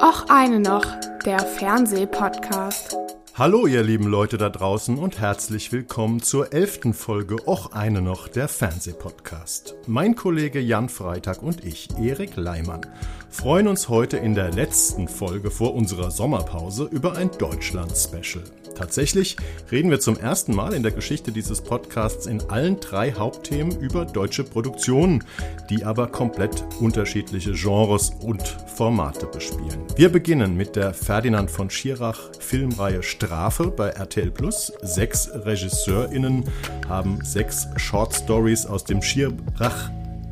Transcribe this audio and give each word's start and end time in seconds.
Och 0.00 0.30
eine 0.30 0.60
noch, 0.60 0.84
der 1.24 1.40
Fernsehpodcast. 1.40 2.96
Hallo 3.34 3.66
ihr 3.66 3.82
lieben 3.82 4.06
Leute 4.06 4.38
da 4.38 4.48
draußen 4.48 4.98
und 4.98 5.20
herzlich 5.20 5.72
willkommen 5.72 6.22
zur 6.22 6.52
elften 6.52 6.94
Folge 6.94 7.36
Och 7.46 7.72
eine 7.72 8.00
noch, 8.00 8.28
der 8.28 8.48
Fernsehpodcast. 8.48 9.74
Mein 9.86 10.14
Kollege 10.14 10.60
Jan 10.60 10.88
Freitag 10.88 11.42
und 11.42 11.64
ich, 11.64 11.88
Erik 11.98 12.36
Leimann, 12.36 12.86
freuen 13.28 13.68
uns 13.68 13.88
heute 13.88 14.16
in 14.16 14.34
der 14.34 14.50
letzten 14.52 15.08
Folge 15.08 15.50
vor 15.50 15.74
unserer 15.74 16.10
Sommerpause 16.10 16.88
über 16.90 17.16
ein 17.16 17.30
Deutschland-Special. 17.38 18.44
Tatsächlich 18.74 19.36
reden 19.70 19.90
wir 19.90 20.00
zum 20.00 20.16
ersten 20.16 20.54
Mal 20.54 20.72
in 20.74 20.82
der 20.82 20.92
Geschichte 20.92 21.32
dieses 21.32 21.60
Podcasts 21.60 22.26
in 22.26 22.40
allen 22.50 22.80
drei 22.80 23.12
Hauptthemen 23.12 23.78
über 23.80 24.04
deutsche 24.04 24.44
Produktionen, 24.44 25.24
die 25.70 25.84
aber 25.84 26.06
komplett 26.06 26.64
unterschiedliche 26.80 27.52
Genres 27.52 28.10
und 28.20 28.42
Formate 28.74 29.26
bespielen. 29.26 29.82
Wir 29.96 30.08
beginnen 30.08 30.56
mit 30.56 30.76
der 30.76 30.94
Ferdinand 30.94 31.50
von 31.50 31.70
Schirach 31.70 32.30
Filmreihe 32.38 33.02
Strafe 33.02 33.68
bei 33.68 33.88
RTL 33.88 34.30
Plus. 34.30 34.72
Sechs 34.82 35.30
RegisseurInnen 35.32 36.44
haben 36.88 37.18
sechs 37.24 37.68
Short 37.76 38.14
Stories 38.14 38.66
aus 38.66 38.84
dem 38.84 39.02
Schirach 39.02 39.90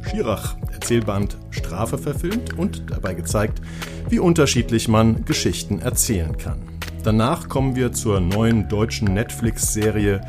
Schirach 0.09 0.57
Erzählband 0.73 1.37
Strafe 1.51 1.98
verfilmt 1.98 2.59
und 2.59 2.91
dabei 2.91 3.15
gezeigt, 3.15 3.61
wie 4.09 4.19
unterschiedlich 4.19 4.89
man 4.89 5.25
Geschichten 5.25 5.81
erzählen 5.81 6.37
kann. 6.37 6.70
Danach 7.03 7.49
kommen 7.49 7.77
wir 7.77 7.93
zur 7.93 8.21
neuen 8.21 8.69
deutschen 8.69 9.15
Netflix-Serie 9.15 10.21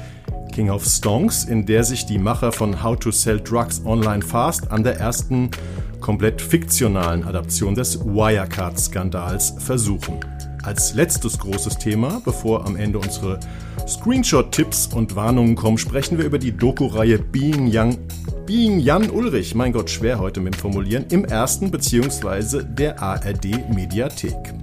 King 0.53 0.69
of 0.69 0.85
Stonks, 0.85 1.43
in 1.43 1.65
der 1.65 1.83
sich 1.83 2.05
die 2.05 2.17
Macher 2.17 2.51
von 2.51 2.81
How 2.81 2.97
to 2.97 3.11
Sell 3.11 3.41
Drugs 3.41 3.81
Online 3.85 4.21
Fast 4.21 4.71
an 4.71 4.83
der 4.83 4.97
ersten 4.97 5.51
komplett 5.99 6.41
fiktionalen 6.41 7.23
Adaption 7.25 7.75
des 7.75 7.99
Wirecard-Skandals 8.05 9.55
versuchen. 9.59 10.19
Als 10.63 10.93
letztes 10.93 11.39
großes 11.39 11.77
Thema, 11.77 12.21
bevor 12.23 12.65
am 12.65 12.75
Ende 12.75 12.99
unsere 12.99 13.39
Screenshot-Tipps 13.87 14.87
und 14.87 15.15
Warnungen 15.15 15.55
kommen, 15.55 15.77
sprechen 15.77 16.17
wir 16.17 16.25
über 16.25 16.39
die 16.39 16.55
Doku-Reihe 16.55 17.17
Being 17.19 17.69
Young 17.71 17.97
Being 18.45 18.79
Jan 18.79 19.09
Ulrich, 19.09 19.55
mein 19.55 19.71
Gott, 19.71 19.89
schwer 19.89 20.19
heute 20.19 20.39
mit 20.41 20.55
dem 20.55 20.59
Formulieren, 20.59 21.05
im 21.09 21.25
ersten 21.25 21.71
bzw. 21.71 22.63
der 22.63 23.01
ARD 23.01 23.73
Mediathek. 23.73 24.60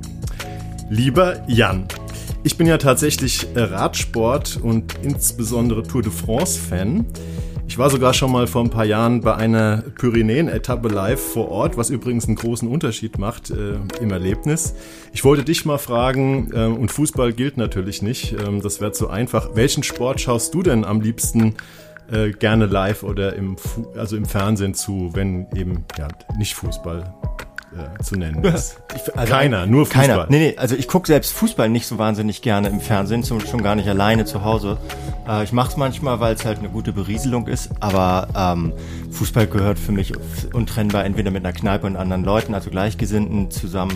Lieber 0.90 1.42
Jan, 1.46 1.86
ich 2.44 2.56
bin 2.56 2.66
ja 2.66 2.78
tatsächlich 2.78 3.46
Radsport 3.54 4.58
und 4.62 4.94
insbesondere 5.02 5.82
Tour 5.82 6.00
de 6.00 6.10
France-Fan. 6.10 7.04
Ich 7.66 7.76
war 7.76 7.90
sogar 7.90 8.14
schon 8.14 8.32
mal 8.32 8.46
vor 8.46 8.64
ein 8.64 8.70
paar 8.70 8.86
Jahren 8.86 9.20
bei 9.20 9.34
einer 9.34 9.82
Pyrenäen-Etappe 9.98 10.88
live 10.88 11.20
vor 11.20 11.50
Ort, 11.50 11.76
was 11.76 11.90
übrigens 11.90 12.26
einen 12.26 12.36
großen 12.36 12.66
Unterschied 12.66 13.18
macht 13.18 13.50
äh, 13.50 13.74
im 14.00 14.10
Erlebnis. 14.10 14.74
Ich 15.12 15.24
wollte 15.24 15.44
dich 15.44 15.66
mal 15.66 15.76
fragen, 15.76 16.50
äh, 16.54 16.64
und 16.64 16.90
Fußball 16.90 17.34
gilt 17.34 17.58
natürlich 17.58 18.00
nicht, 18.00 18.32
äh, 18.32 18.60
das 18.62 18.80
wäre 18.80 18.92
zu 18.92 19.10
einfach. 19.10 19.50
Welchen 19.54 19.82
Sport 19.82 20.22
schaust 20.22 20.54
du 20.54 20.62
denn 20.62 20.86
am 20.86 21.02
liebsten 21.02 21.56
äh, 22.10 22.30
gerne 22.30 22.64
live 22.64 23.02
oder 23.02 23.36
im, 23.36 23.58
Fu 23.58 23.92
also 23.94 24.16
im 24.16 24.24
Fernsehen 24.24 24.72
zu, 24.72 25.10
wenn 25.12 25.48
eben 25.54 25.84
ja, 25.98 26.08
nicht 26.38 26.54
Fußball 26.54 27.14
äh, 27.76 28.02
zu 28.02 28.16
nennen 28.16 28.42
ist. 28.44 28.80
Ich, 28.94 29.16
also 29.16 29.32
keiner, 29.32 29.66
nur 29.66 29.86
Fußball. 29.86 30.06
Keiner. 30.06 30.26
Nee, 30.28 30.38
nee, 30.38 30.56
also 30.56 30.74
ich 30.74 30.88
gucke 30.88 31.06
selbst 31.06 31.32
Fußball 31.32 31.68
nicht 31.68 31.86
so 31.86 31.98
wahnsinnig 31.98 32.42
gerne 32.42 32.68
im 32.68 32.80
Fernsehen, 32.80 33.22
zum, 33.22 33.40
schon 33.40 33.62
gar 33.62 33.74
nicht 33.74 33.88
alleine 33.88 34.24
zu 34.24 34.44
Hause. 34.44 34.78
Äh, 35.28 35.44
ich 35.44 35.52
mache 35.52 35.70
es 35.70 35.76
manchmal, 35.76 36.20
weil 36.20 36.34
es 36.34 36.44
halt 36.44 36.58
eine 36.58 36.68
gute 36.68 36.92
Berieselung 36.92 37.46
ist, 37.46 37.70
aber 37.80 38.28
ähm, 38.36 38.72
Fußball 39.10 39.46
gehört 39.46 39.78
für 39.78 39.92
mich 39.92 40.12
untrennbar 40.52 41.04
entweder 41.04 41.30
mit 41.30 41.44
einer 41.44 41.52
Kneipe 41.52 41.86
und 41.86 41.96
anderen 41.96 42.24
Leuten, 42.24 42.54
also 42.54 42.70
Gleichgesinnten 42.70 43.50
zusammen 43.50 43.94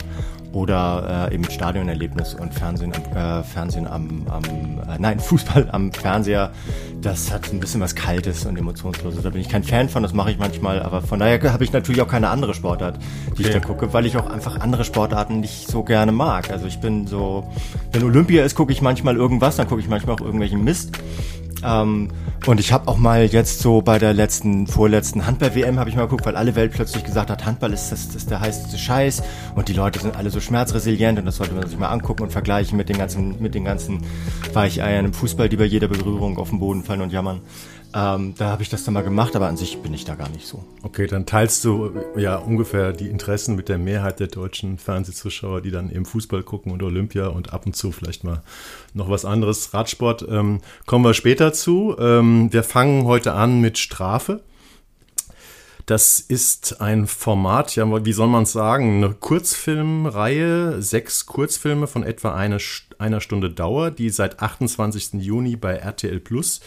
oder 0.52 1.28
äh, 1.30 1.34
eben 1.34 1.44
Stadionerlebnis 1.44 2.34
und 2.34 2.52
Fernsehen, 2.54 2.92
äh, 2.92 3.42
Fernsehen 3.42 3.86
am, 3.86 4.26
am 4.28 4.44
äh, 4.44 4.98
nein, 4.98 5.18
Fußball 5.32 5.68
am 5.72 5.92
Fernseher, 5.92 6.52
das 7.00 7.32
hat 7.32 7.52
ein 7.52 7.60
bisschen 7.60 7.80
was 7.80 7.94
Kaltes 7.94 8.46
und 8.46 8.56
Emotionsloses. 8.56 9.22
Da 9.22 9.30
bin 9.30 9.40
ich 9.40 9.48
kein 9.48 9.64
Fan 9.64 9.88
von, 9.88 10.02
das 10.02 10.12
mache 10.12 10.30
ich 10.30 10.38
manchmal, 10.38 10.82
aber 10.82 11.02
von 11.02 11.18
daher 11.18 11.52
habe 11.52 11.64
ich 11.64 11.72
natürlich 11.72 12.02
auch 12.02 12.08
keine 12.08 12.28
andere 12.28 12.54
Sportart, 12.54 12.98
die 13.28 13.32
okay. 13.32 13.42
ich 13.42 13.48
da 13.50 13.60
gucke, 13.60 13.92
weil 13.92 14.06
ich 14.06 14.16
auch 14.16 14.28
einfach 14.28 14.60
andere 14.60 14.84
Sportarten 14.84 15.40
nicht 15.40 15.68
so 15.68 15.82
gerne 15.82 16.12
mag. 16.12 16.50
Also 16.50 16.66
ich 16.66 16.80
bin 16.80 17.06
so, 17.06 17.50
wenn 17.92 18.04
Olympia 18.04 18.44
ist, 18.44 18.54
gucke 18.54 18.72
ich 18.72 18.82
manchmal 18.82 19.16
irgendwas, 19.16 19.56
dann 19.56 19.68
gucke 19.68 19.80
ich 19.80 19.88
manchmal 19.88 20.16
auch 20.16 20.20
irgendwelchen 20.20 20.62
Mist. 20.62 20.92
Ähm, 21.64 22.08
und 22.46 22.58
ich 22.58 22.72
habe 22.72 22.88
auch 22.88 22.96
mal 22.96 23.26
jetzt 23.26 23.60
so 23.60 23.82
bei 23.82 23.98
der 23.98 24.12
letzten, 24.14 24.66
vorletzten 24.66 25.26
Handball-WM 25.26 25.78
habe 25.78 25.88
ich 25.90 25.96
mal 25.96 26.02
geguckt, 26.02 26.26
weil 26.26 26.36
alle 26.36 26.56
Welt 26.56 26.72
plötzlich 26.72 27.04
gesagt 27.04 27.30
hat, 27.30 27.46
Handball 27.46 27.72
ist, 27.72 27.92
das, 27.92 28.06
ist 28.06 28.30
der 28.30 28.40
heißeste 28.40 28.78
Scheiß 28.78 29.22
und 29.54 29.68
die 29.68 29.72
Leute 29.72 30.00
sind 30.00 30.16
alle 30.16 30.30
so 30.30 30.40
schmerzresilient 30.40 31.18
und 31.18 31.26
das 31.26 31.36
sollte 31.36 31.54
man 31.54 31.68
sich 31.68 31.78
mal 31.78 31.88
angucken 31.88 32.24
und 32.24 32.32
vergleichen 32.32 32.76
mit 32.76 32.88
den 32.88 32.98
ganzen, 32.98 33.40
mit 33.40 33.54
den 33.54 33.64
ganzen 33.64 34.02
Weicheiern 34.52 35.04
im 35.04 35.12
Fußball, 35.12 35.48
die 35.48 35.56
bei 35.56 35.64
jeder 35.64 35.88
Berührung 35.88 36.36
auf 36.38 36.50
den 36.50 36.58
Boden 36.58 36.82
fallen 36.82 37.02
und 37.02 37.12
jammern. 37.12 37.40
Ähm, 37.94 38.34
da 38.38 38.50
habe 38.50 38.62
ich 38.62 38.70
das 38.70 38.84
dann 38.84 38.94
mal 38.94 39.02
gemacht, 39.02 39.36
aber 39.36 39.48
an 39.48 39.56
sich 39.56 39.78
bin 39.82 39.92
ich 39.92 40.04
da 40.04 40.14
gar 40.14 40.30
nicht 40.30 40.46
so. 40.46 40.64
Okay, 40.82 41.06
dann 41.06 41.26
teilst 41.26 41.64
du 41.64 41.92
ja 42.16 42.36
ungefähr 42.36 42.92
die 42.92 43.08
Interessen 43.08 43.54
mit 43.54 43.68
der 43.68 43.78
Mehrheit 43.78 44.18
der 44.18 44.28
deutschen 44.28 44.78
Fernsehzuschauer, 44.78 45.60
die 45.60 45.70
dann 45.70 45.90
eben 45.90 46.06
Fußball 46.06 46.42
gucken 46.42 46.72
und 46.72 46.82
Olympia 46.82 47.26
und 47.26 47.52
ab 47.52 47.66
und 47.66 47.76
zu 47.76 47.92
vielleicht 47.92 48.24
mal 48.24 48.42
noch 48.94 49.10
was 49.10 49.24
anderes. 49.24 49.74
Radsport 49.74 50.26
ähm, 50.28 50.60
kommen 50.86 51.04
wir 51.04 51.14
später 51.14 51.52
zu. 51.52 51.94
Ähm, 51.98 52.52
wir 52.52 52.62
fangen 52.62 53.04
heute 53.04 53.32
an 53.32 53.60
mit 53.60 53.76
Strafe. 53.76 54.42
Das 55.86 56.20
ist 56.20 56.80
ein 56.80 57.06
Format, 57.08 57.74
ja, 57.74 58.04
wie 58.04 58.12
soll 58.12 58.28
man 58.28 58.44
es 58.44 58.52
sagen, 58.52 58.98
eine 58.98 59.14
Kurzfilmreihe, 59.14 60.80
sechs 60.80 61.26
Kurzfilme 61.26 61.88
von 61.88 62.04
etwa 62.04 62.34
eine, 62.34 62.58
einer 62.98 63.20
Stunde 63.20 63.50
Dauer, 63.50 63.90
die 63.90 64.08
seit 64.08 64.40
28. 64.40 65.14
Juni 65.14 65.56
bei 65.56 65.74
RTL 65.74 66.20
Plus 66.20 66.60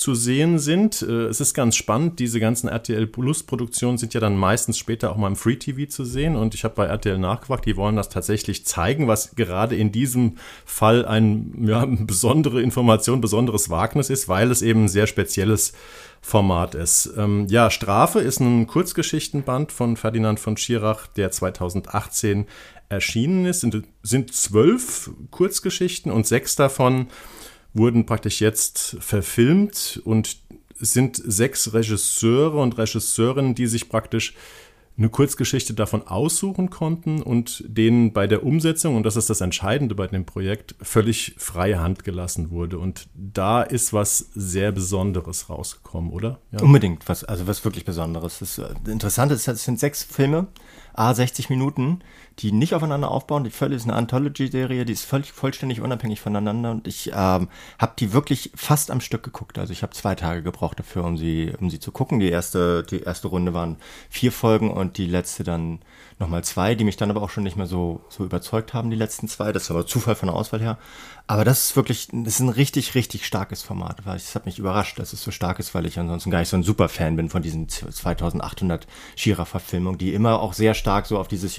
zu 0.00 0.14
sehen 0.14 0.58
sind. 0.58 1.02
Äh, 1.02 1.26
es 1.26 1.42
ist 1.42 1.52
ganz 1.52 1.76
spannend, 1.76 2.20
diese 2.20 2.40
ganzen 2.40 2.68
RTL 2.68 3.06
Plus 3.06 3.42
Produktionen 3.42 3.98
sind 3.98 4.14
ja 4.14 4.20
dann 4.20 4.34
meistens 4.34 4.78
später 4.78 5.12
auch 5.12 5.16
mal 5.16 5.26
im 5.26 5.36
Free 5.36 5.56
TV 5.56 5.90
zu 5.90 6.06
sehen 6.06 6.36
und 6.36 6.54
ich 6.54 6.64
habe 6.64 6.74
bei 6.74 6.86
RTL 6.86 7.18
nachgefragt, 7.18 7.66
die 7.66 7.76
wollen 7.76 7.96
das 7.96 8.08
tatsächlich 8.08 8.64
zeigen, 8.64 9.08
was 9.08 9.36
gerade 9.36 9.76
in 9.76 9.92
diesem 9.92 10.38
Fall 10.64 11.04
ein 11.04 11.66
ja, 11.68 11.84
besondere 11.86 12.62
Information, 12.62 13.20
besonderes 13.20 13.68
Wagnis 13.68 14.08
ist, 14.08 14.26
weil 14.26 14.50
es 14.50 14.62
eben 14.62 14.84
ein 14.84 14.88
sehr 14.88 15.06
spezielles 15.06 15.74
Format 16.22 16.74
ist. 16.74 17.12
Ähm, 17.18 17.46
ja, 17.50 17.70
Strafe 17.70 18.20
ist 18.20 18.40
ein 18.40 18.66
Kurzgeschichtenband 18.66 19.70
von 19.70 19.98
Ferdinand 19.98 20.40
von 20.40 20.56
Schirach, 20.56 21.08
der 21.08 21.30
2018 21.30 22.46
erschienen 22.88 23.44
ist. 23.44 23.60
Sind, 23.60 23.84
sind 24.02 24.32
zwölf 24.32 25.10
Kurzgeschichten 25.30 26.10
und 26.10 26.26
sechs 26.26 26.56
davon 26.56 27.08
wurden 27.74 28.06
praktisch 28.06 28.40
jetzt 28.40 28.96
verfilmt 29.00 30.00
und 30.04 30.38
es 30.80 30.92
sind 30.92 31.20
sechs 31.22 31.72
Regisseure 31.72 32.58
und 32.60 32.78
Regisseurinnen, 32.78 33.54
die 33.54 33.66
sich 33.66 33.88
praktisch 33.88 34.34
eine 35.00 35.08
Kurzgeschichte 35.08 35.72
davon 35.72 36.06
aussuchen 36.06 36.68
konnten 36.68 37.22
und 37.22 37.64
denen 37.66 38.12
bei 38.12 38.26
der 38.26 38.44
Umsetzung, 38.44 38.96
und 38.96 39.04
das 39.04 39.16
ist 39.16 39.30
das 39.30 39.40
Entscheidende 39.40 39.94
bei 39.94 40.06
dem 40.06 40.26
Projekt, 40.26 40.74
völlig 40.82 41.34
freie 41.38 41.80
Hand 41.80 42.04
gelassen 42.04 42.50
wurde. 42.50 42.78
Und 42.78 43.08
da 43.14 43.62
ist 43.62 43.94
was 43.94 44.18
sehr 44.34 44.72
Besonderes 44.72 45.48
rausgekommen, 45.48 46.10
oder? 46.10 46.40
Ja. 46.52 46.60
Unbedingt, 46.60 47.08
was, 47.08 47.24
also 47.24 47.46
was 47.46 47.64
wirklich 47.64 47.86
Besonderes. 47.86 48.40
Das 48.40 48.58
äh, 48.58 48.74
Interessante 48.86 49.34
ist, 49.34 49.48
es 49.48 49.64
sind 49.64 49.80
sechs 49.80 50.02
Filme, 50.02 50.48
a 50.94 51.14
60 51.14 51.50
Minuten, 51.50 52.00
die 52.38 52.52
nicht 52.52 52.74
aufeinander 52.74 53.10
aufbauen. 53.10 53.44
Die 53.44 53.50
völlig 53.50 53.76
ist 53.76 53.84
eine 53.84 53.94
Anthology-Serie, 53.94 54.84
die 54.84 54.92
ist 54.92 55.04
völlig 55.04 55.32
vollständig 55.32 55.80
unabhängig 55.80 56.20
voneinander 56.20 56.70
und 56.70 56.86
ich 56.86 57.08
ähm, 57.14 57.48
habe 57.78 57.92
die 57.98 58.12
wirklich 58.12 58.52
fast 58.54 58.90
am 58.90 59.00
Stück 59.00 59.22
geguckt. 59.22 59.58
Also 59.58 59.72
ich 59.72 59.82
habe 59.82 59.92
zwei 59.92 60.14
Tage 60.14 60.42
gebraucht 60.42 60.78
dafür, 60.78 61.04
um 61.04 61.16
sie, 61.16 61.52
um 61.60 61.70
sie 61.70 61.80
zu 61.80 61.92
gucken. 61.92 62.20
Die 62.20 62.30
erste, 62.30 62.82
die 62.82 63.00
erste 63.00 63.28
Runde 63.28 63.54
waren 63.54 63.76
vier 64.08 64.32
Folgen 64.32 64.70
und 64.70 64.98
die 64.98 65.06
letzte 65.06 65.44
dann 65.44 65.80
nochmal 66.20 66.44
zwei, 66.44 66.74
die 66.74 66.84
mich 66.84 66.98
dann 66.98 67.10
aber 67.10 67.22
auch 67.22 67.30
schon 67.30 67.44
nicht 67.44 67.56
mehr 67.56 67.66
so, 67.66 68.02
so 68.10 68.24
überzeugt 68.24 68.74
haben, 68.74 68.90
die 68.90 68.96
letzten 68.96 69.26
zwei. 69.26 69.52
Das 69.52 69.64
ist 69.64 69.70
aber 69.70 69.86
Zufall 69.86 70.14
von 70.14 70.28
der 70.28 70.36
Auswahl 70.36 70.60
her. 70.60 70.78
Aber 71.26 71.44
das 71.44 71.64
ist 71.64 71.76
wirklich, 71.76 72.08
das 72.12 72.34
ist 72.34 72.40
ein 72.40 72.50
richtig, 72.50 72.94
richtig 72.94 73.24
starkes 73.26 73.62
Format. 73.62 74.04
Weil 74.04 74.16
es 74.16 74.34
hat 74.34 74.44
mich 74.44 74.58
überrascht, 74.58 74.98
dass 74.98 75.14
es 75.14 75.22
so 75.22 75.30
stark 75.30 75.58
ist, 75.58 75.74
weil 75.74 75.86
ich 75.86 75.98
ansonsten 75.98 76.30
gar 76.30 76.40
nicht 76.40 76.50
so 76.50 76.58
ein 76.58 76.62
Superfan 76.62 77.16
bin 77.16 77.30
von 77.30 77.40
diesen 77.40 77.68
2800 77.68 78.86
Schira-Verfilmungen, 79.16 79.98
die 79.98 80.12
immer 80.12 80.40
auch 80.40 80.52
sehr 80.52 80.74
stark 80.74 81.06
so 81.06 81.18
auf 81.18 81.26
dieses 81.26 81.58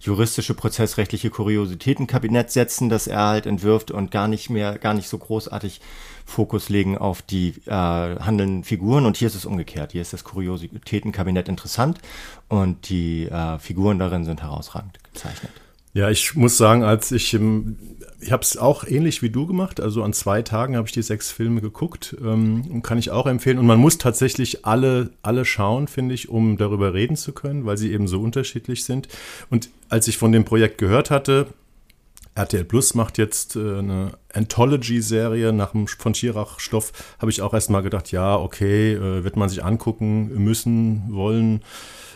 juristische, 0.00 0.54
prozessrechtliche 0.54 1.30
Kuriositätenkabinett 1.30 2.52
setzen, 2.52 2.88
das 2.88 3.08
er 3.08 3.26
halt 3.26 3.46
entwirft 3.46 3.90
und 3.90 4.12
gar 4.12 4.28
nicht 4.28 4.50
mehr, 4.50 4.78
gar 4.78 4.94
nicht 4.94 5.08
so 5.08 5.18
großartig 5.18 5.80
Fokus 6.26 6.68
legen 6.68 6.98
auf 6.98 7.22
die 7.22 7.54
äh, 7.66 7.70
handelnden 7.70 8.64
Figuren. 8.64 9.06
Und 9.06 9.16
hier 9.16 9.28
ist 9.28 9.34
es 9.34 9.46
umgekehrt. 9.46 9.92
Hier 9.92 10.02
ist 10.02 10.12
das 10.12 10.24
Kuriositätenkabinett 10.24 11.48
interessant 11.48 11.98
und 12.48 12.90
die 12.90 13.26
äh, 13.26 13.58
Figuren 13.58 13.98
darin 13.98 14.24
sind 14.24 14.42
herausragend 14.42 14.98
gezeichnet. 15.12 15.52
Ja, 15.94 16.10
ich 16.10 16.34
muss 16.34 16.58
sagen, 16.58 16.82
als 16.84 17.10
ich 17.10 17.32
im 17.32 17.78
ich 18.20 18.32
habe 18.32 18.42
es 18.42 18.56
auch 18.56 18.84
ähnlich 18.84 19.22
wie 19.22 19.30
du 19.30 19.46
gemacht. 19.46 19.80
Also 19.80 20.02
an 20.02 20.12
zwei 20.12 20.42
Tagen 20.42 20.76
habe 20.76 20.86
ich 20.86 20.92
die 20.92 21.02
sechs 21.02 21.30
Filme 21.30 21.60
geguckt 21.60 22.16
ähm, 22.20 22.64
und 22.70 22.82
kann 22.82 22.98
ich 22.98 23.10
auch 23.10 23.26
empfehlen. 23.26 23.58
Und 23.58 23.66
man 23.66 23.78
muss 23.78 23.98
tatsächlich 23.98 24.64
alle, 24.64 25.10
alle 25.22 25.44
schauen, 25.44 25.86
finde 25.86 26.14
ich, 26.14 26.28
um 26.28 26.56
darüber 26.56 26.94
reden 26.94 27.16
zu 27.16 27.32
können, 27.32 27.66
weil 27.66 27.76
sie 27.76 27.92
eben 27.92 28.08
so 28.08 28.20
unterschiedlich 28.20 28.84
sind. 28.84 29.08
Und 29.50 29.68
als 29.88 30.08
ich 30.08 30.18
von 30.18 30.32
dem 30.32 30.44
Projekt 30.44 30.78
gehört 30.78 31.10
hatte, 31.10 31.46
RTL 32.36 32.64
Plus 32.64 32.94
macht 32.94 33.18
jetzt 33.18 33.56
äh, 33.56 33.78
eine 33.78 34.12
Anthology-Serie 34.32 35.52
nach 35.52 35.72
dem 35.72 35.86
von 35.88 36.14
Schirach-Stoff, 36.14 36.92
habe 37.18 37.30
ich 37.30 37.42
auch 37.42 37.54
erst 37.54 37.70
mal 37.70 37.80
gedacht, 37.80 38.12
ja, 38.12 38.36
okay, 38.36 38.92
äh, 38.92 39.24
wird 39.24 39.36
man 39.36 39.48
sich 39.48 39.64
angucken 39.64 40.44
müssen, 40.44 41.04
wollen 41.08 41.62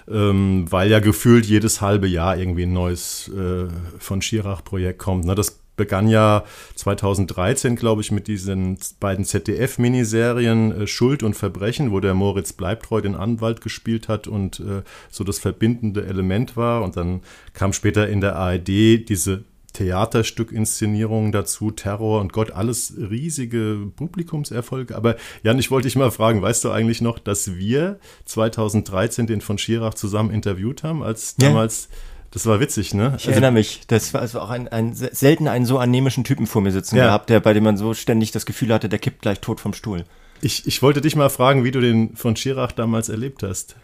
ähm, 0.09 0.67
weil 0.69 0.91
ja 0.91 0.99
gefühlt 1.01 1.47
jedes 1.47 1.81
halbe 1.81 2.09
Jahr 2.09 2.37
irgendwie 2.37 2.65
ein 2.65 2.73
neues 2.73 3.29
äh, 3.29 3.69
von 3.99 4.21
Schirach-Projekt 4.21 4.99
kommt. 4.99 5.25
Ne? 5.25 5.35
Das 5.35 5.61
begann 5.77 6.09
ja 6.09 6.45
2013, 6.75 7.77
glaube 7.77 8.03
ich, 8.03 8.11
mit 8.11 8.27
diesen 8.27 8.77
beiden 8.99 9.25
ZDF-Miniserien 9.25 10.87
Schuld 10.87 11.23
und 11.23 11.35
Verbrechen, 11.35 11.91
wo 11.93 12.01
der 12.01 12.13
Moritz 12.13 12.53
Bleibtreu 12.53 13.01
den 13.01 13.15
Anwalt 13.15 13.63
gespielt 13.63 14.07
hat 14.07 14.27
und 14.27 14.63
so 15.11 15.25
das 15.25 15.39
verbindende 15.39 16.05
Element 16.05 16.55
war. 16.55 16.83
Und 16.83 16.99
dann 16.99 17.23
kam 17.55 17.73
später 17.73 18.11
in 18.11 18.21
der 18.21 18.37
ARD 18.37 18.69
diese 19.09 19.45
Theaterstück-Inszenierungen 19.73 21.33
dazu, 21.33 21.71
Terror 21.71 22.21
und 22.21 22.33
Gott, 22.33 22.51
alles 22.51 22.95
riesige 22.97 23.91
Publikumserfolge. 23.97 24.97
Aber 24.97 25.17
Jan, 25.43 25.59
ich 25.59 25.71
wollte 25.71 25.87
dich 25.87 25.97
mal 25.97 26.11
fragen, 26.11 26.43
weißt 26.43 26.65
du 26.65 26.71
eigentlich 26.71 27.01
noch, 27.01 27.19
dass 27.19 27.57
wir 27.57 27.99
2013 28.25 29.27
den 29.27 29.41
von 29.41 29.59
Schirach 29.59 29.95
zusammen 29.95 30.31
interviewt 30.31 30.83
haben, 30.83 31.03
als 31.03 31.37
ja. 31.41 31.49
damals 31.49 31.89
das 32.31 32.47
war 32.47 32.61
witzig, 32.61 32.95
ne? 32.95 33.09
Ich 33.09 33.13
also, 33.27 33.31
erinnere 33.33 33.51
mich. 33.51 33.81
Das 33.89 34.15
war 34.15 34.21
also 34.21 34.41
auch 34.41 34.51
ein, 34.51 34.69
ein 34.69 34.95
selten 34.95 35.49
einen 35.49 35.67
so 35.67 35.79
anemischen 35.79 36.23
Typen 36.23 36.47
vor 36.47 36.63
mir 36.63 36.71
sitzen 36.71 36.97
ja. 36.97 37.07
gehabt, 37.07 37.29
der, 37.29 37.41
bei 37.41 37.53
dem 37.55 37.65
man 37.65 37.77
so 37.77 37.93
ständig 37.93 38.31
das 38.31 38.47
Gefühl 38.47 38.73
hatte, 38.73 38.89
der 38.89 39.01
kippt 39.01 39.23
gleich 39.23 39.41
tot 39.41 39.61
vom 39.61 39.75
Stuhl. 39.75 40.05
Ich, 40.41 40.67
ich 40.67 40.81
wollte 40.81 41.01
dich 41.01 41.17
mal 41.17 41.29
fragen, 41.29 41.65
wie 41.65 41.71
du 41.71 41.81
den 41.81 42.17
von 42.17 42.37
Schirach 42.37 42.73
damals 42.73 43.09
erlebt 43.09 43.43
hast. 43.43 43.77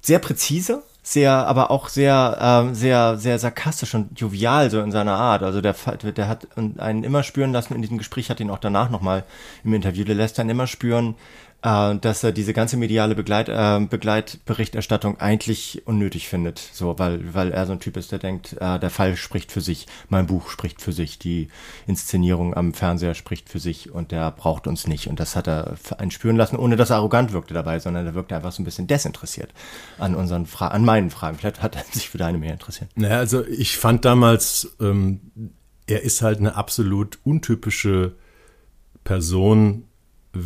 Sehr 0.00 0.20
präzise, 0.20 0.84
sehr, 1.12 1.32
aber 1.32 1.70
auch 1.70 1.88
sehr, 1.88 2.36
ähm, 2.38 2.74
sehr, 2.74 3.16
sehr 3.16 3.38
sarkastisch 3.38 3.94
und 3.94 4.20
jovial 4.20 4.70
so 4.70 4.82
in 4.82 4.92
seiner 4.92 5.14
Art. 5.14 5.42
Also 5.42 5.62
der, 5.62 5.74
der 6.12 6.28
hat 6.28 6.46
einen 6.56 7.02
immer 7.02 7.22
spüren 7.22 7.50
lassen 7.50 7.74
in 7.74 7.80
diesem 7.80 7.96
Gespräch, 7.96 8.28
hat 8.28 8.40
ihn 8.40 8.50
auch 8.50 8.58
danach 8.58 8.90
nochmal 8.90 9.24
im 9.64 9.72
Interview, 9.72 10.04
der 10.04 10.16
lässt 10.16 10.38
dann 10.38 10.50
immer 10.50 10.66
spüren, 10.66 11.14
äh, 11.62 11.96
dass 11.96 12.22
er 12.22 12.32
diese 12.32 12.52
ganze 12.52 12.76
mediale 12.76 13.14
Begleit, 13.14 13.48
äh, 13.48 13.80
Begleitberichterstattung 13.80 15.20
eigentlich 15.20 15.82
unnötig 15.86 16.28
findet. 16.28 16.58
So, 16.58 16.98
weil, 16.98 17.34
weil 17.34 17.50
er 17.50 17.66
so 17.66 17.72
ein 17.72 17.80
Typ 17.80 17.96
ist, 17.96 18.12
der 18.12 18.20
denkt, 18.20 18.54
äh, 18.60 18.78
der 18.78 18.90
Fall 18.90 19.16
spricht 19.16 19.50
für 19.50 19.60
sich, 19.60 19.86
mein 20.08 20.26
Buch 20.26 20.50
spricht 20.50 20.80
für 20.80 20.92
sich, 20.92 21.18
die 21.18 21.48
Inszenierung 21.86 22.54
am 22.54 22.74
Fernseher 22.74 23.14
spricht 23.14 23.48
für 23.48 23.58
sich 23.58 23.90
und 23.90 24.12
der 24.12 24.30
braucht 24.30 24.66
uns 24.66 24.86
nicht. 24.86 25.08
Und 25.08 25.18
das 25.18 25.34
hat 25.34 25.48
er 25.48 25.74
einen 25.98 26.12
spüren 26.12 26.36
lassen, 26.36 26.56
ohne 26.56 26.76
dass 26.76 26.90
er 26.90 26.96
arrogant 26.96 27.32
wirkte 27.32 27.54
dabei, 27.54 27.80
sondern 27.80 28.06
er 28.06 28.14
wirkte 28.14 28.36
einfach 28.36 28.52
so 28.52 28.62
ein 28.62 28.64
bisschen 28.64 28.86
desinteressiert 28.86 29.52
an 29.98 30.14
unseren 30.14 30.46
Fra 30.46 30.68
an 30.68 30.84
meinen 30.84 31.10
Fragen. 31.10 31.38
Vielleicht 31.38 31.60
hat 31.62 31.74
er 31.74 31.84
sich 31.90 32.08
für 32.08 32.18
deine 32.18 32.38
mehr 32.38 32.52
interessiert. 32.52 32.90
Naja, 32.94 33.18
also 33.18 33.44
ich 33.44 33.76
fand 33.76 34.04
damals, 34.04 34.76
ähm, 34.80 35.20
er 35.88 36.02
ist 36.02 36.22
halt 36.22 36.38
eine 36.38 36.54
absolut 36.54 37.18
untypische 37.24 38.14
Person, 39.02 39.87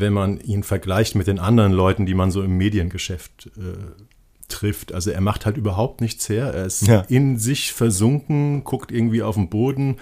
wenn 0.01 0.13
man 0.13 0.41
ihn 0.41 0.63
vergleicht 0.63 1.15
mit 1.15 1.27
den 1.27 1.39
anderen 1.39 1.73
Leuten, 1.73 2.07
die 2.07 2.15
man 2.15 2.31
so 2.31 2.43
im 2.43 2.57
Mediengeschäft 2.57 3.51
äh, 3.57 4.03
trifft. 4.49 4.93
Also 4.93 5.11
er 5.11 5.21
macht 5.21 5.47
halt 5.47 5.57
überhaupt 5.57 6.01
nichts 6.01 6.29
her. 6.29 6.53
Er 6.53 6.67
ist 6.67 6.87
ja. 6.87 7.01
in 7.09 7.39
sich 7.39 7.73
versunken, 7.73 8.65
guckt 8.65 8.93
irgendwie 8.93 9.23
auf 9.23 9.35
den 9.35 9.49
Boden, 9.49 9.97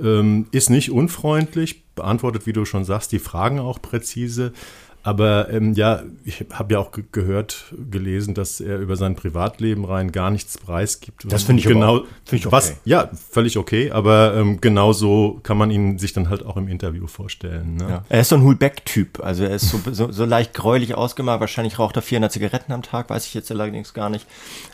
ähm, 0.00 0.46
ist 0.52 0.70
nicht 0.70 0.90
unfreundlich, 0.90 1.84
beantwortet, 1.94 2.46
wie 2.46 2.52
du 2.52 2.64
schon 2.64 2.84
sagst, 2.84 3.12
die 3.12 3.18
Fragen 3.18 3.58
auch 3.58 3.80
präzise. 3.82 4.52
Aber 5.02 5.50
ähm, 5.50 5.72
ja, 5.74 6.02
ich 6.24 6.44
habe 6.52 6.74
ja 6.74 6.78
auch 6.78 6.92
ge 6.92 7.04
gehört, 7.10 7.72
gelesen, 7.90 8.34
dass 8.34 8.60
er 8.60 8.78
über 8.78 8.96
sein 8.96 9.16
Privatleben 9.16 9.84
rein 9.86 10.12
gar 10.12 10.30
nichts 10.30 10.58
preisgibt. 10.58 11.24
Das 11.32 11.44
finde 11.44 11.60
ich 11.60 11.66
genau, 11.66 12.00
find 12.24 12.40
ich 12.40 12.46
okay. 12.46 12.52
was, 12.52 12.74
ja, 12.84 13.08
völlig 13.30 13.56
okay. 13.56 13.90
Aber 13.90 14.34
ähm, 14.36 14.60
genau 14.60 14.92
so 14.92 15.40
kann 15.42 15.56
man 15.56 15.70
ihn 15.70 15.98
sich 15.98 16.12
dann 16.12 16.28
halt 16.28 16.44
auch 16.44 16.56
im 16.56 16.68
Interview 16.68 17.06
vorstellen. 17.06 17.76
Ne? 17.76 17.88
Ja. 17.88 18.04
Er 18.10 18.20
ist 18.20 18.28
so 18.28 18.36
ein 18.36 18.42
Hulbeck-Typ. 18.42 19.20
Also 19.20 19.44
er 19.44 19.54
ist 19.54 19.70
so, 19.70 19.80
so, 19.90 20.12
so, 20.12 20.24
leicht 20.26 20.52
gräulich 20.52 20.94
ausgemalt. 20.94 21.40
Wahrscheinlich 21.40 21.78
raucht 21.78 21.96
er 21.96 22.02
400 22.02 22.32
Zigaretten 22.32 22.72
am 22.72 22.82
Tag, 22.82 23.08
weiß 23.08 23.26
ich 23.26 23.32
jetzt 23.32 23.50
allerdings 23.50 23.94
gar 23.94 24.10
nicht. 24.10 24.26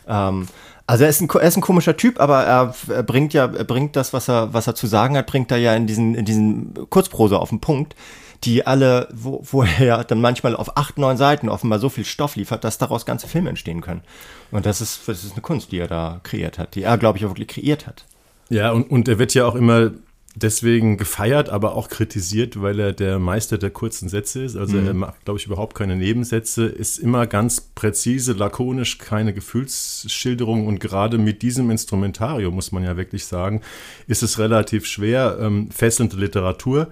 Ähm, 0.07 0.47
also 0.87 1.05
er 1.05 1.09
ist, 1.09 1.21
ein, 1.21 1.29
er 1.29 1.41
ist 1.41 1.57
ein 1.57 1.61
komischer 1.61 1.95
Typ, 1.95 2.19
aber 2.19 2.43
er, 2.43 2.75
er 2.89 3.03
bringt 3.03 3.33
ja, 3.33 3.45
er 3.45 3.63
bringt 3.65 3.95
das, 3.95 4.13
was 4.13 4.29
er, 4.29 4.53
was 4.53 4.67
er 4.67 4.75
zu 4.75 4.87
sagen 4.87 5.17
hat, 5.17 5.27
bringt 5.27 5.51
er 5.51 5.57
ja 5.57 5.73
in 5.75 5.87
diesen, 5.87 6.15
in 6.15 6.25
diesen 6.25 6.73
Kurzprose 6.89 7.39
auf 7.39 7.49
den 7.49 7.59
Punkt 7.59 7.95
die 8.43 8.65
alle, 8.65 9.07
wo, 9.13 9.43
wo 9.49 9.63
er 9.63 10.03
dann 10.03 10.21
manchmal 10.21 10.55
auf 10.55 10.77
acht, 10.77 10.97
neun 10.97 11.17
Seiten 11.17 11.49
offenbar 11.49 11.79
so 11.79 11.89
viel 11.89 12.05
Stoff 12.05 12.35
liefert, 12.35 12.63
dass 12.63 12.77
daraus 12.77 13.05
ganze 13.05 13.27
Filme 13.27 13.49
entstehen 13.49 13.81
können. 13.81 14.01
Und 14.51 14.65
das 14.65 14.81
ist, 14.81 15.07
das 15.07 15.23
ist 15.23 15.33
eine 15.33 15.41
Kunst, 15.41 15.71
die 15.71 15.79
er 15.79 15.87
da 15.87 16.19
kreiert 16.23 16.57
hat, 16.57 16.75
die 16.75 16.83
er, 16.83 16.97
glaube 16.97 17.17
ich, 17.17 17.25
auch 17.25 17.29
wirklich 17.31 17.47
kreiert 17.47 17.87
hat. 17.87 18.05
Ja, 18.49 18.71
und, 18.71 18.89
und 18.89 19.07
er 19.07 19.19
wird 19.19 19.33
ja 19.33 19.45
auch 19.45 19.55
immer 19.55 19.91
deswegen 20.35 20.97
gefeiert, 20.97 21.49
aber 21.49 21.75
auch 21.75 21.89
kritisiert, 21.89 22.61
weil 22.61 22.79
er 22.79 22.93
der 22.93 23.17
Meister 23.17 23.57
der 23.57 23.71
kurzen 23.71 24.07
Sätze 24.07 24.43
ist. 24.43 24.55
Also 24.55 24.77
mhm. 24.77 24.87
er 24.87 24.93
macht, 24.93 25.25
glaube 25.25 25.39
ich, 25.39 25.47
überhaupt 25.47 25.75
keine 25.75 25.95
Nebensätze, 25.95 26.65
ist 26.65 26.99
immer 26.99 27.25
ganz 27.25 27.59
präzise, 27.59 28.33
lakonisch, 28.33 28.99
keine 28.99 29.33
Gefühlsschilderung. 29.33 30.67
Und 30.67 30.79
gerade 30.79 31.17
mit 31.17 31.41
diesem 31.41 31.71
Instrumentarium, 31.71 32.53
muss 32.53 32.71
man 32.71 32.83
ja 32.83 32.97
wirklich 32.97 33.25
sagen, 33.25 33.61
ist 34.07 34.21
es 34.21 34.37
relativ 34.37 34.85
schwer, 34.85 35.39
ähm, 35.41 35.71
fesselnde 35.71 36.17
Literatur 36.17 36.89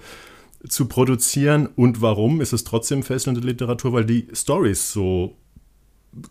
zu 0.70 0.88
produzieren. 0.88 1.68
Und 1.76 2.02
warum 2.02 2.42
ist 2.42 2.54
es 2.54 2.64
trotzdem 2.64 3.04
fesselnde 3.04 3.42
Literatur? 3.42 3.94
Weil 3.94 4.06
die 4.06 4.28
Stories 4.34 4.92
so 4.92 5.36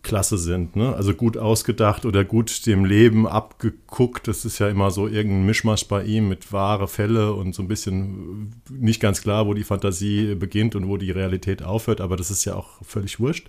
klasse 0.03 0.39
sind. 0.39 0.77
Ne? 0.77 0.95
Also 0.95 1.15
gut 1.15 1.37
ausgedacht 1.37 2.07
oder 2.07 2.25
gut 2.25 2.67
dem 2.67 2.85
Leben 2.85 3.27
abgeguckt. 3.27 4.29
Das 4.29 4.45
ist 4.45 4.59
ja 4.59 4.69
immer 4.69 4.91
so 4.91 5.09
irgendein 5.09 5.45
Mischmasch 5.45 5.87
bei 5.87 6.05
ihm 6.05 6.29
mit 6.29 6.53
wahre 6.53 6.89
Fälle 6.89 7.35
und 7.35 7.55
so 7.55 7.63
ein 7.63 7.69
bisschen 7.69 8.63
nicht 8.71 9.01
ganz 9.01 9.21
klar, 9.21 9.47
wo 9.47 9.55
die 9.55 9.65
Fantasie 9.65 10.35
beginnt 10.35 10.75
und 10.75 10.89
wo 10.89 10.97
die 10.97 11.11
Realität 11.11 11.63
aufhört. 11.63 12.01
Aber 12.01 12.17
das 12.17 12.31
ist 12.31 12.45
ja 12.45 12.55
auch 12.55 12.83
völlig 12.83 13.21
wurscht. 13.21 13.49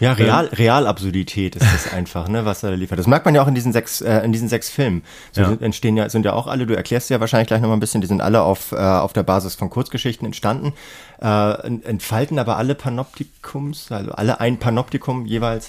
Ja, 0.00 0.12
Real, 0.12 0.46
ähm, 0.46 0.54
Realabsurdität 0.54 1.56
ist 1.56 1.66
das 1.72 1.92
einfach, 1.92 2.28
ne, 2.28 2.44
was 2.44 2.62
er 2.62 2.76
liefert. 2.76 2.98
Das 2.98 3.06
merkt 3.06 3.26
man 3.26 3.34
ja 3.34 3.42
auch 3.42 3.48
in 3.48 3.54
diesen 3.54 3.72
sechs, 3.72 4.00
äh, 4.00 4.20
in 4.20 4.32
diesen 4.32 4.48
sechs 4.48 4.70
Filmen. 4.70 5.02
So 5.32 5.42
ja. 5.42 5.56
entstehen 5.60 5.96
ja, 5.96 6.08
sind 6.08 6.24
ja 6.24 6.32
auch 6.32 6.46
alle, 6.46 6.66
du 6.66 6.74
erklärst 6.74 7.10
ja 7.10 7.20
wahrscheinlich 7.20 7.48
gleich 7.48 7.60
nochmal 7.60 7.76
ein 7.76 7.80
bisschen, 7.80 8.00
die 8.00 8.06
sind 8.06 8.20
alle 8.20 8.42
auf, 8.42 8.72
äh, 8.72 8.76
auf 8.76 9.12
der 9.12 9.22
Basis 9.22 9.54
von 9.54 9.70
Kurzgeschichten 9.70 10.26
entstanden, 10.26 10.72
äh, 11.20 11.52
entfalten 11.84 12.38
aber 12.38 12.56
alle 12.56 12.74
Panoptikums, 12.74 13.92
also 13.92 14.12
alle 14.12 14.40
ein 14.40 14.58
Panoptikum 14.58 15.26
jeweils, 15.26 15.68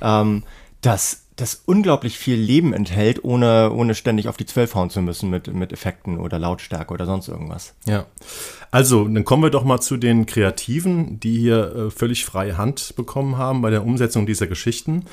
ähm, 0.00 0.44
das 0.80 1.23
das 1.36 1.62
unglaublich 1.66 2.16
viel 2.16 2.36
Leben 2.36 2.72
enthält, 2.72 3.24
ohne, 3.24 3.72
ohne 3.72 3.94
ständig 3.94 4.28
auf 4.28 4.36
die 4.36 4.46
Zwölf 4.46 4.74
hauen 4.74 4.90
zu 4.90 5.02
müssen 5.02 5.30
mit, 5.30 5.52
mit 5.52 5.72
Effekten 5.72 6.18
oder 6.18 6.38
Lautstärke 6.38 6.94
oder 6.94 7.06
sonst 7.06 7.28
irgendwas. 7.28 7.74
Ja. 7.86 8.06
Also, 8.70 9.04
dann 9.04 9.24
kommen 9.24 9.42
wir 9.42 9.50
doch 9.50 9.64
mal 9.64 9.80
zu 9.80 9.96
den 9.96 10.26
Kreativen, 10.26 11.18
die 11.18 11.38
hier 11.38 11.74
äh, 11.74 11.90
völlig 11.90 12.24
freie 12.24 12.56
Hand 12.56 12.94
bekommen 12.96 13.36
haben 13.36 13.62
bei 13.62 13.70
der 13.70 13.84
Umsetzung 13.84 14.26
dieser 14.26 14.46
Geschichten. 14.46 15.06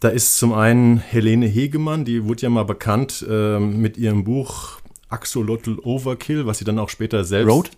Da 0.00 0.08
ist 0.08 0.38
zum 0.38 0.54
einen 0.54 0.98
Helene 0.98 1.46
Hegemann, 1.46 2.04
die 2.04 2.24
wurde 2.24 2.42
ja 2.42 2.50
mal 2.50 2.64
bekannt 2.64 3.26
äh, 3.28 3.58
mit 3.58 3.98
ihrem 3.98 4.24
Buch 4.24 4.78
Axolotl 5.10 5.78
Overkill, 5.82 6.46
was 6.46 6.58
sie 6.58 6.64
dann 6.64 6.78
auch 6.78 6.88
später 6.88 7.24
selbst. 7.24 7.50
Road? 7.50 7.70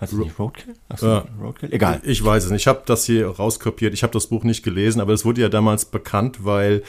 Heißt 0.00 0.14
Ro 0.14 0.18
nicht 0.18 0.38
Roadkill? 0.38 0.74
Achso, 0.88 1.06
ja. 1.06 1.24
Roadkill? 1.40 1.72
Egal. 1.72 2.00
Ich 2.04 2.24
weiß 2.24 2.44
es 2.44 2.50
nicht. 2.50 2.62
Ich 2.62 2.66
habe 2.66 2.82
das 2.86 3.04
hier 3.04 3.28
rauskopiert. 3.28 3.92
Ich 3.92 4.02
habe 4.02 4.12
das 4.12 4.28
Buch 4.28 4.44
nicht 4.44 4.62
gelesen, 4.62 5.00
aber 5.00 5.12
es 5.12 5.24
wurde 5.24 5.42
ja 5.42 5.48
damals 5.48 5.84
bekannt, 5.84 6.44
weil 6.44 6.82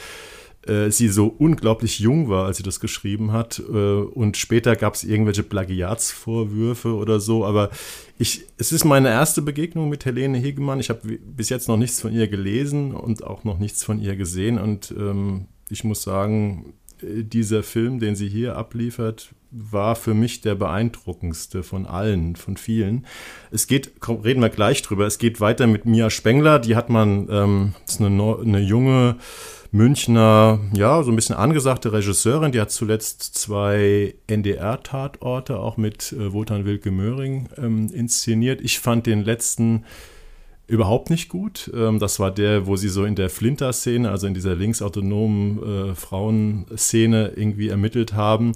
äh, 0.66 0.90
sie 0.90 1.08
so 1.08 1.26
unglaublich 1.26 1.98
jung 1.98 2.28
war, 2.28 2.46
als 2.46 2.56
sie 2.56 2.62
das 2.62 2.80
geschrieben 2.80 3.32
hat. 3.32 3.58
Äh, 3.58 3.72
und 3.72 4.36
später 4.36 4.76
gab 4.76 4.94
es 4.94 5.04
irgendwelche 5.04 5.42
Plagiatsvorwürfe 5.42 6.94
oder 6.94 7.20
so. 7.20 7.44
Aber 7.44 7.70
ich, 8.18 8.44
es 8.56 8.72
ist 8.72 8.84
meine 8.84 9.08
erste 9.08 9.42
Begegnung 9.42 9.88
mit 9.88 10.04
Helene 10.04 10.38
Hegemann. 10.38 10.80
Ich 10.80 10.88
habe 10.88 11.18
bis 11.18 11.48
jetzt 11.48 11.68
noch 11.68 11.76
nichts 11.76 12.00
von 12.00 12.12
ihr 12.12 12.28
gelesen 12.28 12.94
und 12.94 13.24
auch 13.24 13.44
noch 13.44 13.58
nichts 13.58 13.84
von 13.84 14.00
ihr 14.00 14.16
gesehen. 14.16 14.58
Und 14.58 14.94
ähm, 14.96 15.48
ich 15.68 15.84
muss 15.84 16.02
sagen, 16.02 16.74
dieser 17.02 17.62
Film, 17.62 17.98
den 17.98 18.16
sie 18.16 18.28
hier 18.28 18.56
abliefert, 18.56 19.34
war 19.50 19.96
für 19.96 20.14
mich 20.14 20.40
der 20.40 20.54
beeindruckendste 20.54 21.62
von 21.62 21.86
allen, 21.86 22.36
von 22.36 22.56
vielen. 22.56 23.06
Es 23.50 23.66
geht, 23.66 24.00
komm, 24.00 24.20
reden 24.20 24.40
wir 24.40 24.48
gleich 24.48 24.82
drüber, 24.82 25.06
es 25.06 25.18
geht 25.18 25.40
weiter 25.40 25.66
mit 25.66 25.84
Mia 25.84 26.08
Spengler, 26.08 26.58
die 26.58 26.74
hat 26.74 26.88
man, 26.88 27.28
ähm, 27.30 27.74
ist 27.86 28.00
eine, 28.00 28.38
eine 28.42 28.60
junge 28.60 29.16
Münchner, 29.70 30.60
ja, 30.74 31.02
so 31.02 31.10
ein 31.10 31.16
bisschen 31.16 31.36
angesagte 31.36 31.92
Regisseurin, 31.92 32.52
die 32.52 32.60
hat 32.60 32.70
zuletzt 32.70 33.22
zwei 33.34 34.14
NDR-Tatorte 34.26 35.58
auch 35.58 35.76
mit 35.78 36.12
äh, 36.12 36.32
Wotan 36.32 36.64
Wilke 36.64 36.90
Möhring 36.90 37.48
ähm, 37.56 37.90
inszeniert. 37.92 38.60
Ich 38.60 38.80
fand 38.80 39.06
den 39.06 39.24
letzten 39.24 39.84
überhaupt 40.72 41.10
nicht 41.10 41.28
gut. 41.28 41.70
Ähm, 41.74 41.98
das 41.98 42.18
war 42.18 42.30
der, 42.30 42.66
wo 42.66 42.76
sie 42.76 42.88
so 42.88 43.04
in 43.04 43.14
der 43.14 43.30
Flinter-Szene, 43.30 44.10
also 44.10 44.26
in 44.26 44.34
dieser 44.34 44.54
linksautonomen 44.54 45.90
äh, 45.90 45.94
Frauenszene 45.94 47.32
irgendwie 47.36 47.68
ermittelt 47.68 48.14
haben 48.14 48.52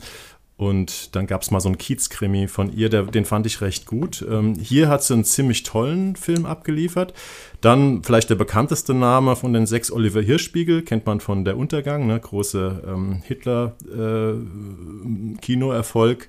Und 0.58 1.14
dann 1.14 1.26
gab 1.26 1.42
es 1.42 1.50
mal 1.50 1.60
so 1.60 1.68
einen 1.68 1.76
Kiez-Krimi 1.76 2.48
von 2.48 2.72
ihr, 2.72 2.88
der, 2.88 3.02
den 3.02 3.26
fand 3.26 3.44
ich 3.44 3.60
recht 3.60 3.84
gut. 3.84 4.24
Ähm, 4.28 4.54
hier 4.54 4.88
hat 4.88 5.02
sie 5.02 5.12
einen 5.12 5.24
ziemlich 5.24 5.64
tollen 5.64 6.16
Film 6.16 6.46
abgeliefert. 6.46 7.12
Dann 7.60 8.02
vielleicht 8.02 8.30
der 8.30 8.36
bekannteste 8.36 8.94
Name 8.94 9.36
von 9.36 9.52
den 9.52 9.66
sechs 9.66 9.92
Oliver 9.92 10.22
Hirschspiegel, 10.22 10.80
kennt 10.82 11.04
man 11.04 11.20
von 11.20 11.44
Der 11.44 11.58
Untergang, 11.58 12.06
ne? 12.06 12.18
große 12.18 12.84
ähm, 12.86 13.20
Hitler-Kinoerfolg. 13.26 16.22
Äh, 16.22 16.26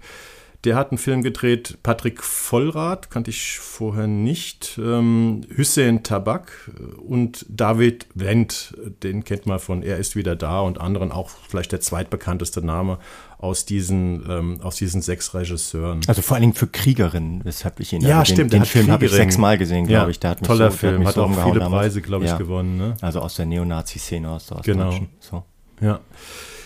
der 0.64 0.76
hat 0.76 0.92
einen 0.92 0.98
Film 0.98 1.22
gedreht, 1.22 1.78
Patrick 1.84 2.24
Vollrath, 2.24 3.10
kannte 3.10 3.30
ich 3.30 3.60
vorher 3.60 4.08
nicht, 4.08 4.80
ähm, 4.84 5.42
Hussein 5.56 6.04
Tabak 6.04 6.72
und 6.98 7.46
David 7.48 8.08
Wendt, 8.16 8.76
den 9.04 9.24
kennt 9.24 9.46
man 9.46 9.60
von 9.60 9.84
Er 9.84 9.98
ist 9.98 10.16
wieder 10.16 10.36
da 10.36 10.62
und 10.62 10.82
anderen, 10.82 11.12
auch 11.12 11.30
vielleicht 11.30 11.72
der 11.72 11.82
zweitbekannteste 11.82 12.66
Name 12.66 12.98
aus 13.38 13.66
diesen, 13.66 14.26
ähm, 14.28 14.60
aus 14.62 14.78
diesen 14.78 15.02
sechs 15.02 15.34
Regisseuren. 15.34 16.02
Also 16.08 16.22
vor 16.22 16.36
allen 16.36 16.42
Dingen 16.42 16.54
für 16.54 16.68
Kriegerinnen, 16.68 17.46
weshalb 17.46 17.80
ich 17.80 17.94
ihn 17.94 18.02
Ja, 18.02 18.20
also 18.20 18.34
stimmt. 18.34 18.52
Den, 18.52 18.62
den 18.64 18.66
Film 18.66 18.90
habe 18.90 19.06
ich 19.06 19.12
sechsmal 19.12 19.58
gesehen, 19.60 19.86
glaube 19.86 20.06
ja, 20.06 20.10
ich. 20.10 20.20
Der 20.20 20.32
hat 20.32 20.44
toller 20.44 20.72
so, 20.72 20.78
Film, 20.78 21.06
hat, 21.06 21.14
so 21.16 21.24
auch 21.24 21.44
viele 21.52 21.60
Preise, 21.66 22.02
glaube 22.02 22.26
ich, 22.26 22.32
ja. 22.32 22.38
gewonnen. 22.38 22.78
Ne? 22.78 22.96
Also 23.02 23.20
aus 23.20 23.36
der 23.36 23.46
Neonazi-Szene 23.46 24.30
aus 24.30 24.48
der 24.48 24.62
Genau. 24.62 24.92
So. 25.20 25.44
Ja. 25.80 26.00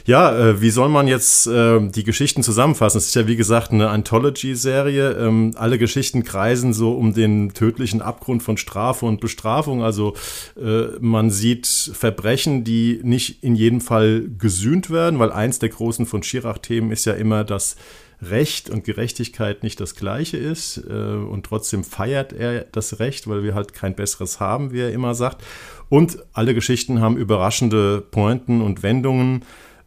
Ja, 0.05 0.35
äh, 0.35 0.61
wie 0.61 0.71
soll 0.71 0.89
man 0.89 1.07
jetzt 1.07 1.47
äh, 1.47 1.79
die 1.79 2.03
Geschichten 2.03 2.43
zusammenfassen? 2.43 2.97
Es 2.97 3.07
ist 3.07 3.15
ja 3.15 3.27
wie 3.27 3.35
gesagt 3.35 3.71
eine 3.71 3.89
Anthology-Serie. 3.89 5.11
Ähm, 5.11 5.51
alle 5.55 5.77
Geschichten 5.77 6.23
kreisen 6.23 6.73
so 6.73 6.93
um 6.93 7.13
den 7.13 7.53
tödlichen 7.53 8.01
Abgrund 8.01 8.41
von 8.41 8.57
Strafe 8.57 9.05
und 9.05 9.21
Bestrafung. 9.21 9.83
Also 9.83 10.15
äh, 10.59 10.97
man 10.99 11.29
sieht 11.29 11.67
Verbrechen, 11.67 12.63
die 12.63 12.99
nicht 13.03 13.43
in 13.43 13.55
jedem 13.55 13.81
Fall 13.81 14.29
gesühnt 14.37 14.89
werden, 14.89 15.19
weil 15.19 15.31
eins 15.31 15.59
der 15.59 15.69
großen 15.69 16.05
von 16.05 16.23
Schirach-Themen 16.23 16.91
ist 16.91 17.05
ja 17.05 17.13
immer, 17.13 17.43
dass 17.43 17.75
Recht 18.21 18.69
und 18.69 18.83
Gerechtigkeit 18.83 19.63
nicht 19.63 19.79
das 19.79 19.95
gleiche 19.95 20.37
ist 20.37 20.77
äh, 20.87 20.91
und 20.91 21.43
trotzdem 21.45 21.83
feiert 21.83 22.33
er 22.33 22.65
das 22.71 22.99
Recht, 22.99 23.27
weil 23.27 23.43
wir 23.43 23.55
halt 23.55 23.73
kein 23.73 23.95
besseres 23.95 24.39
haben, 24.39 24.71
wie 24.71 24.81
er 24.81 24.91
immer 24.91 25.15
sagt. 25.15 25.43
Und 25.89 26.19
alle 26.33 26.53
Geschichten 26.53 27.01
haben 27.01 27.17
überraschende 27.17 28.01
Pointen 28.01 28.61
und 28.61 28.83
Wendungen. 28.83 29.43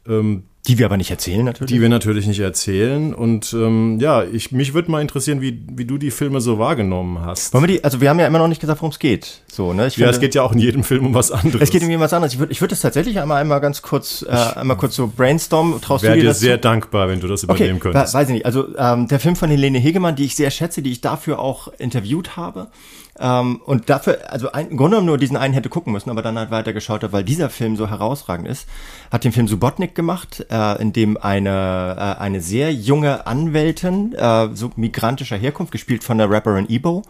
Ähm, 0.08 0.44
die 0.66 0.78
wir 0.78 0.86
aber 0.86 0.96
nicht 0.96 1.10
erzählen, 1.10 1.44
natürlich. 1.44 1.70
Die 1.70 1.80
wir 1.82 1.90
natürlich 1.90 2.26
nicht 2.26 2.40
erzählen. 2.40 3.14
Und 3.14 3.52
ähm, 3.52 3.98
ja, 4.00 4.24
ich, 4.24 4.50
mich 4.50 4.72
würde 4.72 4.90
mal 4.90 5.02
interessieren, 5.02 5.42
wie, 5.42 5.62
wie 5.70 5.84
du 5.84 5.98
die 5.98 6.10
Filme 6.10 6.40
so 6.40 6.58
wahrgenommen 6.58 7.20
hast. 7.20 7.52
Wollen 7.52 7.64
wir 7.64 7.68
die, 7.68 7.84
also 7.84 8.00
wir 8.00 8.08
haben 8.08 8.18
ja 8.18 8.26
immer 8.26 8.38
noch 8.38 8.48
nicht 8.48 8.62
gesagt, 8.62 8.80
worum 8.80 8.90
es 8.90 8.98
geht. 8.98 9.42
So, 9.46 9.74
ne? 9.74 9.88
Ich 9.88 9.98
ja, 9.98 10.06
finde, 10.06 10.10
es 10.12 10.20
geht 10.20 10.34
ja 10.34 10.42
auch 10.42 10.52
in 10.52 10.58
jedem 10.58 10.82
Film 10.82 11.04
um 11.04 11.12
was 11.12 11.30
anderes. 11.30 11.60
Es 11.60 11.70
geht 11.70 11.82
um 11.82 12.00
was 12.00 12.14
anderes. 12.14 12.32
Ich 12.32 12.38
würde 12.38 12.50
ich 12.50 12.62
würd 12.62 12.72
das 12.72 12.80
tatsächlich 12.80 13.20
einmal, 13.20 13.42
einmal 13.42 13.60
ganz 13.60 13.82
kurz, 13.82 14.24
äh, 14.26 14.30
einmal 14.30 14.78
kurz 14.78 14.96
so 14.96 15.12
brainstormen. 15.14 15.82
Traust 15.82 16.04
du 16.04 16.14
dir, 16.14 16.22
dir 16.22 16.34
sehr 16.34 16.56
dankbar, 16.56 17.08
wenn 17.08 17.20
du 17.20 17.28
das 17.28 17.42
übernehmen 17.42 17.72
okay, 17.72 17.92
könntest. 17.92 18.14
Weiß 18.14 18.28
ich 18.28 18.34
nicht. 18.34 18.46
Also 18.46 18.74
ähm, 18.78 19.06
der 19.06 19.20
Film 19.20 19.36
von 19.36 19.50
Helene 19.50 19.78
Hegemann, 19.78 20.16
die 20.16 20.24
ich 20.24 20.34
sehr 20.34 20.50
schätze, 20.50 20.80
die 20.80 20.92
ich 20.92 21.02
dafür 21.02 21.40
auch 21.40 21.68
interviewt 21.76 22.38
habe. 22.38 22.68
Ähm, 23.18 23.60
und 23.64 23.90
dafür, 23.90 24.18
also 24.32 24.50
ein, 24.50 24.68
im 24.68 24.76
Grunde 24.76 24.96
genommen 24.96 25.06
nur 25.06 25.18
diesen 25.18 25.36
einen 25.36 25.54
hätte 25.54 25.68
gucken 25.68 25.92
müssen, 25.92 26.10
aber 26.10 26.22
dann 26.22 26.38
halt 26.38 26.50
weiter 26.50 26.72
geschaut 26.72 27.04
hat, 27.04 27.12
weil 27.12 27.22
dieser 27.22 27.48
Film 27.48 27.76
so 27.76 27.88
herausragend 27.88 28.48
ist, 28.48 28.68
hat 29.12 29.24
den 29.24 29.32
Film 29.32 29.46
Subotnik 29.46 29.94
gemacht, 29.94 30.44
äh, 30.50 30.82
in 30.82 30.92
dem 30.92 31.16
eine, 31.16 31.96
äh, 31.96 32.20
eine 32.20 32.40
sehr 32.40 32.72
junge 32.72 33.26
Anwältin, 33.26 34.14
äh, 34.14 34.48
so 34.54 34.70
migrantischer 34.76 35.36
Herkunft, 35.36 35.72
gespielt 35.72 36.02
von 36.02 36.18
der 36.18 36.28
Rapperin 36.28 36.68
Ebo, 36.68 37.02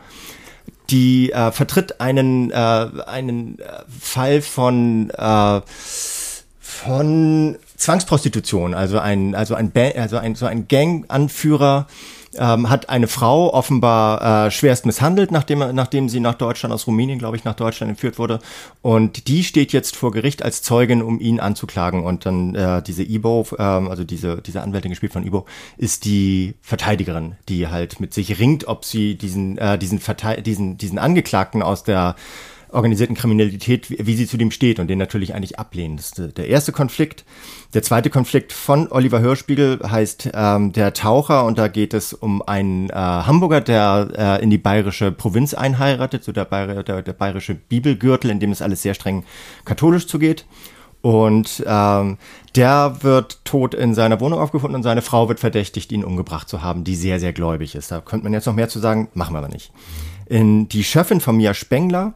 die 0.90 1.32
äh, 1.32 1.50
vertritt 1.52 2.00
einen, 2.00 2.50
äh, 2.50 2.54
einen 2.54 3.58
äh, 3.58 3.62
Fall 3.88 4.42
von, 4.42 5.08
äh, 5.10 5.60
von 6.60 7.56
Zwangsprostitution, 7.76 8.74
also 8.74 8.98
ein, 8.98 9.34
also 9.34 9.54
ein, 9.54 9.70
ba 9.70 9.88
also 9.96 10.18
ein, 10.18 10.34
so 10.34 10.44
ein 10.44 10.68
Gang-Anführer, 10.68 11.86
ähm, 12.38 12.70
hat 12.70 12.88
eine 12.88 13.08
Frau 13.08 13.52
offenbar 13.52 14.46
äh, 14.46 14.50
schwerst 14.50 14.86
misshandelt, 14.86 15.30
nachdem, 15.30 15.58
nachdem 15.74 16.08
sie 16.08 16.20
nach 16.20 16.34
Deutschland, 16.34 16.74
aus 16.74 16.86
Rumänien, 16.86 17.18
glaube 17.18 17.36
ich, 17.36 17.44
nach 17.44 17.54
Deutschland 17.54 17.90
entführt 17.90 18.18
wurde. 18.18 18.38
Und 18.82 19.28
die 19.28 19.44
steht 19.44 19.72
jetzt 19.72 19.96
vor 19.96 20.12
Gericht 20.12 20.42
als 20.42 20.62
Zeugin, 20.62 21.02
um 21.02 21.20
ihn 21.20 21.40
anzuklagen. 21.40 22.04
Und 22.04 22.26
dann 22.26 22.54
äh, 22.54 22.82
diese 22.82 23.02
Ibo, 23.02 23.46
äh, 23.58 23.62
also 23.62 24.04
diese, 24.04 24.40
diese 24.40 24.62
Anwältin 24.62 24.90
gespielt 24.90 25.12
von 25.12 25.26
Ibo, 25.26 25.46
ist 25.76 26.04
die 26.04 26.54
Verteidigerin, 26.60 27.36
die 27.48 27.68
halt 27.68 28.00
mit 28.00 28.14
sich 28.14 28.38
ringt, 28.38 28.68
ob 28.68 28.84
sie 28.84 29.16
diesen, 29.16 29.58
äh, 29.58 29.78
diesen, 29.78 29.98
Verte 29.98 30.42
diesen, 30.42 30.78
diesen 30.78 30.98
Angeklagten 30.98 31.62
aus 31.62 31.84
der 31.84 32.16
organisierten 32.74 33.16
Kriminalität, 33.16 33.88
wie, 33.88 34.14
sie 34.14 34.26
zu 34.26 34.36
dem 34.36 34.50
steht 34.50 34.78
und 34.78 34.88
den 34.88 34.98
natürlich 34.98 35.34
eigentlich 35.34 35.58
ablehnen. 35.58 35.96
Das 35.96 36.12
ist 36.18 36.36
der 36.36 36.48
erste 36.48 36.72
Konflikt. 36.72 37.24
Der 37.72 37.82
zweite 37.82 38.10
Konflikt 38.10 38.52
von 38.52 38.90
Oliver 38.90 39.20
Hörspiegel 39.20 39.80
heißt 39.82 40.30
ähm, 40.34 40.72
Der 40.72 40.92
Taucher 40.92 41.44
und 41.44 41.58
da 41.58 41.68
geht 41.68 41.94
es 41.94 42.12
um 42.12 42.42
einen 42.42 42.90
äh, 42.90 42.94
Hamburger, 42.94 43.60
der 43.60 44.08
äh, 44.16 44.42
in 44.42 44.50
die 44.50 44.58
bayerische 44.58 45.12
Provinz 45.12 45.54
einheiratet, 45.54 46.24
so 46.24 46.32
der, 46.32 46.44
Bayer, 46.44 46.82
der, 46.82 47.02
der 47.02 47.12
bayerische 47.12 47.54
Bibelgürtel, 47.54 48.30
in 48.30 48.40
dem 48.40 48.52
es 48.52 48.62
alles 48.62 48.82
sehr 48.82 48.94
streng 48.94 49.24
katholisch 49.64 50.06
zugeht. 50.06 50.44
Und 51.04 51.62
ähm, 51.66 52.16
der 52.56 53.02
wird 53.02 53.44
tot 53.44 53.74
in 53.74 53.92
seiner 53.92 54.20
Wohnung 54.20 54.38
aufgefunden 54.38 54.76
und 54.76 54.84
seine 54.84 55.02
Frau 55.02 55.28
wird 55.28 55.38
verdächtigt, 55.38 55.92
ihn 55.92 56.02
umgebracht 56.02 56.48
zu 56.48 56.62
haben, 56.62 56.82
die 56.82 56.96
sehr, 56.96 57.20
sehr 57.20 57.34
gläubig 57.34 57.74
ist. 57.74 57.90
Da 57.90 58.00
könnte 58.00 58.24
man 58.24 58.32
jetzt 58.32 58.46
noch 58.46 58.54
mehr 58.54 58.70
zu 58.70 58.78
sagen, 58.78 59.08
machen 59.12 59.34
wir 59.34 59.38
aber 59.40 59.48
nicht. 59.48 59.70
In 60.26 60.66
die 60.68 60.82
Chefin 60.82 61.20
von 61.20 61.36
Mia 61.36 61.52
Spengler 61.52 62.14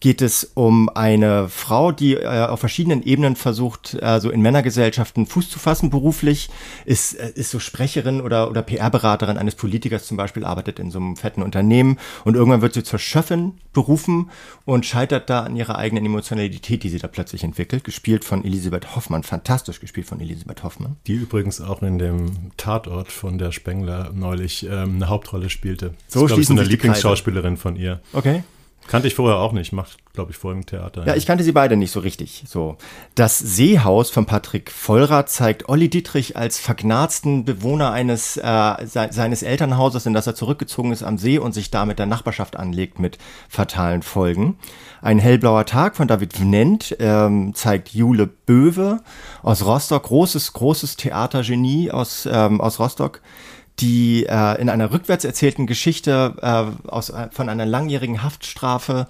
geht 0.00 0.22
es 0.22 0.52
um 0.54 0.88
eine 0.88 1.48
Frau, 1.48 1.90
die 1.90 2.14
äh, 2.14 2.46
auf 2.46 2.60
verschiedenen 2.60 3.02
Ebenen 3.02 3.34
versucht, 3.34 3.96
äh, 4.00 4.20
so 4.20 4.30
in 4.30 4.40
Männergesellschaften 4.42 5.26
Fuß 5.26 5.50
zu 5.50 5.58
fassen 5.58 5.90
beruflich, 5.90 6.50
ist, 6.84 7.14
äh, 7.14 7.32
ist 7.34 7.50
so 7.50 7.58
Sprecherin 7.58 8.20
oder, 8.20 8.48
oder 8.48 8.62
PR-Beraterin 8.62 9.38
eines 9.38 9.56
Politikers 9.56 10.06
zum 10.06 10.16
Beispiel, 10.16 10.44
arbeitet 10.44 10.78
in 10.78 10.90
so 10.90 10.98
einem 10.98 11.16
fetten 11.16 11.42
Unternehmen 11.42 11.98
und 12.24 12.36
irgendwann 12.36 12.62
wird 12.62 12.74
sie 12.74 12.84
zur 12.84 13.00
Schöffin 13.00 13.54
berufen 13.72 14.30
und 14.64 14.86
scheitert 14.86 15.30
da 15.30 15.42
an 15.42 15.56
ihrer 15.56 15.76
eigenen 15.76 16.06
Emotionalität, 16.06 16.84
die 16.84 16.90
sie 16.90 16.98
da 16.98 17.08
plötzlich 17.08 17.42
entwickelt, 17.42 17.82
gespielt 17.82 18.24
von 18.24 18.44
Elisabeth 18.44 18.94
Hoffmann, 18.94 19.24
fantastisch 19.24 19.80
gespielt 19.80 20.06
von 20.06 20.20
Elisabeth 20.20 20.62
Hoffmann. 20.62 20.96
Die 21.08 21.14
übrigens 21.14 21.60
auch 21.60 21.82
in 21.82 21.98
dem 21.98 22.52
Tatort 22.56 23.10
von 23.10 23.38
der 23.38 23.50
Spengler 23.50 24.12
neulich 24.14 24.64
ähm, 24.64 24.96
eine 24.96 25.08
Hauptrolle 25.08 25.50
spielte. 25.50 25.94
So 26.06 26.26
das 26.26 26.38
ist, 26.38 26.50
eine 26.50 26.62
Lieblingsschauspielerin 26.62 27.56
von 27.56 27.74
ihr. 27.74 28.00
Okay. 28.12 28.44
Kannte 28.88 29.06
ich 29.06 29.14
vorher 29.14 29.38
auch 29.38 29.52
nicht, 29.52 29.72
macht, 29.72 29.98
glaube 30.14 30.30
ich, 30.30 30.38
vor 30.38 30.50
im 30.52 30.64
Theater. 30.64 31.06
Ja, 31.06 31.14
ich 31.14 31.26
kannte 31.26 31.44
sie 31.44 31.52
beide 31.52 31.76
nicht 31.76 31.92
so 31.92 32.00
richtig. 32.00 32.44
So. 32.46 32.78
Das 33.14 33.38
Seehaus 33.38 34.08
von 34.08 34.24
Patrick 34.24 34.70
Vollrath 34.70 35.28
zeigt 35.28 35.68
Olli 35.68 35.90
Dietrich 35.90 36.38
als 36.38 36.58
verknarzten 36.58 37.44
Bewohner 37.44 37.92
eines 37.92 38.38
äh, 38.38 38.86
se 38.86 39.08
seines 39.10 39.42
Elternhauses, 39.42 40.06
in 40.06 40.14
das 40.14 40.26
er 40.26 40.34
zurückgezogen 40.34 40.90
ist 40.92 41.02
am 41.02 41.18
See 41.18 41.38
und 41.38 41.52
sich 41.52 41.70
da 41.70 41.84
mit 41.84 41.98
der 41.98 42.06
Nachbarschaft 42.06 42.56
anlegt 42.56 42.98
mit 42.98 43.18
fatalen 43.48 44.02
Folgen. 44.02 44.58
Ein 45.02 45.18
hellblauer 45.18 45.66
Tag 45.66 45.94
von 45.94 46.08
David 46.08 46.32
Vnent 46.32 46.96
ähm, 46.98 47.54
zeigt 47.54 47.90
Jule 47.90 48.26
Böwe 48.26 49.02
aus 49.42 49.64
Rostock, 49.66 50.04
großes, 50.04 50.54
großes 50.54 50.96
Theatergenie 50.96 51.90
aus, 51.90 52.26
ähm, 52.30 52.60
aus 52.60 52.80
Rostock 52.80 53.20
die 53.80 54.26
äh, 54.26 54.60
in 54.60 54.68
einer 54.68 54.92
rückwärts 54.92 55.24
erzählten 55.24 55.66
Geschichte 55.66 56.34
äh, 56.40 56.88
aus, 56.88 57.10
äh, 57.10 57.28
von 57.30 57.48
einer 57.48 57.66
langjährigen 57.66 58.22
Haftstrafe 58.22 59.06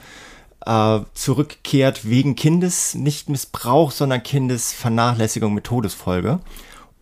äh, 0.67 1.01
zurückkehrt 1.15 2.09
wegen 2.09 2.37
Kindes, 2.37 2.95
nicht 2.95 3.29
Missbrauch, 3.29 3.91
sondern 3.91 4.23
Kindesvernachlässigung 4.23 5.55
mit 5.55 5.65
Todesfolge 5.65 6.41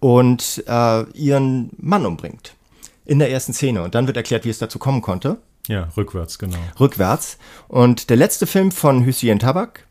und 0.00 0.64
äh, 0.66 1.02
ihren 1.12 1.70
Mann 1.78 2.06
umbringt. 2.06 2.54
In 3.04 3.18
der 3.20 3.30
ersten 3.30 3.52
Szene. 3.52 3.82
Und 3.82 3.94
dann 3.94 4.08
wird 4.08 4.16
erklärt, 4.16 4.44
wie 4.44 4.50
es 4.50 4.58
dazu 4.58 4.78
kommen 4.78 5.00
konnte. 5.00 5.38
Ja, 5.68 5.88
rückwärts, 5.96 6.38
genau. 6.38 6.58
Rückwärts. 6.78 7.38
Und 7.68 8.10
der 8.10 8.16
letzte 8.16 8.46
Film 8.46 8.70
von 8.72 9.04
Hüseyin 9.04 9.38
Tabak 9.38 9.85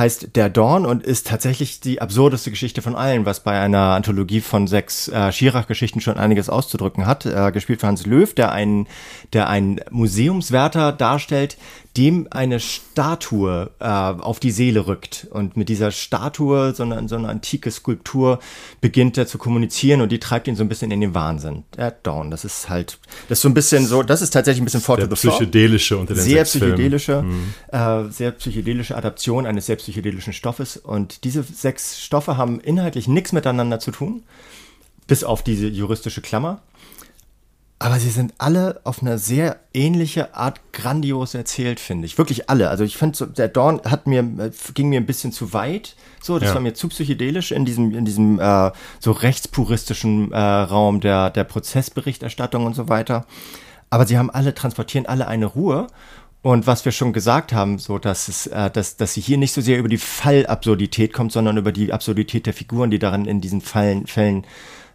heißt 0.00 0.34
Der 0.34 0.48
Dorn 0.48 0.86
und 0.86 1.04
ist 1.04 1.28
tatsächlich 1.28 1.78
die 1.78 2.00
absurdeste 2.00 2.50
Geschichte 2.50 2.82
von 2.82 2.96
allen, 2.96 3.26
was 3.26 3.40
bei 3.40 3.60
einer 3.60 3.94
Anthologie 3.94 4.40
von 4.40 4.66
sechs 4.66 5.08
äh, 5.08 5.30
Schirach-Geschichten 5.30 6.00
schon 6.00 6.16
einiges 6.16 6.48
auszudrücken 6.48 7.06
hat. 7.06 7.26
Äh, 7.26 7.52
gespielt 7.52 7.80
von 7.80 7.90
Hans 7.90 8.06
Löw, 8.06 8.34
der 8.34 8.50
einen, 8.50 8.88
der 9.34 9.48
einen 9.48 9.80
Museumswärter 9.90 10.92
darstellt, 10.92 11.58
dem 11.96 12.28
eine 12.30 12.60
Statue 12.60 13.70
äh, 13.80 13.84
auf 13.84 14.38
die 14.38 14.52
Seele 14.52 14.86
rückt. 14.86 15.26
Und 15.30 15.56
mit 15.56 15.68
dieser 15.68 15.90
Statue, 15.90 16.72
so 16.74 16.84
eine, 16.84 17.08
so 17.08 17.16
eine 17.16 17.28
antike 17.28 17.70
Skulptur, 17.70 18.38
beginnt 18.80 19.18
er 19.18 19.26
zu 19.26 19.38
kommunizieren 19.38 20.00
und 20.00 20.12
die 20.12 20.20
treibt 20.20 20.46
ihn 20.46 20.54
so 20.54 20.62
ein 20.62 20.68
bisschen 20.68 20.92
in 20.92 21.00
den 21.00 21.14
Wahnsinn. 21.14 21.64
Der 21.76 21.90
Dawn, 21.90 22.30
das 22.30 22.44
ist 22.44 22.68
halt, 22.68 22.98
das 23.28 23.38
ist 23.38 23.42
so 23.42 23.48
ein 23.48 23.54
bisschen 23.54 23.86
so, 23.86 24.02
das 24.02 24.22
ist 24.22 24.30
tatsächlich 24.30 24.62
ein 24.62 24.66
bisschen 24.66 24.80
Fort 24.80 25.00
Der 25.00 25.08
psychedelische 25.08 25.98
unter 25.98 26.14
den 26.14 26.22
Sehr 26.22 26.44
psychedelische, 26.44 27.22
mhm. 27.22 27.54
äh, 27.72 28.08
sehr 28.10 28.30
psychedelische 28.32 28.96
Adaption 28.96 29.46
eines 29.46 29.66
sehr 29.66 29.76
psychedelischen 29.76 30.32
Stoffes. 30.32 30.76
Und 30.76 31.24
diese 31.24 31.42
sechs 31.42 32.00
Stoffe 32.00 32.36
haben 32.36 32.60
inhaltlich 32.60 33.08
nichts 33.08 33.32
miteinander 33.32 33.80
zu 33.80 33.90
tun, 33.90 34.22
bis 35.08 35.24
auf 35.24 35.42
diese 35.42 35.66
juristische 35.66 36.20
Klammer. 36.20 36.62
Aber 37.82 37.98
sie 37.98 38.10
sind 38.10 38.34
alle 38.36 38.78
auf 38.84 39.00
eine 39.00 39.18
sehr 39.18 39.58
ähnliche 39.72 40.34
Art 40.34 40.60
grandios 40.74 41.32
erzählt, 41.32 41.80
finde 41.80 42.04
ich. 42.04 42.18
Wirklich 42.18 42.50
alle. 42.50 42.68
Also 42.68 42.84
ich 42.84 42.98
finde, 42.98 43.16
so, 43.16 43.24
der 43.24 43.48
Dorn 43.48 43.80
hat 43.86 44.06
mir, 44.06 44.20
äh, 44.20 44.50
ging 44.74 44.90
mir 44.90 45.00
ein 45.00 45.06
bisschen 45.06 45.32
zu 45.32 45.54
weit. 45.54 45.96
So, 46.22 46.38
das 46.38 46.50
ja. 46.50 46.54
war 46.54 46.60
mir 46.60 46.74
zu 46.74 46.88
psychedelisch 46.88 47.52
in 47.52 47.64
diesem, 47.64 47.94
in 47.94 48.04
diesem 48.04 48.38
äh, 48.38 48.70
so 48.98 49.12
rechtspuristischen 49.12 50.30
äh, 50.30 50.38
Raum 50.38 51.00
der, 51.00 51.30
der 51.30 51.44
Prozessberichterstattung 51.44 52.66
und 52.66 52.76
so 52.76 52.90
weiter. 52.90 53.24
Aber 53.88 54.06
sie 54.06 54.18
haben 54.18 54.28
alle, 54.28 54.54
transportieren 54.54 55.06
alle 55.06 55.26
eine 55.26 55.46
Ruhe. 55.46 55.86
Und 56.42 56.66
was 56.66 56.84
wir 56.84 56.92
schon 56.92 57.14
gesagt 57.14 57.54
haben, 57.54 57.78
so 57.78 57.98
dass 57.98 58.28
es, 58.28 58.46
äh, 58.46 58.70
dass, 58.70 58.98
dass 58.98 59.14
sie 59.14 59.22
hier 59.22 59.38
nicht 59.38 59.54
so 59.54 59.62
sehr 59.62 59.78
über 59.78 59.88
die 59.88 59.96
Fallabsurdität 59.96 61.14
kommt, 61.14 61.32
sondern 61.32 61.56
über 61.56 61.72
die 61.72 61.94
Absurdität 61.94 62.44
der 62.44 62.52
Figuren, 62.52 62.90
die 62.90 62.98
darin 62.98 63.24
in 63.24 63.40
diesen 63.40 63.62
Fallen, 63.62 64.06
Fällen 64.06 64.44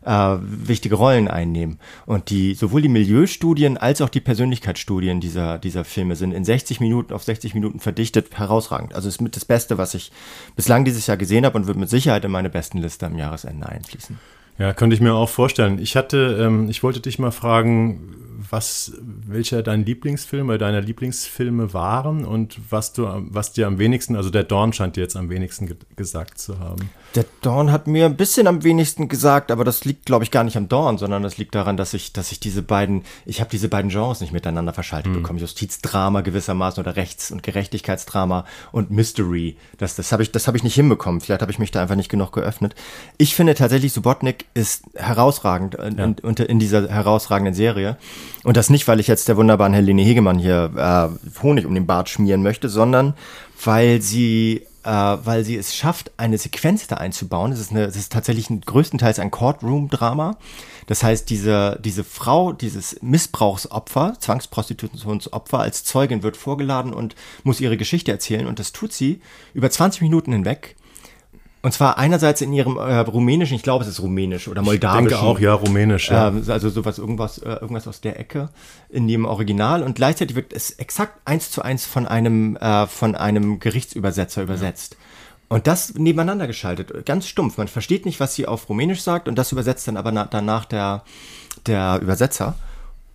äh, 0.06 0.38
wichtige 0.42 0.96
Rollen 0.96 1.28
einnehmen. 1.28 1.80
Und 2.06 2.30
die 2.30 2.54
sowohl 2.54 2.82
die 2.82 2.90
Milieustudien 2.90 3.78
als 3.78 4.02
auch 4.02 4.10
die 4.10 4.22
Persönlichkeitsstudien 4.22 5.20
dieser, 5.20 5.58
dieser 5.58 5.84
Filme 5.84 6.16
sind 6.16 6.32
in 6.32 6.46
60 6.46 6.80
Minuten 6.80 7.14
auf 7.14 7.24
60 7.24 7.54
Minuten 7.54 7.80
verdichtet 7.80 8.38
herausragend. 8.38 8.94
Also 8.94 9.10
ist 9.10 9.22
mit 9.22 9.36
das 9.36 9.46
Beste, 9.46 9.78
was 9.78 9.94
ich 9.94 10.12
bislang 10.56 10.86
dieses 10.86 11.08
Jahr 11.08 11.18
gesehen 11.18 11.46
habe 11.46 11.58
und 11.58 11.68
wird 11.68 11.78
mit 11.78 11.90
Sicherheit 11.90 12.24
in 12.26 12.32
meine 12.32 12.50
besten 12.50 12.78
Liste 12.78 13.06
am 13.06 13.18
Jahresende 13.18 13.68
einfließen. 13.68 14.18
Ja, 14.58 14.74
könnte 14.74 14.96
ich 14.96 15.02
mir 15.02 15.14
auch 15.14 15.30
vorstellen. 15.30 15.80
Ich 15.80 15.96
hatte, 15.98 16.38
ähm, 16.40 16.70
ich 16.70 16.82
wollte 16.82 17.02
dich 17.02 17.20
mal 17.20 17.32
fragen, 17.32 18.16
was, 18.50 18.94
welcher 19.01 19.63
dein 19.63 19.86
Lieblingsfilm 19.86 20.50
oder 20.50 20.58
deine 20.58 20.82
Lieblingsfilme 20.82 21.74
waren 21.74 22.25
und 22.25 22.60
was 22.70 22.94
du, 22.94 23.08
was 23.30 23.54
dir 23.54 23.68
am 23.68 23.80
wenigsten, 23.80 24.15
also 24.15 24.30
der 24.30 24.44
Dorn 24.44 24.74
scheint 24.74 24.96
dir 24.96 25.01
jetzt 25.01 25.15
am 25.15 25.30
wenigsten 25.30 25.68
ge 25.68 25.75
gesagt 25.96 26.38
zu 26.39 26.60
haben. 26.60 26.89
Der 27.15 27.25
Dorn 27.42 27.72
hat 27.72 27.88
mir 27.88 28.06
ein 28.06 28.18
bisschen 28.18 28.48
am 28.48 28.63
wenigsten 28.63 29.08
gesagt, 29.08 29.50
aber 29.50 29.63
das 29.63 29.86
liegt, 29.86 30.06
glaube 30.06 30.25
ich, 30.25 30.32
gar 30.32 30.44
nicht 30.44 30.58
am 30.58 30.68
Dorn, 30.68 30.98
sondern 30.98 31.24
das 31.24 31.38
liegt 31.38 31.56
daran, 31.56 31.77
dass 31.77 31.94
ich, 31.94 32.12
dass 32.12 32.32
ich 32.32 32.39
diese 32.42 32.62
beiden, 32.62 33.04
ich 33.25 33.39
habe 33.39 33.50
diese 33.50 33.70
beiden 33.70 33.89
Genres 33.89 34.20
nicht 34.20 34.34
miteinander 34.34 34.74
verschaltet 34.74 35.13
mhm. 35.13 35.18
bekommen. 35.22 35.39
Justizdrama 35.39 36.22
gewissermaßen 36.22 36.82
oder 36.84 36.98
Rechts- 36.98 37.32
und 37.32 37.44
Gerechtigkeitsdrama 37.44 38.46
und 38.74 38.92
Mystery. 38.92 39.58
Das, 39.77 39.96
das 39.96 40.12
habe 40.12 40.24
ich, 40.24 40.32
das 40.32 40.48
habe 40.48 40.58
ich 40.58 40.63
nicht 40.63 40.75
hinbekommen. 40.75 41.22
Vielleicht 41.22 41.42
habe 41.42 41.51
ich 41.51 41.60
mich 41.60 41.72
da 41.72 41.82
einfach 41.82 41.96
nicht 41.96 42.10
genug 42.10 42.34
geöffnet. 42.34 42.75
Ich 43.18 43.36
finde 43.36 43.56
tatsächlich, 43.56 43.94
Subotnik 43.94 44.46
ist 44.54 44.84
herausragend 44.96 45.75
in, 45.75 45.98
ja. 45.98 46.06
in, 46.06 46.36
in 46.36 46.60
dieser 46.60 46.89
herausragenden 46.89 47.54
Serie. 47.54 47.98
Und 48.44 48.58
das 48.58 48.70
nicht, 48.70 48.88
weil 48.88 49.00
ich 49.00 49.08
jetzt 49.08 49.27
der 49.27 49.38
wunderbaren 49.38 49.74
Helene 49.74 50.01
Hegemann 50.01 50.38
hier 50.38 50.72
äh, 50.75 51.42
Honig 51.42 51.65
um 51.65 51.74
den 51.74 51.88
Bart 51.88 52.10
schmieren 52.10 52.44
möchte, 52.44 52.70
sondern 52.70 53.15
weil 53.63 54.01
sie 54.01 54.65
äh, 54.86 54.89
weil 54.89 55.44
sie 55.44 55.58
es 55.58 55.75
schafft, 55.75 56.12
eine 56.18 56.38
Sequenz 56.38 56.88
da 56.88 56.98
einzubauen. 56.98 57.51
Es 57.51 57.60
ist, 57.60 57.72
eine, 57.72 57.86
es 57.86 57.96
ist 57.96 58.12
tatsächlich 58.12 58.50
ein, 58.50 58.62
größtenteils 58.62 59.20
ein 59.20 59.32
Courtroom-Drama. 59.32 60.38
Das 60.86 61.04
heißt, 61.04 61.30
diese, 61.32 61.80
diese 61.84 62.04
Frau, 62.04 62.54
dieses 62.54 63.01
Missbrauchsopfer, 63.01 64.13
Zwangsprostitutionsopfer 64.20 65.60
als 65.60 65.84
Zeugin 65.84 66.22
wird 66.22 66.38
vorgeladen 66.38 66.94
und 66.94 67.15
muss 67.44 67.60
ihre 67.60 67.77
Geschichte 67.77 68.12
erzählen. 68.12 68.46
Und 68.46 68.60
das 68.60 68.72
tut 68.72 68.94
sie 68.94 69.22
über 69.56 69.72
20 69.72 70.01
Minuten 70.04 70.32
hinweg 70.32 70.75
und 71.65 71.72
zwar 71.72 71.98
einerseits 71.98 72.41
in 72.41 72.53
ihrem 72.53 72.77
äh, 72.77 73.00
rumänischen, 73.00 73.55
ich 73.55 73.63
glaube, 73.63 73.84
es 73.84 73.89
ist 73.89 74.00
rumänisch 74.00 74.48
oder 74.48 74.62
moldawischen. 74.62 75.07
Ich 75.07 75.13
denke 75.13 75.25
auch, 75.25 75.39
ja, 75.39 75.55
rumänisch. 75.55 76.12
Ja. 76.12 76.29
Äh, 76.29 76.51
also 76.51 76.69
sowas, 76.69 77.00
irgendwas, 77.00 77.39
äh, 77.39 77.53
irgendwas 77.53 77.88
aus 77.88 78.01
der 78.01 78.19
Ecke 78.19 78.50
in 78.88 79.07
dem 79.07 79.25
Original. 79.25 79.81
Und 79.81 79.95
gleichzeitig 79.95 80.36
wird 80.36 80.53
es 80.53 80.69
exakt 80.69 81.19
eins 81.25 81.50
zu 81.50 81.63
eins 81.63 81.88
von 81.88 82.05
einem, 82.05 82.55
äh, 82.57 82.86
von 82.86 83.15
einem 83.15 83.60
Gerichtsübersetzer 83.60 84.43
übersetzt. 84.43 84.93
Ja. 84.93 85.55
Und 85.55 85.65
das 85.65 85.95
nebeneinander 85.95 86.45
geschaltet, 86.45 87.03
ganz 87.03 87.27
stumpf. 87.27 87.57
Man 87.57 87.67
versteht 87.67 88.05
nicht, 88.05 88.19
was 88.19 88.36
sie 88.36 88.48
auf 88.48 88.69
Rumänisch 88.69 89.01
sagt 89.01 89.27
und 89.27 89.34
das 89.34 89.51
übersetzt 89.51 89.88
dann 89.88 89.98
aber 89.98 90.12
na, 90.12 90.25
danach 90.25 90.65
der, 90.65 91.03
der 91.65 92.00
Übersetzer. 92.00 92.53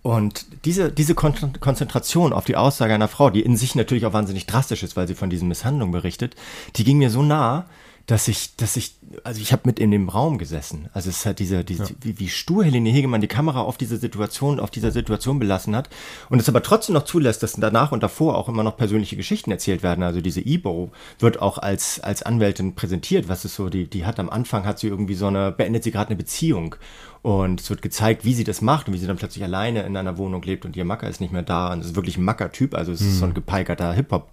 Und 0.01 0.45
diese, 0.65 0.91
diese 0.91 1.15
Kon 1.15 1.35
Konzentration 1.61 2.33
auf 2.33 2.43
die 2.43 2.57
Aussage 2.57 2.93
einer 2.93 3.07
Frau, 3.07 3.29
die 3.29 3.43
in 3.43 3.55
sich 3.55 3.75
natürlich 3.75 4.05
auch 4.05 4.11
wahnsinnig 4.11 4.45
drastisch 4.45 4.83
ist, 4.83 4.97
weil 4.97 5.07
sie 5.07 5.15
von 5.15 5.29
diesen 5.29 5.47
Misshandlungen 5.47 5.93
berichtet, 5.93 6.35
die 6.75 6.83
ging 6.83 6.97
mir 6.97 7.09
so 7.09 7.21
nah, 7.21 7.65
dass 8.07 8.27
ich, 8.27 8.55
dass 8.55 8.75
ich, 8.77 8.95
also 9.23 9.41
ich 9.41 9.51
habe 9.51 9.63
mit 9.65 9.79
in 9.79 9.91
dem 9.91 10.09
Raum 10.09 10.37
gesessen. 10.37 10.89
Also 10.93 11.09
es 11.09 11.25
hat 11.25 11.39
diese, 11.39 11.63
diese 11.63 11.83
ja. 11.83 11.89
wie, 12.01 12.19
wie 12.19 12.29
stur 12.29 12.63
Helene 12.63 12.89
Hegemann 12.89 13.21
die 13.21 13.27
Kamera 13.27 13.61
auf 13.61 13.77
diese 13.77 13.97
Situation, 13.97 14.59
auf 14.59 14.71
dieser 14.71 14.91
Situation 14.91 15.39
belassen 15.39 15.75
hat 15.75 15.89
und 16.29 16.39
es 16.39 16.49
aber 16.49 16.63
trotzdem 16.63 16.93
noch 16.93 17.05
zulässt, 17.05 17.43
dass 17.43 17.53
danach 17.53 17.91
und 17.91 18.03
davor 18.03 18.37
auch 18.37 18.49
immer 18.49 18.63
noch 18.63 18.77
persönliche 18.77 19.15
Geschichten 19.15 19.51
erzählt 19.51 19.83
werden. 19.83 20.03
Also 20.03 20.21
diese 20.21 20.41
Ibo 20.41 20.91
wird 21.19 21.41
auch 21.41 21.57
als, 21.57 21.99
als 21.99 22.23
Anwältin 22.23 22.75
präsentiert, 22.75 23.29
was 23.29 23.45
ist 23.45 23.55
so, 23.55 23.69
die, 23.69 23.87
die 23.87 24.05
hat 24.05 24.19
am 24.19 24.29
Anfang, 24.29 24.65
hat 24.65 24.79
sie 24.79 24.87
irgendwie 24.87 25.15
so 25.15 25.27
eine, 25.27 25.51
beendet 25.51 25.83
sie 25.83 25.91
gerade 25.91 26.09
eine 26.09 26.17
Beziehung 26.17 26.75
und 27.21 27.61
es 27.61 27.69
wird 27.69 27.81
gezeigt, 27.81 28.25
wie 28.25 28.33
sie 28.33 28.43
das 28.43 28.61
macht 28.61 28.87
und 28.87 28.93
wie 28.93 28.97
sie 28.97 29.07
dann 29.07 29.17
plötzlich 29.17 29.43
alleine 29.43 29.83
in 29.83 29.95
einer 29.95 30.17
Wohnung 30.17 30.41
lebt 30.41 30.65
und 30.65 30.75
ihr 30.75 30.85
Macker 30.85 31.07
ist 31.07 31.21
nicht 31.21 31.33
mehr 31.33 31.43
da 31.43 31.71
und 31.71 31.81
es 31.81 31.87
ist 31.87 31.95
wirklich 31.95 32.17
ein 32.17 32.23
Macker-Typ, 32.23 32.73
also 32.73 32.91
es 32.91 33.01
ist 33.01 33.19
so 33.19 33.25
ein 33.25 33.31
mhm. 33.31 33.35
gepeikerter 33.35 33.93
Hip-Hop, 33.93 34.29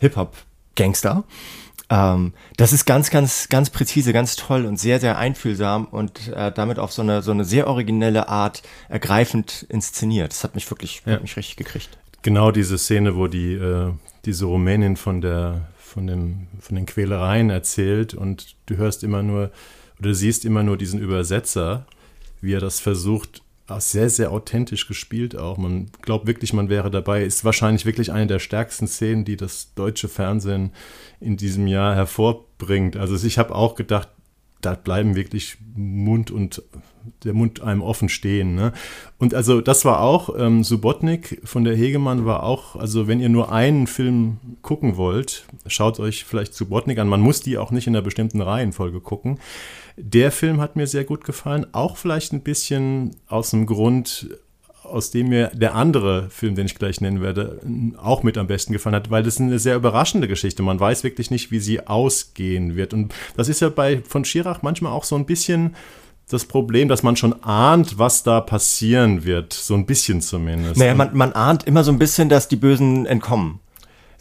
Hip-Hop-Gangster. 0.00 1.24
Ähm, 1.90 2.32
das 2.56 2.72
ist 2.72 2.86
ganz, 2.86 3.10
ganz, 3.10 3.48
ganz 3.48 3.70
präzise, 3.70 4.12
ganz 4.12 4.36
toll 4.36 4.64
und 4.64 4.78
sehr, 4.78 5.00
sehr 5.00 5.18
einfühlsam 5.18 5.86
und 5.86 6.28
äh, 6.28 6.50
damit 6.52 6.78
auf 6.78 6.92
so 6.92 7.02
eine, 7.02 7.22
so 7.22 7.30
eine 7.30 7.44
sehr 7.44 7.66
originelle 7.66 8.28
Art 8.28 8.62
ergreifend 8.88 9.66
inszeniert. 9.68 10.32
Das 10.32 10.44
hat 10.44 10.54
mich 10.54 10.70
wirklich, 10.70 11.02
ja. 11.04 11.14
hat 11.14 11.22
mich 11.22 11.36
richtig 11.36 11.56
gekriegt. 11.56 11.98
Genau 12.22 12.50
diese 12.50 12.78
Szene, 12.78 13.16
wo 13.16 13.26
die, 13.26 13.52
äh, 13.52 13.92
diese 14.24 14.46
Rumänin 14.46 14.96
von 14.96 15.20
der, 15.20 15.68
von 15.78 16.06
dem, 16.06 16.46
von 16.58 16.76
den 16.76 16.86
Quälereien 16.86 17.50
erzählt 17.50 18.14
und 18.14 18.56
du 18.66 18.76
hörst 18.76 19.04
immer 19.04 19.22
nur, 19.22 19.50
oder 20.00 20.14
siehst 20.14 20.44
immer 20.44 20.62
nur 20.62 20.78
diesen 20.78 20.98
Übersetzer, 20.98 21.86
wie 22.40 22.54
er 22.54 22.60
das 22.60 22.80
versucht 22.80 23.42
sehr, 23.78 24.10
sehr 24.10 24.30
authentisch 24.30 24.86
gespielt 24.86 25.36
auch. 25.36 25.56
Man 25.56 25.90
glaubt 26.02 26.26
wirklich, 26.26 26.52
man 26.52 26.68
wäre 26.68 26.90
dabei. 26.90 27.24
Ist 27.24 27.44
wahrscheinlich 27.44 27.86
wirklich 27.86 28.12
eine 28.12 28.26
der 28.26 28.38
stärksten 28.38 28.86
Szenen, 28.86 29.24
die 29.24 29.36
das 29.36 29.72
deutsche 29.74 30.08
Fernsehen 30.08 30.72
in 31.20 31.36
diesem 31.36 31.66
Jahr 31.66 31.94
hervorbringt. 31.94 32.96
Also 32.96 33.26
ich 33.26 33.38
habe 33.38 33.54
auch 33.54 33.74
gedacht, 33.74 34.08
da 34.60 34.74
bleiben 34.74 35.14
wirklich 35.14 35.58
Mund 35.74 36.30
und 36.30 36.62
der 37.24 37.34
Mund 37.34 37.60
einem 37.60 37.82
offen 37.82 38.08
stehen. 38.08 38.54
Ne? 38.54 38.72
Und 39.18 39.34
also 39.34 39.60
das 39.60 39.84
war 39.84 40.00
auch, 40.00 40.34
ähm, 40.38 40.64
Subotnik 40.64 41.40
von 41.44 41.64
der 41.64 41.76
Hegemann 41.76 42.24
war 42.24 42.42
auch, 42.44 42.76
also 42.76 43.06
wenn 43.06 43.20
ihr 43.20 43.28
nur 43.28 43.52
einen 43.52 43.86
Film 43.86 44.38
gucken 44.62 44.96
wollt, 44.96 45.44
schaut 45.66 46.00
euch 46.00 46.24
vielleicht 46.24 46.54
Subotnik 46.54 46.98
an. 46.98 47.08
Man 47.08 47.20
muss 47.20 47.40
die 47.40 47.58
auch 47.58 47.70
nicht 47.70 47.86
in 47.86 47.94
einer 47.94 48.02
bestimmten 48.02 48.40
Reihenfolge 48.40 49.00
gucken. 49.00 49.38
Der 49.96 50.32
Film 50.32 50.60
hat 50.60 50.76
mir 50.76 50.86
sehr 50.86 51.04
gut 51.04 51.24
gefallen, 51.24 51.66
auch 51.72 51.96
vielleicht 51.96 52.32
ein 52.32 52.42
bisschen 52.42 53.14
aus 53.28 53.50
dem 53.50 53.66
Grund, 53.66 54.28
aus 54.84 55.10
dem 55.10 55.28
mir 55.28 55.48
der 55.54 55.74
andere 55.74 56.28
Film, 56.30 56.54
den 56.54 56.66
ich 56.66 56.74
gleich 56.74 57.00
nennen 57.00 57.20
werde, 57.20 57.60
auch 57.96 58.22
mit 58.22 58.38
am 58.38 58.46
besten 58.46 58.72
gefallen 58.72 58.94
hat, 58.94 59.10
weil 59.10 59.22
das 59.22 59.34
ist 59.34 59.40
eine 59.40 59.58
sehr 59.58 59.76
überraschende 59.76 60.28
Geschichte. 60.28 60.62
Man 60.62 60.78
weiß 60.78 61.04
wirklich 61.04 61.30
nicht, 61.30 61.50
wie 61.50 61.58
sie 61.58 61.86
ausgehen 61.86 62.76
wird. 62.76 62.94
Und 62.94 63.14
das 63.36 63.48
ist 63.48 63.60
ja 63.60 63.68
bei 63.68 64.02
von 64.06 64.24
Schirach 64.24 64.62
manchmal 64.62 64.92
auch 64.92 65.04
so 65.04 65.16
ein 65.16 65.26
bisschen 65.26 65.74
das 66.30 66.44
Problem, 66.46 66.88
dass 66.88 67.02
man 67.02 67.16
schon 67.16 67.42
ahnt, 67.42 67.98
was 67.98 68.22
da 68.22 68.40
passieren 68.40 69.24
wird. 69.24 69.52
So 69.52 69.74
ein 69.74 69.86
bisschen 69.86 70.20
zumindest. 70.20 70.78
Naja, 70.78 70.94
man, 70.94 71.14
man 71.16 71.32
ahnt 71.32 71.64
immer 71.64 71.84
so 71.84 71.92
ein 71.92 71.98
bisschen, 71.98 72.28
dass 72.28 72.48
die 72.48 72.56
Bösen 72.56 73.06
entkommen. 73.06 73.60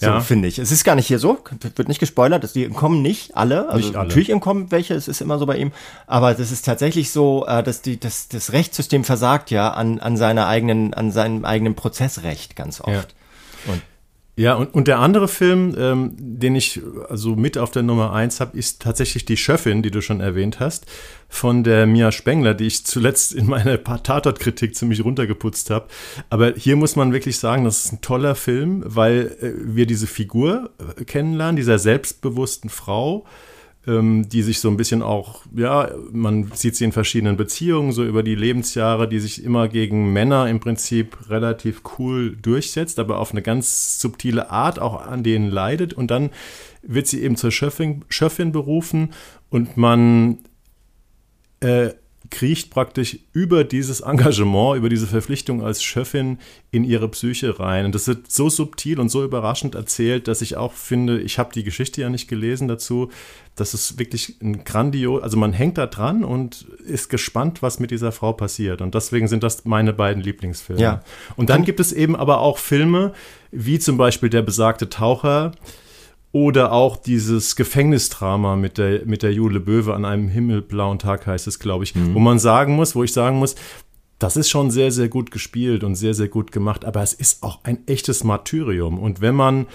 So 0.03 0.09
ja. 0.09 0.19
finde 0.21 0.47
ich. 0.47 0.59
Es 0.59 0.71
ist 0.71 0.83
gar 0.83 0.95
nicht 0.95 1.07
hier 1.07 1.19
so, 1.19 1.39
wird 1.75 1.87
nicht 1.87 1.99
gespoilert, 1.99 2.55
die 2.55 2.67
kommen 2.69 3.01
nicht 3.01 3.35
alle. 3.35 3.69
Also 3.69 3.87
nicht 3.87 3.95
alle. 3.95 4.07
natürlich 4.07 4.29
entkommen 4.29 4.71
welche, 4.71 4.93
es 4.93 5.07
ist 5.07 5.21
immer 5.21 5.39
so 5.39 5.45
bei 5.45 5.57
ihm. 5.57 5.71
Aber 6.07 6.33
das 6.33 6.51
ist 6.51 6.65
tatsächlich 6.65 7.11
so, 7.11 7.45
äh, 7.47 7.63
dass 7.63 7.81
die, 7.81 7.99
dass 7.99 8.27
das 8.27 8.51
Rechtssystem 8.53 9.03
versagt 9.03 9.51
ja 9.51 9.69
an, 9.69 9.99
an 9.99 10.17
seiner 10.17 10.47
eigenen, 10.47 10.93
an 10.93 11.11
seinem 11.11 11.45
eigenen 11.45 11.75
Prozessrecht 11.75 12.55
ganz 12.55 12.81
oft. 12.81 13.15
Ja. 13.67 13.73
Und 13.73 13.81
ja, 14.35 14.55
und, 14.55 14.73
und 14.73 14.87
der 14.87 14.97
andere 14.97 15.27
Film, 15.27 15.75
ähm, 15.77 16.15
den 16.17 16.55
ich 16.55 16.81
also 17.07 17.35
mit 17.35 17.57
auf 17.59 17.69
der 17.69 17.83
Nummer 17.83 18.13
eins 18.13 18.39
habe, 18.39 18.57
ist 18.57 18.81
tatsächlich 18.81 19.25
die 19.25 19.37
Schöffin, 19.37 19.83
die 19.83 19.91
du 19.91 20.01
schon 20.01 20.21
erwähnt 20.21 20.59
hast, 20.59 20.87
von 21.29 21.63
der 21.63 21.85
Mia 21.85 22.11
Spengler, 22.11 22.55
die 22.55 22.65
ich 22.65 22.83
zuletzt 22.83 23.33
in 23.33 23.45
meiner 23.45 23.83
Tatort-Kritik 23.83 24.75
ziemlich 24.75 25.05
runtergeputzt 25.05 25.69
habe. 25.69 25.87
Aber 26.31 26.53
hier 26.55 26.75
muss 26.75 26.95
man 26.95 27.13
wirklich 27.13 27.37
sagen, 27.37 27.63
das 27.63 27.85
ist 27.85 27.93
ein 27.93 28.01
toller 28.01 28.33
Film, 28.33 28.83
weil 28.87 29.37
äh, 29.39 29.51
wir 29.55 29.85
diese 29.85 30.07
Figur 30.07 30.71
äh, 30.97 31.03
kennenlernen, 31.03 31.55
dieser 31.55 31.77
selbstbewussten 31.77 32.71
Frau, 32.71 33.25
die 33.85 34.43
sich 34.43 34.59
so 34.59 34.69
ein 34.69 34.77
bisschen 34.77 35.01
auch, 35.01 35.41
ja, 35.53 35.91
man 36.13 36.51
sieht 36.53 36.77
sie 36.77 36.85
in 36.85 36.93
verschiedenen 36.93 37.35
Beziehungen, 37.35 37.91
so 37.91 38.05
über 38.05 38.23
die 38.23 38.35
Lebensjahre, 38.35 39.09
die 39.09 39.19
sich 39.19 39.43
immer 39.43 39.67
gegen 39.67 40.13
Männer 40.13 40.47
im 40.47 40.61
Prinzip 40.61 41.29
relativ 41.29 41.81
cool 41.97 42.37
durchsetzt, 42.41 42.97
aber 42.97 43.19
auf 43.19 43.31
eine 43.31 43.41
ganz 43.41 43.99
subtile 43.99 44.49
Art 44.51 44.79
auch 44.79 45.05
an 45.05 45.23
denen 45.23 45.51
leidet. 45.51 45.93
Und 45.93 46.11
dann 46.11 46.29
wird 46.81 47.07
sie 47.07 47.23
eben 47.23 47.35
zur 47.35 47.51
Schöffin, 47.51 48.05
Schöffin 48.07 48.53
berufen 48.53 49.09
und 49.49 49.75
man 49.75 50.37
äh, 51.59 51.89
kriecht 52.33 52.71
praktisch 52.71 53.19
über 53.31 53.63
dieses 53.63 54.01
Engagement, 54.01 54.75
über 54.75 54.89
diese 54.89 55.05
Verpflichtung 55.05 55.63
als 55.63 55.83
Chefin 55.83 56.39
in 56.71 56.83
ihre 56.83 57.07
Psyche 57.09 57.59
rein. 57.59 57.85
Und 57.85 57.93
das 57.93 58.07
wird 58.07 58.31
so 58.31 58.49
subtil 58.49 58.99
und 58.99 59.09
so 59.09 59.23
überraschend 59.23 59.75
erzählt, 59.75 60.27
dass 60.27 60.41
ich 60.41 60.57
auch 60.57 60.73
finde, 60.73 61.21
ich 61.21 61.37
habe 61.37 61.53
die 61.53 61.63
Geschichte 61.63 62.01
ja 62.01 62.09
nicht 62.09 62.27
gelesen 62.27 62.67
dazu, 62.67 63.11
das 63.55 63.75
ist 63.75 63.99
wirklich 63.99 64.41
ein 64.41 64.63
grandios, 64.63 65.21
also 65.21 65.37
man 65.37 65.53
hängt 65.53 65.77
da 65.77 65.85
dran 65.85 66.23
und 66.23 66.65
ist 66.83 67.09
gespannt, 67.09 67.61
was 67.61 67.79
mit 67.79 67.91
dieser 67.91 68.11
Frau 68.11 68.33
passiert. 68.33 68.81
Und 68.81 68.95
deswegen 68.95 69.27
sind 69.27 69.43
das 69.43 69.65
meine 69.65 69.93
beiden 69.93 70.23
Lieblingsfilme. 70.23 70.81
Ja. 70.81 71.03
Und 71.35 71.51
dann 71.51 71.63
gibt 71.63 71.79
es 71.79 71.93
eben 71.93 72.15
aber 72.15 72.39
auch 72.39 72.57
Filme, 72.57 73.13
wie 73.51 73.77
zum 73.77 73.97
Beispiel 73.97 74.29
Der 74.29 74.41
besagte 74.41 74.89
Taucher, 74.89 75.51
oder 76.33 76.71
auch 76.71 76.97
dieses 76.97 77.55
Gefängnisdrama 77.55 78.55
mit 78.55 78.79
der, 78.79 79.05
mit 79.05 79.21
der 79.21 79.31
Jule 79.31 79.59
Böwe 79.59 79.93
an 79.93 80.03
einem 80.03 80.27
himmelblauen 80.27 80.97
Tag 80.97 81.27
heißt 81.27 81.45
es, 81.47 81.59
glaube 81.59 81.85
ich, 81.85 81.95
mhm. 81.95 82.15
wo 82.15 82.19
man 82.19 82.39
sagen 82.39 82.75
muss, 82.75 82.95
wo 82.95 83.03
ich 83.03 83.13
sagen 83.13 83.37
muss, 83.37 83.55
das 84.17 84.35
ist 84.35 84.49
schon 84.49 84.71
sehr, 84.71 84.91
sehr 84.91 85.09
gut 85.09 85.29
gespielt 85.29 85.83
und 85.83 85.95
sehr, 85.95 86.15
sehr 86.15 86.29
gut 86.29 86.51
gemacht, 86.51 86.85
aber 86.85 87.03
es 87.03 87.13
ist 87.13 87.43
auch 87.43 87.59
ein 87.63 87.87
echtes 87.87 88.23
Martyrium. 88.23 88.97
Und 88.97 89.21
wenn 89.21 89.35
man 89.35 89.67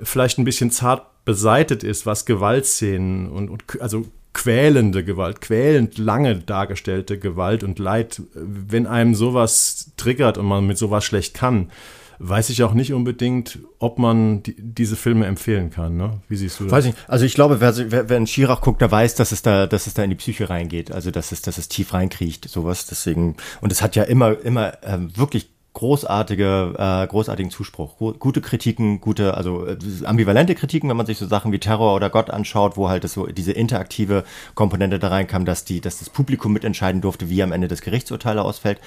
vielleicht 0.00 0.38
ein 0.38 0.44
bisschen 0.44 0.70
zart 0.70 1.24
beseitet 1.24 1.82
ist, 1.82 2.06
was 2.06 2.26
Gewaltszenen 2.26 3.28
und, 3.28 3.48
und 3.50 3.64
also 3.80 4.04
quälende 4.34 5.04
Gewalt, 5.04 5.40
quälend 5.40 5.98
lange 5.98 6.36
dargestellte 6.36 7.18
Gewalt 7.18 7.64
und 7.64 7.80
Leid, 7.80 8.22
wenn 8.34 8.86
einem 8.86 9.16
sowas 9.16 9.92
triggert 9.96 10.38
und 10.38 10.46
man 10.46 10.64
mit 10.64 10.78
sowas 10.78 11.04
schlecht 11.04 11.34
kann, 11.34 11.70
weiß 12.18 12.50
ich 12.50 12.62
auch 12.62 12.74
nicht 12.74 12.92
unbedingt, 12.92 13.58
ob 13.78 13.98
man 13.98 14.42
die, 14.42 14.56
diese 14.58 14.96
Filme 14.96 15.26
empfehlen 15.26 15.70
kann. 15.70 15.96
Ne? 15.96 16.20
Wie 16.28 16.36
siehst 16.36 16.60
du 16.60 16.64
das? 16.64 16.72
Weiß 16.72 16.86
ich. 16.86 16.94
Also 17.08 17.24
ich 17.24 17.34
glaube, 17.34 17.60
wer, 17.60 17.76
wer, 17.90 18.08
wer 18.08 18.16
in 18.16 18.26
Schirach 18.26 18.60
guckt, 18.60 18.80
der 18.80 18.90
weiß, 18.90 19.14
dass 19.14 19.32
es 19.32 19.42
da, 19.42 19.66
dass 19.66 19.86
es 19.86 19.94
da 19.94 20.02
in 20.02 20.10
die 20.10 20.16
Psyche 20.16 20.50
reingeht. 20.50 20.92
Also 20.92 21.10
dass 21.10 21.32
es, 21.32 21.42
dass 21.42 21.58
es 21.58 21.68
tief 21.68 21.92
reinkriecht, 21.92 22.48
sowas. 22.48 22.86
Deswegen 22.86 23.36
und 23.60 23.72
es 23.72 23.82
hat 23.82 23.96
ja 23.96 24.04
immer, 24.04 24.38
immer 24.40 24.78
ähm, 24.84 25.16
wirklich 25.16 25.50
großartige, 25.74 26.74
äh, 26.78 27.06
großartigen 27.06 27.50
Zuspruch. 27.50 27.98
Gute 27.98 28.40
Kritiken, 28.40 29.00
gute, 29.00 29.34
also 29.34 29.66
äh, 29.66 29.76
ambivalente 30.04 30.54
Kritiken, 30.54 30.88
wenn 30.88 30.96
man 30.96 31.06
sich 31.06 31.18
so 31.18 31.26
Sachen 31.26 31.52
wie 31.52 31.58
Terror 31.58 31.94
oder 31.94 32.10
Gott 32.10 32.30
anschaut, 32.30 32.76
wo 32.76 32.88
halt 32.88 33.04
das 33.04 33.12
so 33.12 33.26
diese 33.26 33.52
interaktive 33.52 34.24
Komponente 34.54 34.98
da 34.98 35.08
reinkam, 35.08 35.44
dass 35.44 35.64
die, 35.64 35.80
dass 35.80 35.98
das 35.98 36.10
Publikum 36.10 36.52
mitentscheiden 36.52 37.00
durfte, 37.00 37.28
wie 37.28 37.42
am 37.42 37.52
Ende 37.52 37.68
das 37.68 37.82
Gerichtsurteil 37.82 38.38
ausfällt. 38.38 38.78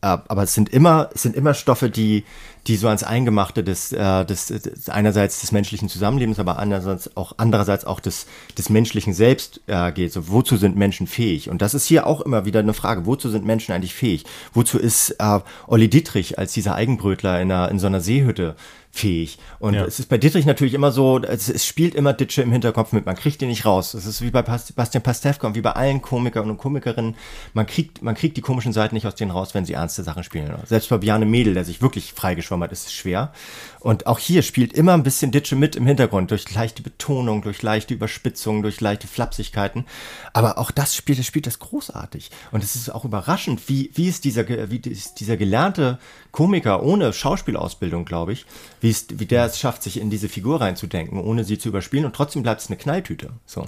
Äh, 0.00 0.18
aber 0.26 0.42
es 0.42 0.54
sind 0.54 0.70
immer, 0.70 1.10
es 1.14 1.22
sind 1.22 1.36
immer 1.36 1.54
Stoffe, 1.54 1.90
die, 1.90 2.24
die 2.66 2.76
so 2.76 2.88
ans 2.88 3.02
Eingemachte 3.02 3.62
des, 3.62 3.92
äh, 3.92 4.24
des, 4.24 4.46
des 4.46 4.88
einerseits 4.88 5.40
des 5.40 5.52
menschlichen 5.52 5.88
Zusammenlebens, 5.88 6.38
aber 6.38 6.58
andererseits 6.58 7.16
auch 7.16 7.34
andererseits 7.36 7.84
auch 7.84 8.00
des, 8.00 8.26
des 8.56 8.70
menschlichen 8.70 9.12
Selbst 9.12 9.60
äh, 9.66 9.92
geht. 9.92 10.12
So, 10.12 10.28
wozu 10.28 10.56
sind 10.56 10.76
Menschen 10.76 11.06
fähig? 11.06 11.50
Und 11.50 11.60
das 11.62 11.74
ist 11.74 11.86
hier 11.86 12.06
auch 12.06 12.20
immer 12.20 12.44
wieder 12.44 12.60
eine 12.60 12.74
Frage: 12.74 13.06
Wozu 13.06 13.28
sind 13.28 13.44
Menschen 13.44 13.72
eigentlich 13.72 13.94
fähig? 13.94 14.24
Wozu 14.52 14.78
ist 14.78 15.10
äh, 15.18 15.40
Olli 15.66 15.88
Dietrich 15.88 16.38
als 16.38 16.52
dieser 16.52 16.74
Eigenbrötler 16.74 17.40
in, 17.40 17.52
einer, 17.52 17.70
in 17.70 17.78
so 17.78 17.86
einer 17.86 18.00
Seehütte 18.00 18.56
fähig. 18.94 19.38
Und 19.58 19.74
ja. 19.74 19.84
es 19.84 19.98
ist 19.98 20.08
bei 20.08 20.18
Dietrich 20.18 20.46
natürlich 20.46 20.72
immer 20.72 20.92
so, 20.92 21.20
es, 21.20 21.48
es, 21.48 21.66
spielt 21.66 21.96
immer 21.96 22.12
Ditsche 22.12 22.42
im 22.42 22.52
Hinterkopf 22.52 22.92
mit, 22.92 23.04
man 23.06 23.16
kriegt 23.16 23.40
den 23.40 23.48
nicht 23.48 23.66
raus. 23.66 23.92
Es 23.92 24.06
ist 24.06 24.22
wie 24.22 24.30
bei 24.30 24.42
Bastian 24.42 25.02
Pastewka 25.02 25.48
und 25.48 25.56
wie 25.56 25.60
bei 25.60 25.72
allen 25.72 26.00
Komikern 26.00 26.48
und 26.48 26.58
Komikerinnen, 26.58 27.16
man 27.54 27.66
kriegt, 27.66 28.02
man 28.02 28.14
kriegt 28.14 28.36
die 28.36 28.40
komischen 28.40 28.72
Seiten 28.72 28.94
nicht 28.94 29.06
aus 29.06 29.16
denen 29.16 29.32
raus, 29.32 29.52
wenn 29.52 29.64
sie 29.64 29.72
ernste 29.72 30.04
Sachen 30.04 30.22
spielen. 30.22 30.54
Selbst 30.66 30.88
bei 30.90 30.98
Bjarne 30.98 31.26
Mädel, 31.26 31.54
der 31.54 31.64
sich 31.64 31.82
wirklich 31.82 32.12
freigeschwommen 32.12 32.53
hat, 32.62 32.72
ist 32.72 32.86
es 32.86 32.92
schwer. 32.92 33.32
Und 33.80 34.06
auch 34.06 34.18
hier 34.18 34.42
spielt 34.42 34.72
immer 34.72 34.94
ein 34.94 35.02
bisschen 35.02 35.30
Ditsche 35.30 35.56
mit 35.56 35.76
im 35.76 35.86
Hintergrund, 35.86 36.30
durch 36.30 36.52
leichte 36.54 36.82
Betonung, 36.82 37.42
durch 37.42 37.62
leichte 37.62 37.94
Überspitzung, 37.94 38.62
durch 38.62 38.80
leichte 38.80 39.06
Flapsigkeiten. 39.06 39.84
Aber 40.32 40.58
auch 40.58 40.70
das 40.70 40.94
spielt, 40.94 41.18
das 41.18 41.26
spielt 41.26 41.46
das 41.46 41.58
großartig. 41.58 42.30
Und 42.50 42.64
es 42.64 42.76
ist 42.76 42.90
auch 42.90 43.04
überraschend, 43.04 43.68
wie, 43.68 43.90
wie 43.94 44.08
ist 44.08 44.24
dieser, 44.24 44.48
wie 44.70 44.78
ist 44.78 45.20
dieser 45.20 45.36
gelernte 45.36 45.98
Komiker 46.32 46.82
ohne 46.82 47.12
Schauspielausbildung, 47.12 48.04
glaube 48.04 48.32
ich, 48.32 48.46
wie, 48.80 48.90
es, 48.90 49.06
wie 49.10 49.26
der 49.26 49.44
es 49.46 49.58
schafft, 49.58 49.82
sich 49.82 50.00
in 50.00 50.10
diese 50.10 50.28
Figur 50.28 50.60
reinzudenken, 50.60 51.20
ohne 51.20 51.44
sie 51.44 51.58
zu 51.58 51.68
überspielen. 51.68 52.04
Und 52.04 52.16
trotzdem 52.16 52.42
bleibt 52.42 52.60
es 52.60 52.68
eine 52.68 52.76
Knalltüte. 52.76 53.30
So. 53.46 53.66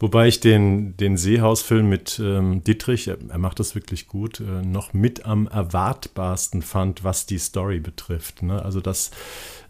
Wobei 0.00 0.28
ich 0.28 0.40
den, 0.40 0.96
den 0.96 1.16
Seehausfilm 1.16 1.88
mit 1.88 2.20
ähm, 2.22 2.62
Dietrich, 2.62 3.08
er, 3.08 3.18
er, 3.28 3.38
macht 3.38 3.58
das 3.58 3.74
wirklich 3.74 4.06
gut, 4.06 4.40
äh, 4.40 4.44
noch 4.44 4.92
mit 4.92 5.26
am 5.26 5.48
erwartbarsten 5.48 6.62
fand, 6.62 7.02
was 7.02 7.26
die 7.26 7.38
Story 7.38 7.80
betrifft. 7.80 8.42
Ne? 8.42 8.62
Also 8.62 8.80
das 8.80 9.10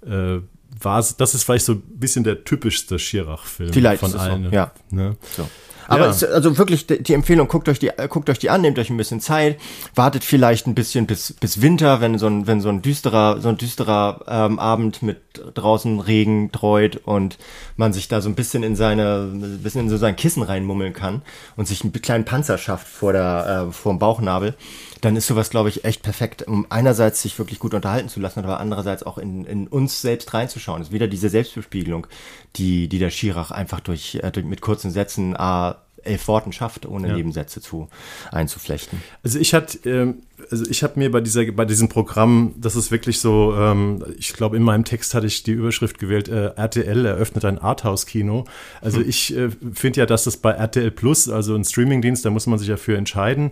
äh, 0.05 0.41
war, 0.81 1.05
das 1.17 1.35
ist 1.35 1.45
vielleicht 1.45 1.65
so 1.65 1.73
ein 1.73 1.83
bisschen 1.99 2.25
der 2.25 2.45
typischste 2.45 2.99
Schirach-Film 2.99 3.73
von 3.99 4.15
allen. 4.15 4.45
So, 4.45 4.51
ja. 4.51 4.73
Ne? 4.91 5.17
So. 5.37 5.49
Aber 5.89 6.05
ja. 6.05 6.11
es, 6.11 6.23
also 6.23 6.59
wirklich 6.59 6.87
die 6.87 7.15
Empfehlung, 7.15 7.49
guckt 7.49 7.69
euch 7.69 7.79
die, 7.79 7.91
guckt 8.09 8.29
euch 8.29 8.39
die 8.39 8.51
an, 8.51 8.61
nehmt 8.61 8.79
euch 8.79 8.91
ein 8.91 8.97
bisschen 8.99 9.21
Zeit, 9.21 9.59
wartet 9.95 10.23
vielleicht 10.23 10.67
ein 10.67 10.75
bisschen 10.75 11.07
bis, 11.07 11.33
bis 11.33 11.63
Winter, 11.63 12.01
wenn 12.03 12.19
so 12.19 12.27
ein, 12.27 12.47
wenn 12.47 12.61
so 12.61 12.69
ein 12.69 12.83
düsterer, 12.83 13.41
so 13.41 13.49
ein 13.49 13.57
düsterer 13.57 14.21
ähm, 14.29 14.59
Abend 14.59 15.03
mit 15.03 15.19
draußen 15.55 16.01
Regen 16.01 16.53
treut 16.53 16.97
und 17.05 17.39
man 17.77 17.95
sich 17.95 18.07
da 18.07 18.21
so 18.21 18.29
ein 18.29 18.35
bisschen 18.35 18.63
in 18.63 18.77
seine, 18.77 19.31
ein 19.33 19.63
bisschen 19.63 19.83
in 19.83 19.89
so 19.89 19.97
sein 19.97 20.15
Kissen 20.15 20.43
reinmummeln 20.43 20.93
kann 20.93 21.23
und 21.57 21.67
sich 21.67 21.83
einen 21.83 21.93
kleinen 21.93 22.27
Panzer 22.27 22.59
schafft 22.59 22.87
vor 22.87 23.15
der, 23.15 23.67
äh, 23.69 23.73
vor 23.73 23.93
dem 23.93 23.99
Bauchnabel 23.99 24.55
dann 25.01 25.17
ist 25.17 25.27
sowas, 25.27 25.51
glaube 25.51 25.69
ich, 25.69 25.85
echt 25.85 26.03
perfekt, 26.03 26.43
um 26.43 26.67
einerseits 26.71 27.23
sich 27.23 27.39
wirklich 27.39 27.59
gut 27.59 27.75
unterhalten 27.75 28.09
zu 28.09 28.21
lassen, 28.21 28.41
aber 28.41 28.61
andererseits 28.61 29.03
auch 29.03 29.19
in, 29.19 29.45
in 29.45 29.69
uns 29.69 30.01
selbst 30.01 30.33
reinzuschauen. 30.35 30.83
Es 30.83 30.89
ist 30.89 30.95
wieder 30.95 31.09
diese 31.09 31.29
Selbstbespiegelung, 31.29 32.07
die, 32.57 32.89
die 32.89 32.99
der 32.99 33.11
Schirach 33.11 33.51
einfach 33.51 33.81
durch, 33.81 34.17
äh, 34.17 34.31
durch 34.31 34.47
mit 34.47 34.61
kurzen 34.61 34.91
Sätzen 34.91 35.37
A, 35.37 35.77
elf 36.05 36.29
Worten 36.29 36.53
schafft, 36.53 36.87
ohne 36.87 37.09
ja. 37.09 37.15
Nebensätze 37.15 37.61
zu 37.61 37.89
einzuflechten. 38.33 39.03
Also 39.23 39.39
ich 39.39 39.55
hatte, 39.55 39.89
ähm, 39.89 40.23
also 40.51 40.65
ich 40.69 40.83
habe 40.83 40.99
mir 40.99 41.11
bei 41.11 41.21
dieser, 41.21 41.51
bei 41.53 41.65
diesem 41.65 41.89
Programm, 41.89 42.55
das 42.57 42.77
ist 42.77 42.91
wirklich 42.91 43.21
so, 43.21 43.55
ähm, 43.57 44.05
ich 44.19 44.33
glaube 44.33 44.57
in 44.57 44.63
meinem 44.63 44.85
Text 44.85 45.15
hatte 45.15 45.27
ich 45.27 45.43
die 45.43 45.53
Überschrift 45.53 45.99
gewählt, 45.99 46.29
äh, 46.29 46.53
RTL 46.57 47.05
eröffnet 47.05 47.45
ein 47.45 47.59
Arthouse-Kino. 47.59 48.45
Also 48.81 49.01
hm. 49.01 49.09
ich 49.09 49.37
äh, 49.37 49.51
finde 49.73 50.01
ja, 50.01 50.07
dass 50.07 50.25
das 50.25 50.37
bei 50.37 50.53
RTL 50.53 50.91
Plus, 50.91 51.29
also 51.29 51.55
ein 51.55 51.65
Streamingdienst, 51.65 52.25
da 52.25 52.31
muss 52.31 52.47
man 52.47 52.59
sich 52.59 52.69
ja 52.69 52.77
für 52.77 52.97
entscheiden 52.97 53.51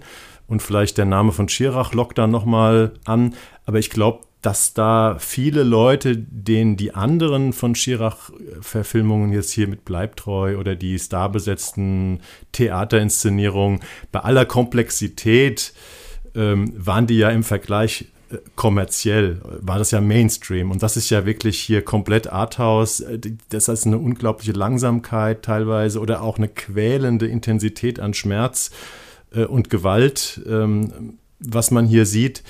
und 0.49 0.63
vielleicht 0.63 0.99
der 0.99 1.05
Name 1.05 1.33
von 1.33 1.49
Schirach 1.49 1.93
lockt 1.93 2.19
dann 2.19 2.31
nochmal 2.31 2.93
an. 3.05 3.35
Aber 3.65 3.79
ich 3.79 3.91
glaube, 3.91 4.21
dass 4.43 4.75
da 4.75 5.17
viele 5.19 5.65
Leute, 5.65 6.17
denen 6.17 6.77
die 6.77 6.95
anderen 6.95 7.53
von 7.53 7.75
Schirach-Verfilmungen 7.75 9.33
jetzt 9.33 9.51
hier 9.51 9.67
mit 9.67 9.85
Bleibtreu 9.85 10.59
oder 10.59 10.77
die 10.77 10.99
starbesetzten 10.99 12.21
Theaterinszenierungen, 12.53 13.81
bei 14.13 14.21
aller 14.21 14.45
Komplexität 14.45 15.73
ähm, 16.37 16.73
waren 16.77 17.09
die 17.09 17.19
ja 17.19 17.31
im 17.31 17.43
Vergleich 17.43 18.13
äh, 18.31 18.37
kommerziell, 18.55 19.41
war 19.63 19.79
das 19.79 19.91
ja 19.91 20.01
Mainstream. 20.01 20.71
Und 20.71 20.81
das 20.81 20.97
ist 20.97 21.11
ja 21.11 21.27
wirklich 21.27 21.59
hier 21.59 21.83
komplett 21.83 22.31
Arthouse. 22.31 23.05
Das 23.49 23.67
heißt 23.67 23.87
eine 23.87 23.99
unglaubliche 23.99 24.53
Langsamkeit 24.53 25.43
teilweise 25.43 25.99
oder 25.99 26.23
auch 26.23 26.39
eine 26.39 26.49
quälende 26.49 27.27
Intensität 27.27 27.99
an 27.99 28.15
Schmerz 28.15 28.71
äh, 28.71 29.06
und 29.45 29.71
Gewalt, 29.71 30.41
ähm, 30.49 31.19
was 31.39 31.71
man 31.71 31.87
hier 31.87 32.07
sieht. 32.07 32.43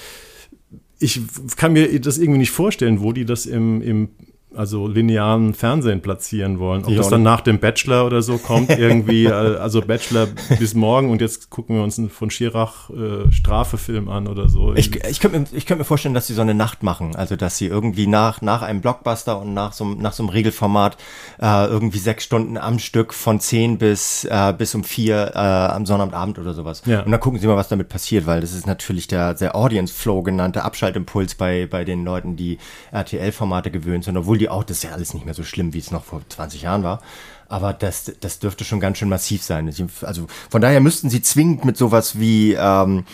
Ich 0.99 1.21
kann 1.57 1.73
mir 1.73 2.01
das 2.01 2.19
irgendwie 2.19 2.39
nicht 2.39 2.51
vorstellen, 2.51 3.01
wo 3.01 3.13
die 3.13 3.25
das 3.25 3.47
im, 3.47 3.83
im 3.83 4.09
also 4.57 4.89
linearen 4.89 5.55
Fernsehen 5.55 6.03
platzieren 6.03 6.59
wollen. 6.59 6.85
Ob 6.85 6.91
ja, 6.91 6.97
das 6.97 7.09
dann 7.09 7.23
nach 7.23 7.41
dem 7.41 7.59
Bachelor 7.59 8.07
oder 8.07 8.23
so 8.23 8.39
kommt, 8.39 8.71
irgendwie, 8.79 9.27
äh, 9.27 9.31
also 9.31 9.81
Bachelor 9.81 10.29
bis 10.59 10.75
morgen 10.75 11.11
und 11.11 11.21
jetzt 11.21 11.51
gucken 11.51 11.77
wir 11.77 11.83
uns 11.83 11.99
einen 11.99 12.11
von 12.11 12.31
Schirach 12.31 12.91
äh, 12.91 13.31
Strafefilm 13.31 14.09
an 14.09 14.27
oder 14.27 14.49
so. 14.49 14.75
Ich, 14.75 14.95
ich 15.05 15.21
könnte 15.21 15.41
mir, 15.41 15.47
ich 15.53 15.67
könnte 15.67 15.81
mir 15.81 15.85
vorstellen, 15.85 16.15
dass 16.15 16.27
sie 16.27 16.35
so 16.35 16.43
eine 16.43 16.55
Nacht 16.55 16.83
machen. 16.83 17.17
Also, 17.17 17.37
dass 17.37 17.59
sie 17.59 17.67
irgendwie 17.67 18.07
nach, 18.07 18.43
nach 18.43 18.63
einem 18.63 18.81
Blockbuster 18.81 19.41
und 19.41 19.55
nach 19.55 19.73
so, 19.73 19.85
nach 19.85 20.13
so 20.13 20.23
einem 20.23 20.31
Regelformat 20.31 20.97
äh, 21.41 21.67
irgendwie 21.67 21.99
sechs 21.99 22.25
Stunden 22.25 22.57
am 22.57 22.79
Stück 22.79 23.15
von 23.15 23.41
zehn 23.41 23.79
bis, 23.79 24.25
äh, 24.25 24.55
bis 24.57 24.75
um 24.75 24.85
vier 24.85 25.33
äh, 25.35 25.39
am 25.39 25.87
Sonnabendabend 25.87 26.39
oder 26.39 26.55
sowas. 26.55 26.83
Ja. 26.87 27.03
Und 27.03 27.11
dann 27.11 27.21
gucken 27.21 27.39
sie 27.39 27.47
mal, 27.47 27.57
was 27.57 27.69
damit 27.69 27.89
passiert, 27.89 28.27
weil 28.27 28.41
das 28.41 28.53
ist 28.53 28.67
natürlich 28.67 29.07
der, 29.07 29.35
der 29.35 29.55
Audience 29.55 29.93
Flow 29.93 30.23
genannte 30.23 30.65
Abschaltimpuls 30.65 31.35
bei, 31.35 31.67
bei 31.67 31.85
den 31.85 32.05
Leuten, 32.05 32.37
die 32.37 32.59
RTL-Formate 32.93 33.71
gewöhnt 33.71 34.05
sind, 34.05 34.17
obwohl 34.17 34.39
die 34.39 34.46
auch, 34.49 34.65
das 34.65 34.79
ist 34.79 34.83
ja 34.85 34.93
alles 34.93 35.15
nicht 35.15 35.25
mehr 35.25 35.35
so 35.35 35.45
schlimm, 35.45 35.73
wie 35.75 35.79
es 35.79 35.91
noch 35.91 36.05
vor 36.05 36.23
20 36.29 36.63
Jahren 36.63 36.83
war. 36.83 37.03
Aber 37.49 37.73
das, 37.73 38.13
das 38.21 38.39
dürfte 38.39 38.65
schon 38.65 38.81
ganz 38.81 38.99
schön 38.99 39.09
massiv 39.09 39.43
sein. 39.43 39.73
Also 40.03 40.27
von 40.51 40.61
daher 40.61 40.81
müssten 40.81 41.11
sie 41.11 41.23
zwingend 41.23 41.65
mit 41.65 41.77
sowas 41.77 42.19
wie, 42.19 42.55
ähm, 42.55 43.05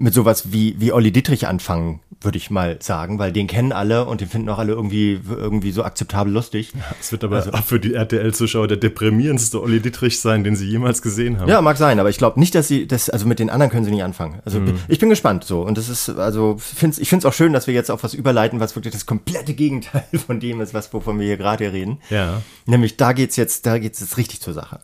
mit 0.00 0.14
sowas 0.14 0.50
wie, 0.50 0.76
wie 0.78 0.92
Olli 0.92 1.12
Dietrich 1.12 1.46
anfangen, 1.46 2.00
würde 2.22 2.38
ich 2.38 2.50
mal 2.50 2.78
sagen, 2.80 3.18
weil 3.18 3.32
den 3.32 3.46
kennen 3.46 3.70
alle 3.70 4.06
und 4.06 4.22
den 4.22 4.28
finden 4.28 4.48
auch 4.48 4.58
alle 4.58 4.72
irgendwie, 4.72 5.20
irgendwie 5.28 5.72
so 5.72 5.84
akzeptabel 5.84 6.32
lustig. 6.32 6.72
Ja, 6.74 6.80
es 6.98 7.12
wird 7.12 7.22
aber 7.22 7.36
also, 7.36 7.52
für 7.58 7.78
die 7.78 7.92
RTL-Zuschauer 7.92 8.66
der 8.66 8.78
deprimierendste 8.78 9.60
Olli 9.60 9.80
Dietrich 9.80 10.18
sein, 10.18 10.42
den 10.42 10.56
sie 10.56 10.66
jemals 10.66 11.02
gesehen 11.02 11.38
haben. 11.38 11.50
Ja, 11.50 11.60
mag 11.60 11.76
sein, 11.76 12.00
aber 12.00 12.08
ich 12.08 12.16
glaube 12.16 12.40
nicht, 12.40 12.54
dass 12.54 12.66
sie 12.66 12.86
das, 12.86 13.10
also 13.10 13.26
mit 13.26 13.40
den 13.40 13.50
anderen 13.50 13.70
können 13.70 13.84
sie 13.84 13.90
nicht 13.90 14.02
anfangen. 14.02 14.40
Also 14.46 14.60
mhm. 14.60 14.78
ich 14.88 14.98
bin 14.98 15.10
gespannt 15.10 15.44
so 15.44 15.60
und 15.60 15.76
das 15.76 15.90
ist, 15.90 16.08
also 16.08 16.56
find's, 16.58 16.98
ich 16.98 17.10
finde 17.10 17.26
es 17.26 17.30
auch 17.30 17.36
schön, 17.36 17.52
dass 17.52 17.66
wir 17.66 17.74
jetzt 17.74 17.90
auf 17.90 18.02
was 18.02 18.14
überleiten, 18.14 18.58
was 18.58 18.74
wirklich 18.76 18.94
das 18.94 19.04
komplette 19.04 19.52
Gegenteil 19.52 20.04
von 20.26 20.40
dem 20.40 20.62
ist, 20.62 20.72
was 20.72 20.92
wovon 20.94 21.18
wir 21.18 21.26
hier 21.26 21.36
gerade 21.36 21.72
reden. 21.72 21.98
Ja. 22.08 22.40
Nämlich 22.64 22.96
da 22.96 23.12
geht's 23.12 23.36
jetzt, 23.36 23.66
da 23.66 23.76
geht's 23.76 24.00
jetzt 24.00 24.16
richtig 24.16 24.40
zur 24.40 24.54
Sache. 24.54 24.80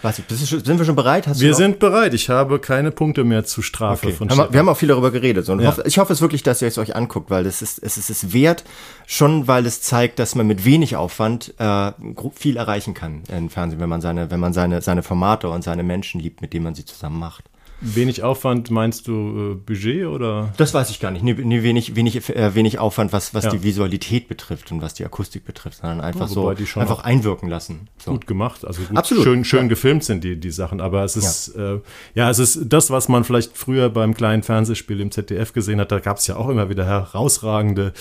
Weiß 0.00 0.20
ich, 0.20 0.24
sind 0.28 0.78
wir 0.78 0.84
schon 0.84 0.94
bereit? 0.94 1.26
Hast 1.26 1.40
wir 1.40 1.54
sind 1.54 1.80
bereit. 1.80 2.14
Ich 2.14 2.28
habe 2.28 2.60
keine 2.60 2.92
Punkte 2.92 3.24
mehr 3.24 3.44
zu 3.44 3.62
Strafe 3.62 4.06
okay. 4.06 4.16
von 4.16 4.30
haben 4.30 4.52
wir, 4.52 4.58
haben 4.60 4.68
auch 4.68 4.76
viel 4.76 4.88
darüber 4.88 5.10
geredet. 5.10 5.44
So. 5.44 5.58
Ja. 5.58 5.68
Hoffe, 5.68 5.82
ich 5.86 5.98
hoffe 5.98 6.12
es 6.12 6.20
wirklich, 6.20 6.44
dass 6.44 6.62
ihr 6.62 6.68
es 6.68 6.78
euch 6.78 6.94
anguckt, 6.94 7.30
weil 7.30 7.44
das 7.44 7.62
ist, 7.62 7.82
es 7.82 7.96
ist 7.96 8.08
es 8.08 8.32
wert, 8.32 8.64
schon 9.06 9.48
weil 9.48 9.66
es 9.66 9.82
zeigt, 9.82 10.20
dass 10.20 10.36
man 10.36 10.46
mit 10.46 10.64
wenig 10.64 10.94
Aufwand 10.94 11.54
äh, 11.58 11.92
viel 12.34 12.56
erreichen 12.56 12.94
kann 12.94 13.22
im 13.28 13.50
Fernsehen, 13.50 13.80
wenn 13.80 13.88
man 13.88 14.00
seine, 14.00 14.30
wenn 14.30 14.40
man 14.40 14.52
seine, 14.52 14.82
seine 14.82 15.02
Formate 15.02 15.48
und 15.48 15.62
seine 15.62 15.82
Menschen 15.82 16.20
liebt, 16.20 16.42
mit 16.42 16.52
denen 16.52 16.64
man 16.64 16.74
sie 16.74 16.84
zusammen 16.84 17.18
macht. 17.18 17.44
Wenig 17.80 18.24
Aufwand 18.24 18.70
meinst 18.70 19.06
du 19.06 19.52
äh, 19.52 19.54
Budget 19.54 20.06
oder? 20.06 20.52
Das 20.56 20.74
weiß 20.74 20.90
ich 20.90 20.98
gar 20.98 21.12
nicht. 21.12 21.22
Nee, 21.22 21.34
nee 21.34 21.62
wenig, 21.62 21.94
wenig, 21.94 22.28
äh, 22.28 22.54
wenig 22.54 22.80
Aufwand, 22.80 23.12
was, 23.12 23.34
was 23.34 23.44
ja. 23.44 23.50
die 23.50 23.62
Visualität 23.62 24.26
betrifft 24.26 24.72
und 24.72 24.82
was 24.82 24.94
die 24.94 25.04
Akustik 25.04 25.44
betrifft, 25.44 25.78
sondern 25.78 26.00
einfach 26.00 26.22
ja, 26.22 26.26
so 26.26 26.48
einfach 26.48 27.04
einwirken 27.04 27.48
lassen. 27.48 27.88
So. 27.98 28.12
Gut 28.12 28.26
gemacht, 28.26 28.64
also 28.64 28.82
gut, 28.82 28.96
Absolut. 28.96 29.22
schön, 29.22 29.44
schön 29.44 29.62
ja. 29.62 29.68
gefilmt 29.68 30.02
sind 30.02 30.24
die, 30.24 30.40
die 30.40 30.50
Sachen. 30.50 30.80
Aber 30.80 31.04
es 31.04 31.16
ist 31.16 31.54
ja. 31.56 31.74
Äh, 31.74 31.80
ja, 32.14 32.30
es 32.30 32.40
ist 32.40 32.64
das, 32.66 32.90
was 32.90 33.08
man 33.08 33.22
vielleicht 33.22 33.56
früher 33.56 33.90
beim 33.90 34.14
kleinen 34.14 34.42
Fernsehspiel 34.42 35.00
im 35.00 35.12
ZDF 35.12 35.52
gesehen 35.52 35.80
hat. 35.80 35.92
Da 35.92 36.00
gab 36.00 36.16
es 36.16 36.26
ja 36.26 36.36
auch 36.36 36.48
immer 36.48 36.68
wieder 36.70 36.84
herausragende 36.84 37.92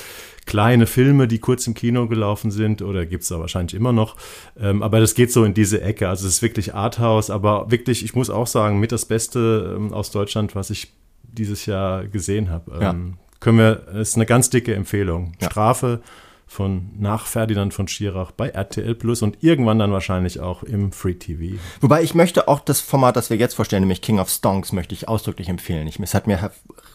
kleine 0.48 0.88
Filme, 0.88 1.28
die 1.28 1.38
kurz 1.38 1.68
im 1.68 1.76
Kino 1.76 2.08
gelaufen 2.08 2.50
sind, 2.50 2.82
oder 2.82 3.06
gibt 3.06 3.24
es 3.24 3.30
da 3.30 3.40
wahrscheinlich 3.40 3.76
immer 3.76 3.92
noch. 3.92 4.16
Ähm, 4.60 4.82
aber 4.82 5.00
das 5.00 5.14
geht 5.14 5.32
so 5.32 5.44
in 5.44 5.54
diese 5.54 5.82
Ecke. 5.82 6.10
Also 6.10 6.26
es 6.26 6.36
ist 6.36 6.42
wirklich 6.42 6.74
Arthouse, 6.74 7.30
aber 7.30 7.70
wirklich, 7.70 8.04
ich 8.04 8.16
muss 8.16 8.32
auch 8.32 8.48
sagen, 8.48 8.80
mit 8.80 8.92
das 8.92 9.06
Beste 9.06 9.76
ähm, 9.78 9.94
aus 9.94 10.10
Deutschland, 10.10 10.56
was 10.56 10.72
ich 10.72 10.92
dieses 11.24 11.68
Jahr 11.68 12.08
gesehen 12.08 12.50
habe. 12.50 12.72
Ähm, 12.74 12.82
ja. 12.82 12.96
Können 13.40 13.60
wir, 13.60 13.88
ist 13.94 14.16
eine 14.16 14.26
ganz 14.26 14.50
dicke 14.50 14.74
Empfehlung. 14.74 15.34
Ja. 15.40 15.52
Strafe 15.52 16.02
von 16.48 16.90
nach 16.98 17.28
Ferdinand 17.28 17.74
von 17.74 17.88
Schirach 17.88 18.32
bei 18.32 18.50
RTL 18.50 18.96
Plus 18.96 19.22
und 19.22 19.44
irgendwann 19.44 19.80
dann 19.80 19.92
wahrscheinlich 19.92 20.40
auch 20.40 20.64
im 20.64 20.94
Free 20.94 21.14
TV. 21.14 21.60
Wobei 21.82 22.02
ich 22.02 22.16
möchte 22.16 22.48
auch 22.48 22.62
das 22.62 22.80
Format, 22.80 23.18
das 23.18 23.30
wir 23.30 23.38
jetzt 23.38 23.54
vorstellen, 23.54 23.82
nämlich 23.82 24.02
King 24.02 24.20
of 24.20 24.30
Stonks, 24.30 24.72
möchte 24.72 24.96
ich 24.96 25.10
ausdrücklich 25.10 25.50
empfehlen. 25.50 25.88
Ich, 25.88 26.00
es 26.00 26.14
hat 26.14 26.26
mir 26.26 26.52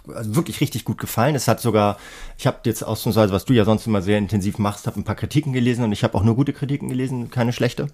also 0.08 0.34
wirklich 0.34 0.60
richtig 0.60 0.84
gut 0.84 0.98
gefallen. 0.98 1.34
Es 1.34 1.48
hat 1.48 1.60
sogar, 1.60 1.98
ich 2.38 2.46
habe 2.46 2.58
jetzt 2.64 2.82
ausnahmsweise, 2.82 3.32
was 3.32 3.44
du 3.44 3.52
ja 3.52 3.64
sonst 3.64 3.86
immer 3.86 4.02
sehr 4.02 4.18
intensiv 4.18 4.58
machst, 4.58 4.86
habe 4.86 4.98
ein 4.98 5.04
paar 5.04 5.14
Kritiken 5.14 5.52
gelesen 5.52 5.84
und 5.84 5.92
ich 5.92 6.02
habe 6.02 6.16
auch 6.16 6.24
nur 6.24 6.34
gute 6.34 6.54
Kritiken 6.54 6.88
gelesen, 6.88 7.30
keine 7.30 7.52
schlechte. 7.52 7.88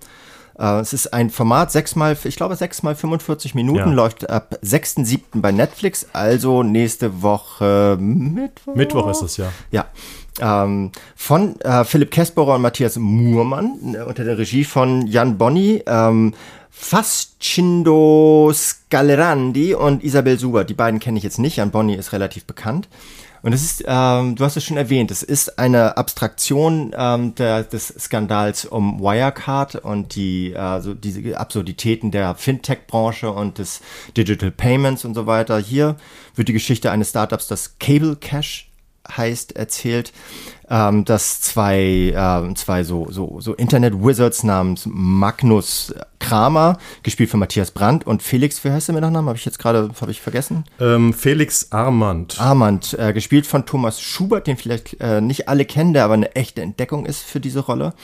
Uh, 0.60 0.80
es 0.80 0.92
ist 0.92 1.12
ein 1.14 1.30
Format, 1.30 1.70
sechsmal, 1.70 2.16
ich 2.24 2.34
glaube 2.34 2.56
sechsmal 2.56 2.96
45 2.96 3.54
Minuten, 3.54 3.78
ja. 3.78 3.92
läuft 3.92 4.28
ab 4.28 4.58
6.7. 4.60 5.20
bei 5.34 5.52
Netflix, 5.52 6.08
also 6.12 6.64
nächste 6.64 7.22
Woche 7.22 7.96
Mittwoch. 8.00 8.74
Mittwoch 8.74 9.08
ist 9.08 9.22
es, 9.22 9.36
ja. 9.36 9.52
Ja, 9.70 9.86
ähm, 10.40 10.92
von 11.16 11.60
äh, 11.60 11.84
Philipp 11.84 12.10
Kesperer 12.10 12.56
und 12.56 12.62
Matthias 12.62 12.96
Muhrmann 12.96 13.94
äh, 13.94 14.02
unter 14.02 14.24
der 14.24 14.38
Regie 14.38 14.64
von 14.64 15.06
Jan 15.06 15.38
Bonni, 15.38 15.82
ähm, 15.86 16.34
Fascindo 16.70 18.52
Scalerandi 18.54 19.74
und 19.74 20.04
Isabel 20.04 20.38
Suber. 20.38 20.64
Die 20.64 20.74
beiden 20.74 21.00
kenne 21.00 21.18
ich 21.18 21.24
jetzt 21.24 21.38
nicht. 21.38 21.56
Jan 21.56 21.70
Bonni 21.70 21.94
ist 21.94 22.12
relativ 22.12 22.44
bekannt. 22.44 22.88
Und 23.42 23.52
es 23.52 23.62
ist, 23.62 23.84
ähm, 23.86 24.34
du 24.34 24.44
hast 24.44 24.56
es 24.56 24.64
schon 24.64 24.76
erwähnt, 24.76 25.10
es 25.10 25.22
ist 25.22 25.58
eine 25.58 25.96
Abstraktion 25.96 26.92
ähm, 26.96 27.34
der, 27.36 27.62
des 27.62 27.88
Skandals 27.88 28.64
um 28.64 29.00
Wirecard 29.00 29.76
und 29.76 30.16
die 30.16 30.52
äh, 30.52 30.80
diese 30.96 31.38
Absurditäten 31.38 32.10
der 32.10 32.34
Fintech-Branche 32.34 33.30
und 33.30 33.58
des 33.58 33.80
Digital 34.16 34.50
Payments 34.50 35.04
und 35.04 35.14
so 35.14 35.26
weiter. 35.26 35.58
Hier 35.58 35.96
wird 36.34 36.48
die 36.48 36.52
Geschichte 36.52 36.90
eines 36.90 37.10
Startups, 37.10 37.46
das 37.46 37.78
Cable 37.78 38.16
Cash 38.16 38.67
heißt, 39.16 39.56
erzählt, 39.56 40.12
ähm, 40.70 41.04
dass 41.04 41.40
zwei, 41.40 41.78
äh, 41.80 42.54
zwei 42.54 42.84
so, 42.84 43.06
so, 43.10 43.40
so 43.40 43.54
Internet-Wizards 43.54 44.42
namens 44.42 44.84
Magnus 44.86 45.94
Kramer, 46.18 46.78
gespielt 47.02 47.30
von 47.30 47.40
Matthias 47.40 47.70
Brandt 47.70 48.06
und 48.06 48.22
Felix, 48.22 48.62
wie 48.64 48.70
heißt 48.70 48.88
der 48.88 48.94
mit 48.94 49.02
Nachnamen? 49.02 49.28
Habe 49.28 49.38
ich 49.38 49.44
jetzt 49.44 49.58
gerade, 49.58 49.90
habe 50.00 50.10
ich 50.10 50.20
vergessen? 50.20 50.64
Ähm, 50.80 51.14
Felix 51.14 51.68
Armand. 51.70 52.40
Armand, 52.40 52.94
äh, 52.98 53.12
gespielt 53.12 53.46
von 53.46 53.64
Thomas 53.64 54.00
Schubert, 54.00 54.46
den 54.46 54.56
vielleicht 54.56 55.00
äh, 55.00 55.20
nicht 55.20 55.48
alle 55.48 55.64
kennen, 55.64 55.94
der 55.94 56.04
aber 56.04 56.14
eine 56.14 56.34
echte 56.34 56.60
Entdeckung 56.60 57.06
ist 57.06 57.22
für 57.22 57.40
diese 57.40 57.60
Rolle. 57.60 57.94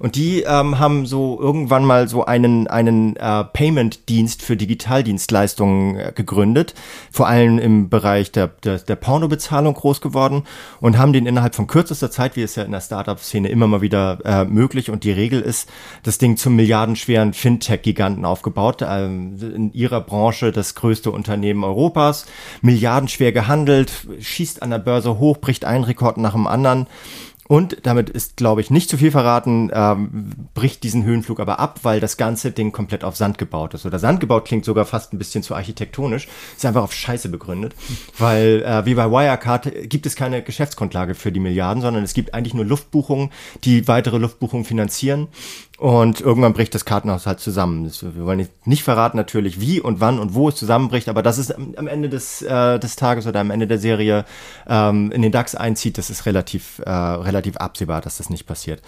Und 0.00 0.16
die 0.16 0.42
ähm, 0.42 0.78
haben 0.78 1.04
so 1.04 1.38
irgendwann 1.38 1.84
mal 1.84 2.08
so 2.08 2.24
einen, 2.24 2.66
einen 2.68 3.16
äh, 3.16 3.44
Payment-Dienst 3.44 4.40
für 4.40 4.56
Digitaldienstleistungen 4.56 5.96
äh, 5.96 6.12
gegründet, 6.14 6.74
vor 7.12 7.28
allem 7.28 7.58
im 7.58 7.90
Bereich 7.90 8.32
der, 8.32 8.48
der, 8.48 8.78
der 8.78 8.96
Pornobezahlung 8.96 9.74
groß 9.74 10.00
geworden 10.00 10.44
und 10.80 10.96
haben 10.96 11.12
den 11.12 11.26
innerhalb 11.26 11.54
von 11.54 11.66
kürzester 11.66 12.10
Zeit, 12.10 12.34
wie 12.34 12.42
es 12.42 12.56
ja 12.56 12.62
in 12.62 12.72
der 12.72 12.80
Startup-Szene 12.80 13.48
immer 13.48 13.66
mal 13.66 13.82
wieder 13.82 14.18
äh, 14.24 14.44
möglich 14.46 14.90
und 14.90 15.04
die 15.04 15.12
Regel 15.12 15.42
ist, 15.42 15.68
das 16.02 16.16
Ding 16.16 16.38
zum 16.38 16.56
milliardenschweren 16.56 17.34
Fintech-Giganten 17.34 18.24
aufgebaut, 18.24 18.82
ähm, 18.88 19.36
in 19.54 19.72
ihrer 19.74 20.00
Branche 20.00 20.50
das 20.50 20.74
größte 20.76 21.10
Unternehmen 21.10 21.62
Europas, 21.62 22.24
milliardenschwer 22.62 23.32
gehandelt, 23.32 23.92
schießt 24.18 24.62
an 24.62 24.70
der 24.70 24.78
Börse 24.78 25.18
hoch, 25.18 25.36
bricht 25.36 25.66
einen 25.66 25.84
Rekord 25.84 26.16
nach 26.16 26.32
dem 26.32 26.46
anderen 26.46 26.86
und 27.50 27.78
damit 27.82 28.08
ist, 28.08 28.36
glaube 28.36 28.60
ich, 28.60 28.70
nicht 28.70 28.88
zu 28.88 28.96
viel 28.96 29.10
verraten, 29.10 29.72
ähm, 29.74 30.32
bricht 30.54 30.84
diesen 30.84 31.02
Höhenflug 31.02 31.40
aber 31.40 31.58
ab, 31.58 31.80
weil 31.82 31.98
das 31.98 32.16
ganze 32.16 32.52
Ding 32.52 32.70
komplett 32.70 33.02
auf 33.02 33.16
Sand 33.16 33.38
gebaut 33.38 33.74
ist. 33.74 33.84
Oder 33.84 33.98
Sand 33.98 34.20
gebaut 34.20 34.44
klingt 34.44 34.64
sogar 34.64 34.84
fast 34.84 35.12
ein 35.12 35.18
bisschen 35.18 35.42
zu 35.42 35.56
architektonisch, 35.56 36.28
ist 36.56 36.64
einfach 36.64 36.84
auf 36.84 36.92
Scheiße 36.92 37.28
begründet. 37.28 37.74
Weil 38.18 38.62
äh, 38.62 38.86
wie 38.86 38.94
bei 38.94 39.10
Wirecard 39.10 39.88
gibt 39.88 40.06
es 40.06 40.14
keine 40.14 40.44
Geschäftsgrundlage 40.44 41.16
für 41.16 41.32
die 41.32 41.40
Milliarden, 41.40 41.82
sondern 41.82 42.04
es 42.04 42.14
gibt 42.14 42.34
eigentlich 42.34 42.54
nur 42.54 42.64
Luftbuchungen, 42.64 43.30
die 43.64 43.88
weitere 43.88 44.18
Luftbuchungen 44.18 44.64
finanzieren. 44.64 45.26
Und 45.80 46.20
irgendwann 46.20 46.52
bricht 46.52 46.74
das 46.74 46.84
Kartenhaus 46.84 47.26
halt 47.26 47.40
zusammen. 47.40 47.90
Wir 48.02 48.26
wollen 48.26 48.46
nicht 48.66 48.82
verraten 48.82 49.16
natürlich, 49.16 49.62
wie 49.62 49.80
und 49.80 49.98
wann 49.98 50.18
und 50.18 50.34
wo 50.34 50.50
es 50.50 50.56
zusammenbricht, 50.56 51.08
aber 51.08 51.22
das 51.22 51.38
ist 51.38 51.56
am 51.56 51.86
Ende 51.86 52.10
des, 52.10 52.42
äh, 52.42 52.78
des 52.78 52.96
Tages 52.96 53.26
oder 53.26 53.40
am 53.40 53.50
Ende 53.50 53.66
der 53.66 53.78
Serie 53.78 54.26
ähm, 54.68 55.10
in 55.10 55.22
den 55.22 55.32
DAX 55.32 55.54
einzieht, 55.54 55.96
das 55.96 56.10
ist 56.10 56.26
relativ, 56.26 56.80
äh, 56.84 56.90
relativ 56.90 57.56
absehbar, 57.56 58.02
dass 58.02 58.18
das 58.18 58.28
nicht 58.28 58.44
passiert. 58.44 58.82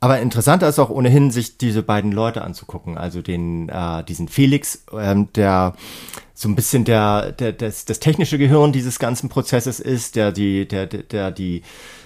Aber 0.00 0.20
interessanter 0.20 0.70
ist 0.70 0.78
auch 0.78 0.88
ohnehin, 0.88 1.30
sich 1.30 1.58
diese 1.58 1.82
beiden 1.82 2.12
Leute 2.12 2.40
anzugucken. 2.40 2.96
Also 2.96 3.20
den, 3.20 3.68
äh, 3.68 4.02
diesen 4.02 4.28
Felix, 4.28 4.86
ähm, 4.98 5.28
der 5.34 5.74
so 6.32 6.48
ein 6.48 6.54
bisschen 6.54 6.86
der, 6.86 7.32
der, 7.32 7.52
das, 7.52 7.84
das 7.84 8.00
technische 8.00 8.38
Gehirn 8.38 8.72
dieses 8.72 8.98
ganzen 8.98 9.28
Prozesses 9.28 9.80
ist, 9.80 10.16
der 10.16 10.32
die, 10.32 10.66
der, 10.66 10.86
der, 10.86 11.02
der 11.02 11.30
die 11.30 11.62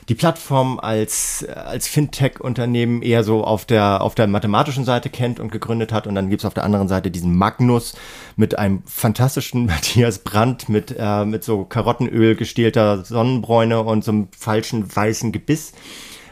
die 0.08 0.14
Plattform 0.14 0.78
als, 0.78 1.44
als 1.48 1.88
Fintech-Unternehmen 1.88 3.02
eher 3.02 3.24
so 3.24 3.42
auf 3.42 3.64
der, 3.64 4.02
auf 4.02 4.14
der 4.14 4.28
mathematischen 4.28 4.84
Seite 4.84 5.10
kennt 5.10 5.40
und 5.40 5.50
gegründet 5.50 5.92
hat. 5.92 6.06
Und 6.06 6.14
dann 6.14 6.30
gibt's 6.30 6.44
auf 6.44 6.54
der 6.54 6.64
anderen 6.64 6.86
Seite 6.86 7.10
diesen 7.10 7.36
Magnus 7.36 7.94
mit 8.36 8.58
einem 8.58 8.82
fantastischen 8.86 9.66
Matthias 9.66 10.20
Brandt 10.20 10.68
mit, 10.68 10.94
äh, 10.96 11.24
mit 11.24 11.42
so 11.42 11.64
Karottenöl 11.64 12.36
gestählter 12.36 13.04
Sonnenbräune 13.04 13.80
und 13.82 14.04
so 14.04 14.12
einem 14.12 14.28
falschen 14.36 14.94
weißen 14.94 15.32
Gebiss. 15.32 15.72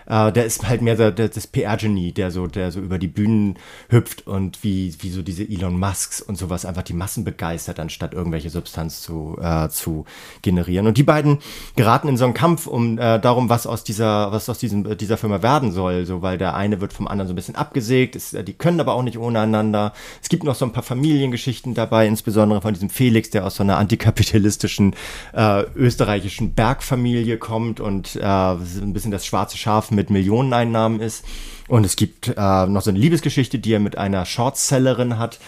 Äh, 0.07 0.33
der 0.33 0.45
ist 0.45 0.67
halt 0.69 0.83
mehr 0.83 0.97
so 0.97 1.11
der, 1.11 1.29
das 1.29 1.47
PR-Genie, 1.47 2.13
der 2.13 2.31
so, 2.31 2.47
der 2.47 2.71
so 2.71 2.81
über 2.81 2.99
die 2.99 3.09
Bühnen 3.09 3.57
hüpft 3.89 4.27
und 4.27 4.63
wie, 4.63 4.95
wie 5.01 5.11
so 5.11 5.23
diese 5.23 5.45
Elon 5.45 5.79
Musks 5.79 6.21
und 6.21 6.37
sowas 6.37 6.65
einfach 6.65 6.83
die 6.83 6.93
Massen 6.93 7.25
begeistert, 7.25 7.81
anstatt 7.81 8.15
irgendwelche 8.15 8.51
Substanz 8.51 9.03
zu, 9.03 9.39
äh, 9.41 9.69
zu 9.69 10.05
generieren. 10.43 10.87
Und 10.87 10.99
die 10.99 11.03
beiden 11.03 11.39
geraten 11.77 12.09
in 12.09 12.17
so 12.17 12.25
einen 12.25 12.35
Kampf 12.35 12.67
um 12.67 12.99
äh, 12.99 13.19
darum, 13.19 13.49
was 13.49 13.67
aus 13.67 13.85
dieser, 13.85 14.33
was 14.33 14.49
aus 14.49 14.59
diesem, 14.59 14.87
äh, 14.87 14.97
dieser 14.97 15.17
Firma 15.17 15.43
werden 15.43 15.73
soll, 15.73 16.07
so 16.07 16.23
weil 16.23 16.39
der 16.39 16.55
eine 16.55 16.81
wird 16.81 16.93
vom 16.93 17.09
anderen 17.09 17.29
so 17.29 17.33
ein 17.33 17.37
bisschen 17.37 17.57
abgesägt, 17.57 18.17
ist, 18.17 18.35
äh, 18.35 18.45
die 18.45 18.53
können 18.53 18.81
aber 18.81 18.95
auch 18.95 19.03
nicht 19.03 19.19
ohne 19.19 19.41
einander. 19.41 19.93
Es 20.23 20.29
gibt 20.29 20.45
noch 20.45 20.55
so 20.55 20.65
ein 20.65 20.73
paar 20.73 20.83
Familiengeschichten 20.83 21.75
dabei, 21.75 22.07
insbesondere 22.07 22.61
von 22.61 22.75
diesem 22.75 22.91
Felix, 22.91 23.31
der 23.31 23.47
aus 23.47 23.57
so 23.57 23.63
einer 23.63 23.79
antikapitalistischen 23.79 24.95
äh, 25.33 25.63
österreichischen 25.75 26.55
Bergfamilie 26.55 27.39
kommt 27.39 27.81
und 27.81 28.17
äh, 28.17 28.23
ein 28.25 28.93
bisschen 28.93 29.11
das 29.11 29.27
schwarze 29.27 29.57
Schaf 29.57 29.91
mit 29.95 30.11
Millioneneinnahmen 30.11 31.01
ist. 31.01 31.25
Und 31.69 31.85
es 31.85 31.97
gibt 31.97 32.29
äh, 32.29 32.67
noch 32.67 32.83
so 32.83 32.91
eine 32.91 32.99
Liebesgeschichte, 32.99 33.59
die 33.59 33.73
er 33.73 33.81
mit 33.81 33.97
einer 33.97 34.27
Shortsellerin 34.27 35.19
hat, 35.19 35.39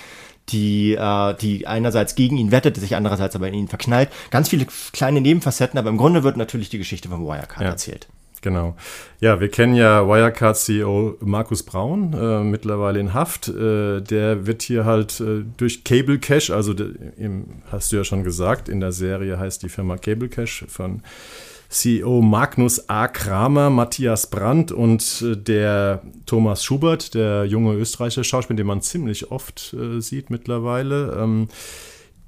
die, 0.49 0.95
äh, 0.95 1.35
die 1.35 1.67
einerseits 1.67 2.15
gegen 2.15 2.39
ihn 2.39 2.53
wettet, 2.53 2.77
sich 2.77 2.97
andererseits 2.97 3.37
aber 3.37 3.49
in 3.49 3.55
ihn 3.55 3.69
verknallt. 3.69 4.09
Ganz 4.31 4.49
viele 4.49 4.67
kleine 4.93 5.21
Nebenfacetten, 5.21 5.79
aber 5.79 5.91
im 5.91 5.99
Grunde 5.99 6.23
wird 6.23 6.37
natürlich 6.37 6.69
die 6.69 6.79
Geschichte 6.79 7.09
von 7.09 7.27
Wirecard 7.27 7.63
ja. 7.63 7.69
erzählt. 7.69 8.09
Genau. 8.43 8.77
Ja, 9.21 9.41
wir 9.41 9.49
kennen 9.49 9.75
ja 9.75 10.07
Wirecard-CEO 10.07 11.17
Markus 11.21 11.65
Braun, 11.65 12.13
äh, 12.13 12.45
mittlerweile 12.45 13.01
in 13.01 13.13
Haft. 13.13 13.49
Äh, 13.49 14.01
der 14.03 14.47
wird 14.47 14.63
hier 14.63 14.85
halt 14.85 15.21
äh, 15.21 15.43
durch 15.57 15.83
Cable 15.83 16.19
Cash, 16.19 16.51
also 16.51 16.73
de, 16.73 16.95
im, 17.17 17.47
hast 17.73 17.91
du 17.91 17.97
ja 17.97 18.05
schon 18.05 18.23
gesagt, 18.23 18.69
in 18.69 18.79
der 18.79 18.93
Serie 18.93 19.39
heißt 19.39 19.65
die 19.65 19.69
Firma 19.69 19.97
Cable 19.97 20.29
Cash 20.29 20.65
von 20.69 21.03
CEO 21.69 22.23
Magnus 22.23 22.89
A. 22.89 23.09
Kramer, 23.09 23.71
Matthias 23.71 24.31
Brandt 24.31 24.73
und 24.73 25.23
äh, 25.23 25.37
der 25.37 26.03
Thomas 26.27 26.65
Schubert, 26.65 27.15
der 27.15 27.45
junge 27.45 27.75
österreichische 27.75 28.25
Schauspieler, 28.25 28.59
den 28.59 28.67
man 28.67 28.83
ziemlich 28.83 29.31
oft 29.31 29.75
äh, 29.75 30.01
sieht 30.01 30.31
mittlerweile. 30.31 31.19
Ähm, 31.21 31.49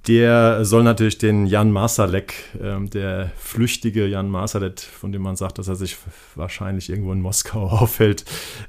der 0.07 0.65
soll 0.65 0.85
natürlich 0.85 1.19
den 1.19 1.47
Jan 1.47 1.71
Marsalek, 1.71 2.33
ähm, 2.63 2.89
der 2.89 3.31
flüchtige 3.37 4.07
Jan 4.07 4.31
Marsalek, 4.31 4.81
von 4.81 5.13
dem 5.13 5.23
man 5.23 5.37
sagt, 5.37 5.59
dass 5.59 5.69
er 5.69 5.77
sich 5.77 5.97
wahrscheinlich 6.35 6.89
irgendwo 6.89 7.13
in 7.13 7.21
Moskau 7.21 7.67
aufhält, 7.69 8.25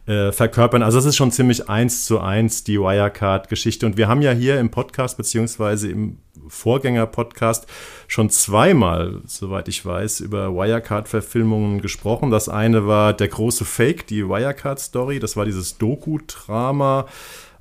äh, 0.06 0.32
verkörpern. 0.32 0.84
Also 0.84 0.98
das 0.98 1.06
ist 1.06 1.15
schon 1.15 1.32
ziemlich 1.32 1.70
eins 1.70 2.06
zu 2.06 2.20
eins 2.20 2.63
die 2.63 2.80
Wirecard-Geschichte. 2.80 3.86
Und 3.86 3.96
wir 3.96 4.08
haben 4.08 4.22
ja 4.22 4.32
hier 4.32 4.60
im 4.60 4.72
Podcast 4.72 5.18
beziehungsweise 5.18 5.89
im 5.89 6.18
Vorgänger-Podcast 6.48 7.68
schon 8.08 8.30
zweimal, 8.30 9.22
soweit 9.26 9.68
ich 9.68 9.86
weiß, 9.86 10.22
über 10.22 10.54
Wirecard-Verfilmungen 10.54 11.82
gesprochen. 11.82 12.32
Das 12.32 12.50
eine 12.50 12.88
war 12.88 13.13
der 13.13 13.28
große 13.28 13.65
Fake, 13.65 14.08
die 14.08 14.28
Wirecard-Story. 14.28 15.20
Das 15.20 15.38
war 15.38 15.46
dieses 15.46 15.78
Doku-Drama 15.78 17.06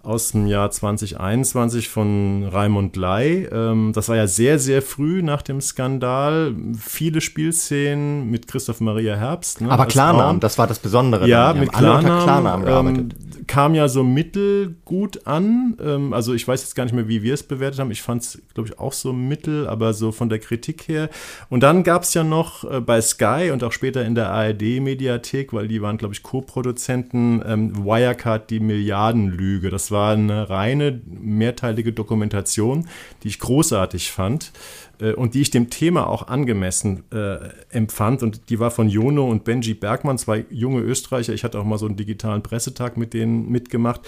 aus 0.02 0.32
dem 0.32 0.46
Jahr 0.46 0.70
2021 0.70 1.88
von 1.88 2.44
Raimund 2.44 2.96
Lai. 2.96 3.48
Ähm, 3.50 3.92
das 3.92 4.08
war 4.08 4.16
ja 4.16 4.26
sehr, 4.26 4.58
sehr 4.58 4.80
früh 4.80 5.22
nach 5.22 5.42
dem 5.42 5.60
Skandal. 5.60 6.54
Viele 6.78 7.20
Spielszenen 7.20 8.30
mit 8.30 8.46
Christoph 8.46 8.80
Maria 8.80 9.16
Herbst. 9.16 9.60
Ne, 9.60 9.70
Aber 9.70 9.86
Klarnamen, 9.86 10.40
das 10.40 10.56
war 10.56 10.66
das 10.66 10.78
Besondere. 10.78 11.28
Ja, 11.28 11.52
mit 11.52 11.72
Klarnamen, 11.72 12.22
Klarnamen 12.22 12.64
gearbeitet. 12.64 13.14
Ähm, 13.18 13.46
kam 13.48 13.74
ja 13.74 13.88
so 13.88 14.04
mittelgut 14.04 15.26
an. 15.26 15.76
Ähm, 15.82 16.12
also 16.12 16.32
ich 16.32 16.46
weiß 16.46 16.62
jetzt 16.62 16.76
gar 16.76 16.84
nicht 16.84 16.94
mehr, 16.94 17.08
wie 17.08 17.22
wir 17.22 17.34
es 17.34 17.42
bewertet 17.42 17.80
haben. 17.80 17.90
Ich 17.90 18.02
fand 18.02 18.22
es, 18.22 18.40
glaube 18.54 18.68
ich, 18.68 18.78
auch 18.78 18.92
so 18.92 19.12
mittel, 19.12 19.66
aber 19.66 19.94
so 19.94 20.12
von 20.12 20.28
der 20.28 20.38
Kritik 20.38 20.86
her. 20.86 21.10
Und 21.48 21.62
dann 21.64 21.82
gab 21.82 22.04
es 22.04 22.14
ja 22.14 22.22
noch 22.22 22.70
äh, 22.70 22.80
bei 22.80 23.00
Sky 23.00 23.50
und 23.52 23.64
auch 23.64 23.72
später 23.72 24.04
in 24.04 24.14
der 24.14 24.30
ARD-Mediathek, 24.30 25.52
weil 25.52 25.66
die 25.66 25.82
waren, 25.82 25.98
glaube 25.98 26.14
ich, 26.14 26.22
Co-Produzenten, 26.22 27.42
Wirecard 27.84 28.50
die 28.50 28.60
Milliardenlüge. 28.60 29.70
Das 29.70 29.87
war 29.90 30.12
eine 30.12 30.50
reine 30.50 31.00
mehrteilige 31.06 31.92
Dokumentation, 31.92 32.88
die 33.22 33.28
ich 33.28 33.38
großartig 33.38 34.10
fand 34.10 34.52
äh, 35.00 35.12
und 35.12 35.34
die 35.34 35.40
ich 35.40 35.50
dem 35.50 35.70
Thema 35.70 36.06
auch 36.06 36.28
angemessen 36.28 37.04
äh, 37.12 37.38
empfand. 37.70 38.22
Und 38.22 38.50
die 38.50 38.58
war 38.58 38.70
von 38.70 38.88
Jono 38.88 39.28
und 39.28 39.44
Benji 39.44 39.74
Bergmann, 39.74 40.18
zwei 40.18 40.44
junge 40.50 40.80
Österreicher. 40.80 41.32
Ich 41.32 41.44
hatte 41.44 41.58
auch 41.58 41.64
mal 41.64 41.78
so 41.78 41.86
einen 41.86 41.96
digitalen 41.96 42.42
Pressetag 42.42 42.96
mit 42.96 43.14
denen 43.14 43.48
mitgemacht. 43.50 44.00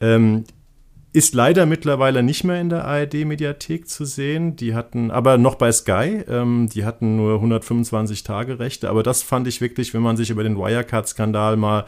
Ähm, 0.00 0.44
ist 1.14 1.32
leider 1.32 1.64
mittlerweile 1.64 2.24
nicht 2.24 2.42
mehr 2.42 2.60
in 2.60 2.68
der 2.68 2.84
ARD-Mediathek 2.86 3.88
zu 3.88 4.04
sehen. 4.04 4.56
Die 4.56 4.74
hatten, 4.74 5.12
aber 5.12 5.38
noch 5.38 5.54
bei 5.54 5.70
Sky, 5.70 6.24
ähm, 6.28 6.68
die 6.68 6.84
hatten 6.84 7.14
nur 7.14 7.34
125 7.34 8.24
Tage 8.24 8.58
Rechte. 8.58 8.90
Aber 8.90 9.04
das 9.04 9.22
fand 9.22 9.46
ich 9.46 9.60
wirklich, 9.60 9.94
wenn 9.94 10.02
man 10.02 10.16
sich 10.16 10.30
über 10.30 10.42
den 10.42 10.58
Wirecard-Skandal 10.58 11.56
mal 11.56 11.84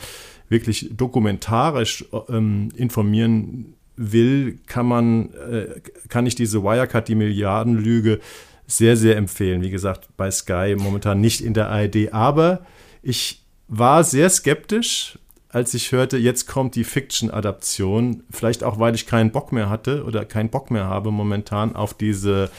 wirklich 0.48 0.90
dokumentarisch 0.96 2.04
ähm, 2.28 2.68
informieren 2.76 3.74
will, 3.96 4.59
kann 4.66 4.87
man, 4.87 5.32
äh, 5.35 5.80
kann 6.09 6.26
ich 6.26 6.35
diese 6.35 6.62
Wirecard, 6.62 7.09
die 7.09 7.14
Milliardenlüge, 7.14 8.20
sehr, 8.66 8.96
sehr 8.96 9.16
empfehlen. 9.16 9.62
Wie 9.62 9.70
gesagt, 9.70 10.09
bei 10.16 10.30
Sky 10.30 10.74
momentan 10.76 11.20
nicht 11.20 11.40
in 11.40 11.54
der 11.54 11.70
ARD. 11.70 12.12
Aber 12.12 12.66
ich 13.02 13.42
war 13.68 14.04
sehr 14.04 14.28
skeptisch, 14.28 15.18
als 15.48 15.72
ich 15.72 15.92
hörte, 15.92 16.18
jetzt 16.18 16.46
kommt 16.46 16.74
die 16.74 16.85
Fiction-Adaption. 16.85 18.24
Vielleicht 18.30 18.64
auch, 18.64 18.78
weil 18.78 18.94
ich 18.94 19.06
keinen 19.06 19.30
Bock 19.30 19.52
mehr 19.52 19.70
hatte 19.70 20.04
oder 20.04 20.24
keinen 20.24 20.50
Bock 20.50 20.70
mehr 20.70 20.85
habe 20.85 21.11
momentan 21.11 21.76
auf 21.76 21.94
diese 21.94 22.50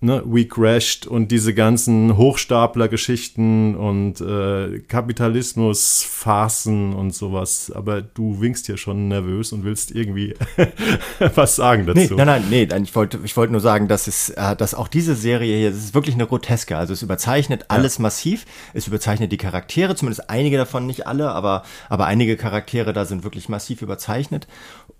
ne, 0.00 0.22
We 0.24 0.46
Crashed 0.46 1.06
und 1.06 1.30
diese 1.30 1.52
ganzen 1.54 2.16
Hochstapler-Geschichten 2.16 3.76
und 3.76 4.20
äh, 4.20 4.80
Kapitalismus-Phasen 4.80 6.94
und 6.94 7.14
sowas. 7.14 7.70
Aber 7.74 8.00
du 8.00 8.40
winkst 8.40 8.66
hier 8.66 8.76
schon 8.76 9.08
nervös 9.08 9.52
und 9.52 9.64
willst 9.64 9.90
irgendwie 9.90 10.34
was 11.34 11.56
sagen 11.56 11.86
dazu. 11.86 12.00
Nee, 12.00 12.24
nein, 12.24 12.26
nein, 12.26 12.44
nee, 12.48 12.68
ich 12.82 12.94
wollte 12.94 13.18
ich 13.24 13.36
wollte 13.36 13.52
nur 13.52 13.60
sagen, 13.60 13.88
dass, 13.88 14.06
es, 14.06 14.30
äh, 14.30 14.56
dass 14.56 14.74
auch 14.74 14.88
diese 14.88 15.14
Serie 15.14 15.58
hier, 15.58 15.70
das 15.70 15.80
ist 15.80 15.94
wirklich 15.94 16.14
eine 16.14 16.26
Groteske. 16.26 16.76
Also 16.76 16.92
es 16.92 17.02
überzeichnet 17.02 17.66
alles 17.68 17.98
ja. 17.98 18.02
massiv. 18.02 18.46
Es 18.72 18.86
überzeichnet 18.86 19.32
die 19.32 19.36
Charaktere, 19.36 19.96
zumindest 19.96 20.30
einige 20.30 20.56
davon, 20.56 20.86
nicht 20.86 21.06
alle, 21.06 21.32
aber, 21.32 21.64
aber 21.88 22.06
einige 22.06 22.36
Charaktere 22.36 22.92
da 22.92 23.04
sind 23.04 23.24
wirklich 23.24 23.48
massiv 23.48 23.82
überzeichnet 23.82 24.46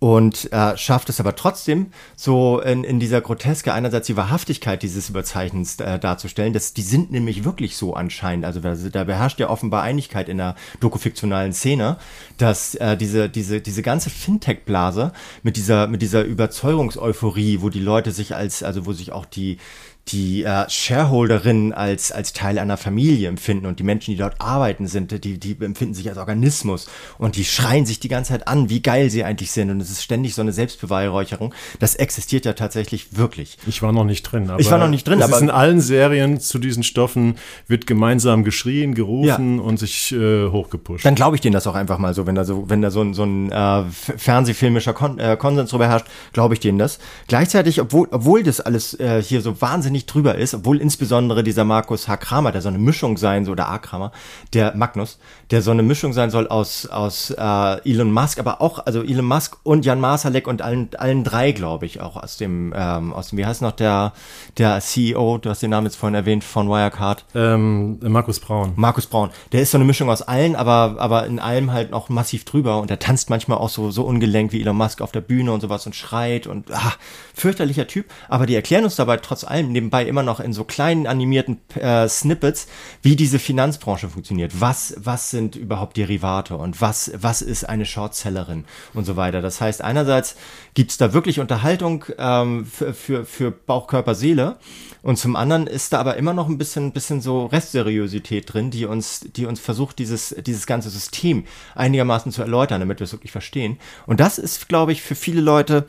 und 0.00 0.50
äh, 0.52 0.76
schafft 0.76 1.10
es 1.10 1.20
aber 1.20 1.36
trotzdem 1.36 1.92
so 2.16 2.60
in, 2.60 2.84
in 2.84 2.98
dieser 2.98 3.20
Groteske 3.20 3.72
einerseits 3.72 4.06
die 4.06 4.16
Wahrhaftigkeit, 4.16 4.82
die 4.82 4.88
dieses 4.90 5.08
Überzeichnens 5.08 5.78
äh, 5.80 5.98
darzustellen. 5.98 6.52
Das, 6.52 6.74
die 6.74 6.82
sind 6.82 7.10
nämlich 7.10 7.44
wirklich 7.44 7.76
so 7.76 7.94
anscheinend. 7.94 8.44
Also 8.44 8.60
da, 8.60 9.04
beherrscht 9.04 9.40
ja 9.40 9.48
offenbar 9.48 9.82
Einigkeit 9.82 10.28
in 10.28 10.38
der 10.38 10.56
dokufiktionalen 10.80 11.52
Szene, 11.52 11.96
dass 12.36 12.74
äh, 12.74 12.96
diese, 12.96 13.28
diese, 13.28 13.60
diese 13.60 13.82
ganze 13.82 14.10
Fintech-Blase 14.10 15.12
mit 15.42 15.56
dieser, 15.56 15.86
mit 15.86 16.02
dieser 16.02 16.24
Überzeugungseuphorie, 16.24 17.60
wo 17.60 17.68
die 17.68 17.80
Leute 17.80 18.10
sich 18.10 18.34
als, 18.34 18.62
also 18.62 18.86
wo 18.86 18.92
sich 18.92 19.12
auch 19.12 19.24
die, 19.24 19.58
die 20.08 20.42
äh, 20.42 20.68
Shareholderinnen 20.68 21.72
als, 21.72 22.10
als 22.10 22.32
Teil 22.32 22.58
einer 22.58 22.76
Familie 22.76 23.28
empfinden 23.28 23.66
und 23.66 23.78
die 23.78 23.84
Menschen, 23.84 24.12
die 24.12 24.16
dort 24.16 24.40
arbeiten, 24.40 24.86
sind, 24.86 25.24
die, 25.24 25.38
die 25.38 25.56
empfinden 25.64 25.94
sich 25.94 26.08
als 26.08 26.18
Organismus 26.18 26.88
und 27.18 27.36
die 27.36 27.44
schreien 27.44 27.86
sich 27.86 28.00
die 28.00 28.08
ganze 28.08 28.32
Zeit 28.32 28.48
an, 28.48 28.70
wie 28.70 28.82
geil 28.82 29.10
sie 29.10 29.24
eigentlich 29.24 29.52
sind 29.52 29.70
und 29.70 29.80
es 29.80 29.90
ist 29.90 30.02
ständig 30.02 30.34
so 30.34 30.42
eine 30.42 30.52
Selbstbeweihräucherung. 30.52 31.54
Das 31.78 31.94
existiert 31.94 32.44
ja 32.44 32.54
tatsächlich 32.54 33.16
wirklich. 33.16 33.56
Ich 33.66 33.82
war 33.82 33.92
noch 33.92 34.04
nicht 34.04 34.22
drin. 34.22 34.50
ich 34.58 34.70
war 34.70 34.78
noch 34.78 34.88
nicht 34.88 35.06
drin. 35.06 35.20
Es 35.20 35.26
aber 35.26 35.36
ist 35.36 35.42
in 35.42 35.50
allen 35.50 35.80
Serien 35.80 36.40
zu 36.40 36.58
diesen 36.58 36.82
Stoffen 36.82 37.36
wird 37.68 37.86
gemeinsam 37.86 38.42
geschrien, 38.42 38.94
gerufen 38.94 39.58
ja. 39.58 39.62
und 39.62 39.78
sich 39.78 40.12
äh, 40.12 40.48
hochgepusht. 40.48 41.04
Dann 41.04 41.14
glaube 41.14 41.36
ich 41.36 41.40
denen 41.40 41.52
das 41.52 41.66
auch 41.66 41.74
einfach 41.74 41.98
mal 41.98 42.14
so, 42.14 42.26
wenn 42.26 42.34
da 42.34 42.44
so, 42.44 42.68
wenn 42.68 42.82
da 42.82 42.90
so, 42.90 43.02
ein 43.02 43.14
so 43.14 43.22
ein 43.22 43.52
äh, 43.52 43.84
Fernsehfilmischer 43.90 44.92
Kon 44.92 45.18
äh, 45.18 45.36
Konsens 45.38 45.70
drüber 45.70 45.86
herrscht, 45.86 46.06
glaube 46.32 46.54
ich 46.54 46.60
denen 46.60 46.78
das. 46.78 46.98
Gleichzeitig, 47.28 47.80
obwohl, 47.80 48.08
obwohl 48.10 48.42
das 48.42 48.60
alles 48.60 48.98
äh, 48.98 49.22
hier 49.22 49.40
so 49.40 49.60
wahnsinnig 49.60 49.89
wahnsinnig 49.90 50.06
drüber 50.06 50.36
ist, 50.36 50.54
obwohl 50.54 50.80
insbesondere 50.80 51.42
dieser 51.42 51.64
Markus 51.64 52.06
H. 52.06 52.16
Kramer, 52.16 52.52
der 52.52 52.62
so 52.62 52.68
eine 52.68 52.78
Mischung 52.78 53.16
sein 53.16 53.44
soll, 53.44 53.52
oder 53.52 53.68
A. 53.68 53.78
Kramer, 53.78 54.12
der 54.54 54.76
Magnus, 54.76 55.18
der 55.50 55.62
so 55.62 55.72
eine 55.72 55.82
Mischung 55.82 56.12
sein 56.12 56.30
soll 56.30 56.46
aus, 56.46 56.86
aus 56.86 57.30
äh, 57.30 57.90
Elon 57.90 58.12
Musk, 58.12 58.38
aber 58.38 58.60
auch, 58.60 58.86
also 58.86 59.02
Elon 59.02 59.24
Musk 59.24 59.56
und 59.64 59.84
Jan 59.84 59.98
Masalek 59.98 60.46
und 60.46 60.62
allen, 60.62 60.90
allen 60.96 61.24
drei, 61.24 61.50
glaube 61.50 61.86
ich, 61.86 62.00
auch 62.00 62.16
aus 62.16 62.36
dem, 62.36 62.72
ähm, 62.76 63.12
aus 63.12 63.30
dem, 63.30 63.38
wie 63.38 63.46
heißt 63.46 63.62
noch 63.62 63.72
der, 63.72 64.12
der 64.58 64.80
CEO, 64.80 65.38
du 65.38 65.50
hast 65.50 65.62
den 65.62 65.70
Namen 65.70 65.86
jetzt 65.86 65.96
vorhin 65.96 66.14
erwähnt, 66.14 66.44
von 66.44 66.68
Wirecard. 66.68 67.24
Ähm, 67.34 67.98
Markus 68.00 68.38
Braun. 68.38 68.74
Markus 68.76 69.06
Braun. 69.06 69.30
Der 69.50 69.62
ist 69.62 69.72
so 69.72 69.78
eine 69.78 69.84
Mischung 69.84 70.08
aus 70.08 70.22
allen, 70.22 70.54
aber, 70.54 70.96
aber 70.98 71.26
in 71.26 71.40
allem 71.40 71.72
halt 71.72 71.90
noch 71.90 72.08
massiv 72.08 72.44
drüber 72.44 72.80
und 72.80 72.90
der 72.90 73.00
tanzt 73.00 73.28
manchmal 73.28 73.58
auch 73.58 73.70
so, 73.70 73.90
so 73.90 74.04
ungelenk 74.04 74.52
wie 74.52 74.60
Elon 74.60 74.76
Musk 74.76 75.00
auf 75.00 75.10
der 75.10 75.20
Bühne 75.20 75.52
und 75.52 75.60
sowas 75.60 75.84
und 75.86 75.96
schreit 75.96 76.46
und, 76.46 76.70
ah, 76.70 76.92
fürchterlicher 77.34 77.88
Typ, 77.88 78.06
aber 78.28 78.46
die 78.46 78.54
erklären 78.54 78.84
uns 78.84 78.94
dabei 78.94 79.16
trotz 79.16 79.42
allem 79.42 79.72
nebenbei 79.80 80.04
immer 80.04 80.22
noch 80.22 80.40
in 80.40 80.52
so 80.52 80.64
kleinen 80.64 81.06
animierten 81.06 81.58
äh, 81.74 82.06
Snippets, 82.08 82.66
wie 83.02 83.16
diese 83.16 83.38
Finanzbranche 83.38 84.08
funktioniert. 84.08 84.60
Was, 84.60 84.94
was 84.98 85.30
sind 85.30 85.56
überhaupt 85.56 85.96
Derivate 85.96 86.56
und 86.56 86.80
was, 86.80 87.10
was 87.14 87.40
ist 87.40 87.64
eine 87.64 87.86
Shortsellerin 87.86 88.64
und 88.92 89.04
so 89.04 89.16
weiter. 89.16 89.40
Das 89.40 89.60
heißt, 89.60 89.82
einerseits 89.82 90.36
gibt 90.74 90.90
es 90.90 90.98
da 90.98 91.12
wirklich 91.12 91.40
Unterhaltung 91.40 92.04
ähm, 92.18 92.66
für, 92.66 92.92
für, 92.92 93.24
für 93.24 93.50
Bauch, 93.50 93.86
Körper, 93.86 94.14
Seele 94.14 94.58
und 95.02 95.16
zum 95.16 95.34
anderen 95.34 95.66
ist 95.66 95.92
da 95.92 96.00
aber 96.00 96.16
immer 96.16 96.34
noch 96.34 96.48
ein 96.48 96.58
bisschen, 96.58 96.92
bisschen 96.92 97.20
so 97.22 97.46
Restseriosität 97.46 98.52
drin, 98.52 98.70
die 98.70 98.84
uns, 98.84 99.20
die 99.20 99.46
uns 99.46 99.58
versucht, 99.58 99.98
dieses, 99.98 100.34
dieses 100.46 100.66
ganze 100.66 100.90
System 100.90 101.44
einigermaßen 101.74 102.32
zu 102.32 102.42
erläutern, 102.42 102.80
damit 102.80 103.00
wir 103.00 103.04
es 103.04 103.12
wirklich 103.12 103.32
verstehen. 103.32 103.78
Und 104.06 104.20
das 104.20 104.38
ist, 104.38 104.68
glaube 104.68 104.92
ich, 104.92 105.00
für 105.00 105.14
viele 105.14 105.40
Leute 105.40 105.86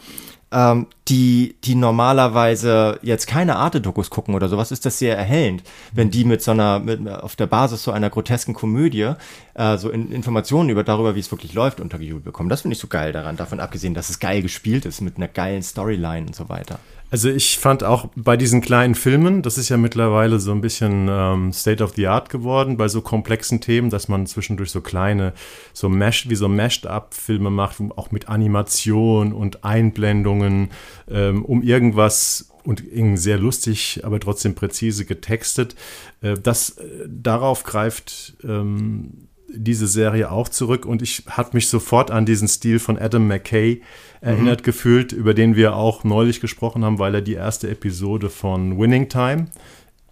ähm, 0.51 0.87
die, 1.07 1.55
die 1.63 1.75
normalerweise 1.75 2.99
jetzt 3.01 3.27
keine 3.27 3.55
Arte-Dokus 3.55 4.09
gucken 4.09 4.35
oder 4.35 4.49
sowas, 4.49 4.71
ist 4.71 4.85
das 4.85 4.99
sehr 4.99 5.17
erhellend, 5.17 5.63
wenn 5.93 6.11
die 6.11 6.25
mit 6.25 6.41
so 6.41 6.51
einer, 6.51 6.79
mit, 6.79 7.07
auf 7.07 7.35
der 7.35 7.47
Basis 7.47 7.83
so 7.83 7.91
einer 7.91 8.09
grotesken 8.09 8.53
Komödie 8.53 9.13
äh, 9.53 9.77
so 9.77 9.89
in, 9.89 10.11
Informationen 10.11 10.69
über 10.69 10.83
darüber, 10.83 11.15
wie 11.15 11.19
es 11.19 11.31
wirklich 11.31 11.53
läuft, 11.53 11.79
untergejubelt 11.79 12.25
bekommen. 12.25 12.49
Das 12.49 12.61
finde 12.61 12.73
ich 12.73 12.79
so 12.79 12.87
geil 12.87 13.13
daran, 13.13 13.37
davon 13.37 13.59
abgesehen, 13.59 13.93
dass 13.93 14.09
es 14.09 14.19
geil 14.19 14.41
gespielt 14.41 14.85
ist 14.85 15.01
mit 15.01 15.17
einer 15.17 15.27
geilen 15.27 15.63
Storyline 15.63 16.27
und 16.27 16.35
so 16.35 16.49
weiter. 16.49 16.79
Also 17.11 17.29
ich 17.29 17.59
fand 17.59 17.83
auch 17.83 18.07
bei 18.15 18.37
diesen 18.37 18.61
kleinen 18.61 18.95
Filmen, 18.95 19.41
das 19.41 19.57
ist 19.57 19.67
ja 19.67 19.75
mittlerweile 19.75 20.39
so 20.39 20.53
ein 20.53 20.61
bisschen 20.61 21.09
ähm, 21.11 21.51
State 21.51 21.83
of 21.83 21.93
the 21.95 22.07
Art 22.07 22.29
geworden, 22.29 22.77
bei 22.77 22.87
so 22.87 23.01
komplexen 23.01 23.59
Themen, 23.59 23.89
dass 23.89 24.07
man 24.07 24.25
zwischendurch 24.27 24.71
so 24.71 24.79
kleine, 24.79 25.33
so 25.73 25.89
Mesh, 25.89 26.29
wie 26.29 26.35
so 26.35 26.47
Meshed-up-Filme 26.47 27.49
macht, 27.49 27.81
auch 27.97 28.11
mit 28.11 28.29
Animation 28.29 29.33
und 29.33 29.65
Einblendungen, 29.65 30.71
ähm, 31.09 31.43
um 31.43 31.61
irgendwas 31.63 32.49
und 32.63 32.83
sehr 33.15 33.37
lustig, 33.37 34.01
aber 34.03 34.21
trotzdem 34.21 34.55
präzise 34.55 35.03
getextet. 35.03 35.75
Äh, 36.21 36.35
das 36.35 36.77
äh, 36.77 37.09
darauf 37.09 37.63
greift 37.63 38.37
ähm, 38.43 39.27
diese 39.53 39.87
Serie 39.87 40.31
auch 40.31 40.49
zurück 40.49 40.85
und 40.85 41.01
ich 41.01 41.23
habe 41.29 41.51
mich 41.53 41.67
sofort 41.67 42.11
an 42.11 42.25
diesen 42.25 42.47
Stil 42.47 42.79
von 42.79 42.97
Adam 42.97 43.27
McKay 43.27 43.81
erinnert 44.21 44.61
mhm. 44.61 44.65
gefühlt, 44.65 45.11
über 45.11 45.33
den 45.33 45.55
wir 45.55 45.75
auch 45.75 46.03
neulich 46.03 46.41
gesprochen 46.41 46.85
haben, 46.85 46.99
weil 46.99 47.15
er 47.15 47.21
die 47.21 47.33
erste 47.33 47.69
Episode 47.69 48.29
von 48.29 48.79
Winning 48.79 49.09
Time 49.09 49.47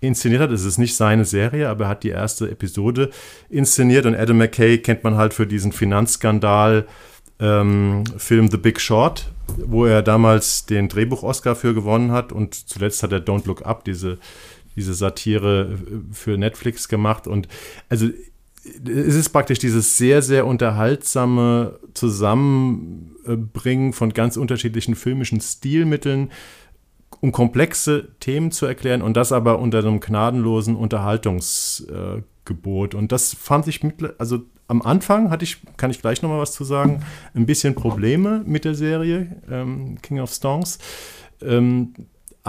inszeniert 0.01 0.41
hat. 0.41 0.51
Es 0.51 0.65
ist 0.65 0.77
nicht 0.77 0.95
seine 0.95 1.25
Serie, 1.25 1.69
aber 1.69 1.85
er 1.85 1.89
hat 1.89 2.03
die 2.03 2.09
erste 2.09 2.49
Episode 2.49 3.09
inszeniert 3.49 4.05
und 4.05 4.15
Adam 4.15 4.37
McKay 4.37 4.77
kennt 4.77 5.03
man 5.03 5.15
halt 5.15 5.33
für 5.33 5.45
diesen 5.45 5.71
Finanzskandal 5.71 6.87
ähm, 7.39 8.03
Film 8.17 8.49
The 8.49 8.57
Big 8.57 8.79
Short 8.79 9.29
wo 9.57 9.85
er 9.85 10.01
damals 10.01 10.65
den 10.65 10.89
Drehbuch-Oscar 10.89 11.55
für 11.55 11.73
gewonnen 11.73 12.11
hat 12.11 12.31
und 12.31 12.55
zuletzt 12.69 13.03
hat 13.03 13.11
er 13.11 13.19
Don't 13.19 13.47
Look 13.47 13.65
Up, 13.65 13.83
diese, 13.85 14.17
diese 14.75 14.93
Satire 14.93 15.77
für 16.11 16.37
Netflix 16.37 16.87
gemacht. 16.87 17.27
Und 17.27 17.47
also 17.89 18.09
es 18.85 19.15
ist 19.15 19.29
praktisch 19.29 19.59
dieses 19.59 19.97
sehr, 19.97 20.21
sehr 20.21 20.45
unterhaltsame 20.45 21.79
Zusammenbringen 21.93 23.93
von 23.93 24.13
ganz 24.13 24.35
unterschiedlichen 24.37 24.95
filmischen 24.95 25.41
Stilmitteln, 25.41 26.29
um 27.21 27.31
komplexe 27.31 28.09
Themen 28.19 28.51
zu 28.51 28.65
erklären 28.65 29.01
und 29.01 29.15
das 29.17 29.31
aber 29.31 29.59
unter 29.59 29.79
einem 29.79 29.99
gnadenlosen 29.99 30.75
Unterhaltungsgebot. 30.75 32.95
Und 32.95 33.11
das 33.11 33.33
fand 33.33 33.67
ich, 33.67 33.83
mit, 33.83 33.95
also 34.19 34.39
am 34.67 34.81
Anfang 34.81 35.31
hatte 35.31 35.43
ich, 35.43 35.57
kann 35.77 35.91
ich 35.91 36.01
gleich 36.01 36.21
nochmal 36.21 36.39
was 36.39 36.53
zu 36.53 36.63
sagen, 36.63 37.03
ein 37.33 37.45
bisschen 37.45 37.75
Probleme 37.75 38.43
mit 38.45 38.63
der 38.65 38.75
Serie 38.75 39.41
ähm, 39.49 39.97
King 40.01 40.19
of 40.19 40.31
Stones. 40.31 40.79
Ähm, 41.41 41.93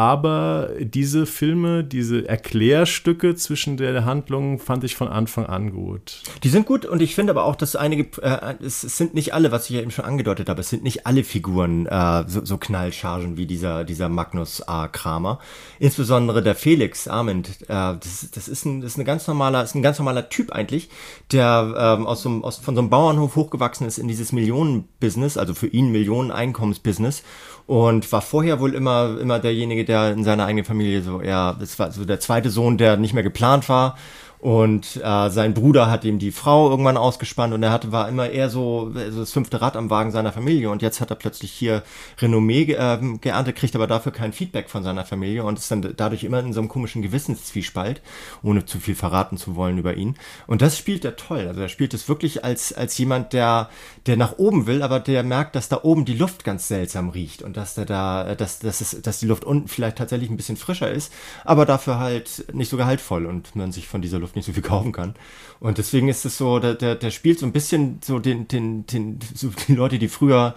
aber 0.01 0.71
diese 0.81 1.27
Filme, 1.27 1.85
diese 1.85 2.27
Erklärstücke 2.27 3.35
zwischen 3.35 3.77
der 3.77 4.07
Handlung 4.07 4.59
fand 4.59 4.83
ich 4.83 4.97
von 4.97 5.09
Anfang 5.09 5.45
an 5.45 5.73
gut. 5.73 6.23
Die 6.43 6.49
sind 6.49 6.65
gut 6.65 6.87
und 6.87 7.03
ich 7.03 7.15
finde 7.15 7.33
aber 7.33 7.45
auch, 7.45 7.55
dass 7.55 7.77
einige, 7.77 8.05
äh, 8.23 8.55
es 8.65 8.81
sind 8.81 9.13
nicht 9.13 9.35
alle, 9.35 9.53
was 9.53 9.69
ich 9.69 9.77
ja 9.77 9.83
eben 9.83 9.91
schon 9.91 10.07
angedeutet 10.07 10.49
habe, 10.49 10.63
es 10.63 10.71
sind 10.71 10.85
nicht 10.85 11.07
alle 11.07 11.23
Figuren 11.23 11.85
äh, 11.85 12.25
so, 12.27 12.43
so 12.43 12.57
Knallchargen 12.57 13.37
wie 13.37 13.45
dieser, 13.45 13.85
dieser 13.85 14.09
Magnus 14.09 14.67
A. 14.67 14.89
Kramer. 14.89 15.39
Insbesondere 15.79 16.43
der 16.43 16.55
Felix 16.55 17.07
Arment, 17.07 17.61
äh, 17.65 17.67
das, 17.69 18.27
das, 18.33 18.49
ist 18.49 18.65
ein, 18.65 18.81
das 18.81 18.93
ist 18.93 18.99
ein 18.99 19.05
ganz 19.05 19.27
normaler, 19.27 19.63
ist 19.63 19.75
ein 19.75 19.83
ganz 19.83 19.99
normaler 19.99 20.31
Typ 20.31 20.51
eigentlich, 20.51 20.89
der 21.31 21.75
ähm, 21.77 22.07
aus 22.07 22.23
so, 22.23 22.41
aus, 22.41 22.57
von 22.57 22.75
so 22.75 22.81
einem 22.81 22.89
Bauernhof 22.89 23.37
hochgewachsen 23.37 23.87
ist 23.87 23.99
in 23.99 24.09
dieses 24.09 24.33
Millionenbusiness, 24.33 25.37
also 25.37 25.53
für 25.53 25.67
ihn 25.67 25.93
Millionen-Einkommensbusiness 25.93 27.23
und 27.71 28.11
war 28.11 28.21
vorher 28.21 28.59
wohl 28.59 28.75
immer, 28.75 29.17
immer 29.21 29.39
derjenige, 29.39 29.85
der 29.91 30.13
in 30.13 30.25
seiner 30.25 30.47
eigenen 30.47 30.65
Familie 30.65 31.03
so, 31.03 31.21
ja, 31.21 31.55
das 31.59 31.79
war 31.79 31.91
so 31.91 32.05
der 32.05 32.21
zweite 32.21 32.51
Sohn, 32.51 32.79
der 32.79 32.97
nicht 32.97 33.13
mehr 33.13 33.23
geplant 33.23 33.69
war 33.69 33.97
und 34.41 34.97
äh, 34.97 35.29
sein 35.29 35.53
Bruder 35.53 35.91
hat 35.91 36.05
ihm 36.05 36.19
die 36.19 36.33
Frau 36.33 36.71
irgendwann 36.71 36.97
ausgespannt 36.97 37.53
und 37.53 37.63
er 37.63 37.73
hatte, 37.73 37.93
war 37.93 38.09
immer 38.09 38.31
eher 38.31 38.49
so, 38.49 38.91
so 39.11 39.21
das 39.21 39.33
fünfte 39.33 39.61
Rad 39.61 39.77
am 39.77 39.91
Wagen 39.91 40.13
seiner 40.13 40.33
Familie. 40.33 40.71
Und 40.71 40.81
jetzt 40.81 41.03
hat 41.03 41.11
er 41.11 41.17
plötzlich 41.17 41.53
hier 41.53 41.83
Renommee 42.19 42.63
äh, 42.73 42.99
geerntet, 43.21 43.57
kriegt 43.57 43.77
aber 43.77 43.87
dafür 43.87 44.13
kein 44.13 44.33
Feedback 44.33 44.71
von 44.71 44.83
seiner 44.83 45.05
Familie 45.05 45.45
und 45.45 45.59
ist 45.59 45.71
dann 45.71 45.93
dadurch 45.95 46.25
immer 46.25 46.41
in 46.41 46.55
so 46.55 46.61
einem 46.61 46.71
komischen 46.71 47.03
Gewissenszwiespalt, 47.03 48.01
ohne 48.43 48.65
zu 48.65 48.81
viel 48.81 48.95
verraten 48.95 49.37
zu 49.37 49.57
wollen 49.57 49.77
über 49.77 49.95
ihn. 49.95 50.17
Und 50.47 50.63
das 50.63 50.79
spielt 50.79 51.05
er 51.05 51.17
toll. 51.17 51.47
Also 51.47 51.61
er 51.61 51.69
spielt 51.69 51.93
es 51.93 52.09
wirklich 52.09 52.43
als, 52.43 52.73
als 52.73 52.97
jemand, 52.97 53.35
der, 53.35 53.69
der 54.07 54.17
nach 54.17 54.39
oben 54.39 54.67
will, 54.67 54.83
aber 54.83 55.01
der 55.01 55.23
merkt, 55.23 55.55
dass 55.55 55.69
da 55.69 55.81
oben 55.83 56.07
die 56.07 56.17
Luft 56.17 56.45
ganz 56.45 56.67
seltsam 56.67 57.11
riecht 57.11 57.43
und 57.43 57.59
dass 57.59 57.75
der 57.75 57.85
da, 57.85 58.35
dass, 58.35 58.61
dass, 58.61 58.81
es, 58.81 59.03
dass 59.03 59.21
die 59.21 59.27
Luft 59.27 59.45
unten 59.45 59.69
vielleicht 59.69 59.99
tatsächlich 59.99 60.31
ein 60.31 60.39
bisschen 60.39 60.57
frischer 60.57 60.91
ist, 60.91 61.13
aber 61.45 61.67
dafür 61.67 61.99
halt 61.99 62.47
nicht 62.55 62.71
so 62.71 62.79
gehaltvoll 62.79 63.27
und 63.27 63.55
man 63.55 63.71
sich 63.71 63.87
von 63.87 64.01
dieser 64.01 64.19
Luft 64.19 64.30
Luft 64.31 64.37
nicht 64.37 64.47
so 64.47 64.53
viel 64.53 64.63
kaufen 64.63 64.93
kann. 64.93 65.15
Und 65.59 65.79
deswegen 65.79 66.09
ist 66.09 66.25
es 66.25 66.39
so, 66.39 66.59
der, 66.59 66.75
der, 66.75 66.95
der 66.95 67.11
spielt 67.11 67.39
so 67.39 67.47
ein 67.47 67.53
bisschen 67.53 67.99
so 68.03 68.19
den, 68.19 68.49
den, 68.49 68.87
den, 68.87 69.19
so 69.35 69.51
die 69.69 69.75
Leute, 69.75 69.99
die 69.99 70.09
früher 70.09 70.55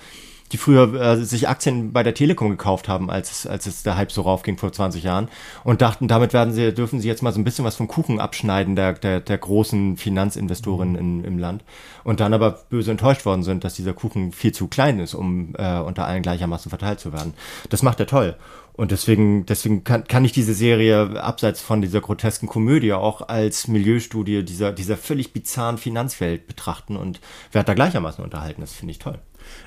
die 0.52 0.58
früher 0.58 0.94
äh, 0.94 1.18
sich 1.18 1.50
Aktien 1.50 1.94
bei 1.94 2.04
der 2.04 2.14
Telekom 2.14 2.52
gekauft 2.52 2.88
haben, 2.88 3.10
als 3.10 3.32
es, 3.32 3.48
als 3.48 3.66
es 3.66 3.82
der 3.82 3.98
Hype 3.98 4.12
so 4.12 4.22
raufging 4.22 4.60
vor 4.60 4.72
20 4.72 5.04
Jahren 5.04 5.28
und 5.64 5.82
dachten, 5.82 6.08
damit 6.08 6.32
werden 6.32 6.54
sie, 6.54 6.72
dürfen 6.72 7.00
sie 7.00 7.08
jetzt 7.08 7.24
mal 7.24 7.34
so 7.34 7.40
ein 7.40 7.44
bisschen 7.44 7.66
was 7.66 7.76
vom 7.76 7.88
Kuchen 7.88 8.20
abschneiden 8.20 8.76
der, 8.76 8.94
der, 8.94 9.20
der 9.20 9.38
großen 9.40 9.98
Finanzinvestoren 9.98 10.94
in, 10.94 11.24
im 11.24 11.40
Land 11.40 11.64
und 12.04 12.20
dann 12.20 12.36
aber 12.36 12.60
böse 12.70 12.92
enttäuscht 12.92 13.26
worden 13.26 13.42
sind, 13.42 13.64
dass 13.64 13.74
dieser 13.74 13.94
Kuchen 13.94 14.32
viel 14.32 14.52
zu 14.52 14.68
klein 14.68 15.00
ist, 15.00 15.16
um 15.16 15.56
äh, 15.58 15.80
unter 15.80 16.06
allen 16.06 16.22
gleichermaßen 16.22 16.70
verteilt 16.70 17.00
zu 17.00 17.14
werden. 17.14 17.34
Das 17.70 17.82
macht 17.82 18.00
er 18.00 18.06
toll. 18.06 18.36
Und 18.76 18.90
deswegen, 18.90 19.46
deswegen 19.46 19.84
kann, 19.84 20.06
kann 20.06 20.26
ich 20.26 20.32
diese 20.32 20.56
Serie 20.56 21.22
abseits 21.22 21.62
von 21.62 21.82
dieser 21.82 22.02
grotesken 22.02 22.48
Komödie 22.48 22.94
auch 22.94 23.22
als 23.28 23.68
Milieustudie 23.68 24.44
dieser, 24.44 24.72
dieser 24.72 24.98
völlig 24.98 25.32
bizarren 25.32 25.78
Finanzwelt 25.78 26.48
betrachten 26.48 26.98
und 26.98 27.22
werde 27.52 27.68
da 27.68 27.74
gleichermaßen 27.76 28.24
unterhalten. 28.24 28.62
Das 28.62 28.74
finde 28.74 28.92
ich 28.94 29.00
toll. 29.00 29.20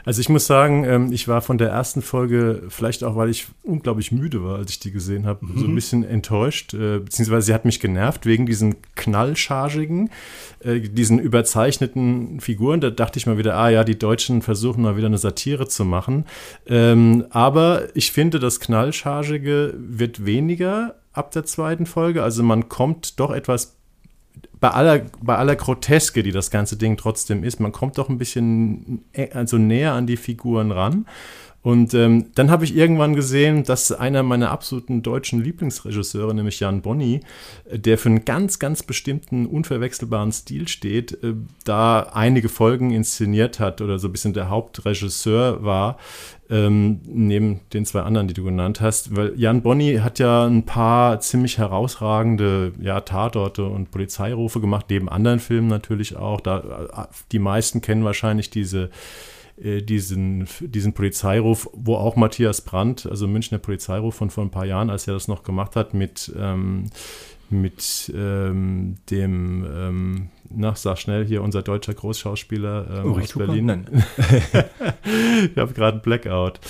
Also 0.04 0.20
ich 0.20 0.28
muss 0.28 0.46
sagen, 0.46 0.84
ähm, 0.84 1.12
ich 1.12 1.26
war 1.28 1.42
von 1.42 1.58
der 1.58 1.70
ersten 1.70 2.02
Folge, 2.02 2.62
vielleicht 2.68 3.02
auch, 3.04 3.16
weil 3.16 3.28
ich 3.28 3.46
unglaublich 3.62 4.12
müde 4.12 4.44
war, 4.44 4.58
als 4.58 4.70
ich 4.70 4.78
die 4.78 4.92
gesehen 4.92 5.26
habe, 5.26 5.44
mhm. 5.44 5.58
so 5.58 5.66
ein 5.66 5.74
bisschen 5.74 6.04
enttäuscht, 6.04 6.74
äh, 6.74 7.00
beziehungsweise 7.00 7.46
sie 7.46 7.54
hat 7.54 7.64
mich 7.64 7.80
genervt 7.80 8.26
wegen 8.26 8.46
diesen 8.46 8.76
knallchargigen, 8.94 10.10
äh, 10.60 10.80
diesen 10.80 11.18
überzeichneten 11.18 12.40
Figuren. 12.40 12.80
Da 12.80 12.90
dachte 12.90 13.18
ich 13.18 13.26
mal 13.26 13.38
wieder, 13.38 13.56
ah 13.56 13.68
ja, 13.68 13.84
die 13.84 13.98
Deutschen 13.98 14.42
versuchen 14.42 14.82
mal 14.82 14.96
wieder 14.96 15.06
eine 15.06 15.18
Satire 15.18 15.66
zu 15.66 15.84
machen. 15.84 16.24
Ähm, 16.66 17.26
aber 17.30 17.88
ich 17.94 18.12
finde, 18.12 18.38
das 18.38 18.60
knallchargige 18.60 19.74
wird 19.76 20.24
weniger 20.24 20.94
ab 21.12 21.30
der 21.30 21.44
zweiten 21.44 21.86
Folge. 21.86 22.22
Also 22.22 22.42
man 22.42 22.68
kommt 22.68 23.18
doch 23.18 23.32
etwas 23.32 23.76
bei 24.60 24.70
aller, 24.70 25.02
bei 25.22 25.36
aller 25.36 25.56
Groteske, 25.56 26.22
die 26.22 26.32
das 26.32 26.50
ganze 26.50 26.76
Ding 26.76 26.96
trotzdem 26.96 27.44
ist, 27.44 27.60
man 27.60 27.72
kommt 27.72 27.98
doch 27.98 28.08
ein 28.08 28.18
bisschen 28.18 29.04
also 29.32 29.58
näher 29.58 29.92
an 29.92 30.06
die 30.06 30.16
Figuren 30.16 30.70
ran. 30.70 31.06
Und 31.66 31.94
ähm, 31.94 32.26
dann 32.36 32.48
habe 32.48 32.64
ich 32.64 32.76
irgendwann 32.76 33.16
gesehen, 33.16 33.64
dass 33.64 33.90
einer 33.90 34.22
meiner 34.22 34.52
absoluten 34.52 35.02
deutschen 35.02 35.42
Lieblingsregisseure, 35.42 36.32
nämlich 36.32 36.60
Jan 36.60 36.80
Bonny, 36.80 37.22
äh, 37.68 37.76
der 37.76 37.98
für 37.98 38.08
einen 38.08 38.24
ganz, 38.24 38.60
ganz 38.60 38.84
bestimmten, 38.84 39.46
unverwechselbaren 39.46 40.30
Stil 40.30 40.68
steht, 40.68 41.24
äh, 41.24 41.34
da 41.64 42.12
einige 42.14 42.48
Folgen 42.48 42.92
inszeniert 42.92 43.58
hat 43.58 43.80
oder 43.80 43.98
so 43.98 44.06
ein 44.06 44.12
bisschen 44.12 44.32
der 44.32 44.48
Hauptregisseur 44.48 45.64
war, 45.64 45.98
ähm, 46.50 47.00
neben 47.06 47.60
den 47.72 47.84
zwei 47.84 48.02
anderen, 48.02 48.28
die 48.28 48.34
du 48.34 48.44
genannt 48.44 48.80
hast. 48.80 49.16
Weil 49.16 49.32
Jan 49.36 49.62
Bonny 49.62 49.96
hat 49.96 50.18
ja 50.18 50.46
ein 50.46 50.64
paar 50.64 51.20
ziemlich 51.20 51.58
herausragende 51.58 52.72
ja, 52.80 53.00
Tatorte 53.00 53.64
und 53.64 53.90
Polizeirufe 53.90 54.60
gemacht, 54.60 54.86
neben 54.88 55.08
anderen 55.08 55.40
Filmen 55.40 55.68
natürlich 55.68 56.16
auch. 56.16 56.40
Da, 56.40 56.58
äh, 56.58 57.14
die 57.32 57.38
meisten 57.38 57.80
kennen 57.80 58.04
wahrscheinlich 58.04 58.50
diese 58.50 58.90
äh, 59.62 59.82
diesen, 59.82 60.46
diesen 60.60 60.92
Polizeiruf, 60.92 61.68
wo 61.72 61.96
auch 61.96 62.16
Matthias 62.16 62.60
Brandt, 62.60 63.06
also 63.06 63.26
Münchner 63.26 63.58
Polizeiruf 63.58 64.14
von 64.14 64.30
vor 64.30 64.44
ein 64.44 64.50
paar 64.50 64.66
Jahren, 64.66 64.90
als 64.90 65.08
er 65.08 65.14
das 65.14 65.28
noch 65.28 65.42
gemacht 65.42 65.76
hat, 65.76 65.94
mit, 65.94 66.32
ähm, 66.38 66.90
mit 67.48 68.12
ähm, 68.14 68.96
dem, 69.08 69.64
ähm, 69.64 70.28
na, 70.50 70.74
sag 70.74 70.98
schnell 70.98 71.24
hier, 71.24 71.42
unser 71.42 71.62
deutscher 71.62 71.94
Großschauspieler 71.94 73.04
ähm, 73.04 73.12
aus 73.14 73.32
Berlin. 73.32 73.86
ich 75.52 75.58
habe 75.58 75.72
gerade 75.72 75.92
einen 75.92 76.02
Blackout. 76.02 76.60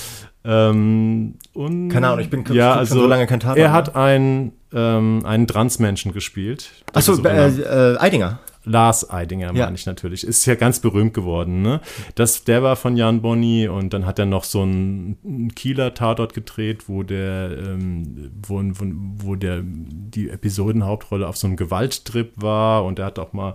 Ähm, 0.45 1.35
und, 1.55 1.89
Keine 1.89 2.09
Ahnung, 2.09 2.21
ich 2.21 2.31
bin 2.31 2.45
ja, 2.53 2.75
also, 2.75 3.01
so 3.01 3.07
lange 3.07 3.27
kein 3.27 3.41
Tatort. 3.41 3.59
Er 3.59 3.73
hat 3.73 3.97
einen, 3.97 4.53
ähm, 4.73 5.23
einen 5.25 5.47
Transmenschen 5.47 6.13
gespielt. 6.13 6.71
Achso, 6.93 7.21
äh, 7.25 7.49
äh, 7.49 7.99
Eidinger. 7.99 8.39
Lars 8.67 9.09
Eidinger, 9.09 9.55
ja. 9.55 9.65
meine 9.65 9.77
ich 9.77 9.87
natürlich. 9.87 10.25
Ist 10.25 10.45
ja 10.45 10.57
ganz 10.57 10.81
berühmt 10.81 11.15
geworden. 11.15 11.63
Ne? 11.63 11.81
Das, 12.17 12.45
der 12.45 12.63
war 12.63 12.75
von 12.75 12.97
Jan 12.97 13.23
Bonny 13.23 13.69
und 13.69 13.95
dann 13.95 14.05
hat 14.05 14.19
er 14.19 14.27
noch 14.27 14.45
so 14.45 14.63
einen 14.63 15.53
Kieler 15.55 15.95
Tatort 15.95 16.35
gedreht, 16.35 16.89
wo 16.89 17.05
der, 17.05 17.57
ähm, 17.57 18.33
wo, 18.47 18.61
wo, 18.61 18.85
wo 19.19 19.35
der 19.37 19.63
die 19.63 20.29
Episodenhauptrolle 20.29 21.29
auf 21.29 21.37
so 21.37 21.47
einem 21.47 21.57
Gewalttrip 21.57 22.33
war 22.35 22.85
und 22.85 22.99
er 22.99 23.07
hat 23.07 23.21
auch 23.21 23.33
mal, 23.33 23.55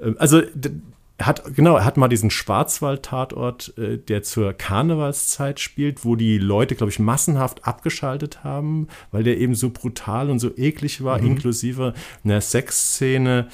äh, 0.00 0.14
also 0.16 0.40
hat, 1.20 1.54
genau, 1.54 1.76
er 1.76 1.84
hat 1.84 1.96
mal 1.98 2.08
diesen 2.08 2.30
Schwarzwald-Tatort, 2.30 3.76
äh, 3.76 3.98
der 3.98 4.22
zur 4.22 4.52
Karnevalszeit 4.54 5.60
spielt, 5.60 6.04
wo 6.04 6.16
die 6.16 6.38
Leute, 6.38 6.74
glaube 6.74 6.90
ich, 6.90 6.98
massenhaft 6.98 7.66
abgeschaltet 7.66 8.42
haben, 8.42 8.88
weil 9.10 9.22
der 9.22 9.38
eben 9.38 9.54
so 9.54 9.70
brutal 9.70 10.30
und 10.30 10.38
so 10.38 10.56
eklig 10.56 11.04
war, 11.04 11.18
mhm. 11.20 11.26
inklusive 11.26 11.94
einer 12.24 12.40
Sexszene 12.40 13.48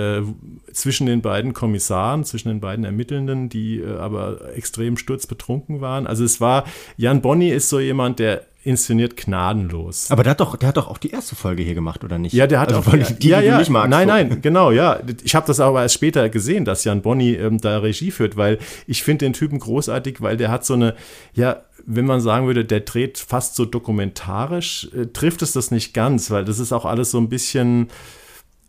äh, 0.00 0.72
zwischen 0.72 1.06
den 1.06 1.22
beiden 1.22 1.52
Kommissaren, 1.52 2.24
zwischen 2.24 2.48
den 2.48 2.60
beiden 2.60 2.84
Ermittelnden, 2.84 3.48
die 3.48 3.80
äh, 3.80 3.96
aber 3.98 4.54
extrem 4.54 4.96
sturzbetrunken 4.96 5.80
waren. 5.80 6.06
Also 6.06 6.24
es 6.24 6.40
war, 6.40 6.64
Jan 6.96 7.20
Bonny 7.20 7.50
ist 7.50 7.68
so 7.68 7.80
jemand, 7.80 8.18
der 8.18 8.42
inszeniert 8.62 9.16
gnadenlos. 9.16 10.10
Aber 10.10 10.22
der 10.22 10.32
hat 10.32 10.40
doch, 10.40 10.56
der 10.56 10.68
hat 10.68 10.76
doch 10.76 10.88
auch 10.88 10.98
die 10.98 11.10
erste 11.10 11.34
Folge 11.34 11.62
hier 11.62 11.74
gemacht, 11.74 12.04
oder 12.04 12.18
nicht? 12.18 12.34
Ja, 12.34 12.46
der 12.46 12.60
hat 12.60 12.72
also 12.72 12.90
auch 12.90 12.94
die, 12.94 13.14
die, 13.14 13.28
ja, 13.28 13.40
ja, 13.40 13.52
du 13.52 13.58
nicht 13.58 13.70
magst. 13.70 13.88
Nein, 13.88 14.06
nein, 14.06 14.42
genau, 14.42 14.70
ja. 14.70 15.00
Ich 15.24 15.34
habe 15.34 15.46
das 15.46 15.60
aber 15.60 15.82
erst 15.82 15.94
später 15.94 16.28
gesehen, 16.28 16.66
dass 16.66 16.84
Jan 16.84 17.00
Bonny 17.00 17.34
ähm, 17.34 17.58
da 17.58 17.78
Regie 17.78 18.10
führt, 18.10 18.36
weil 18.36 18.58
ich 18.86 19.02
finde 19.02 19.24
den 19.24 19.32
Typen 19.32 19.58
großartig, 19.58 20.20
weil 20.20 20.36
der 20.36 20.50
hat 20.50 20.66
so 20.66 20.74
eine, 20.74 20.94
ja, 21.32 21.62
wenn 21.86 22.04
man 22.04 22.20
sagen 22.20 22.46
würde, 22.46 22.66
der 22.66 22.80
dreht 22.80 23.18
fast 23.18 23.56
so 23.56 23.64
dokumentarisch, 23.64 24.90
äh, 24.94 25.06
trifft 25.06 25.40
es 25.40 25.52
das 25.52 25.70
nicht 25.70 25.94
ganz, 25.94 26.30
weil 26.30 26.44
das 26.44 26.58
ist 26.58 26.72
auch 26.72 26.84
alles 26.84 27.10
so 27.10 27.18
ein 27.18 27.30
bisschen, 27.30 27.88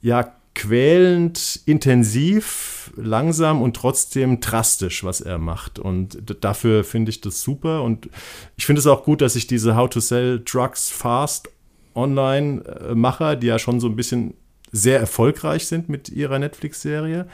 ja, 0.01 0.31
quälend, 0.53 1.61
intensiv, 1.65 2.91
langsam 2.95 3.61
und 3.61 3.75
trotzdem 3.75 4.39
drastisch, 4.39 5.03
was 5.03 5.21
er 5.21 5.37
macht. 5.37 5.79
Und 5.79 6.43
dafür 6.43 6.83
finde 6.83 7.09
ich 7.09 7.21
das 7.21 7.41
super. 7.41 7.83
Und 7.83 8.09
ich 8.57 8.65
finde 8.65 8.79
es 8.79 8.87
auch 8.87 9.03
gut, 9.03 9.21
dass 9.21 9.33
sich 9.33 9.47
diese 9.47 9.75
How 9.75 9.89
to 9.89 9.99
Sell 9.99 10.41
Drugs 10.43 10.89
Fast 10.89 11.49
Online-Macher, 11.95 13.35
die 13.35 13.47
ja 13.47 13.59
schon 13.59 13.79
so 13.79 13.87
ein 13.87 13.95
bisschen 13.95 14.33
sehr 14.71 14.99
erfolgreich 14.99 15.67
sind 15.67 15.89
mit 15.89 16.09
ihrer 16.09 16.39
Netflix-Serie, 16.39 17.27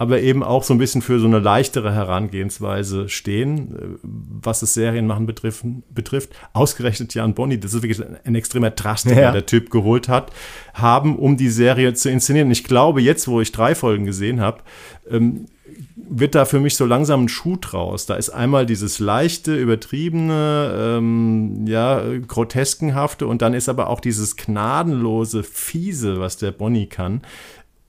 aber 0.00 0.22
eben 0.22 0.42
auch 0.42 0.64
so 0.64 0.72
ein 0.72 0.78
bisschen 0.78 1.02
für 1.02 1.20
so 1.20 1.26
eine 1.26 1.40
leichtere 1.40 1.92
Herangehensweise 1.92 3.10
stehen, 3.10 3.76
äh, 3.76 3.98
was 4.02 4.60
das 4.60 4.72
Serienmachen 4.72 5.26
betrifft. 5.26 5.66
betrifft. 5.90 6.30
Ausgerechnet 6.54 7.12
Jan 7.12 7.34
Bonny, 7.34 7.60
das 7.60 7.74
ist 7.74 7.82
wirklich 7.82 8.02
ein 8.24 8.34
extremer 8.34 8.70
Drastiker, 8.70 9.20
ja. 9.20 9.30
der 9.30 9.44
Typ 9.44 9.68
geholt 9.68 10.08
hat, 10.08 10.32
haben, 10.72 11.18
um 11.18 11.36
die 11.36 11.50
Serie 11.50 11.92
zu 11.92 12.08
inszenieren. 12.08 12.50
Ich 12.50 12.64
glaube, 12.64 13.02
jetzt, 13.02 13.28
wo 13.28 13.42
ich 13.42 13.52
drei 13.52 13.74
Folgen 13.74 14.06
gesehen 14.06 14.40
habe, 14.40 14.62
ähm, 15.10 15.44
wird 15.96 16.34
da 16.34 16.46
für 16.46 16.60
mich 16.60 16.76
so 16.76 16.86
langsam 16.86 17.24
ein 17.24 17.28
Schuh 17.28 17.58
draus. 17.60 18.06
Da 18.06 18.14
ist 18.14 18.30
einmal 18.30 18.64
dieses 18.64 19.00
leichte, 19.00 19.54
übertriebene, 19.54 20.96
ähm, 20.96 21.66
ja, 21.66 22.02
groteskenhafte 22.26 23.26
und 23.26 23.42
dann 23.42 23.52
ist 23.52 23.68
aber 23.68 23.90
auch 23.90 24.00
dieses 24.00 24.36
gnadenlose, 24.36 25.42
fiese, 25.42 26.20
was 26.20 26.38
der 26.38 26.52
Bonnie 26.52 26.86
kann 26.86 27.20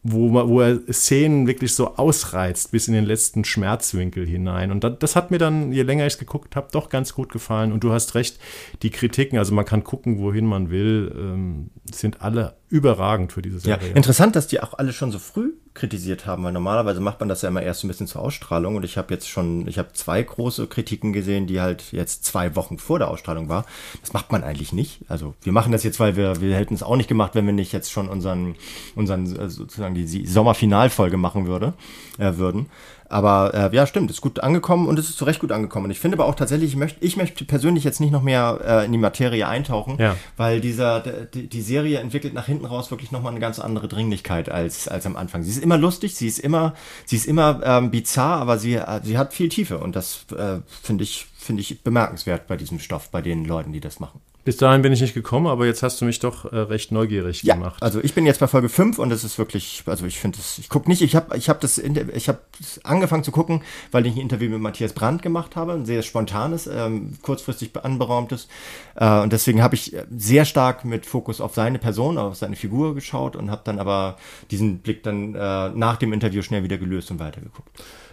wo, 0.03 0.33
wo 0.33 0.61
er 0.61 0.79
Szenen 0.91 1.45
wirklich 1.45 1.75
so 1.75 1.95
ausreizt 1.95 2.71
bis 2.71 2.87
in 2.87 2.95
den 2.95 3.05
letzten 3.05 3.45
Schmerzwinkel 3.45 4.25
hinein. 4.25 4.71
Und 4.71 4.83
das, 4.83 4.97
das 4.99 5.15
hat 5.15 5.29
mir 5.29 5.37
dann, 5.37 5.71
je 5.71 5.83
länger 5.83 6.07
ich 6.07 6.13
es 6.13 6.19
geguckt 6.19 6.55
habe, 6.55 6.69
doch 6.71 6.89
ganz 6.89 7.13
gut 7.13 7.31
gefallen. 7.31 7.71
Und 7.71 7.83
du 7.83 7.91
hast 7.91 8.15
recht, 8.15 8.39
die 8.81 8.89
Kritiken, 8.89 9.37
also 9.37 9.53
man 9.53 9.65
kann 9.65 9.83
gucken, 9.83 10.19
wohin 10.19 10.45
man 10.47 10.71
will, 10.71 11.13
ähm, 11.15 11.69
sind 11.91 12.21
alle 12.21 12.55
überragend 12.69 13.31
für 13.31 13.43
diese 13.43 13.59
Serie. 13.59 13.89
Ja, 13.89 13.95
interessant, 13.95 14.35
dass 14.35 14.47
die 14.47 14.59
auch 14.59 14.73
alle 14.73 14.91
schon 14.91 15.11
so 15.11 15.19
früh 15.19 15.53
kritisiert 15.73 16.25
haben, 16.25 16.43
weil 16.43 16.51
normalerweise 16.51 16.99
macht 16.99 17.19
man 17.21 17.29
das 17.29 17.41
ja 17.41 17.49
immer 17.49 17.61
erst 17.61 17.83
ein 17.83 17.87
bisschen 17.87 18.07
zur 18.07 18.21
Ausstrahlung 18.21 18.75
und 18.75 18.83
ich 18.83 18.97
habe 18.97 19.13
jetzt 19.13 19.29
schon, 19.29 19.67
ich 19.67 19.77
habe 19.77 19.93
zwei 19.93 20.21
große 20.21 20.67
Kritiken 20.67 21.13
gesehen, 21.13 21.47
die 21.47 21.61
halt 21.61 21.91
jetzt 21.91 22.25
zwei 22.25 22.55
Wochen 22.55 22.77
vor 22.77 22.99
der 22.99 23.09
Ausstrahlung 23.09 23.47
war. 23.47 23.65
Das 24.01 24.11
macht 24.11 24.31
man 24.31 24.43
eigentlich 24.43 24.73
nicht. 24.73 24.99
Also 25.07 25.33
wir 25.43 25.53
machen 25.53 25.71
das 25.71 25.83
jetzt, 25.83 25.99
weil 25.99 26.17
wir, 26.17 26.41
wir 26.41 26.55
hätten 26.55 26.73
es 26.73 26.83
auch 26.83 26.97
nicht 26.97 27.07
gemacht, 27.07 27.35
wenn 27.35 27.45
wir 27.45 27.53
nicht 27.53 27.71
jetzt 27.71 27.91
schon 27.91 28.09
unseren, 28.09 28.55
unseren 28.95 29.33
äh, 29.35 29.49
sozusagen 29.49 29.95
die 29.95 30.27
Sommerfinalfolge 30.27 31.17
machen 31.17 31.47
würde, 31.47 31.73
äh, 32.17 32.35
würden. 32.35 32.67
Aber 33.11 33.53
äh, 33.53 33.75
ja, 33.75 33.85
stimmt, 33.85 34.09
ist 34.09 34.21
gut 34.21 34.39
angekommen 34.39 34.87
und 34.87 34.97
es 34.97 35.09
ist 35.09 35.17
zu 35.17 35.25
Recht 35.25 35.41
gut 35.41 35.51
angekommen. 35.51 35.85
Und 35.85 35.91
ich 35.91 35.99
finde 35.99 36.17
aber 36.17 36.25
auch 36.25 36.35
tatsächlich, 36.35 36.69
ich 36.71 36.77
möchte, 36.77 37.03
ich 37.03 37.17
möchte 37.17 37.43
persönlich 37.43 37.83
jetzt 37.83 37.99
nicht 37.99 38.11
noch 38.11 38.21
mehr 38.21 38.59
äh, 38.65 38.85
in 38.85 38.93
die 38.93 38.97
Materie 38.97 39.45
eintauchen, 39.45 39.97
ja. 39.99 40.15
weil 40.37 40.61
dieser, 40.61 41.01
die, 41.01 41.47
die 41.47 41.61
Serie 41.61 41.99
entwickelt 41.99 42.33
nach 42.33 42.45
hinten 42.45 42.65
raus 42.65 42.89
wirklich 42.89 43.11
nochmal 43.11 43.31
eine 43.31 43.41
ganz 43.41 43.59
andere 43.59 43.89
Dringlichkeit 43.89 44.49
als, 44.49 44.87
als 44.87 45.05
am 45.05 45.17
Anfang. 45.17 45.43
Sie 45.43 45.51
ist 45.51 45.61
immer 45.61 45.77
lustig, 45.77 46.15
sie 46.15 46.27
ist 46.27 46.39
immer, 46.39 46.73
sie 47.05 47.17
ist 47.17 47.25
immer 47.25 47.59
ähm, 47.65 47.91
bizarr, 47.91 48.39
aber 48.39 48.57
sie, 48.57 48.75
äh, 48.75 49.01
sie 49.03 49.17
hat 49.17 49.33
viel 49.33 49.49
Tiefe 49.49 49.79
und 49.79 49.95
das 49.95 50.25
äh, 50.31 50.59
finde 50.81 51.03
ich, 51.03 51.27
finde 51.37 51.61
ich 51.61 51.83
bemerkenswert 51.83 52.47
bei 52.47 52.55
diesem 52.55 52.79
Stoff, 52.79 53.09
bei 53.09 53.21
den 53.21 53.43
Leuten, 53.43 53.73
die 53.73 53.81
das 53.81 53.99
machen. 53.99 54.21
Bis 54.43 54.57
dahin 54.57 54.81
bin 54.81 54.91
ich 54.91 55.01
nicht 55.01 55.13
gekommen, 55.13 55.45
aber 55.45 55.67
jetzt 55.67 55.83
hast 55.83 56.01
du 56.01 56.05
mich 56.05 56.19
doch 56.19 56.51
äh, 56.51 56.57
recht 56.57 56.91
neugierig 56.91 57.43
ja, 57.43 57.53
gemacht. 57.53 57.81
Also 57.81 58.03
ich 58.03 58.15
bin 58.15 58.25
jetzt 58.25 58.39
bei 58.39 58.47
Folge 58.47 58.69
5 58.69 58.97
und 58.97 59.11
es 59.11 59.23
ist 59.23 59.37
wirklich, 59.37 59.83
also 59.85 60.05
ich 60.07 60.19
finde 60.19 60.39
es, 60.39 60.57
ich 60.57 60.67
gucke 60.67 60.89
nicht, 60.89 61.03
ich 61.03 61.15
habe 61.15 61.37
ich 61.37 61.47
hab 61.47 61.61
das, 61.61 61.77
ich 61.77 62.27
habe 62.27 62.39
angefangen 62.83 63.23
zu 63.23 63.31
gucken, 63.31 63.61
weil 63.91 64.07
ich 64.07 64.15
ein 64.15 64.21
Interview 64.21 64.49
mit 64.49 64.59
Matthias 64.59 64.93
Brandt 64.93 65.21
gemacht 65.21 65.55
habe, 65.55 65.73
ein 65.73 65.85
sehr 65.85 66.01
spontanes, 66.01 66.65
ähm, 66.65 67.13
kurzfristig 67.21 67.71
anberaumtes. 67.83 68.47
Äh, 68.95 69.19
und 69.19 69.31
deswegen 69.31 69.61
habe 69.61 69.75
ich 69.75 69.95
sehr 70.15 70.45
stark 70.45 70.85
mit 70.85 71.05
Fokus 71.05 71.39
auf 71.39 71.53
seine 71.53 71.77
Person, 71.77 72.17
auf 72.17 72.35
seine 72.35 72.55
Figur 72.55 72.95
geschaut 72.95 73.35
und 73.35 73.51
habe 73.51 73.61
dann 73.63 73.77
aber 73.77 74.17
diesen 74.49 74.79
Blick 74.79 75.03
dann 75.03 75.35
äh, 75.35 75.69
nach 75.69 75.97
dem 75.97 76.13
Interview 76.13 76.41
schnell 76.41 76.63
wieder 76.63 76.79
gelöst 76.79 77.11
und 77.11 77.19
weitergeguckt. 77.19 77.69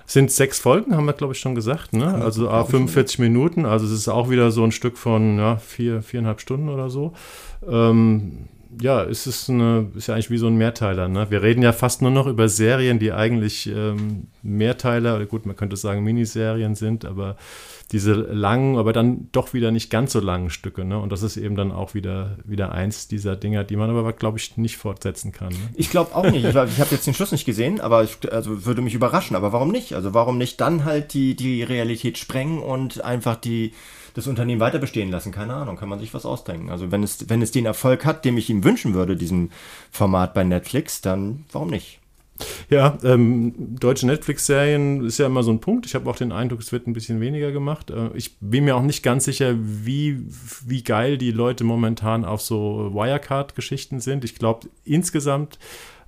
Sind 0.08 0.32
sechs 0.32 0.58
Folgen, 0.58 0.96
haben 0.96 1.04
wir, 1.04 1.12
glaube 1.12 1.34
ich, 1.34 1.38
schon 1.38 1.54
gesagt. 1.54 1.92
Ne? 1.92 2.14
Also 2.14 2.48
ah, 2.48 2.64
45 2.64 3.18
Minuten. 3.18 3.66
Also 3.66 3.84
es 3.84 3.92
ist 3.92 4.08
auch 4.08 4.30
wieder 4.30 4.50
so 4.50 4.64
ein 4.64 4.72
Stück 4.72 4.96
von 4.96 5.36
ja, 5.36 5.56
vier, 5.56 6.00
viereinhalb 6.00 6.40
Stunden 6.40 6.70
oder 6.70 6.88
so. 6.88 7.12
Ähm, 7.68 8.48
ja, 8.80 9.02
es 9.04 9.26
ist, 9.26 9.48
eine, 9.50 9.90
ist 9.96 10.08
ja 10.08 10.14
eigentlich 10.14 10.30
wie 10.30 10.38
so 10.38 10.46
ein 10.46 10.56
Mehrteiler. 10.56 11.08
Ne? 11.08 11.30
Wir 11.30 11.42
reden 11.42 11.62
ja 11.62 11.72
fast 11.72 12.02
nur 12.02 12.10
noch 12.10 12.26
über 12.26 12.48
Serien, 12.48 12.98
die 12.98 13.12
eigentlich 13.12 13.66
ähm, 13.66 14.28
Mehrteiler, 14.42 15.24
gut, 15.26 15.46
man 15.46 15.56
könnte 15.56 15.76
sagen 15.76 16.04
Miniserien 16.04 16.74
sind, 16.74 17.04
aber 17.04 17.36
diese 17.92 18.12
langen, 18.12 18.76
aber 18.76 18.92
dann 18.92 19.28
doch 19.32 19.54
wieder 19.54 19.70
nicht 19.70 19.90
ganz 19.90 20.12
so 20.12 20.20
langen 20.20 20.50
Stücke. 20.50 20.84
Ne? 20.84 20.98
Und 20.98 21.10
das 21.10 21.22
ist 21.22 21.36
eben 21.36 21.56
dann 21.56 21.72
auch 21.72 21.94
wieder, 21.94 22.36
wieder 22.44 22.72
eins 22.72 23.08
dieser 23.08 23.34
Dinger, 23.34 23.64
die 23.64 23.76
man 23.76 23.90
aber, 23.90 24.12
glaube 24.12 24.38
ich, 24.38 24.56
nicht 24.56 24.76
fortsetzen 24.76 25.32
kann. 25.32 25.48
Ne? 25.48 25.70
Ich 25.74 25.90
glaube 25.90 26.14
auch 26.14 26.24
nicht. 26.24 26.44
Ich, 26.44 26.50
ich 26.50 26.56
habe 26.56 26.88
jetzt 26.90 27.06
den 27.06 27.14
Schluss 27.14 27.32
nicht 27.32 27.46
gesehen, 27.46 27.80
aber 27.80 28.04
ich, 28.04 28.30
also 28.30 28.66
würde 28.66 28.82
mich 28.82 28.94
überraschen. 28.94 29.36
Aber 29.36 29.52
warum 29.52 29.70
nicht? 29.70 29.94
Also 29.94 30.12
warum 30.14 30.38
nicht 30.38 30.60
dann 30.60 30.84
halt 30.84 31.14
die, 31.14 31.34
die 31.34 31.62
Realität 31.62 32.18
sprengen 32.18 32.58
und 32.58 33.02
einfach 33.02 33.36
die 33.36 33.72
das 34.14 34.26
Unternehmen 34.26 34.60
weiter 34.60 34.78
bestehen 34.78 35.10
lassen. 35.10 35.32
Keine 35.32 35.54
Ahnung, 35.54 35.76
kann 35.76 35.88
man 35.88 35.98
sich 36.00 36.14
was 36.14 36.26
ausdenken. 36.26 36.70
Also 36.70 36.90
wenn 36.90 37.02
es, 37.02 37.28
wenn 37.28 37.42
es 37.42 37.50
den 37.50 37.66
Erfolg 37.66 38.04
hat, 38.04 38.24
den 38.24 38.36
ich 38.36 38.50
ihm 38.50 38.64
wünschen 38.64 38.94
würde, 38.94 39.16
diesem 39.16 39.50
Format 39.90 40.34
bei 40.34 40.44
Netflix, 40.44 41.00
dann 41.00 41.44
warum 41.52 41.68
nicht? 41.68 42.00
Ja, 42.70 42.98
ähm, 43.02 43.76
deutsche 43.80 44.06
Netflix-Serien 44.06 45.04
ist 45.04 45.18
ja 45.18 45.26
immer 45.26 45.42
so 45.42 45.50
ein 45.50 45.60
Punkt. 45.60 45.86
Ich 45.86 45.94
habe 45.94 46.08
auch 46.08 46.16
den 46.16 46.32
Eindruck, 46.32 46.60
es 46.60 46.72
wird 46.72 46.86
ein 46.86 46.92
bisschen 46.92 47.20
weniger 47.20 47.50
gemacht. 47.50 47.90
Äh, 47.90 48.10
ich 48.14 48.36
bin 48.40 48.64
mir 48.64 48.76
auch 48.76 48.82
nicht 48.82 49.02
ganz 49.02 49.24
sicher, 49.24 49.54
wie, 49.58 50.24
wie 50.64 50.84
geil 50.84 51.18
die 51.18 51.32
Leute 51.32 51.64
momentan 51.64 52.24
auf 52.24 52.40
so 52.40 52.92
Wirecard-Geschichten 52.94 54.00
sind. 54.00 54.24
Ich 54.24 54.36
glaube, 54.36 54.68
insgesamt 54.84 55.58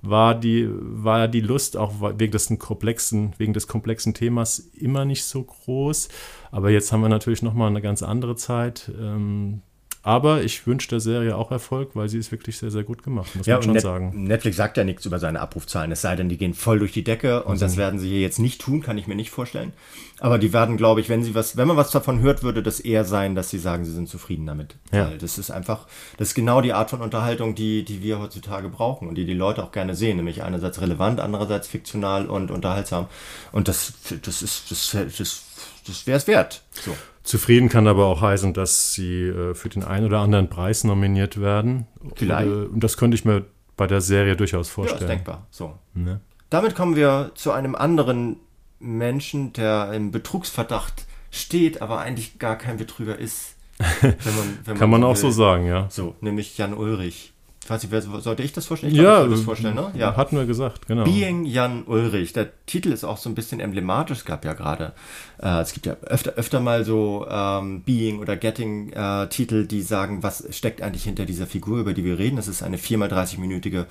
war 0.01 0.35
die, 0.35 0.67
war 0.69 1.27
die 1.27 1.41
Lust 1.41 1.77
auch 1.77 1.93
wegen 2.17 2.31
des 2.31 2.51
komplexen, 2.57 3.33
wegen 3.37 3.53
des 3.53 3.67
komplexen 3.67 4.13
Themas 4.13 4.59
immer 4.59 5.05
nicht 5.05 5.23
so 5.23 5.43
groß. 5.43 6.09
Aber 6.51 6.71
jetzt 6.71 6.91
haben 6.91 7.01
wir 7.01 7.09
natürlich 7.09 7.41
nochmal 7.41 7.69
eine 7.69 7.81
ganz 7.81 8.01
andere 8.03 8.35
Zeit. 8.35 8.91
Ähm, 8.99 9.61
aber 10.03 10.43
ich 10.43 10.65
wünsche 10.65 10.87
der 10.89 10.99
Serie 10.99 11.35
auch 11.35 11.51
Erfolg, 11.51 11.91
weil 11.93 12.09
sie 12.09 12.17
ist 12.17 12.31
wirklich 12.31 12.57
sehr, 12.57 12.71
sehr 12.71 12.83
gut 12.83 13.03
gemacht, 13.03 13.35
muss 13.35 13.45
ja, 13.45 13.55
man 13.55 13.63
schon 13.63 13.73
Net 13.73 13.81
sagen. 13.83 14.23
Netflix 14.23 14.57
sagt 14.57 14.77
ja 14.77 14.83
nichts 14.83 15.05
über 15.05 15.19
seine 15.19 15.39
Abrufzahlen, 15.39 15.91
es 15.91 16.01
sei 16.01 16.15
denn, 16.15 16.29
die 16.29 16.37
gehen 16.37 16.53
voll 16.53 16.79
durch 16.79 16.91
die 16.91 17.03
Decke 17.03 17.43
und 17.43 17.51
also. 17.51 17.65
das 17.65 17.77
werden 17.77 17.99
sie 17.99 18.09
hier 18.09 18.21
jetzt 18.21 18.39
nicht 18.39 18.61
tun, 18.61 18.81
kann 18.81 18.97
ich 18.97 19.07
mir 19.07 19.15
nicht 19.15 19.29
vorstellen. 19.29 19.73
Aber 20.19 20.37
die 20.37 20.53
werden, 20.53 20.77
glaube 20.77 21.01
ich, 21.01 21.09
wenn 21.09 21.23
sie 21.23 21.33
was, 21.33 21.57
wenn 21.57 21.67
man 21.67 21.77
was 21.77 21.89
davon 21.89 22.19
hört, 22.19 22.43
würde 22.43 22.61
das 22.61 22.79
eher 22.79 23.05
sein, 23.05 23.33
dass 23.33 23.49
sie 23.49 23.57
sagen, 23.57 23.85
sie 23.85 23.91
sind 23.91 24.07
zufrieden 24.07 24.45
damit. 24.45 24.75
Ja. 24.91 25.09
Weil 25.09 25.17
das 25.17 25.39
ist 25.39 25.49
einfach, 25.49 25.87
das 26.17 26.29
ist 26.29 26.35
genau 26.35 26.61
die 26.61 26.73
Art 26.73 26.91
von 26.91 27.01
Unterhaltung, 27.01 27.55
die, 27.55 27.83
die 27.83 28.03
wir 28.03 28.19
heutzutage 28.19 28.69
brauchen 28.69 29.07
und 29.07 29.15
die 29.15 29.25
die 29.25 29.33
Leute 29.33 29.63
auch 29.63 29.71
gerne 29.71 29.95
sehen, 29.95 30.17
nämlich 30.17 30.43
einerseits 30.43 30.79
relevant, 30.79 31.19
andererseits 31.19 31.67
fiktional 31.67 32.27
und 32.27 32.51
unterhaltsam. 32.51 33.07
Und 33.51 33.67
das, 33.67 33.93
das 34.21 34.43
ist, 34.43 34.69
das, 34.69 34.95
das, 35.17 35.43
das 35.87 36.07
wäre 36.07 36.17
es 36.17 36.27
wert. 36.27 36.63
So. 36.71 36.95
Zufrieden 37.23 37.69
kann 37.69 37.87
aber 37.87 38.07
auch 38.07 38.21
heißen, 38.21 38.53
dass 38.53 38.93
sie 38.93 39.27
äh, 39.27 39.53
für 39.53 39.69
den 39.69 39.83
einen 39.83 40.05
oder 40.07 40.19
anderen 40.19 40.49
Preis 40.49 40.83
nominiert 40.83 41.39
werden. 41.39 41.87
Vielleicht. 42.15 42.49
Und, 42.49 42.77
äh, 42.77 42.79
das 42.79 42.97
könnte 42.97 43.15
ich 43.15 43.25
mir 43.25 43.45
bei 43.77 43.87
der 43.87 44.01
Serie 44.01 44.35
durchaus 44.35 44.69
vorstellen. 44.69 45.01
Ja, 45.01 45.07
ist 45.07 45.11
denkbar. 45.11 45.47
So. 45.51 45.73
Ne? 45.93 46.19
Damit 46.49 46.75
kommen 46.75 46.95
wir 46.95 47.31
zu 47.35 47.51
einem 47.51 47.75
anderen 47.75 48.37
Menschen, 48.79 49.53
der 49.53 49.93
im 49.93 50.11
Betrugsverdacht 50.11 51.05
steht, 51.29 51.81
aber 51.81 51.99
eigentlich 51.99 52.39
gar 52.39 52.57
kein 52.57 52.77
Betrüger 52.77 53.17
ist. 53.17 53.55
Wenn 54.01 54.11
man, 54.11 54.59
wenn 54.63 54.77
Kann 54.77 54.91
man, 54.91 55.01
man 55.01 55.09
auch 55.09 55.15
will. 55.15 55.21
so 55.21 55.31
sagen, 55.31 55.65
ja. 55.65 55.87
So, 55.89 56.13
nämlich 56.21 56.55
Jan 56.59 56.75
Ulrich 56.75 57.30
weiß 57.67 57.83
nicht, 57.83 57.91
wer, 57.91 58.01
sollte 58.01 58.43
ich 58.43 58.53
das 58.53 58.65
vorstellen? 58.65 58.93
Ich 58.93 58.99
ja, 58.99 59.25
das 59.25 59.41
vorstellen, 59.41 59.75
ne? 59.75 59.91
ja, 59.95 60.15
hatten 60.15 60.35
wir 60.35 60.45
gesagt, 60.45 60.87
genau. 60.87 61.03
Being 61.03 61.45
Jan 61.45 61.83
Ulrich. 61.83 62.33
Der 62.33 62.49
Titel 62.65 62.91
ist 62.91 63.03
auch 63.03 63.17
so 63.17 63.29
ein 63.29 63.35
bisschen 63.35 63.59
emblematisch. 63.59 64.19
Es 64.19 64.25
gab 64.25 64.43
ja 64.45 64.53
gerade, 64.53 64.93
äh, 65.41 65.61
es 65.61 65.73
gibt 65.73 65.85
ja 65.85 65.95
öfter, 66.01 66.31
öfter 66.31 66.59
mal 66.59 66.83
so 66.85 67.27
ähm, 67.29 67.83
Being 67.83 68.19
oder 68.19 68.35
Getting 68.35 68.91
äh, 68.93 69.27
Titel, 69.27 69.67
die 69.67 69.81
sagen, 69.81 70.23
was 70.23 70.43
steckt 70.49 70.81
eigentlich 70.81 71.03
hinter 71.03 71.25
dieser 71.25 71.45
Figur, 71.45 71.79
über 71.79 71.93
die 71.93 72.03
wir 72.03 72.17
reden. 72.17 72.35
Das 72.35 72.47
ist 72.47 72.63
eine 72.63 72.77
4x30-minütige 72.77 73.85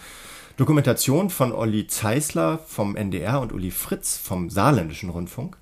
Dokumentation 0.56 1.30
von 1.30 1.52
Olli 1.52 1.86
Zeisler 1.86 2.58
vom 2.66 2.96
NDR 2.96 3.40
und 3.40 3.52
Uli 3.52 3.70
Fritz 3.70 4.18
vom 4.18 4.50
Saarländischen 4.50 5.10
Rundfunk 5.10 5.56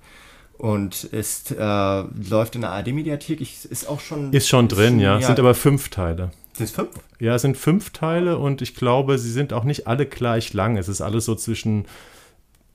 und 0.57 1.05
ist 1.05 1.51
äh, 1.51 2.03
läuft 2.29 2.55
in 2.55 2.61
der 2.61 2.71
ARD-Mediathek. 2.71 3.39
Ist 3.39 3.87
auch 3.87 4.01
schon 4.01 4.33
ist 4.33 4.49
schon 4.49 4.67
drin, 4.67 4.97
ist, 4.97 5.03
ja. 5.03 5.19
ja. 5.19 5.25
Sind 5.25 5.39
aber 5.39 5.55
fünf 5.55 5.89
Teile. 5.89 6.31
Sind 6.59 6.65
es 6.65 6.75
fünf? 6.75 6.89
Ja, 7.19 7.35
es 7.35 7.41
sind 7.41 7.55
fünf 7.55 7.91
Teile 7.91 8.37
und 8.37 8.61
ich 8.61 8.75
glaube, 8.75 9.17
sie 9.17 9.31
sind 9.31 9.53
auch 9.53 9.63
nicht 9.63 9.87
alle 9.87 10.05
gleich 10.05 10.51
lang. 10.51 10.75
Es 10.75 10.89
ist 10.89 10.99
alles 10.99 11.23
so 11.23 11.33
zwischen 11.35 11.85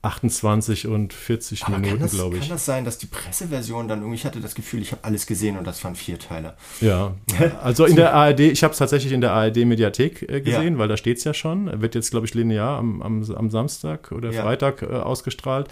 28 0.05 0.87
und 0.87 1.13
40 1.13 1.65
Aber 1.65 1.79
Minuten, 1.79 2.07
glaube 2.09 2.37
ich. 2.37 2.43
Kann 2.43 2.51
das 2.51 2.65
sein, 2.65 2.85
dass 2.85 2.99
die 2.99 3.07
Presseversion 3.07 3.89
dann 3.89 4.01
irgendwie, 4.01 4.17
ich 4.17 4.25
hatte 4.27 4.41
das 4.41 4.55
Gefühl, 4.55 4.83
ich 4.83 4.93
habe 4.93 5.03
alles 5.03 5.27
gesehen 5.27 5.57
und 5.57 5.67
das 5.67 5.83
waren 5.83 5.97
vier 5.97 6.19
Teile. 6.19 6.55
Ja, 6.81 7.15
also 7.63 7.87
in 7.87 7.97
der 7.97 8.15
ARD, 8.15 8.41
ich 8.41 8.63
habe 8.63 8.73
es 8.73 8.79
tatsächlich 8.79 9.13
in 9.13 9.21
der 9.21 9.33
ARD-Mediathek 9.33 10.23
äh, 10.23 10.41
gesehen, 10.43 10.75
ja. 10.75 10.79
weil 10.79 10.89
da 10.89 10.97
steht 10.97 11.19
es 11.19 11.25
ja 11.25 11.33
schon. 11.33 11.81
Wird 11.81 11.95
jetzt, 11.95 12.11
glaube 12.11 12.27
ich, 12.27 12.35
linear 12.35 12.79
am, 12.79 13.01
am, 13.03 13.25
am 13.35 13.51
Samstag 13.51 14.13
oder 14.13 14.31
ja. 14.31 14.43
Freitag 14.43 14.83
äh, 14.83 14.87
ausgestrahlt. 14.87 15.69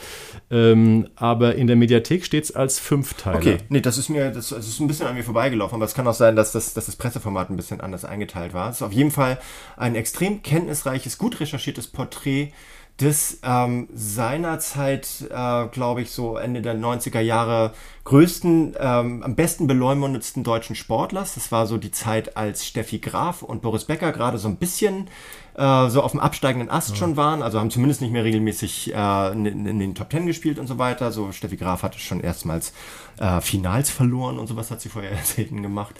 Ähm, 0.50 1.08
aber 1.16 1.54
in 1.56 1.66
der 1.66 1.76
Mediathek 1.76 2.24
steht 2.24 2.44
es 2.44 2.54
als 2.54 2.78
fünf 2.78 3.14
Teile. 3.14 3.36
Okay, 3.36 3.58
nee, 3.68 3.80
das 3.80 3.98
ist 3.98 4.08
mir, 4.08 4.30
das, 4.30 4.48
das, 4.48 4.66
ist 4.66 4.80
ein 4.80 4.88
bisschen 4.88 5.06
an 5.06 5.14
mir 5.14 5.24
vorbeigelaufen, 5.24 5.76
aber 5.76 5.84
es 5.84 5.94
kann 5.94 6.06
auch 6.08 6.14
sein, 6.14 6.36
dass 6.36 6.52
das, 6.52 6.72
dass 6.72 6.86
das 6.86 6.96
Presseformat 6.96 7.50
ein 7.50 7.56
bisschen 7.56 7.80
anders 7.80 8.04
eingeteilt 8.04 8.54
war. 8.54 8.70
Es 8.70 8.76
ist 8.76 8.82
auf 8.82 8.92
jeden 8.92 9.10
Fall 9.10 9.38
ein 9.76 9.94
extrem 9.94 10.42
kenntnisreiches, 10.42 11.18
gut 11.18 11.40
recherchiertes 11.40 11.86
Porträt 11.86 12.52
des 13.00 13.40
ähm, 13.42 13.88
seinerzeit, 13.94 15.26
äh, 15.30 15.66
glaube 15.68 16.02
ich, 16.02 16.10
so 16.10 16.36
Ende 16.36 16.62
der 16.62 16.76
90er 16.76 17.20
Jahre 17.20 17.72
größten, 18.04 18.76
ähm, 18.78 19.22
am 19.22 19.34
besten 19.34 19.66
beleumundetsten 19.66 20.44
deutschen 20.44 20.76
Sportlers. 20.76 21.34
Das 21.34 21.50
war 21.50 21.66
so 21.66 21.78
die 21.78 21.90
Zeit, 21.90 22.36
als 22.36 22.66
Steffi 22.66 22.98
Graf 22.98 23.42
und 23.42 23.62
Boris 23.62 23.84
Becker 23.84 24.12
gerade 24.12 24.38
so 24.38 24.48
ein 24.48 24.56
bisschen 24.56 25.08
äh, 25.54 25.88
so 25.88 26.02
auf 26.02 26.12
dem 26.12 26.20
absteigenden 26.20 26.70
Ast 26.70 26.90
ja. 26.90 26.96
schon 26.96 27.16
waren, 27.16 27.42
also 27.42 27.60
haben 27.60 27.70
zumindest 27.70 28.00
nicht 28.00 28.12
mehr 28.12 28.24
regelmäßig 28.24 28.94
äh, 28.94 29.32
in, 29.32 29.46
in, 29.46 29.78
den 29.78 29.94
Top 29.94 30.10
Ten 30.10 30.26
gespielt 30.26 30.58
und 30.58 30.66
so 30.66 30.78
weiter. 30.78 31.12
So 31.12 31.32
Steffi 31.32 31.56
Graf 31.56 31.82
hatte 31.82 31.98
schon 31.98 32.20
erstmals 32.20 32.72
äh, 33.18 33.40
Finals 33.40 33.90
verloren 33.90 34.38
und 34.38 34.46
sowas 34.46 34.70
hat 34.70 34.80
sie 34.80 34.88
vorher 34.88 35.16
selten 35.24 35.62
gemacht. 35.62 35.94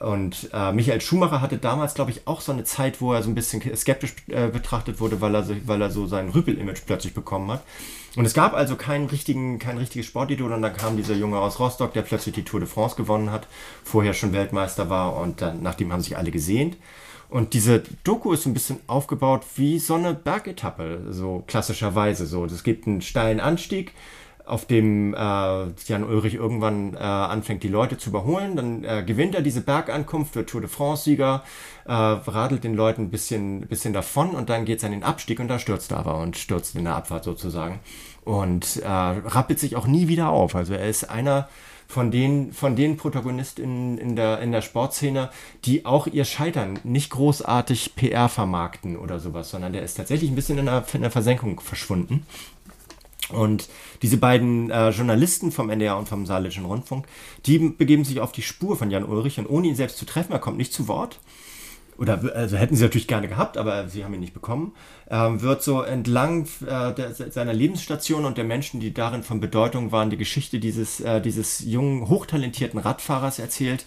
Und 0.00 0.48
äh, 0.52 0.72
Michael 0.72 1.00
Schumacher 1.00 1.40
hatte 1.40 1.58
damals, 1.58 1.94
glaube 1.94 2.12
ich, 2.12 2.26
auch 2.26 2.40
so 2.40 2.52
eine 2.52 2.62
Zeit, 2.62 3.00
wo 3.00 3.12
er 3.12 3.22
so 3.22 3.30
ein 3.30 3.34
bisschen 3.34 3.60
skeptisch 3.76 4.14
äh, 4.28 4.46
betrachtet 4.46 5.00
wurde, 5.00 5.20
weil 5.20 5.34
er, 5.34 5.42
so, 5.42 5.54
weil 5.66 5.82
er 5.82 5.90
so 5.90 6.06
sein 6.06 6.28
Rüpel-Image 6.28 6.82
plötzlich 6.86 7.14
bekommen 7.14 7.50
hat. 7.50 7.64
Und 8.14 8.24
es 8.24 8.32
gab 8.32 8.54
also 8.54 8.76
keinen 8.76 9.06
richtigen, 9.06 9.58
kein 9.58 9.76
richtiges 9.76 10.06
Sportidol 10.06 10.52
und 10.52 10.62
dann 10.62 10.76
kam 10.76 10.96
dieser 10.96 11.14
Junge 11.14 11.38
aus 11.38 11.58
Rostock, 11.58 11.92
der 11.92 12.02
plötzlich 12.02 12.34
die 12.34 12.44
Tour 12.44 12.60
de 12.60 12.68
France 12.68 12.96
gewonnen 12.96 13.30
hat, 13.30 13.48
vorher 13.84 14.14
schon 14.14 14.32
Weltmeister 14.32 14.88
war 14.88 15.16
und 15.16 15.42
dann, 15.42 15.62
nachdem 15.62 15.92
haben 15.92 16.00
sich 16.00 16.16
alle 16.16 16.30
gesehnt. 16.30 16.76
Und 17.28 17.52
diese 17.52 17.82
Doku 18.04 18.32
ist 18.32 18.46
ein 18.46 18.54
bisschen 18.54 18.78
aufgebaut 18.86 19.44
wie 19.56 19.78
so 19.78 19.94
eine 19.94 20.14
Bergetappe, 20.14 21.08
so 21.10 21.44
klassischerweise 21.46 22.24
so. 22.24 22.44
Es 22.44 22.62
gibt 22.62 22.86
einen 22.86 23.02
steilen 23.02 23.40
Anstieg, 23.40 23.92
auf 24.48 24.64
dem 24.64 25.14
äh, 25.14 25.16
Jan 25.16 26.04
Ulrich 26.04 26.34
irgendwann 26.34 26.94
äh, 26.94 26.98
anfängt, 26.98 27.62
die 27.62 27.68
Leute 27.68 27.98
zu 27.98 28.10
überholen. 28.10 28.56
Dann 28.56 28.84
äh, 28.84 29.04
gewinnt 29.06 29.34
er 29.34 29.42
diese 29.42 29.60
Bergankunft, 29.60 30.34
wird 30.34 30.50
Tour 30.50 30.60
de 30.60 30.70
France-Sieger, 30.70 31.44
äh, 31.86 31.92
radelt 31.92 32.64
den 32.64 32.74
Leuten 32.74 33.02
ein 33.02 33.10
bisschen, 33.10 33.60
bisschen 33.62 33.92
davon 33.92 34.30
und 34.30 34.48
dann 34.48 34.64
geht 34.64 34.78
es 34.78 34.84
an 34.84 34.92
den 34.92 35.04
Abstieg 35.04 35.40
und 35.40 35.48
da 35.48 35.58
stürzt 35.58 35.92
er 35.92 35.98
aber 35.98 36.18
und 36.18 36.36
stürzt 36.36 36.74
in 36.76 36.84
der 36.84 36.96
Abfahrt 36.96 37.24
sozusagen. 37.24 37.80
Und 38.24 38.76
äh, 38.82 38.88
rappelt 38.88 39.58
sich 39.58 39.76
auch 39.76 39.86
nie 39.86 40.08
wieder 40.08 40.30
auf. 40.30 40.54
Also 40.54 40.74
er 40.74 40.88
ist 40.88 41.08
einer 41.10 41.48
von 41.88 42.10
den, 42.10 42.52
von 42.52 42.76
den 42.76 42.98
Protagonisten 42.98 43.96
in 43.96 44.14
der, 44.14 44.40
in 44.40 44.52
der 44.52 44.60
Sportszene, 44.60 45.30
die 45.64 45.86
auch 45.86 46.06
ihr 46.06 46.26
Scheitern 46.26 46.78
nicht 46.84 47.10
großartig 47.10 47.94
PR 47.96 48.28
vermarkten 48.28 48.96
oder 48.98 49.18
sowas, 49.18 49.50
sondern 49.50 49.72
der 49.72 49.82
ist 49.82 49.94
tatsächlich 49.94 50.30
ein 50.30 50.36
bisschen 50.36 50.58
in 50.58 50.66
der, 50.66 50.84
in 50.92 51.00
der 51.00 51.10
Versenkung 51.10 51.60
verschwunden. 51.60 52.26
Und 53.30 53.68
diese 54.02 54.16
beiden 54.16 54.70
äh, 54.70 54.90
Journalisten 54.90 55.52
vom 55.52 55.70
NDR 55.70 55.98
und 55.98 56.08
vom 56.08 56.26
Saarländischen 56.26 56.64
Rundfunk, 56.64 57.06
die 57.46 57.58
begeben 57.58 58.04
sich 58.04 58.20
auf 58.20 58.32
die 58.32 58.42
Spur 58.42 58.76
von 58.76 58.90
Jan 58.90 59.04
Ulrich 59.04 59.38
und 59.38 59.48
ohne 59.48 59.68
ihn 59.68 59.74
selbst 59.74 59.98
zu 59.98 60.06
treffen, 60.06 60.32
er 60.32 60.38
kommt 60.38 60.56
nicht 60.56 60.72
zu 60.72 60.88
Wort. 60.88 61.20
Oder 61.98 62.20
also 62.36 62.56
hätten 62.56 62.76
sie 62.76 62.84
natürlich 62.84 63.08
gerne 63.08 63.26
gehabt, 63.26 63.56
aber 63.56 63.88
sie 63.88 64.04
haben 64.04 64.14
ihn 64.14 64.20
nicht 64.20 64.32
bekommen. 64.32 64.72
Ähm, 65.10 65.42
wird 65.42 65.64
so 65.64 65.82
entlang 65.82 66.46
äh, 66.64 66.94
der, 66.94 67.12
seiner 67.12 67.52
Lebensstation 67.52 68.24
und 68.24 68.38
der 68.38 68.44
Menschen, 68.44 68.78
die 68.78 68.94
darin 68.94 69.24
von 69.24 69.40
Bedeutung 69.40 69.90
waren, 69.90 70.08
die 70.08 70.16
Geschichte 70.16 70.60
dieses, 70.60 71.00
äh, 71.00 71.20
dieses 71.20 71.58
jungen, 71.58 72.08
hochtalentierten 72.08 72.78
Radfahrers 72.78 73.40
erzählt, 73.40 73.84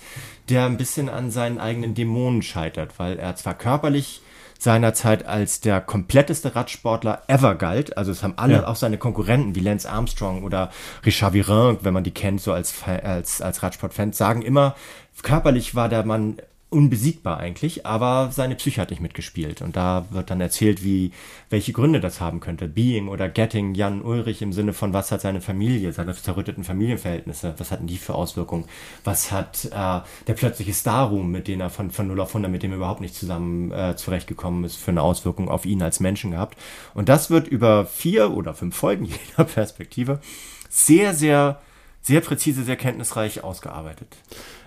der 0.50 0.66
ein 0.66 0.76
bisschen 0.76 1.08
an 1.08 1.32
seinen 1.32 1.58
eigenen 1.58 1.94
Dämonen 1.94 2.42
scheitert, 2.42 3.00
weil 3.00 3.18
er 3.18 3.38
zwar 3.38 3.54
körperlich 3.54 4.22
seinerzeit 4.62 5.26
als 5.26 5.59
der 5.59 5.82
kompletteste 5.82 6.55
Radsportler 6.55 7.24
ever 7.26 7.55
galt. 7.55 7.97
Also 7.97 8.12
es 8.12 8.22
haben 8.22 8.36
alle, 8.36 8.53
ja. 8.53 8.68
auch 8.68 8.76
seine 8.76 8.99
Konkurrenten 8.99 9.55
wie 9.55 9.59
Lance 9.59 9.89
Armstrong 9.89 10.43
oder 10.43 10.70
Richard 11.03 11.34
Virin, 11.34 11.80
wenn 11.82 11.95
man 11.95 12.03
die 12.03 12.14
kennt, 12.14 12.41
so 12.41 12.53
als, 12.53 12.76
als, 12.86 13.41
als 13.41 13.64
Radsportfan, 13.64 14.14
sagen 14.14 14.43
immer, 14.43 14.76
körperlich 15.24 15.74
war 15.74 15.89
der 15.89 16.05
Mann 16.05 16.38
unbesiegbar 16.72 17.38
eigentlich, 17.38 17.86
aber 17.86 18.30
seine 18.32 18.56
Psyche 18.56 18.80
hat 18.80 18.92
nicht 18.92 19.02
mitgespielt. 19.02 19.62
Und 19.62 19.76
da 19.76 20.06
wird 20.10 20.30
dann 20.30 20.40
erzählt, 20.40 20.86
wie, 20.86 21.12
welche 21.50 21.74
Gründe 21.74 22.00
das 22.00 22.22
haben 22.22 22.40
könnte. 22.40 22.70
Being 22.70 23.10
oder 23.10 23.28
Getting 23.28 23.76
Jan 23.76 24.02
Ulrich 24.02 24.42
im 24.42 24.54
Sinne 24.54 24.72
von, 24.72 24.94
was 24.94 25.12
hat 25.12 25.20
seine 25.20 25.42
Familie, 25.42 25.92
seine 25.92 26.16
zerrütteten 26.16 26.64
Familienverhältnisse, 26.64 27.56
was 27.58 27.72
hatten 27.72 27.88
die 27.88 27.98
für 27.98 28.16
Auswirkungen? 28.16 28.66
Was 29.04 29.34
hat 29.34 29.66
äh, 29.66 30.00
der 30.28 30.34
plötzliche 30.34 30.74
Starruhm, 30.74 31.30
mit 31.30 31.50
dem 31.50 31.60
er 31.60 31.70
von, 31.70 31.92
von 31.92 32.08
0 32.08 32.22
auf 32.22 32.30
100, 32.30 32.50
mit 32.50 32.64
dem 32.64 32.72
er 32.72 32.78
überhaupt 32.78 33.02
nicht 33.02 33.16
zusammen 33.16 33.72
äh, 33.74 33.98
zurechtgekommen 33.98 34.64
ist, 34.64 34.78
für 34.78 34.92
eine 34.92 35.02
Auswirkung 35.02 35.50
auf 35.50 35.66
ihn 35.66 35.82
als 35.82 36.00
Menschen 36.00 36.32
gehabt? 36.32 36.58
Und 36.94 37.10
das 37.10 37.30
wird 37.30 37.50
über 37.50 37.86
vier 37.86 38.32
oder 38.32 38.54
fünf 38.54 38.78
Folgen, 38.78 39.06
jeder 39.28 39.44
Perspektive, 39.44 40.22
sehr, 40.70 41.14
sehr, 41.14 41.62
sehr 42.02 42.22
präzise, 42.22 42.64
sehr 42.64 42.78
kenntnisreich 42.78 43.44
ausgearbeitet. 43.44 44.16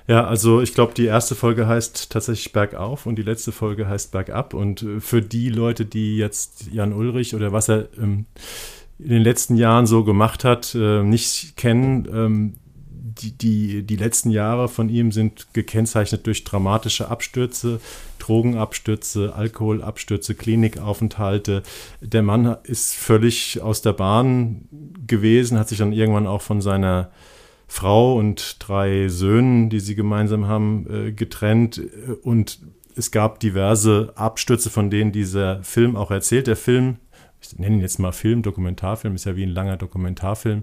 Ja, 0.07 0.27
also 0.27 0.61
ich 0.61 0.75
glaube, 0.75 0.93
die 0.95 1.07
erste 1.07 1.35
Folge 1.35 1.67
heißt 1.67 2.11
tatsächlich 2.11 2.53
Bergauf 2.53 3.07
und 3.07 3.17
die 3.17 3.23
letzte 3.23 3.53
Folge 3.53 3.89
heißt 3.89 4.13
Bergab. 4.13 4.53
Und 4.53 4.83
äh, 4.83 5.01
für 5.01 5.23
die 5.23 5.49
Leute, 5.49 5.87
die 5.87 6.17
jetzt 6.19 6.69
Jan 6.73 6.93
Ulrich 6.93 7.35
oder 7.35 7.53
was 7.53 7.69
er 7.69 7.89
ähm, 7.99 8.27
in 8.99 9.09
den 9.09 9.23
letzten 9.23 9.57
Jahren 9.57 9.87
so 9.87 10.05
gemacht 10.05 10.45
hat, 10.45 10.75
äh, 10.75 11.03
nicht 11.03 11.57
kennen, 11.57 12.07
ähm, 12.13 12.55
die, 12.91 13.33
die, 13.33 13.83
die 13.83 13.97
letzten 13.97 14.31
Jahre 14.31 14.69
von 14.69 14.89
ihm 14.89 15.13
sind 15.13 15.47
gekennzeichnet 15.53 16.27
durch 16.27 16.45
dramatische 16.45 17.09
Abstürze, 17.09 17.81
Drogenabstürze, 18.19 19.35
Alkoholabstürze, 19.35 20.35
Klinikaufenthalte. 20.35 21.63
Der 22.01 22.23
Mann 22.23 22.57
ist 22.65 22.95
völlig 22.95 23.61
aus 23.63 23.83
der 23.83 23.93
Bahn 23.93 24.69
gewesen, 25.07 25.59
hat 25.59 25.69
sich 25.69 25.79
dann 25.79 25.93
irgendwann 25.93 26.27
auch 26.27 26.43
von 26.43 26.61
seiner 26.61 27.11
Frau 27.75 28.17
und 28.17 28.59
drei 28.61 29.09
Söhnen, 29.09 29.69
die 29.69 29.81
sie 29.81 29.97
gemeinsam 29.97 30.47
haben, 30.47 30.87
äh, 30.89 31.11
getrennt. 31.11 31.83
Und 32.23 32.61
es 32.95 33.11
gab 33.11 33.41
diverse 33.41 34.13
Abstürze, 34.15 34.71
von 34.71 34.91
denen 34.91 35.11
dieser 35.11 35.61
Film 35.65 35.97
auch 35.97 36.13
erzählt. 36.13 36.47
Der 36.47 36.55
Film, 36.55 36.99
ich 37.41 37.59
nenne 37.59 37.75
ihn 37.75 37.81
jetzt 37.81 37.99
mal 37.99 38.13
Film, 38.13 38.43
Dokumentarfilm, 38.43 39.17
ist 39.17 39.25
ja 39.25 39.35
wie 39.35 39.43
ein 39.43 39.51
langer 39.51 39.77
Dokumentarfilm, 39.77 40.63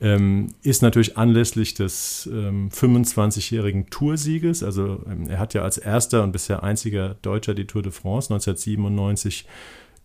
ähm, 0.00 0.54
ist 0.62 0.82
natürlich 0.82 1.16
anlässlich 1.16 1.74
des 1.74 2.30
ähm, 2.32 2.68
25-jährigen 2.70 3.90
Toursieges. 3.90 4.62
Also 4.62 5.02
ähm, 5.10 5.28
er 5.28 5.40
hat 5.40 5.54
ja 5.54 5.62
als 5.62 5.76
erster 5.76 6.22
und 6.22 6.30
bisher 6.30 6.62
einziger 6.62 7.16
Deutscher 7.22 7.54
die 7.54 7.66
Tour 7.66 7.82
de 7.82 7.90
France 7.90 8.32
1997 8.32 9.44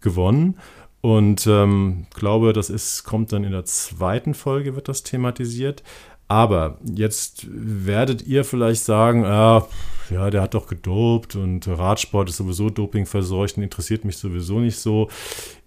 gewonnen. 0.02 0.58
Und 1.02 1.48
ähm, 1.48 2.08
glaube, 2.14 2.52
das 2.52 2.70
ist, 2.70 3.04
kommt 3.04 3.32
dann 3.32 3.46
in 3.46 3.52
der 3.52 3.64
zweiten 3.64 4.34
Folge, 4.34 4.76
wird 4.76 4.90
das 4.90 5.04
thematisiert. 5.04 5.82
Aber 6.30 6.78
jetzt 6.86 7.48
werdet 7.50 8.26
ihr 8.28 8.46
vielleicht 8.46 8.84
sagen, 8.84 9.26
ah, 9.26 9.68
ja, 10.12 10.30
der 10.30 10.44
hat 10.44 10.54
doch 10.54 10.68
gedopt 10.68 11.36
und 11.36 11.68
Radsport 11.68 12.30
ist 12.30 12.38
sowieso 12.38 12.70
dopingverseucht 12.70 13.58
und 13.58 13.64
interessiert 13.64 14.06
mich 14.06 14.18
sowieso 14.18 14.60
nicht 14.60 14.78
so. 14.78 15.10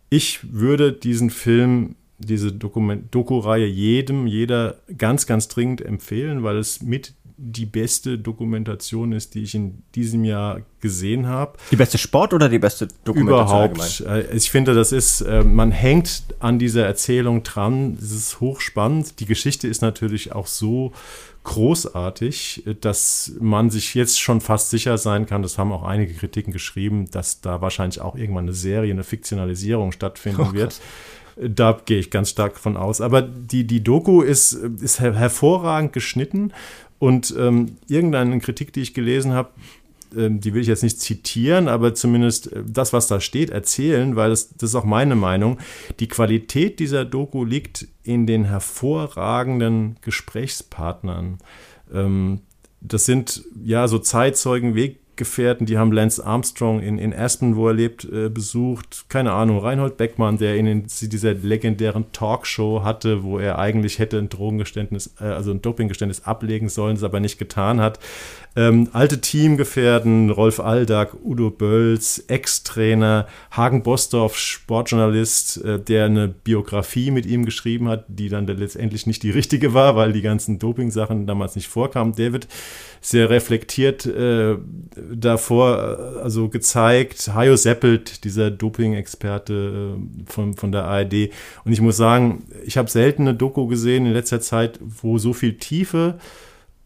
Ich 0.08 0.52
würde 0.52 0.92
diesen 0.92 1.30
Film, 1.30 1.96
diese 2.18 2.52
Doku-Reihe 2.52 3.66
jedem, 3.66 4.28
jeder 4.28 4.76
ganz, 4.96 5.26
ganz 5.26 5.48
dringend 5.48 5.80
empfehlen, 5.80 6.44
weil 6.44 6.56
es 6.56 6.80
mit 6.80 7.14
die 7.44 7.66
beste 7.66 8.18
Dokumentation 8.18 9.12
ist, 9.12 9.34
die 9.34 9.42
ich 9.42 9.54
in 9.56 9.82
diesem 9.96 10.24
Jahr 10.24 10.60
gesehen 10.80 11.26
habe. 11.26 11.58
Die 11.72 11.76
beste 11.76 11.98
Sport 11.98 12.32
oder 12.34 12.48
die 12.48 12.60
beste 12.60 12.86
Dokumentation? 13.04 13.46
Überhaupt. 13.46 14.02
Allgemein? 14.06 14.30
Äh, 14.30 14.36
ich 14.36 14.50
finde, 14.50 14.74
das 14.74 14.92
ist, 14.92 15.22
äh, 15.22 15.42
man 15.42 15.72
hängt 15.72 16.22
an 16.38 16.60
dieser 16.60 16.86
Erzählung 16.86 17.42
dran. 17.42 17.98
Es 18.00 18.12
ist 18.12 18.40
hochspannend. 18.40 19.18
Die 19.18 19.26
Geschichte 19.26 19.66
ist 19.66 19.82
natürlich 19.82 20.32
auch 20.32 20.46
so 20.46 20.92
großartig, 21.42 22.62
dass 22.80 23.32
man 23.40 23.70
sich 23.70 23.94
jetzt 23.94 24.20
schon 24.20 24.40
fast 24.40 24.70
sicher 24.70 24.96
sein 24.96 25.26
kann, 25.26 25.42
das 25.42 25.58
haben 25.58 25.72
auch 25.72 25.82
einige 25.82 26.14
Kritiken 26.14 26.52
geschrieben, 26.52 27.10
dass 27.10 27.40
da 27.40 27.60
wahrscheinlich 27.60 28.00
auch 28.00 28.14
irgendwann 28.14 28.44
eine 28.44 28.54
Serie, 28.54 28.92
eine 28.92 29.02
Fiktionalisierung 29.02 29.90
stattfinden 29.90 30.46
oh, 30.50 30.52
wird. 30.52 30.80
Da 31.36 31.80
gehe 31.84 31.98
ich 31.98 32.10
ganz 32.10 32.30
stark 32.30 32.58
von 32.58 32.76
aus. 32.76 33.00
Aber 33.00 33.22
die, 33.22 33.66
die 33.66 33.82
Doku 33.82 34.20
ist, 34.20 34.52
ist 34.52 35.00
hervorragend 35.00 35.92
geschnitten 35.92 36.52
und 37.02 37.34
ähm, 37.36 37.78
irgendeine 37.88 38.38
Kritik, 38.38 38.72
die 38.72 38.80
ich 38.80 38.94
gelesen 38.94 39.32
habe, 39.32 39.50
ähm, 40.16 40.38
die 40.38 40.54
will 40.54 40.62
ich 40.62 40.68
jetzt 40.68 40.84
nicht 40.84 41.00
zitieren, 41.00 41.66
aber 41.66 41.96
zumindest 41.96 42.52
äh, 42.52 42.62
das, 42.64 42.92
was 42.92 43.08
da 43.08 43.18
steht, 43.18 43.50
erzählen, 43.50 44.14
weil 44.14 44.30
das, 44.30 44.50
das 44.50 44.70
ist 44.70 44.76
auch 44.76 44.84
meine 44.84 45.16
Meinung. 45.16 45.58
Die 45.98 46.06
Qualität 46.06 46.78
dieser 46.78 47.04
Doku 47.04 47.44
liegt 47.44 47.88
in 48.04 48.28
den 48.28 48.44
hervorragenden 48.44 49.96
Gesprächspartnern. 50.00 51.38
Ähm, 51.92 52.42
das 52.80 53.04
sind 53.04 53.42
ja 53.64 53.88
so 53.88 53.98
Zeitzeugen, 53.98 54.76
Weg, 54.76 55.00
Gefährten, 55.22 55.66
die 55.66 55.78
haben 55.78 55.92
Lance 55.92 56.24
Armstrong 56.24 56.80
in, 56.80 56.98
in 56.98 57.14
Aspen, 57.14 57.54
wo 57.54 57.68
er 57.68 57.74
lebt, 57.74 58.04
äh, 58.04 58.28
besucht. 58.28 59.04
Keine 59.08 59.32
Ahnung, 59.32 59.58
Reinhold 59.58 59.96
Beckmann, 59.96 60.36
der 60.36 60.56
in 60.56 60.86
dieser 61.00 61.34
legendären 61.34 62.10
Talkshow 62.12 62.82
hatte, 62.82 63.22
wo 63.22 63.38
er 63.38 63.60
eigentlich 63.60 64.00
hätte 64.00 64.18
ein 64.18 64.28
Drogengeständnis, 64.28 65.14
äh, 65.20 65.24
also 65.24 65.52
ein 65.52 65.62
Dopinggeständnis 65.62 66.24
ablegen 66.24 66.68
sollen, 66.68 66.96
es 66.96 67.04
aber 67.04 67.20
nicht 67.20 67.38
getan 67.38 67.80
hat. 67.80 68.00
Ähm, 68.54 68.90
alte 68.92 69.20
Teamgefährten, 69.20 70.28
Rolf 70.28 70.60
Aldag, 70.60 71.14
Udo 71.24 71.50
Bölz, 71.50 72.22
Ex-Trainer, 72.28 73.26
Hagen 73.50 73.82
Bosdorf, 73.82 74.36
Sportjournalist, 74.36 75.64
äh, 75.64 75.80
der 75.80 76.04
eine 76.04 76.28
Biografie 76.28 77.10
mit 77.10 77.24
ihm 77.24 77.46
geschrieben 77.46 77.88
hat, 77.88 78.04
die 78.08 78.28
dann 78.28 78.46
letztendlich 78.46 79.06
nicht 79.06 79.22
die 79.22 79.30
richtige 79.30 79.72
war, 79.72 79.96
weil 79.96 80.12
die 80.12 80.20
ganzen 80.20 80.58
Doping-Sachen 80.58 81.26
damals 81.26 81.56
nicht 81.56 81.68
vorkamen. 81.68 82.14
Der 82.14 82.34
wird 82.34 82.46
sehr 83.00 83.30
reflektiert 83.30 84.04
äh, 84.04 84.56
davor 85.14 85.78
äh, 85.78 86.20
also 86.20 86.50
gezeigt. 86.50 87.30
Hajo 87.34 87.56
Seppelt, 87.56 88.24
dieser 88.24 88.50
Doping-Experte 88.50 89.96
äh, 89.96 90.30
von, 90.30 90.56
von 90.56 90.72
der 90.72 90.84
ARD. 90.84 91.30
Und 91.64 91.72
ich 91.72 91.80
muss 91.80 91.96
sagen, 91.96 92.44
ich 92.66 92.76
habe 92.76 92.90
selten 92.90 93.22
eine 93.22 93.34
Doku 93.34 93.66
gesehen 93.66 94.04
in 94.04 94.12
letzter 94.12 94.42
Zeit, 94.42 94.78
wo 94.82 95.16
so 95.16 95.32
viel 95.32 95.56
Tiefe 95.56 96.18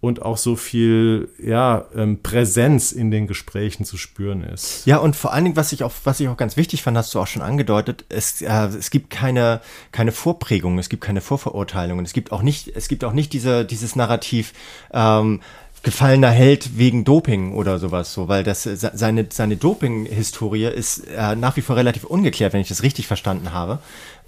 und 0.06 0.22
auch 0.22 0.36
so 0.36 0.56
viel 0.56 1.28
ja, 1.38 1.84
ähm, 1.94 2.22
Präsenz 2.22 2.92
in 2.92 3.10
den 3.10 3.26
Gesprächen 3.26 3.84
zu 3.84 3.96
spüren 3.96 4.42
ist. 4.42 4.86
Ja, 4.86 4.98
und 4.98 5.16
vor 5.16 5.32
allen 5.32 5.44
Dingen, 5.44 5.56
was 5.56 5.72
ich 5.72 5.84
auch, 5.84 5.92
was 6.04 6.20
ich 6.20 6.28
auch 6.28 6.36
ganz 6.36 6.56
wichtig 6.56 6.82
fand, 6.82 6.96
hast 6.96 7.14
du 7.14 7.20
auch 7.20 7.26
schon 7.26 7.42
angedeutet, 7.42 8.04
es, 8.08 8.42
äh, 8.42 8.66
es 8.66 8.90
gibt 8.90 9.10
keine, 9.10 9.60
keine 9.92 10.12
Vorprägungen, 10.12 10.78
es 10.78 10.88
gibt 10.88 11.02
keine 11.02 11.20
Vorverurteilungen, 11.20 12.04
es 12.04 12.12
gibt 12.12 12.32
auch 12.32 12.42
nicht, 12.42 12.68
es 12.74 12.88
gibt 12.88 13.04
auch 13.04 13.12
nicht 13.12 13.32
diese, 13.32 13.64
dieses 13.64 13.96
Narrativ, 13.96 14.52
ähm, 14.92 15.40
gefallener 15.86 16.30
Held 16.30 16.78
wegen 16.78 17.04
Doping 17.04 17.54
oder 17.54 17.78
sowas 17.78 18.12
so, 18.12 18.26
weil 18.26 18.42
das 18.42 18.64
seine 18.64 19.26
seine 19.30 19.56
Doping-Historie 19.56 20.64
ist 20.64 21.06
äh, 21.06 21.36
nach 21.36 21.56
wie 21.56 21.60
vor 21.60 21.76
relativ 21.76 22.02
ungeklärt, 22.02 22.52
wenn 22.52 22.60
ich 22.60 22.66
das 22.66 22.82
richtig 22.82 23.06
verstanden 23.06 23.52
habe. 23.52 23.78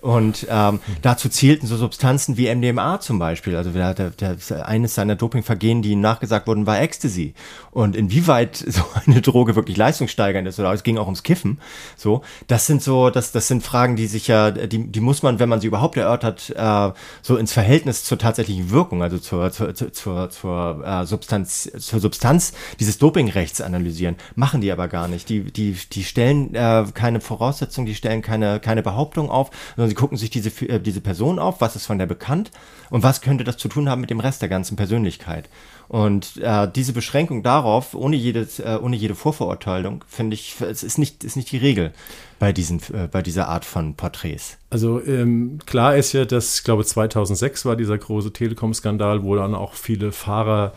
Und 0.00 0.46
ähm, 0.48 0.78
dazu 1.02 1.28
zählten 1.28 1.66
so 1.66 1.76
Substanzen 1.76 2.36
wie 2.36 2.54
MDMA 2.54 3.00
zum 3.00 3.18
Beispiel. 3.18 3.56
Also 3.56 3.70
der, 3.70 3.94
der, 3.94 4.10
der, 4.10 4.68
eines 4.68 4.94
seiner 4.94 5.16
Dopingvergehen, 5.16 5.82
die 5.82 5.90
ihm 5.90 6.00
nachgesagt 6.00 6.46
wurden, 6.46 6.66
war 6.66 6.80
Ecstasy. 6.80 7.34
Und 7.72 7.96
inwieweit 7.96 8.56
so 8.66 8.82
eine 9.06 9.20
Droge 9.20 9.56
wirklich 9.56 9.76
leistungssteigernd 9.76 10.46
ist, 10.46 10.60
oder 10.60 10.72
es 10.72 10.84
ging 10.84 10.98
auch 10.98 11.06
ums 11.06 11.24
Kiffen, 11.24 11.60
so, 11.96 12.22
das 12.46 12.66
sind 12.66 12.80
so, 12.82 13.10
das, 13.10 13.32
das 13.32 13.48
sind 13.48 13.64
Fragen, 13.64 13.96
die 13.96 14.06
sich 14.06 14.28
ja, 14.28 14.52
die, 14.52 14.86
die 14.86 15.00
muss 15.00 15.22
man, 15.22 15.40
wenn 15.40 15.48
man 15.48 15.60
sie 15.60 15.66
überhaupt 15.66 15.96
erörtert, 15.96 16.54
äh, 16.56 16.92
so 17.22 17.36
ins 17.36 17.52
Verhältnis 17.52 18.04
zur 18.04 18.18
tatsächlichen 18.18 18.70
Wirkung, 18.70 19.02
also 19.02 19.18
zur, 19.18 19.50
zur, 19.50 19.74
zur, 19.74 20.30
zur, 20.30 20.84
äh, 20.86 21.06
Substanz, 21.06 21.70
zur 21.76 21.98
Substanz 21.98 22.52
dieses 22.78 22.98
Dopingrechts 22.98 23.60
analysieren. 23.60 24.14
Machen 24.36 24.60
die 24.60 24.70
aber 24.70 24.86
gar 24.86 25.08
nicht. 25.08 25.28
Die, 25.28 25.42
die, 25.42 25.76
die 25.92 26.04
stellen 26.04 26.54
äh, 26.54 26.84
keine 26.94 27.20
Voraussetzung, 27.20 27.84
die 27.84 27.96
stellen 27.96 28.22
keine, 28.22 28.60
keine 28.60 28.84
Behauptung 28.84 29.28
auf, 29.28 29.50
sondern 29.74 29.87
sondern 29.88 29.96
sie 29.96 30.00
gucken 30.00 30.18
sich 30.18 30.30
diese, 30.30 30.50
äh, 30.68 30.80
diese 30.80 31.00
Person 31.00 31.38
auf, 31.38 31.60
was 31.60 31.76
ist 31.76 31.86
von 31.86 31.98
der 31.98 32.06
bekannt 32.06 32.50
und 32.90 33.02
was 33.02 33.20
könnte 33.20 33.44
das 33.44 33.56
zu 33.56 33.68
tun 33.68 33.88
haben 33.88 34.00
mit 34.00 34.10
dem 34.10 34.20
Rest 34.20 34.42
der 34.42 34.48
ganzen 34.48 34.76
Persönlichkeit. 34.76 35.48
Und 35.88 36.36
äh, 36.38 36.68
diese 36.70 36.92
Beschränkung 36.92 37.42
darauf, 37.42 37.94
ohne, 37.94 38.16
jedes, 38.16 38.60
äh, 38.60 38.78
ohne 38.80 38.96
jede 38.96 39.14
Vorverurteilung, 39.14 40.04
finde 40.06 40.34
ich, 40.34 40.56
es 40.60 40.82
ist 40.82 40.98
nicht, 40.98 41.24
ist 41.24 41.36
nicht 41.36 41.50
die 41.50 41.56
Regel 41.56 41.92
bei, 42.38 42.52
diesen, 42.52 42.80
äh, 42.92 43.08
bei 43.10 43.22
dieser 43.22 43.48
Art 43.48 43.64
von 43.64 43.94
Porträts. 43.94 44.58
Also 44.70 45.02
ähm, 45.02 45.58
klar 45.64 45.96
ist 45.96 46.12
ja, 46.12 46.24
dass, 46.24 46.58
ich 46.58 46.64
glaube, 46.64 46.84
2006 46.84 47.64
war 47.64 47.76
dieser 47.76 47.96
große 47.96 48.32
Telekom-Skandal, 48.32 49.22
wo 49.22 49.34
dann 49.34 49.54
auch 49.54 49.72
viele 49.72 50.12
Fahrer 50.12 50.74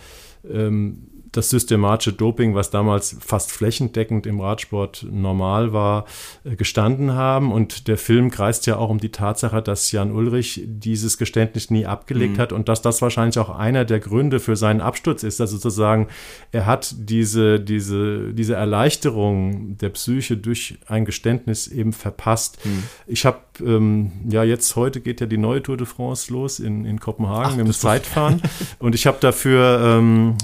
ähm, 0.49 1.07
das 1.32 1.50
systematische 1.50 2.14
Doping, 2.14 2.56
was 2.56 2.72
damals 2.72 3.16
fast 3.20 3.52
flächendeckend 3.52 4.28
im 4.28 4.42
Radsport 4.42 5.06
normal 5.10 5.72
war, 5.72 6.06
äh, 6.44 6.56
gestanden 6.56 7.14
haben. 7.14 7.52
Und 7.52 7.88
der 7.88 7.98
Film 7.98 8.32
kreist 8.32 8.68
ja 8.68 8.78
auch 8.78 8.90
um 8.90 9.00
die 9.00 9.12
Tatsache, 9.12 9.62
dass 9.62 9.92
Jan 9.92 10.12
Ulrich 10.12 10.62
dieses 10.66 11.18
Geständnis 11.18 11.70
nie 11.70 11.86
abgelegt 11.86 12.38
mhm. 12.38 12.42
hat 12.42 12.54
und 12.54 12.68
dass 12.68 12.82
das 12.82 13.02
wahrscheinlich 13.02 13.40
auch 13.40 13.50
einer 13.50 13.86
der 13.86 14.00
Gründe 14.00 14.40
für 14.40 14.56
seinen 14.56 14.82
Absturz 14.82 15.24
ist. 15.24 15.40
Also 15.40 15.58
sozusagen, 15.58 16.08
er 16.52 16.66
hat 16.66 16.94
diese, 16.98 17.60
diese, 17.60 18.34
diese 18.34 18.56
Erleichterung 18.56 19.78
der 19.78 19.90
Psyche 19.90 20.36
durch 20.36 20.80
ein 20.88 21.06
Geständnis 21.06 21.68
eben 21.68 21.94
verpasst. 21.94 22.60
Mhm. 22.66 22.84
Ich 23.08 23.26
habe 23.26 23.40
ähm, 23.62 24.12
ja 24.30 24.44
jetzt 24.44 24.76
heute 24.76 25.00
geht 25.00 25.22
ja 25.22 25.28
die 25.28 25.38
neue 25.38 25.64
Tour 25.64 25.78
de 25.78 25.86
France 25.86 26.32
los 26.32 26.60
in, 26.60 26.84
in 26.86 27.00
Kopenhagen 27.00 27.52
Ach, 27.54 27.56
dem 27.56 27.72
Zeitfahren. 27.72 28.42
und 28.80 28.96
ich 28.96 29.08
habe 29.08 29.18
dafür 29.22 29.98
ähm, 30.00 30.36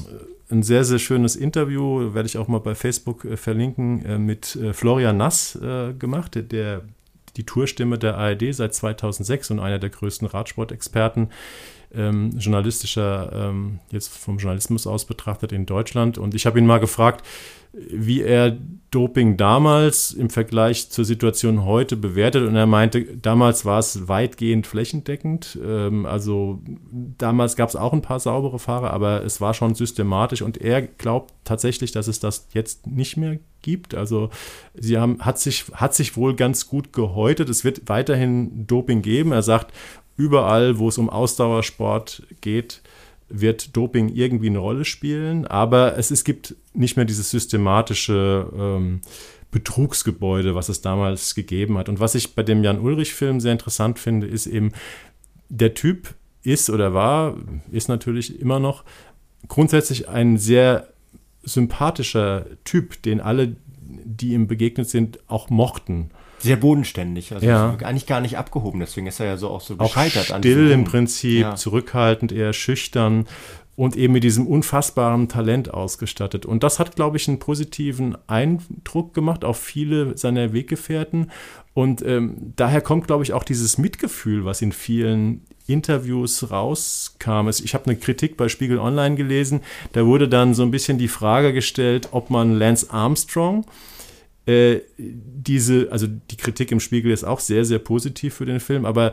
ein 0.49 0.63
sehr, 0.63 0.83
sehr 0.83 0.99
schönes 0.99 1.35
Interview, 1.35 2.13
werde 2.13 2.27
ich 2.27 2.37
auch 2.37 2.47
mal 2.47 2.59
bei 2.59 2.75
Facebook 2.75 3.25
äh, 3.25 3.37
verlinken, 3.37 4.05
äh, 4.05 4.17
mit 4.17 4.55
äh, 4.55 4.73
Florian 4.73 5.17
Nass 5.17 5.55
äh, 5.55 5.93
gemacht, 5.93 6.35
der, 6.35 6.43
der, 6.43 6.81
die 7.35 7.45
Tourstimme 7.45 7.97
der 7.97 8.17
ARD 8.17 8.53
seit 8.53 8.73
2006 8.73 9.51
und 9.51 9.59
einer 9.59 9.79
der 9.79 9.89
größten 9.89 10.27
Radsportexperten, 10.27 11.29
ähm, 11.93 12.31
journalistischer, 12.37 13.31
ähm, 13.33 13.79
jetzt 13.91 14.09
vom 14.09 14.37
Journalismus 14.37 14.87
aus 14.87 15.05
betrachtet 15.05 15.51
in 15.51 15.65
Deutschland. 15.65 16.17
Und 16.17 16.33
ich 16.33 16.45
habe 16.45 16.59
ihn 16.59 16.65
mal 16.65 16.79
gefragt, 16.79 17.25
wie 17.73 18.21
er 18.21 18.57
Doping 18.89 19.35
damals 19.35 20.11
im 20.13 20.29
Vergleich 20.29 20.89
zur 20.89 21.03
Situation 21.03 21.65
heute 21.65 21.97
bewertet. 21.97 22.47
Und 22.47 22.55
er 22.55 22.65
meinte, 22.65 23.03
damals 23.17 23.65
war 23.65 23.79
es 23.79 24.07
weitgehend 24.07 24.65
flächendeckend. 24.65 25.59
Ähm, 25.63 26.05
also 26.05 26.61
damals 27.17 27.55
gab 27.55 27.69
es 27.69 27.75
auch 27.75 27.93
ein 27.93 28.01
paar 28.01 28.19
saubere 28.19 28.59
Fahrer, 28.59 28.91
aber 28.91 29.23
es 29.23 29.41
war 29.41 29.53
schon 29.53 29.75
systematisch. 29.75 30.41
Und 30.41 30.59
er 30.59 30.81
glaubt 30.81 31.33
tatsächlich, 31.43 31.91
dass 31.91 32.07
es 32.07 32.19
das 32.19 32.47
jetzt 32.53 32.87
nicht 32.87 33.17
mehr 33.17 33.39
gibt. 33.61 33.93
Also 33.93 34.29
sie 34.73 34.97
haben, 34.97 35.19
hat 35.19 35.37
sich, 35.37 35.65
hat 35.73 35.93
sich 35.93 36.15
wohl 36.15 36.35
ganz 36.35 36.67
gut 36.67 36.93
gehäutet. 36.93 37.49
Es 37.49 37.63
wird 37.65 37.89
weiterhin 37.89 38.65
Doping 38.67 39.01
geben. 39.01 39.33
Er 39.33 39.43
sagt, 39.43 39.73
überall, 40.15 40.79
wo 40.79 40.87
es 40.87 40.97
um 40.97 41.09
Ausdauersport 41.09 42.23
geht, 42.41 42.81
wird 43.29 43.75
Doping 43.75 44.09
irgendwie 44.09 44.47
eine 44.47 44.59
Rolle 44.59 44.85
spielen, 44.85 45.45
aber 45.45 45.97
es, 45.97 46.11
es 46.11 46.23
gibt 46.23 46.55
nicht 46.73 46.95
mehr 46.95 47.05
dieses 47.05 47.29
systematische 47.29 48.51
ähm, 48.57 49.01
Betrugsgebäude, 49.51 50.55
was 50.55 50.69
es 50.69 50.81
damals 50.81 51.35
gegeben 51.35 51.77
hat. 51.77 51.89
Und 51.89 51.99
was 51.99 52.15
ich 52.15 52.35
bei 52.35 52.43
dem 52.43 52.63
Jan-Ulrich-Film 52.63 53.39
sehr 53.39 53.53
interessant 53.53 53.99
finde, 53.99 54.27
ist 54.27 54.45
eben, 54.45 54.71
der 55.49 55.73
Typ 55.73 56.15
ist 56.43 56.69
oder 56.69 56.93
war, 56.93 57.37
ist 57.71 57.89
natürlich 57.89 58.39
immer 58.39 58.59
noch 58.59 58.83
grundsätzlich 59.47 60.09
ein 60.09 60.37
sehr 60.37 60.93
sympathischer 61.43 62.45
Typ, 62.63 63.01
den 63.03 63.21
alle, 63.21 63.55
die 63.79 64.33
ihm 64.33 64.47
begegnet 64.47 64.89
sind, 64.89 65.19
auch 65.27 65.49
mochten. 65.49 66.11
Sehr 66.39 66.55
bodenständig, 66.55 67.33
also 67.33 67.45
ja. 67.45 67.75
eigentlich 67.83 68.05
gar 68.05 68.21
nicht 68.21 68.37
abgehoben, 68.37 68.79
deswegen 68.79 69.07
ist 69.07 69.19
er 69.19 69.25
ja 69.25 69.37
so 69.37 69.49
auch 69.49 69.61
so 69.61 69.75
gescheitert. 69.75 70.31
Auch 70.31 70.37
still 70.37 70.71
im 70.71 70.83
Prinzip, 70.83 71.41
ja. 71.41 71.55
zurückhaltend, 71.55 72.31
eher 72.31 72.53
schüchtern 72.53 73.25
und 73.77 73.95
eben 73.95 74.13
mit 74.13 74.23
diesem 74.23 74.47
unfassbaren 74.47 75.29
Talent 75.29 75.71
ausgestattet. 75.71 76.45
Und 76.45 76.63
das 76.63 76.79
hat, 76.79 76.95
glaube 76.95 77.17
ich, 77.17 77.27
einen 77.27 77.37
positiven 77.37 78.17
Eindruck 78.27 79.13
gemacht 79.13 79.45
auf 79.45 79.59
viele 79.59 80.17
seiner 80.17 80.51
Weggefährten. 80.51 81.31
Und 81.75 82.03
ähm, 82.03 82.53
daher 82.55 82.81
kommt, 82.81 83.05
glaube 83.05 83.23
ich, 83.23 83.33
auch 83.33 83.43
dieses 83.43 83.77
Mitgefühl, 83.77 84.45
was 84.45 84.63
in 84.63 84.71
vielen 84.71 85.45
Interviews 85.67 86.49
rauskam. 86.49 87.49
Ich 87.49 87.75
habe 87.75 87.85
eine 87.85 87.97
Kritik 87.97 88.35
bei 88.35 88.49
Spiegel 88.49 88.79
Online 88.79 89.15
gelesen, 89.15 89.61
da 89.91 90.05
wurde 90.05 90.27
dann 90.27 90.55
so 90.55 90.63
ein 90.63 90.71
bisschen 90.71 90.97
die 90.97 91.07
Frage 91.07 91.53
gestellt, 91.53 92.09
ob 92.11 92.31
man 92.31 92.57
Lance 92.57 92.87
Armstrong 92.89 93.65
äh, 94.47 94.81
diese, 94.97 95.91
also 95.91 96.07
die 96.07 96.37
Kritik 96.37 96.71
im 96.71 96.79
Spiegel 96.79 97.11
ist 97.11 97.25
auch 97.25 97.41
sehr, 97.41 97.65
sehr 97.65 97.79
positiv 97.79 98.33
für 98.33 98.45
den 98.45 98.59
Film, 98.59 98.85
aber 98.85 99.11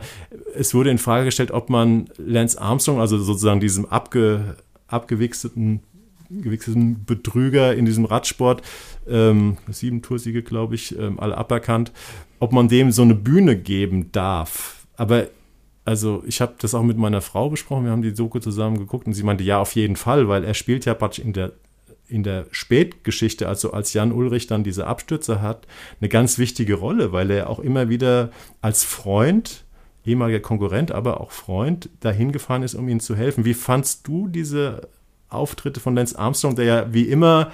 es 0.55 0.73
wurde 0.73 0.89
in 0.89 0.97
Frage 0.97 1.25
gestellt, 1.25 1.51
ob 1.51 1.69
man 1.69 2.09
Lance 2.17 2.59
Armstrong, 2.59 2.99
also 2.99 3.17
sozusagen 3.17 3.59
diesem 3.59 3.85
abge, 3.85 4.55
abgewichsten 4.87 5.81
gewichsten 6.29 7.05
Betrüger 7.05 7.75
in 7.75 7.85
diesem 7.85 8.05
Radsport, 8.05 8.63
ähm, 9.07 9.57
sieben 9.69 10.01
Toursiege, 10.01 10.41
glaube 10.41 10.73
ich, 10.73 10.97
ähm, 10.97 11.19
alle 11.19 11.37
aberkannt, 11.37 11.91
ob 12.39 12.51
man 12.51 12.67
dem 12.67 12.91
so 12.91 13.03
eine 13.03 13.13
Bühne 13.13 13.55
geben 13.55 14.11
darf. 14.11 14.87
Aber 14.95 15.27
also 15.83 16.23
ich 16.25 16.41
habe 16.41 16.55
das 16.57 16.73
auch 16.73 16.81
mit 16.81 16.97
meiner 16.97 17.21
Frau 17.21 17.49
besprochen, 17.49 17.85
wir 17.85 17.91
haben 17.91 18.01
die 18.01 18.15
Soko 18.15 18.39
zusammen 18.39 18.79
geguckt 18.79 19.05
und 19.05 19.13
sie 19.13 19.23
meinte, 19.23 19.43
ja, 19.43 19.59
auf 19.59 19.73
jeden 19.75 19.97
Fall, 19.97 20.27
weil 20.27 20.43
er 20.43 20.55
spielt 20.55 20.85
ja 20.85 20.95
praktisch 20.95 21.23
in 21.23 21.33
der 21.33 21.51
in 22.07 22.23
der 22.23 22.45
Spätgeschichte, 22.51 23.47
also 23.47 23.71
als 23.71 23.93
Jan 23.93 24.11
Ulrich 24.11 24.47
dann 24.47 24.63
diese 24.63 24.87
Abstürze 24.87 25.41
hat, 25.41 25.67
eine 25.99 26.09
ganz 26.09 26.37
wichtige 26.37 26.75
Rolle, 26.75 27.11
weil 27.11 27.31
er 27.31 27.49
auch 27.49 27.59
immer 27.59 27.89
wieder 27.89 28.31
als 28.61 28.83
Freund, 28.83 29.65
ehemaliger 30.05 30.39
Konkurrent, 30.39 30.91
aber 30.91 31.19
auch 31.21 31.31
Freund, 31.31 31.89
dahin 32.01 32.31
gefahren 32.31 32.63
ist, 32.63 32.75
um 32.75 32.87
ihnen 32.87 32.99
zu 32.99 33.15
helfen. 33.15 33.45
Wie 33.45 33.55
fandst 33.55 34.07
du 34.07 34.27
diese 34.27 34.87
Auftritte 35.29 35.79
von 35.79 35.95
Lance 35.95 36.17
Armstrong, 36.17 36.55
der 36.55 36.65
ja 36.65 36.93
wie 36.93 37.03
immer 37.03 37.51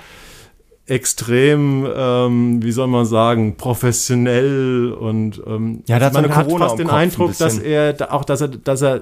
extrem, 0.85 1.87
ähm, 1.95 2.63
wie 2.63 2.71
soll 2.71 2.87
man 2.87 3.05
sagen, 3.05 3.55
professionell 3.55 4.91
und 4.91 5.41
ähm, 5.45 5.83
ja, 5.87 5.99
man 6.11 6.35
hat 6.35 6.51
fast 6.51 6.79
den 6.79 6.89
Eindruck, 6.89 7.37
dass 7.37 7.59
er 7.59 8.13
auch, 8.13 8.25
dass 8.25 8.41
er, 8.41 8.49
dass 8.49 8.81
er 8.81 9.01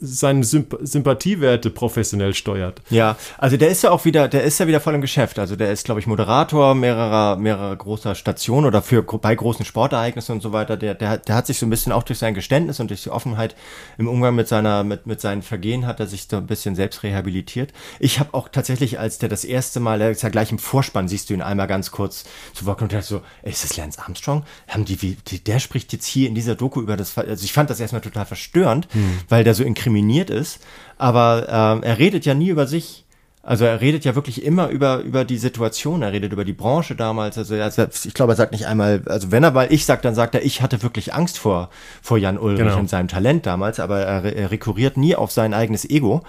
seine 0.00 0.44
Symp 0.44 0.76
Sympathiewerte 0.82 1.70
professionell 1.70 2.34
steuert. 2.34 2.80
Ja, 2.90 3.16
also 3.38 3.56
der 3.56 3.68
ist 3.68 3.82
ja 3.82 3.90
auch 3.90 4.04
wieder, 4.04 4.28
der 4.28 4.44
ist 4.44 4.58
ja 4.58 4.66
wieder 4.66 4.80
voll 4.80 4.94
im 4.94 5.00
Geschäft. 5.00 5.38
Also 5.38 5.56
der 5.56 5.72
ist, 5.72 5.84
glaube 5.84 6.00
ich, 6.00 6.06
Moderator 6.06 6.74
mehrerer, 6.74 7.36
mehrerer 7.36 7.76
großer 7.76 8.14
Stationen 8.14 8.66
oder 8.66 8.82
für 8.82 9.02
bei 9.02 9.34
großen 9.34 9.64
Sportereignissen 9.64 10.32
und 10.32 10.42
so 10.42 10.52
weiter. 10.52 10.76
Der, 10.76 10.94
der, 10.94 11.18
der 11.18 11.34
hat 11.34 11.46
sich 11.46 11.58
so 11.58 11.66
ein 11.66 11.70
bisschen 11.70 11.92
auch 11.92 12.02
durch 12.02 12.18
sein 12.18 12.34
Geständnis 12.34 12.80
und 12.80 12.88
durch 12.88 13.02
die 13.02 13.10
Offenheit 13.10 13.54
im 13.98 14.08
Umgang 14.08 14.34
mit 14.34 14.48
seiner, 14.48 14.84
mit, 14.84 15.06
mit 15.06 15.20
seinen 15.20 15.42
Vergehen 15.42 15.86
hat 15.86 16.00
er 16.00 16.06
sich 16.06 16.26
so 16.30 16.36
ein 16.36 16.46
bisschen 16.46 16.74
selbst 16.74 17.02
rehabilitiert. 17.02 17.72
Ich 17.98 18.20
habe 18.20 18.34
auch 18.34 18.48
tatsächlich, 18.48 18.98
als 18.98 19.18
der 19.18 19.28
das 19.28 19.44
erste 19.44 19.80
Mal, 19.80 19.98
der 19.98 20.10
ist 20.10 20.22
ja 20.22 20.28
gleich 20.28 20.50
im 20.52 20.58
Vorspann, 20.58 21.08
siehst 21.08 21.30
du 21.30 21.34
ihn 21.34 21.42
einmal 21.42 21.66
ganz 21.66 21.90
kurz 21.90 22.24
zu 22.54 22.66
Wort 22.66 22.82
und 22.82 22.92
der 22.92 23.02
so, 23.02 23.22
ey, 23.42 23.50
ist 23.50 23.64
das 23.64 23.76
Lance 23.76 24.00
Armstrong? 24.00 24.44
Haben 24.68 24.84
die, 24.84 25.00
wie, 25.02 25.16
der 25.46 25.58
spricht 25.58 25.92
jetzt 25.92 26.06
hier 26.06 26.28
in 26.28 26.34
dieser 26.34 26.54
Doku 26.54 26.80
über 26.80 26.96
das, 26.96 27.16
also 27.16 27.44
ich 27.44 27.52
fand 27.52 27.70
das 27.70 27.80
erstmal 27.80 28.02
total 28.02 28.26
verstörend, 28.26 28.88
hm. 28.92 29.18
weil 29.28 29.44
der 29.44 29.49
der 29.50 29.54
so 29.56 29.64
inkriminiert 29.64 30.30
ist. 30.30 30.60
Aber 30.96 31.46
ähm, 31.48 31.82
er 31.82 31.98
redet 31.98 32.24
ja 32.24 32.34
nie 32.34 32.48
über 32.48 32.66
sich. 32.66 33.04
Also 33.42 33.64
er 33.64 33.80
redet 33.80 34.04
ja 34.04 34.14
wirklich 34.14 34.44
immer 34.44 34.68
über, 34.68 34.98
über 34.98 35.24
die 35.24 35.38
Situation, 35.38 36.02
er 36.02 36.12
redet 36.12 36.32
über 36.32 36.44
die 36.44 36.52
Branche 36.52 36.94
damals. 36.94 37.38
Also 37.38 37.54
er, 37.54 37.68
ich 37.68 38.14
glaube, 38.14 38.34
er 38.34 38.36
sagt 38.36 38.52
nicht 38.52 38.66
einmal, 38.66 39.02
also 39.06 39.32
wenn 39.32 39.42
er 39.42 39.54
weil 39.54 39.72
ich 39.72 39.86
sag, 39.86 40.02
dann 40.02 40.14
sagt 40.14 40.34
er, 40.34 40.44
ich 40.44 40.60
hatte 40.60 40.82
wirklich 40.82 41.14
Angst 41.14 41.38
vor, 41.38 41.70
vor 42.02 42.18
Jan 42.18 42.38
Ulrich 42.38 42.58
genau. 42.58 42.78
und 42.78 42.90
seinem 42.90 43.08
Talent 43.08 43.46
damals, 43.46 43.80
aber 43.80 44.00
er, 44.00 44.24
er 44.36 44.50
rekurriert 44.50 44.98
nie 44.98 45.16
auf 45.16 45.32
sein 45.32 45.54
eigenes 45.54 45.88
Ego. 45.88 46.22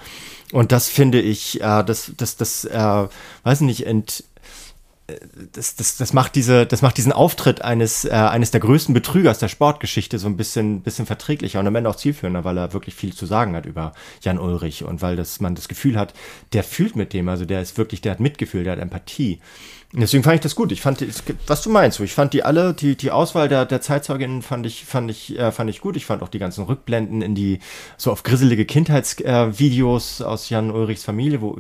Und 0.54 0.72
das 0.72 0.88
finde 0.88 1.20
ich, 1.20 1.62
äh, 1.62 1.84
das, 1.84 2.14
das, 2.18 2.38
das, 2.38 2.66
äh, 2.66 3.08
weiß 3.44 3.62
nicht, 3.62 3.86
ent, 3.86 4.24
das, 5.54 5.76
das, 5.76 5.98
das, 5.98 6.14
macht 6.14 6.36
diese, 6.36 6.66
das 6.66 6.82
macht 6.82 6.98
diesen 6.98 7.12
Auftritt 7.12 7.62
eines, 7.62 8.06
äh, 8.06 8.10
eines 8.12 8.52
der 8.52 8.60
größten 8.60 8.94
Betrügers 8.94 9.40
der 9.40 9.48
Sportgeschichte 9.48 10.20
so 10.20 10.28
ein 10.28 10.38
bisschen, 10.38 10.82
bisschen 10.82 11.06
verträglicher 11.06 11.60
und 11.60 11.68
am 11.68 11.76
Ende 11.76 11.90
auch 11.90 11.96
zielführender, 11.96 12.44
weil 12.44 12.58
er 12.58 12.74
wirklich 12.74 12.96
viel 12.96 13.14
zu 13.14 13.26
sagen 13.26 13.56
hat 13.56 13.66
über 13.66 13.94
Jan 14.22 14.40
Ulrich 14.40 14.84
und 14.84 15.02
weil 15.02 15.16
das, 15.16 15.40
man 15.40 15.56
das 15.56 15.68
Gefühl 15.68 15.98
hat, 15.98 16.14
der 16.54 16.64
fühlt 16.64 16.96
mit 16.96 17.14
dem, 17.14 17.30
also 17.30 17.46
der 17.46 17.62
ist 17.62 17.78
wirklich, 17.78 18.02
der 18.02 18.14
hat 18.14 18.20
Mitgefühl, 18.20 18.64
der 18.64 18.74
hat 18.74 18.80
Empathie. 18.80 19.40
Und 19.94 20.00
deswegen 20.00 20.24
fand 20.24 20.36
ich 20.36 20.42
das 20.42 20.56
gut. 20.56 20.72
Ich 20.72 20.80
fand, 20.80 21.06
was 21.48 21.62
du 21.64 21.70
meinst, 21.70 22.00
ich 22.00 22.14
fand 22.14 22.32
die 22.32 22.44
alle, 22.44 22.74
die, 22.74 22.96
die 22.96 23.12
Auswahl 23.12 23.50
der, 23.50 23.66
der 23.66 23.82
Zeitzeuginnen 23.82 24.42
fand 24.42 24.66
ich, 24.66 24.86
fand 24.86 25.12
ich, 25.12 25.38
äh, 25.38 25.52
fand 25.52 25.70
ich 25.70 25.82
gut. 25.82 25.98
Ich 25.98 26.06
fand 26.06 26.24
auch 26.24 26.30
die 26.30 26.40
ganzen 26.40 26.64
Rückblenden 26.64 27.22
in 27.22 27.36
die, 27.36 27.60
so 27.98 28.10
auf 28.10 28.24
grisselige 28.24 28.64
Kindheitsvideos 28.64 30.22
äh, 30.22 30.24
aus 30.24 30.50
Jan 30.50 30.72
Ulrichs 30.72 31.04
Familie, 31.04 31.42
wo 31.42 31.60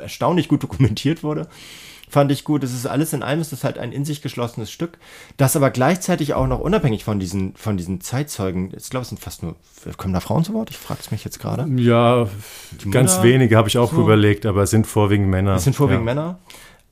erstaunlich 0.00 0.48
gut 0.48 0.64
dokumentiert 0.64 1.22
wurde 1.22 1.48
fand 2.16 2.32
ich 2.32 2.44
gut. 2.44 2.64
Es 2.64 2.72
ist 2.72 2.86
alles 2.86 3.12
in 3.12 3.22
allem, 3.22 3.40
es 3.40 3.52
ist 3.52 3.62
halt 3.62 3.76
ein 3.76 3.92
in 3.92 4.06
sich 4.06 4.22
geschlossenes 4.22 4.70
Stück, 4.70 4.96
das 5.36 5.54
aber 5.54 5.68
gleichzeitig 5.68 6.32
auch 6.32 6.46
noch 6.46 6.60
unabhängig 6.60 7.04
von 7.04 7.20
diesen, 7.20 7.54
von 7.56 7.76
diesen 7.76 8.00
Zeitzeugen, 8.00 8.72
ich 8.74 8.88
glaube, 8.88 9.02
es 9.02 9.10
sind 9.10 9.20
fast 9.20 9.42
nur, 9.42 9.54
kommen 9.98 10.14
da 10.14 10.20
Frauen 10.20 10.42
zu 10.42 10.54
Wort? 10.54 10.70
Ich 10.70 10.78
frage 10.78 11.00
es 11.02 11.10
mich 11.10 11.26
jetzt 11.26 11.40
gerade. 11.40 11.68
Ja, 11.76 12.26
ganz 12.90 13.22
wenige 13.22 13.58
habe 13.58 13.68
ich 13.68 13.76
auch 13.76 13.92
so. 13.92 14.00
überlegt, 14.00 14.46
aber 14.46 14.62
es 14.62 14.70
sind 14.70 14.86
vorwiegend 14.86 15.28
Männer. 15.28 15.56
Es 15.56 15.64
sind 15.64 15.76
vorwiegend 15.76 16.06
ja. 16.06 16.14
Männer. 16.14 16.38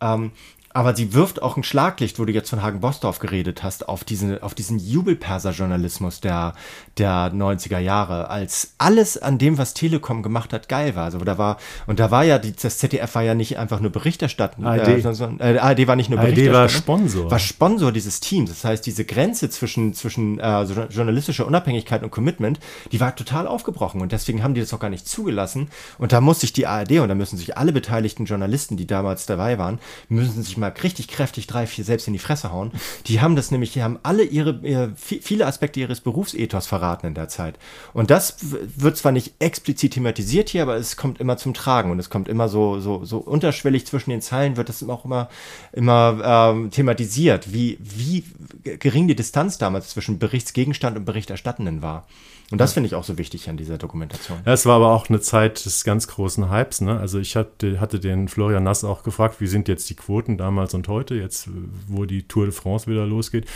Ähm, 0.02 0.32
aber 0.74 0.96
sie 0.96 1.14
wirft 1.14 1.40
auch 1.40 1.56
ein 1.56 1.62
Schlaglicht, 1.62 2.18
wo 2.18 2.24
du 2.24 2.32
jetzt 2.32 2.50
von 2.50 2.60
Hagen-Bosdorf 2.60 3.20
geredet 3.20 3.62
hast, 3.62 3.88
auf 3.88 4.02
diesen, 4.02 4.42
auf 4.42 4.54
diesen 4.54 4.80
Jubelperser-Journalismus 4.80 6.20
der, 6.20 6.54
der 6.98 7.32
90er 7.32 7.78
Jahre, 7.78 8.28
als 8.28 8.74
alles 8.78 9.16
an 9.16 9.38
dem, 9.38 9.56
was 9.56 9.74
Telekom 9.74 10.24
gemacht 10.24 10.52
hat, 10.52 10.68
geil 10.68 10.96
war. 10.96 11.04
Also 11.04 11.18
da 11.18 11.38
war, 11.38 11.58
und 11.86 12.00
da 12.00 12.10
war 12.10 12.24
ja, 12.24 12.40
die, 12.40 12.52
das 12.52 12.78
ZDF 12.78 13.14
war 13.14 13.22
ja 13.22 13.36
nicht 13.36 13.56
einfach 13.56 13.78
nur 13.78 13.92
Berichterstatten. 13.92 14.66
ARD. 14.66 14.88
Äh, 14.88 15.00
sondern, 15.00 15.38
äh, 15.38 15.58
ARD 15.58 15.86
war 15.86 15.94
nicht 15.94 16.10
nur 16.10 16.18
ARD 16.18 16.50
war 16.50 16.68
Sponsor. 16.68 17.30
War 17.30 17.38
Sponsor 17.38 17.92
dieses 17.92 18.18
Teams. 18.18 18.50
Das 18.50 18.64
heißt, 18.64 18.84
diese 18.84 19.04
Grenze 19.04 19.48
zwischen, 19.50 19.94
zwischen 19.94 20.40
äh, 20.40 20.62
journalistischer 20.64 21.46
Unabhängigkeit 21.46 22.02
und 22.02 22.10
Commitment, 22.10 22.58
die 22.90 22.98
war 22.98 23.14
total 23.14 23.46
aufgebrochen. 23.46 24.00
Und 24.00 24.10
deswegen 24.10 24.42
haben 24.42 24.54
die 24.54 24.60
das 24.60 24.74
auch 24.74 24.80
gar 24.80 24.90
nicht 24.90 25.06
zugelassen. 25.06 25.68
Und 25.98 26.12
da 26.12 26.20
muss 26.20 26.40
sich 26.40 26.52
die 26.52 26.66
ARD 26.66 26.98
und 26.98 27.08
da 27.08 27.14
müssen 27.14 27.36
sich 27.36 27.56
alle 27.56 27.72
beteiligten 27.72 28.24
Journalisten, 28.24 28.76
die 28.76 28.88
damals 28.88 29.26
dabei 29.26 29.56
waren, 29.56 29.78
müssen 30.08 30.42
sich 30.42 30.56
mal 30.56 30.63
mal 30.64 30.74
richtig 30.82 31.08
kräftig 31.08 31.46
drei, 31.46 31.66
vier 31.66 31.84
selbst 31.84 32.06
in 32.06 32.12
die 32.12 32.18
Fresse 32.18 32.52
hauen. 32.52 32.72
Die 33.06 33.20
haben 33.20 33.36
das 33.36 33.50
nämlich, 33.50 33.72
die 33.72 33.82
haben 33.82 33.98
alle 34.02 34.24
ihre, 34.24 34.94
viele 34.96 35.46
Aspekte 35.46 35.80
ihres 35.80 36.00
Berufsethos 36.00 36.66
verraten 36.66 37.06
in 37.06 37.14
der 37.14 37.28
Zeit. 37.28 37.58
Und 37.92 38.10
das 38.10 38.36
wird 38.40 38.96
zwar 38.96 39.12
nicht 39.12 39.34
explizit 39.38 39.94
thematisiert 39.94 40.48
hier, 40.48 40.62
aber 40.62 40.76
es 40.76 40.96
kommt 40.96 41.20
immer 41.20 41.36
zum 41.36 41.54
Tragen 41.54 41.90
und 41.90 41.98
es 41.98 42.10
kommt 42.10 42.28
immer 42.28 42.48
so, 42.48 42.80
so, 42.80 43.04
so 43.04 43.18
unterschwellig 43.18 43.86
zwischen 43.86 44.10
den 44.10 44.22
Zeilen 44.22 44.56
wird 44.56 44.68
das 44.68 44.86
auch 44.88 45.04
immer, 45.04 45.28
immer 45.72 46.52
ähm, 46.54 46.70
thematisiert, 46.70 47.52
wie, 47.52 47.78
wie 47.80 48.24
gering 48.62 49.08
die 49.08 49.16
Distanz 49.16 49.58
damals 49.58 49.90
zwischen 49.90 50.18
Berichtsgegenstand 50.18 50.96
und 50.96 51.04
Berichterstattenden 51.04 51.82
war. 51.82 52.06
Und 52.54 52.58
das 52.58 52.72
finde 52.72 52.86
ich 52.86 52.94
auch 52.94 53.02
so 53.02 53.18
wichtig 53.18 53.48
an 53.48 53.56
dieser 53.56 53.78
Dokumentation. 53.78 54.38
Ja, 54.46 54.52
es 54.52 54.64
war 54.64 54.76
aber 54.76 54.92
auch 54.92 55.08
eine 55.08 55.18
Zeit 55.18 55.64
des 55.64 55.82
ganz 55.82 56.06
großen 56.06 56.52
Hypes. 56.52 56.82
Ne? 56.82 56.96
Also 56.96 57.18
ich 57.18 57.34
hatte, 57.34 57.80
hatte 57.80 57.98
den 57.98 58.28
Florian 58.28 58.62
Nass 58.62 58.84
auch 58.84 59.02
gefragt, 59.02 59.40
wie 59.40 59.48
sind 59.48 59.66
jetzt 59.66 59.90
die 59.90 59.96
Quoten 59.96 60.38
damals 60.38 60.72
und 60.72 60.86
heute, 60.86 61.16
jetzt 61.16 61.48
wo 61.88 62.04
die 62.04 62.28
Tour 62.28 62.44
de 62.44 62.52
France 62.52 62.86
wieder 62.88 63.06
losgeht. 63.06 63.46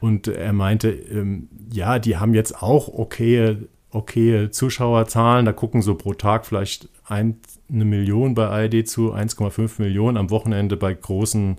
Und 0.00 0.28
er 0.28 0.52
meinte, 0.52 0.88
ähm, 0.88 1.48
ja, 1.72 1.98
die 1.98 2.16
haben 2.16 2.32
jetzt 2.32 2.62
auch 2.62 2.86
okay, 2.86 3.56
okay 3.90 4.48
Zuschauerzahlen. 4.52 5.46
Da 5.46 5.52
gucken 5.52 5.82
so 5.82 5.96
pro 5.96 6.14
Tag 6.14 6.46
vielleicht 6.46 6.88
eine 7.06 7.36
Million 7.68 8.34
bei 8.34 8.46
ARD 8.46 8.86
zu, 8.86 9.12
1,5 9.12 9.82
Millionen 9.82 10.16
am 10.16 10.30
Wochenende 10.30 10.76
bei 10.76 10.94
großen 10.94 11.58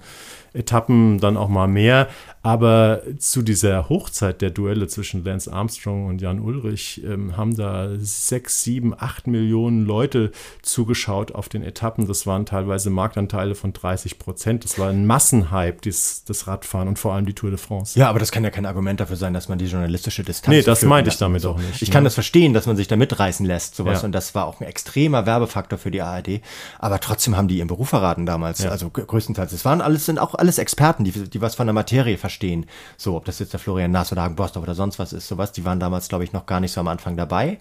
Etappen 0.56 1.20
dann 1.20 1.38
auch 1.38 1.50
mal 1.50 1.68
mehr. 1.68 2.08
Aber 2.42 3.02
zu 3.18 3.42
dieser 3.42 3.90
Hochzeit 3.90 4.42
der 4.42 4.52
Duelle 4.52 4.88
zwischen 4.88 5.24
Lance 5.24 5.52
Armstrong 5.52 6.06
und 6.06 6.22
Jan 6.22 6.40
Ulrich 6.40 7.02
ähm, 7.04 7.36
haben 7.36 7.56
da 7.56 7.90
sechs, 7.98 8.64
sieben, 8.64 8.94
acht 8.96 9.26
Millionen 9.26 9.86
Leute 9.86 10.32
zugeschaut 10.62 11.34
auf 11.34 11.50
den 11.50 11.64
Etappen. 11.64 12.08
Das 12.08 12.28
waren 12.28 12.46
teilweise 12.46 12.92
Marktanteile 12.92 13.56
von 13.56 13.74
30 13.74 14.20
Prozent. 14.20 14.64
Das 14.64 14.78
war 14.78 14.90
ein 14.90 15.08
Massenhype, 15.08 15.78
dies, 15.84 16.24
das 16.26 16.48
Radfahren 16.48 16.88
und 16.88 17.00
vor 17.00 17.14
allem 17.14 17.26
die 17.26 17.34
Tour 17.34 17.50
de 17.50 17.58
France. 17.58 17.98
Ja, 18.00 18.10
aber 18.10 18.20
das 18.20 18.32
kann 18.32 18.44
ja 18.44 18.52
kein 18.52 18.68
Argument 18.68 19.00
dafür 19.00 19.16
sein, 19.16 19.34
dass 19.34 19.50
man 19.50 19.58
die 19.58 19.66
journalistische 19.66 20.24
Distanz. 20.24 20.56
Nee, 20.56 20.62
das 20.62 20.84
meinte 20.84 21.10
ich 21.10 21.18
damit 21.18 21.46
auch 21.46 21.58
nicht. 21.58 21.82
Ich 21.82 21.90
ne? 21.90 21.94
kann 21.94 22.04
das 22.04 22.14
verstehen, 22.14 22.54
dass 22.54 22.68
man 22.68 22.78
sich 22.78 22.88
da 22.88 22.96
mitreißen 22.96 23.46
lässt, 23.46 23.76
sowas. 23.76 24.02
Ja. 24.02 24.06
Und 24.06 24.12
das 24.12 24.36
war 24.36 24.46
auch 24.46 24.62
ein 24.62 24.68
extremer 24.68 25.26
Werbefaktor 25.36 25.78
für 25.78 25.92
die 25.92 26.02
ARD. 26.02 26.42
Aber 26.80 27.00
trotzdem 27.00 27.36
haben 27.36 27.48
die 27.48 27.58
ihren 27.58 27.68
Beruf 27.68 27.90
verraten 27.90 28.26
damals. 28.26 28.60
Ja. 28.64 28.72
Also 28.72 28.90
größtenteils. 28.90 29.52
Es 29.52 29.66
waren 29.66 29.82
alles, 29.82 30.06
sind 30.06 30.20
auch 30.20 30.36
alles 30.36 30.58
Experten, 30.58 31.04
die, 31.04 31.12
die 31.12 31.42
was 31.42 31.56
von 31.56 31.68
der 31.68 31.74
Materie 31.74 32.18
verstehen. 32.18 32.66
So, 32.98 33.16
ob 33.16 33.26
das 33.26 33.40
jetzt 33.40 33.54
der 33.54 33.60
Florian 33.60 33.92
Nass 33.92 34.12
oder 34.12 34.24
Hagen 34.24 34.36
Bostorf 34.36 34.64
oder 34.64 34.76
sonst 34.76 35.00
was 35.00 35.14
ist, 35.14 35.28
sowas, 35.28 35.52
die 35.52 35.66
waren 35.66 35.80
damals, 35.80 36.08
glaube 36.08 36.24
ich, 36.24 36.34
noch 36.34 36.46
gar 36.46 36.60
nicht 36.60 36.72
so 36.72 36.80
am 36.80 36.88
Anfang 36.88 37.18
dabei. 37.18 37.60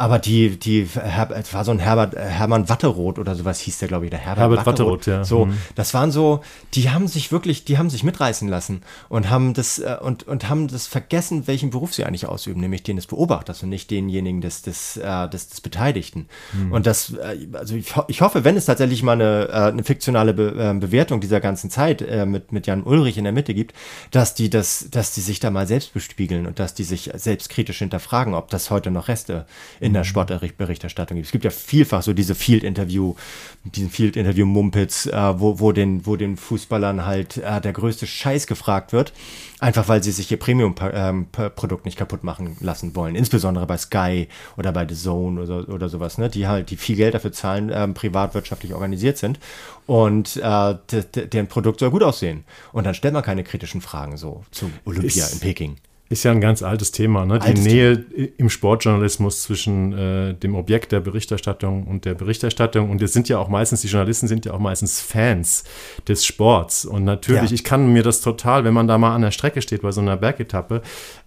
Aber 0.00 0.18
die, 0.18 0.58
die, 0.58 0.88
es 1.34 1.52
war 1.52 1.64
so 1.66 1.72
ein 1.72 1.78
Herbert, 1.78 2.14
äh, 2.14 2.20
Hermann 2.20 2.70
Watteroth 2.70 3.18
oder 3.18 3.34
sowas 3.34 3.60
hieß 3.60 3.80
der, 3.80 3.88
glaube 3.88 4.06
ich, 4.06 4.10
der 4.10 4.18
Herbert, 4.18 4.38
Herbert 4.38 4.66
Watteroth. 4.66 5.04
ja. 5.04 5.24
So, 5.24 5.44
mhm. 5.44 5.58
das 5.74 5.92
waren 5.92 6.10
so, 6.10 6.40
die 6.72 6.88
haben 6.88 7.06
sich 7.06 7.30
wirklich, 7.32 7.66
die 7.66 7.76
haben 7.76 7.90
sich 7.90 8.02
mitreißen 8.02 8.48
lassen 8.48 8.80
und 9.10 9.28
haben 9.28 9.52
das, 9.52 9.78
äh, 9.78 9.98
und, 10.00 10.26
und 10.26 10.48
haben 10.48 10.68
das 10.68 10.86
vergessen, 10.86 11.46
welchen 11.46 11.68
Beruf 11.68 11.92
sie 11.92 12.06
eigentlich 12.06 12.24
ausüben, 12.24 12.62
nämlich 12.62 12.82
den 12.82 12.96
des 12.96 13.08
Beobachters 13.08 13.62
und 13.62 13.68
nicht 13.68 13.90
denjenigen 13.90 14.40
des, 14.40 14.62
des, 14.62 14.96
äh, 14.96 15.28
des, 15.28 15.50
des 15.50 15.60
Beteiligten. 15.60 16.28
Mhm. 16.54 16.72
Und 16.72 16.86
das, 16.86 17.14
also 17.52 17.74
ich, 17.74 17.92
ich 18.08 18.22
hoffe, 18.22 18.42
wenn 18.42 18.56
es 18.56 18.64
tatsächlich 18.64 19.02
mal 19.02 19.12
eine, 19.12 19.50
eine 19.52 19.84
fiktionale 19.84 20.32
Be 20.32 20.50
Bewertung 20.80 21.20
dieser 21.20 21.40
ganzen 21.40 21.68
Zeit 21.68 22.04
mit, 22.26 22.52
mit 22.52 22.66
Jan 22.66 22.82
Ulrich 22.82 23.18
in 23.18 23.24
der 23.24 23.32
Mitte 23.32 23.54
gibt, 23.54 23.74
dass 24.10 24.34
die 24.34 24.48
das, 24.48 24.86
dass 24.90 25.14
die 25.14 25.20
sich 25.20 25.40
da 25.40 25.50
mal 25.50 25.66
selbst 25.66 25.92
bespiegeln 25.92 26.46
und 26.46 26.58
dass 26.58 26.74
die 26.74 26.84
sich 26.84 27.10
selbstkritisch 27.14 27.78
hinterfragen, 27.78 28.34
ob 28.34 28.48
das 28.50 28.70
heute 28.70 28.90
noch 28.90 29.08
Reste 29.08 29.46
in 29.78 29.89
in 29.90 29.94
der 29.94 30.04
Sportberichterstattung 30.04 31.16
gibt. 31.16 31.26
Es 31.26 31.32
gibt 31.32 31.44
ja 31.44 31.50
vielfach 31.50 32.02
so 32.02 32.12
diese 32.12 32.36
Field-Interview, 32.36 33.16
diesen 33.64 33.90
Field-Interview-Mumpitz, 33.90 35.06
äh, 35.06 35.40
wo, 35.40 35.58
wo, 35.58 35.72
den, 35.72 36.06
wo 36.06 36.14
den 36.14 36.36
Fußballern 36.36 37.04
halt 37.04 37.38
äh, 37.38 37.60
der 37.60 37.72
größte 37.72 38.06
Scheiß 38.06 38.46
gefragt 38.46 38.92
wird, 38.92 39.12
einfach 39.58 39.88
weil 39.88 40.00
sie 40.00 40.12
sich 40.12 40.30
ihr 40.30 40.38
Premium-Produkt 40.38 41.84
nicht 41.84 41.98
kaputt 41.98 42.22
machen 42.22 42.56
lassen 42.60 42.94
wollen. 42.94 43.16
Insbesondere 43.16 43.66
bei 43.66 43.76
Sky 43.78 44.28
oder 44.56 44.70
bei 44.70 44.86
The 44.88 44.94
Zone 44.94 45.42
oder, 45.42 45.68
oder 45.68 45.88
sowas, 45.88 46.18
ne? 46.18 46.28
die 46.28 46.46
halt, 46.46 46.70
die 46.70 46.76
viel 46.76 46.94
Geld 46.94 47.14
dafür 47.14 47.32
zahlen, 47.32 47.72
ähm, 47.74 47.94
privatwirtschaftlich 47.94 48.72
organisiert 48.72 49.18
sind 49.18 49.40
und 49.86 50.36
äh, 50.36 50.74
deren 51.32 51.48
Produkt 51.48 51.80
soll 51.80 51.90
gut 51.90 52.04
aussehen. 52.04 52.44
Und 52.72 52.84
dann 52.86 52.94
stellt 52.94 53.12
man 53.12 53.24
keine 53.24 53.42
kritischen 53.42 53.80
Fragen 53.80 54.16
so 54.16 54.44
zu 54.52 54.70
Olympia 54.84 55.24
ist, 55.24 55.32
in 55.32 55.40
Peking. 55.40 55.76
Ist 56.12 56.24
ja 56.24 56.32
ein 56.32 56.40
ganz 56.40 56.64
altes 56.64 56.90
Thema, 56.90 57.24
ne? 57.24 57.34
Altes 57.34 57.54
die 57.54 57.68
Nähe 57.68 58.04
Thema. 58.04 58.28
im 58.36 58.50
Sportjournalismus 58.50 59.42
zwischen 59.42 59.92
äh, 59.92 60.34
dem 60.34 60.56
Objekt 60.56 60.90
der 60.90 60.98
Berichterstattung 60.98 61.86
und 61.86 62.04
der 62.04 62.14
Berichterstattung. 62.14 62.90
Und 62.90 63.00
es 63.00 63.12
sind 63.12 63.28
ja 63.28 63.38
auch 63.38 63.48
meistens, 63.48 63.82
die 63.82 63.86
Journalisten 63.86 64.26
sind 64.26 64.44
ja 64.44 64.52
auch 64.52 64.58
meistens 64.58 65.00
Fans 65.00 65.62
des 66.08 66.26
Sports. 66.26 66.84
Und 66.84 67.04
natürlich, 67.04 67.50
ja. 67.50 67.54
ich 67.54 67.62
kann 67.62 67.92
mir 67.92 68.02
das 68.02 68.22
total, 68.22 68.64
wenn 68.64 68.74
man 68.74 68.88
da 68.88 68.98
mal 68.98 69.14
an 69.14 69.22
der 69.22 69.30
Strecke 69.30 69.62
steht 69.62 69.82
bei 69.82 69.92
so 69.92 70.00
einer 70.00 70.16
Bergetappe, 70.16 70.82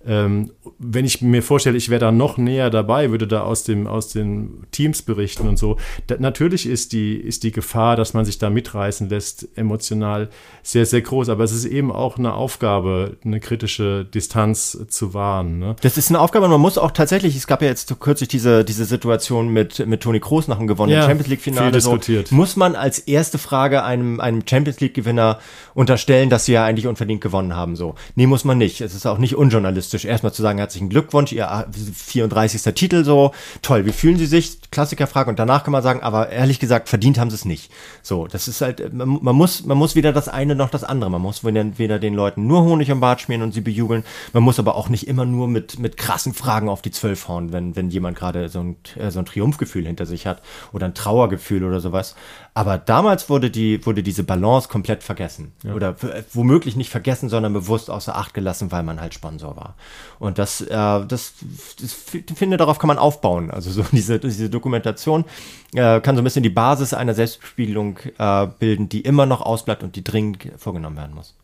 ähm, 0.06 0.52
wenn 0.80 1.06
ich 1.06 1.22
mir 1.22 1.42
vorstelle, 1.42 1.78
ich 1.78 1.90
wäre 1.90 2.00
da 2.00 2.12
noch 2.12 2.38
näher 2.38 2.70
dabei, 2.70 3.12
würde 3.12 3.28
da 3.28 3.42
aus, 3.42 3.64
dem, 3.64 3.88
aus 3.88 4.10
den 4.10 4.66
Teams 4.72 5.02
berichten 5.02 5.48
und 5.48 5.58
so. 5.58 5.78
Da, 6.08 6.16
natürlich 6.20 6.66
ist 6.68 6.92
die, 6.94 7.16
ist 7.16 7.44
die 7.44 7.52
Gefahr, 7.52 7.96
dass 7.96 8.14
man 8.14 8.26
sich 8.26 8.38
da 8.38 8.50
mitreißen 8.50 9.10
lässt, 9.10 9.48
emotional 9.56 10.30
sehr, 10.62 10.86
sehr 10.86 11.02
groß. 11.02 11.30
Aber 11.30 11.44
es 11.44 11.52
ist 11.52 11.66
eben 11.66 11.92
auch 11.92 12.18
eine 12.18 12.34
Aufgabe, 12.34 13.18
eine 13.24 13.40
kritische 13.40 14.06
Distanz 14.06 14.78
zu 14.90 15.14
wahren. 15.14 15.60
Ne? 15.60 15.76
Das 15.82 15.98
ist 15.98 16.10
eine 16.10 16.20
Aufgabe 16.20 16.46
und 16.46 16.52
man 16.52 16.62
muss 16.62 16.78
auch 16.78 16.92
tatsächlich, 16.92 17.36
es 17.36 17.48
gab 17.48 17.62
ja 17.62 17.70
jetzt 17.70 18.00
kürzlich 18.00 18.30
diese, 18.30 18.66
diese 18.66 18.86
Situation 18.86 19.50
mit, 19.50 19.86
mit 19.88 20.02
Toni 20.02 20.20
Kroos 20.20 20.48
nach 20.48 20.58
dem 20.58 20.68
gewonnenen 20.68 21.00
ja, 21.00 21.08
Champions 21.08 21.30
League-Finale. 21.30 21.80
So, 21.80 21.98
muss 22.32 22.56
man 22.56 22.76
als 22.76 23.00
erste 23.00 23.38
Frage 23.38 23.84
einem, 23.84 24.20
einem 24.20 24.44
Champions 24.48 24.80
League-Gewinner 24.80 25.40
unterstellen, 25.74 26.30
dass 26.30 26.46
sie 26.46 26.54
ja 26.54 26.66
eigentlich 26.66 26.88
unverdient 26.88 27.22
gewonnen 27.22 27.56
haben? 27.56 27.76
So. 27.76 27.96
Nee, 28.16 28.28
muss 28.28 28.44
man 28.44 28.58
nicht. 28.58 28.82
Es 28.82 28.96
ist 28.96 29.06
auch 29.06 29.18
nicht 29.18 29.36
unjournalistisch, 29.36 29.93
erstmal 29.94 30.34
zu 30.34 30.42
sagen, 30.42 30.58
herzlichen 30.58 30.90
Glückwunsch, 30.90 31.32
ihr 31.32 31.68
34. 31.72 32.62
Titel, 32.74 33.04
so, 33.04 33.32
toll, 33.62 33.86
wie 33.86 33.92
fühlen 33.92 34.18
Sie 34.18 34.26
sich? 34.26 34.60
Klassikerfrage 34.72 35.30
und 35.30 35.40
danach 35.40 35.64
kann 35.64 35.72
man 35.72 35.84
sagen, 35.84 36.02
aber 36.02 36.30
ehrlich 36.30 36.60
gesagt, 36.60 36.90
verdient 36.90 37.20
haben 37.20 37.30
sie 37.30 37.36
es 37.36 37.46
nicht. 37.46 37.72
So, 38.02 38.28
das 38.28 38.48
ist 38.48 38.62
halt, 38.62 38.94
man, 38.94 39.20
man, 39.22 39.36
muss, 39.36 39.66
man 39.66 39.78
muss 39.78 39.96
weder 39.96 40.12
das 40.12 40.28
eine 40.28 40.56
noch 40.56 40.70
das 40.70 40.84
andere. 40.84 41.12
Man 41.12 41.22
muss 41.22 41.44
weder, 41.44 41.78
weder 41.78 42.00
den 42.00 42.16
Leuten 42.16 42.48
nur 42.48 42.64
Honig 42.64 42.92
am 42.92 43.00
Bart 43.00 43.22
schmieren 43.22 43.44
und 43.44 43.54
sie 43.54 43.62
bejubeln, 43.62 44.04
man 44.34 44.44
muss 44.44 44.60
aber 44.60 44.76
auch 44.76 44.90
nicht 44.90 45.08
immer 45.08 45.26
nur 45.26 45.48
mit, 45.48 45.80
mit 45.80 45.98
krassen 45.98 46.34
Fragen 46.34 46.70
auf 46.70 46.82
die 46.82 46.92
Zwölf 46.92 47.28
hauen, 47.28 47.54
wenn, 47.54 47.76
wenn 47.76 47.90
jemand 47.90 48.18
gerade 48.18 48.50
so 48.50 48.60
ein, 48.60 48.76
äh, 48.98 49.12
so 49.12 49.20
ein 49.20 49.26
Triumphgefühl 49.26 49.86
hinter 49.86 50.06
sich 50.06 50.26
hat 50.26 50.42
oder 50.72 50.88
ein 50.88 50.96
Trauergefühl 50.96 51.64
oder 51.64 51.80
sowas. 51.80 52.16
Aber 52.56 52.78
damals 52.78 53.30
wurde 53.30 53.50
die, 53.50 53.84
wurde 53.84 54.04
diese 54.04 54.24
Balance 54.24 54.70
komplett 54.70 55.02
vergessen. 55.02 55.54
Ja. 55.64 55.74
Oder 55.74 55.96
womöglich 56.34 56.76
nicht 56.76 56.92
vergessen, 56.92 57.28
sondern 57.28 57.52
bewusst 57.52 57.90
außer 57.90 58.16
Acht 58.16 58.36
gelassen, 58.36 58.72
weil 58.72 58.84
man 58.84 59.02
halt 59.02 59.16
Sponsor 59.16 59.56
war. 59.56 59.76
Und 60.20 60.38
das, 60.38 60.62
äh, 60.62 60.68
das, 60.68 61.08
das, 61.08 61.34
das 61.82 62.38
finde, 62.38 62.58
darauf 62.58 62.78
kann 62.78 62.90
man 62.90 63.00
aufbauen. 63.00 63.50
Also 63.50 63.72
so 63.72 63.84
diese, 63.92 64.20
diese 64.20 64.52
Dokumentation 64.52 65.26
äh, 65.74 66.00
kann 66.02 66.16
so 66.16 66.22
ein 66.22 66.24
bisschen 66.24 66.44
die 66.44 66.50
Basis 66.50 66.94
einer 66.94 67.16
Selbstspiegelung 67.16 67.98
äh, 68.20 68.48
bilden, 68.60 68.88
die 68.88 69.02
immer 69.02 69.26
noch 69.26 69.42
ausbleibt 69.42 69.82
und 69.82 69.96
die 69.96 70.04
dringend 70.04 70.52
vorgenommen 70.58 70.98
werden 70.98 71.16
muss. 71.16 71.36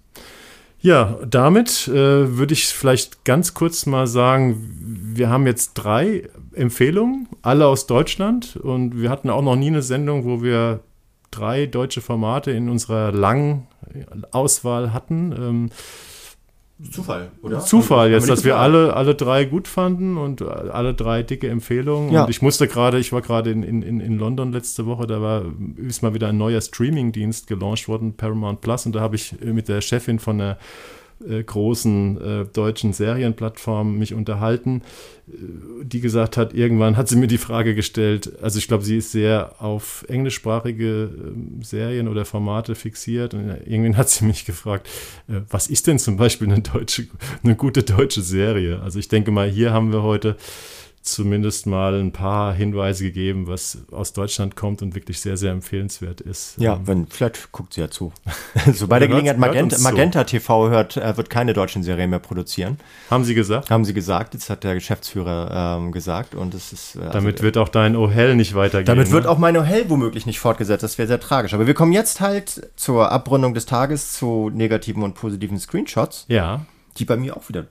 Ja, 0.81 1.17
damit 1.27 1.89
äh, 1.89 2.37
würde 2.37 2.53
ich 2.53 2.67
vielleicht 2.67 3.25
ganz 3.25 3.53
kurz 3.53 3.85
mal 3.85 4.07
sagen, 4.07 5.11
wir 5.13 5.29
haben 5.29 5.45
jetzt 5.45 5.73
drei 5.73 6.29
Empfehlungen, 6.53 7.27
alle 7.41 7.67
aus 7.67 7.85
Deutschland 7.85 8.55
und 8.55 9.01
wir 9.01 9.09
hatten 9.09 9.29
auch 9.29 9.41
noch 9.41 9.57
nie 9.57 9.67
eine 9.67 9.81
Sendung, 9.81 10.23
wo 10.23 10.41
wir 10.41 10.79
drei 11.31 11.65
deutsche 11.65 12.01
Formate 12.01 12.51
in 12.51 12.69
unserer 12.69 13.11
langen 13.11 13.67
Auswahl 14.31 14.93
hatten. 14.93 15.31
Ähm, 15.37 15.69
Zufall, 16.91 17.31
oder? 17.41 17.59
Zufall 17.59 18.09
jetzt, 18.09 18.29
dass 18.29 18.45
wir 18.45 18.55
alle, 18.55 18.95
alle 18.95 19.13
drei 19.13 19.43
gut 19.43 19.67
fanden 19.67 20.17
und 20.17 20.41
alle 20.41 20.93
drei 20.93 21.23
dicke 21.23 21.49
Empfehlungen. 21.49 22.13
Ja. 22.13 22.23
Und 22.23 22.29
ich 22.29 22.41
musste 22.41 22.69
gerade, 22.69 22.99
ich 22.99 23.11
war 23.11 23.21
gerade 23.21 23.51
in, 23.51 23.63
in, 23.63 23.99
in 23.99 24.17
London 24.17 24.53
letzte 24.53 24.85
Woche, 24.85 25.05
da 25.05 25.21
war 25.21 25.43
ist 25.75 26.03
mal 26.03 26.13
wieder 26.13 26.29
ein 26.29 26.37
neuer 26.37 26.61
Streaming-Dienst 26.61 27.47
gelauncht 27.47 27.89
worden, 27.89 28.13
Paramount 28.15 28.61
Plus, 28.61 28.85
und 28.85 28.95
da 28.95 29.01
habe 29.01 29.17
ich 29.17 29.35
mit 29.41 29.67
der 29.67 29.81
Chefin 29.81 30.19
von 30.19 30.37
der 30.37 30.57
äh, 31.27 31.43
großen 31.43 32.21
äh, 32.21 32.45
deutschen 32.45 32.93
Serienplattform 32.93 33.97
mich 33.97 34.13
unterhalten, 34.13 34.81
äh, 35.27 35.83
die 35.83 36.01
gesagt 36.01 36.37
hat, 36.37 36.53
irgendwann 36.53 36.97
hat 36.97 37.07
sie 37.07 37.17
mir 37.17 37.27
die 37.27 37.37
Frage 37.37 37.75
gestellt, 37.75 38.31
also 38.41 38.59
ich 38.59 38.67
glaube, 38.67 38.83
sie 38.83 38.97
ist 38.97 39.11
sehr 39.11 39.55
auf 39.61 40.05
englischsprachige 40.07 41.09
äh, 41.09 41.63
Serien 41.63 42.07
oder 42.07 42.25
Formate 42.25 42.75
fixiert 42.75 43.33
und 43.33 43.49
irgendwann 43.65 43.97
hat 43.97 44.09
sie 44.09 44.25
mich 44.25 44.45
gefragt, 44.45 44.87
äh, 45.27 45.41
was 45.49 45.67
ist 45.67 45.87
denn 45.87 45.99
zum 45.99 46.17
Beispiel 46.17 46.47
eine 46.47 46.61
deutsche, 46.61 47.07
eine 47.43 47.55
gute 47.55 47.83
deutsche 47.83 48.21
Serie? 48.21 48.81
Also 48.81 48.99
ich 48.99 49.07
denke 49.07 49.31
mal, 49.31 49.49
hier 49.49 49.71
haben 49.73 49.91
wir 49.91 50.03
heute 50.03 50.37
zumindest 51.11 51.65
mal 51.65 51.99
ein 51.99 52.11
paar 52.11 52.53
Hinweise 52.53 53.03
gegeben, 53.03 53.47
was 53.47 53.79
aus 53.91 54.13
Deutschland 54.13 54.55
kommt 54.55 54.81
und 54.81 54.95
wirklich 54.95 55.19
sehr, 55.19 55.37
sehr 55.37 55.51
empfehlenswert 55.51 56.21
ist. 56.21 56.55
Ja, 56.57 56.75
ähm, 56.75 56.81
wenn, 56.85 57.07
vielleicht 57.07 57.51
guckt 57.51 57.73
sie 57.73 57.81
ja 57.81 57.89
zu. 57.89 58.11
so 58.73 58.87
bei 58.87 58.99
der 58.99 59.07
Gelegenheit 59.07 59.37
Magenta, 59.37 59.77
Magenta 59.79 60.23
TV 60.23 60.69
hört, 60.69 60.97
er 60.97 61.17
wird 61.17 61.29
keine 61.29 61.53
deutschen 61.53 61.83
Serien 61.83 62.09
mehr 62.09 62.19
produzieren. 62.19 62.77
Haben 63.09 63.23
Sie 63.23 63.35
gesagt? 63.35 63.69
Haben 63.69 63.85
Sie 63.85 63.93
gesagt, 63.93 64.33
jetzt 64.33 64.49
hat 64.49 64.63
der 64.63 64.75
Geschäftsführer 64.75 65.77
ähm, 65.79 65.91
gesagt 65.91 66.35
und 66.35 66.53
es 66.53 66.73
ist. 66.73 66.95
Äh, 66.95 66.99
also, 66.99 67.11
damit 67.13 67.41
wird 67.41 67.57
auch 67.57 67.69
dein 67.69 67.95
Oh 67.95 68.09
Hell 68.09 68.35
nicht 68.35 68.55
weitergehen. 68.55 68.85
Damit 68.85 69.07
ne? 69.07 69.13
wird 69.13 69.27
auch 69.27 69.37
mein 69.37 69.55
Oh 69.57 69.63
Hell 69.63 69.89
womöglich 69.89 70.25
nicht 70.25 70.39
fortgesetzt, 70.39 70.83
das 70.83 70.97
wäre 70.97 71.07
sehr 71.07 71.19
tragisch. 71.19 71.53
Aber 71.53 71.67
wir 71.67 71.73
kommen 71.73 71.93
jetzt 71.93 72.21
halt 72.21 72.69
zur 72.75 73.11
Abrundung 73.11 73.53
des 73.53 73.65
Tages 73.65 74.13
zu 74.13 74.49
negativen 74.53 75.03
und 75.03 75.15
positiven 75.15 75.59
Screenshots. 75.59 76.25
Ja. 76.27 76.65
Die 76.97 77.05
bei 77.05 77.15
mir 77.15 77.37
auch 77.37 77.47
wieder 77.47 77.67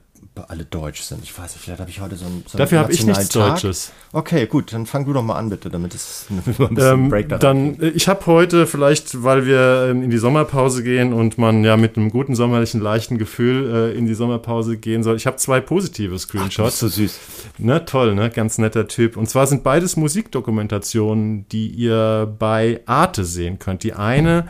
alle 0.47 0.65
deutsch 0.65 1.01
sind. 1.01 1.23
Ich 1.23 1.37
weiß 1.37 1.53
nicht, 1.53 1.63
vielleicht 1.63 1.79
habe 1.79 1.89
ich 1.89 2.01
heute 2.01 2.15
so 2.15 2.25
ein 2.25 2.43
so 2.47 2.57
Dafür 2.57 2.79
habe 2.79 2.91
ich 2.91 3.05
nichts 3.05 3.29
Tag. 3.29 3.55
Deutsches. 3.55 3.91
Okay, 4.11 4.47
gut, 4.47 4.73
dann 4.73 4.85
fang 4.85 5.05
du 5.05 5.13
doch 5.13 5.23
mal 5.23 5.35
an, 5.35 5.49
bitte, 5.49 5.69
damit 5.69 5.93
es 5.93 6.25
ein 6.29 6.41
bisschen 6.41 6.77
ähm, 6.79 7.09
Break 7.09 7.29
Dann, 7.39 7.79
äh, 7.79 7.89
ich 7.89 8.07
habe 8.07 8.25
heute 8.25 8.67
vielleicht, 8.67 9.23
weil 9.23 9.45
wir 9.45 9.89
ähm, 9.89 10.03
in 10.03 10.09
die 10.09 10.17
Sommerpause 10.17 10.83
gehen 10.83 11.13
und 11.13 11.37
man 11.37 11.63
ja 11.63 11.77
mit 11.77 11.97
einem 11.97 12.09
guten 12.09 12.35
sommerlichen, 12.35 12.81
leichten 12.81 13.17
Gefühl 13.17 13.93
äh, 13.93 13.97
in 13.97 14.05
die 14.05 14.13
Sommerpause 14.13 14.77
gehen 14.77 15.03
soll. 15.03 15.15
Ich 15.15 15.27
habe 15.27 15.37
zwei 15.37 15.59
positive 15.61 16.17
Screenshots. 16.17 16.75
Ach, 16.75 16.79
so 16.79 16.87
süß. 16.87 17.19
Ne, 17.57 17.85
toll, 17.85 18.15
ne? 18.15 18.29
Ganz 18.29 18.57
netter 18.57 18.87
Typ. 18.87 19.17
Und 19.17 19.29
zwar 19.29 19.47
sind 19.47 19.63
beides 19.63 19.97
Musikdokumentationen, 19.97 21.47
die 21.49 21.67
ihr 21.67 22.33
bei 22.39 22.81
Arte 22.85 23.25
sehen 23.25 23.59
könnt. 23.59 23.83
Die 23.83 23.93
eine 23.93 24.47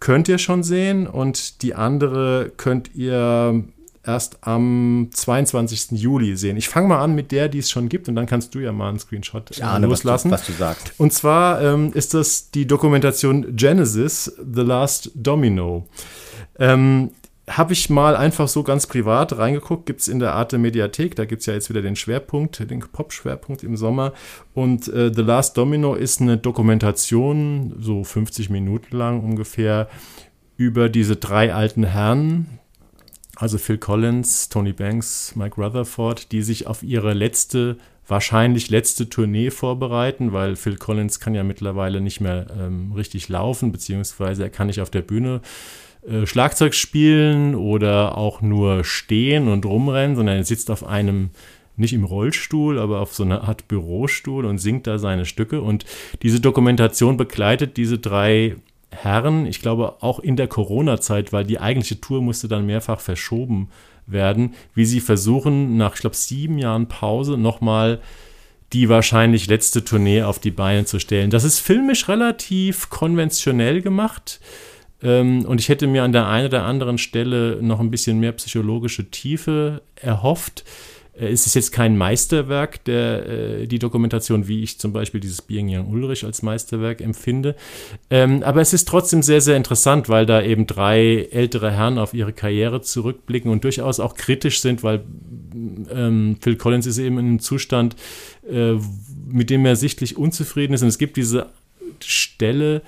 könnt 0.00 0.28
ihr 0.28 0.38
schon 0.38 0.62
sehen 0.62 1.06
und 1.06 1.62
die 1.62 1.74
andere 1.74 2.52
könnt 2.56 2.94
ihr 2.94 3.64
erst 4.06 4.46
am 4.46 5.08
22. 5.12 5.92
Juli 5.92 6.36
sehen. 6.36 6.56
Ich 6.56 6.68
fange 6.68 6.88
mal 6.88 7.02
an 7.02 7.14
mit 7.14 7.32
der, 7.32 7.48
die 7.48 7.58
es 7.58 7.70
schon 7.70 7.88
gibt, 7.88 8.08
und 8.08 8.14
dann 8.14 8.26
kannst 8.26 8.54
du 8.54 8.60
ja 8.60 8.72
mal 8.72 8.88
einen 8.88 8.98
Screenshot 8.98 9.50
ich 9.50 9.64
ahne, 9.64 9.86
loslassen. 9.86 10.30
Was 10.30 10.46
du, 10.46 10.52
was 10.52 10.56
du 10.56 10.62
sagst. 10.62 10.92
Und 10.98 11.12
zwar 11.12 11.62
ähm, 11.62 11.92
ist 11.92 12.14
das 12.14 12.50
die 12.50 12.66
Dokumentation 12.66 13.56
Genesis, 13.56 14.36
The 14.38 14.62
Last 14.62 15.10
Domino. 15.14 15.88
Ähm, 16.58 17.10
habe 17.48 17.72
ich 17.74 17.90
mal 17.90 18.16
einfach 18.16 18.48
so 18.48 18.62
ganz 18.62 18.86
privat 18.86 19.38
reingeguckt, 19.38 19.86
gibt 19.86 20.00
es 20.00 20.08
in 20.08 20.18
der 20.18 20.34
Arte 20.34 20.58
Mediathek, 20.58 21.14
da 21.14 21.24
gibt 21.24 21.40
es 21.40 21.46
ja 21.46 21.54
jetzt 21.54 21.70
wieder 21.70 21.80
den 21.80 21.94
Schwerpunkt, 21.94 22.68
den 22.68 22.80
Pop-Schwerpunkt 22.80 23.62
im 23.62 23.76
Sommer. 23.76 24.12
Und 24.52 24.88
äh, 24.88 25.12
The 25.14 25.22
Last 25.22 25.56
Domino 25.56 25.94
ist 25.94 26.20
eine 26.20 26.38
Dokumentation, 26.38 27.76
so 27.78 28.02
50 28.02 28.50
Minuten 28.50 28.96
lang 28.96 29.20
ungefähr, 29.20 29.88
über 30.56 30.88
diese 30.88 31.16
drei 31.16 31.54
alten 31.54 31.84
Herren, 31.84 32.58
also 33.36 33.58
Phil 33.58 33.78
Collins, 33.78 34.48
Tony 34.48 34.72
Banks, 34.72 35.34
Mike 35.36 35.60
Rutherford, 35.60 36.32
die 36.32 36.42
sich 36.42 36.66
auf 36.66 36.82
ihre 36.82 37.12
letzte, 37.12 37.76
wahrscheinlich 38.08 38.70
letzte 38.70 39.08
Tournee 39.08 39.50
vorbereiten, 39.50 40.32
weil 40.32 40.56
Phil 40.56 40.76
Collins 40.76 41.20
kann 41.20 41.34
ja 41.34 41.44
mittlerweile 41.44 42.00
nicht 42.00 42.20
mehr 42.20 42.46
ähm, 42.58 42.92
richtig 42.92 43.28
laufen, 43.28 43.72
beziehungsweise 43.72 44.42
er 44.42 44.50
kann 44.50 44.68
nicht 44.68 44.80
auf 44.80 44.90
der 44.90 45.02
Bühne 45.02 45.42
äh, 46.08 46.26
Schlagzeug 46.26 46.74
spielen 46.74 47.54
oder 47.54 48.16
auch 48.16 48.40
nur 48.40 48.84
stehen 48.84 49.48
und 49.48 49.66
rumrennen, 49.66 50.16
sondern 50.16 50.36
er 50.36 50.44
sitzt 50.44 50.70
auf 50.70 50.84
einem 50.84 51.30
nicht 51.76 51.92
im 51.92 52.04
Rollstuhl, 52.04 52.78
aber 52.78 53.00
auf 53.00 53.12
so 53.12 53.22
einer 53.22 53.42
Art 53.44 53.68
Bürostuhl 53.68 54.46
und 54.46 54.58
singt 54.58 54.86
da 54.86 54.98
seine 54.98 55.26
Stücke. 55.26 55.60
Und 55.60 55.84
diese 56.22 56.40
Dokumentation 56.40 57.18
begleitet 57.18 57.76
diese 57.76 57.98
drei 57.98 58.56
Herren, 58.96 59.46
ich 59.46 59.60
glaube 59.60 59.96
auch 60.00 60.18
in 60.18 60.36
der 60.36 60.48
Corona-Zeit, 60.48 61.32
weil 61.32 61.44
die 61.44 61.60
eigentliche 61.60 62.00
Tour 62.00 62.22
musste 62.22 62.48
dann 62.48 62.66
mehrfach 62.66 63.00
verschoben 63.00 63.68
werden, 64.06 64.54
wie 64.74 64.84
sie 64.84 65.00
versuchen, 65.00 65.76
nach, 65.76 65.94
ich 65.94 66.00
glaube, 66.00 66.16
sieben 66.16 66.58
Jahren 66.58 66.88
Pause 66.88 67.36
nochmal 67.36 68.00
die 68.72 68.88
wahrscheinlich 68.88 69.46
letzte 69.46 69.84
Tournee 69.84 70.22
auf 70.22 70.38
die 70.38 70.50
Beine 70.50 70.84
zu 70.84 70.98
stellen. 70.98 71.30
Das 71.30 71.44
ist 71.44 71.60
filmisch 71.60 72.08
relativ 72.08 72.90
konventionell 72.90 73.80
gemacht. 73.80 74.40
Ähm, 75.02 75.44
und 75.44 75.60
ich 75.60 75.68
hätte 75.68 75.86
mir 75.86 76.02
an 76.02 76.12
der 76.12 76.26
einen 76.26 76.48
oder 76.48 76.64
anderen 76.64 76.98
Stelle 76.98 77.58
noch 77.62 77.80
ein 77.80 77.90
bisschen 77.90 78.18
mehr 78.18 78.32
psychologische 78.32 79.10
Tiefe 79.10 79.82
erhofft. 79.94 80.64
Äh, 81.18 81.28
es 81.28 81.46
ist 81.46 81.54
jetzt 81.54 81.72
kein 81.72 81.96
Meisterwerk, 81.96 82.84
der, 82.84 83.26
äh, 83.26 83.66
die 83.66 83.78
Dokumentation, 83.78 84.48
wie 84.48 84.62
ich 84.62 84.78
zum 84.78 84.92
Beispiel 84.92 85.20
dieses 85.20 85.42
Being 85.42 85.68
Young 85.68 85.88
Ulrich 85.88 86.24
als 86.24 86.42
Meisterwerk 86.42 87.00
empfinde. 87.00 87.56
Ähm, 88.10 88.42
aber 88.42 88.60
es 88.60 88.72
ist 88.72 88.88
trotzdem 88.88 89.22
sehr, 89.22 89.40
sehr 89.40 89.56
interessant, 89.56 90.08
weil 90.08 90.26
da 90.26 90.42
eben 90.42 90.66
drei 90.66 91.28
ältere 91.30 91.70
Herren 91.70 91.98
auf 91.98 92.14
ihre 92.14 92.32
Karriere 92.32 92.80
zurückblicken 92.80 93.50
und 93.50 93.64
durchaus 93.64 94.00
auch 94.00 94.14
kritisch 94.14 94.60
sind, 94.60 94.82
weil 94.82 95.04
ähm, 95.90 96.36
Phil 96.40 96.56
Collins 96.56 96.86
ist 96.86 96.98
eben 96.98 97.18
in 97.18 97.26
einem 97.26 97.38
Zustand, 97.40 97.96
äh, 98.50 98.74
mit 99.28 99.50
dem 99.50 99.64
er 99.66 99.76
sichtlich 99.76 100.16
unzufrieden 100.16 100.74
ist. 100.74 100.82
Und 100.82 100.88
es 100.88 100.98
gibt 100.98 101.16
diese 101.16 101.46
Stelle, 102.00 102.76
äh, 102.76 102.82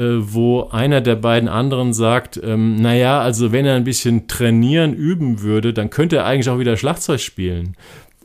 wo 0.00 0.68
einer 0.70 1.00
der 1.00 1.16
beiden 1.16 1.48
anderen 1.48 1.92
sagt, 1.92 2.40
ähm, 2.42 2.76
naja, 2.76 3.20
also 3.20 3.52
wenn 3.52 3.64
er 3.64 3.74
ein 3.74 3.84
bisschen 3.84 4.28
trainieren 4.28 4.94
üben 4.94 5.40
würde, 5.40 5.72
dann 5.72 5.90
könnte 5.90 6.16
er 6.16 6.26
eigentlich 6.26 6.50
auch 6.50 6.58
wieder 6.58 6.76
Schlagzeug 6.76 7.20
spielen. 7.20 7.76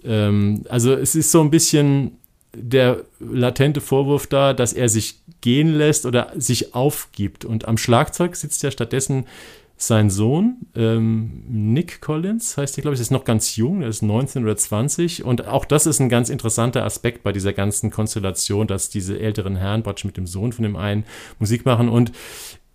Ähm, 0.03 0.63
also 0.69 0.93
es 0.93 1.15
ist 1.15 1.32
so 1.32 1.41
ein 1.41 1.51
bisschen 1.51 2.17
der 2.53 2.97
latente 3.19 3.80
Vorwurf 3.80 4.28
da, 4.28 4.53
dass 4.53 4.74
er 4.74 4.89
sich 4.89 5.22
gehen 5.39 5.74
lässt 5.74 6.05
oder 6.05 6.32
sich 6.36 6.76
aufgibt. 6.76 7.45
Und 7.45 7.67
am 7.67 7.78
Schlagzeug 7.78 8.36
sitzt 8.36 8.63
er 8.63 8.72
stattdessen 8.72 9.26
sein 9.82 10.10
Sohn, 10.12 10.58
ähm, 10.76 11.44
Nick 11.48 12.02
Collins, 12.02 12.56
heißt 12.56 12.78
er, 12.78 12.84
glaube 12.84 12.96
ich, 12.96 13.02
ist 13.02 13.10
noch 13.10 13.24
ganz 13.24 13.56
jung, 13.56 13.82
er 13.82 13.90
ist 13.90 14.04
19 14.04 14.44
oder 14.44 14.56
20. 14.56 15.24
Und 15.24 15.48
auch 15.48 15.66
das 15.66 15.88
ist 15.88 16.00
ein 16.00 16.10
ganz 16.10 16.30
interessanter 16.30 16.84
Aspekt 16.86 17.24
bei 17.24 17.32
dieser 17.32 17.52
ganzen 17.52 17.90
Konstellation, 17.90 18.68
dass 18.68 18.90
diese 18.90 19.20
älteren 19.20 19.56
Herren 19.56 19.82
praktisch 19.82 20.06
mit 20.06 20.18
dem 20.18 20.28
Sohn 20.28 20.54
von 20.54 20.64
dem 20.64 20.76
einen 20.76 21.04
Musik 21.40 21.66
machen. 21.66 21.90
Und 21.90 22.12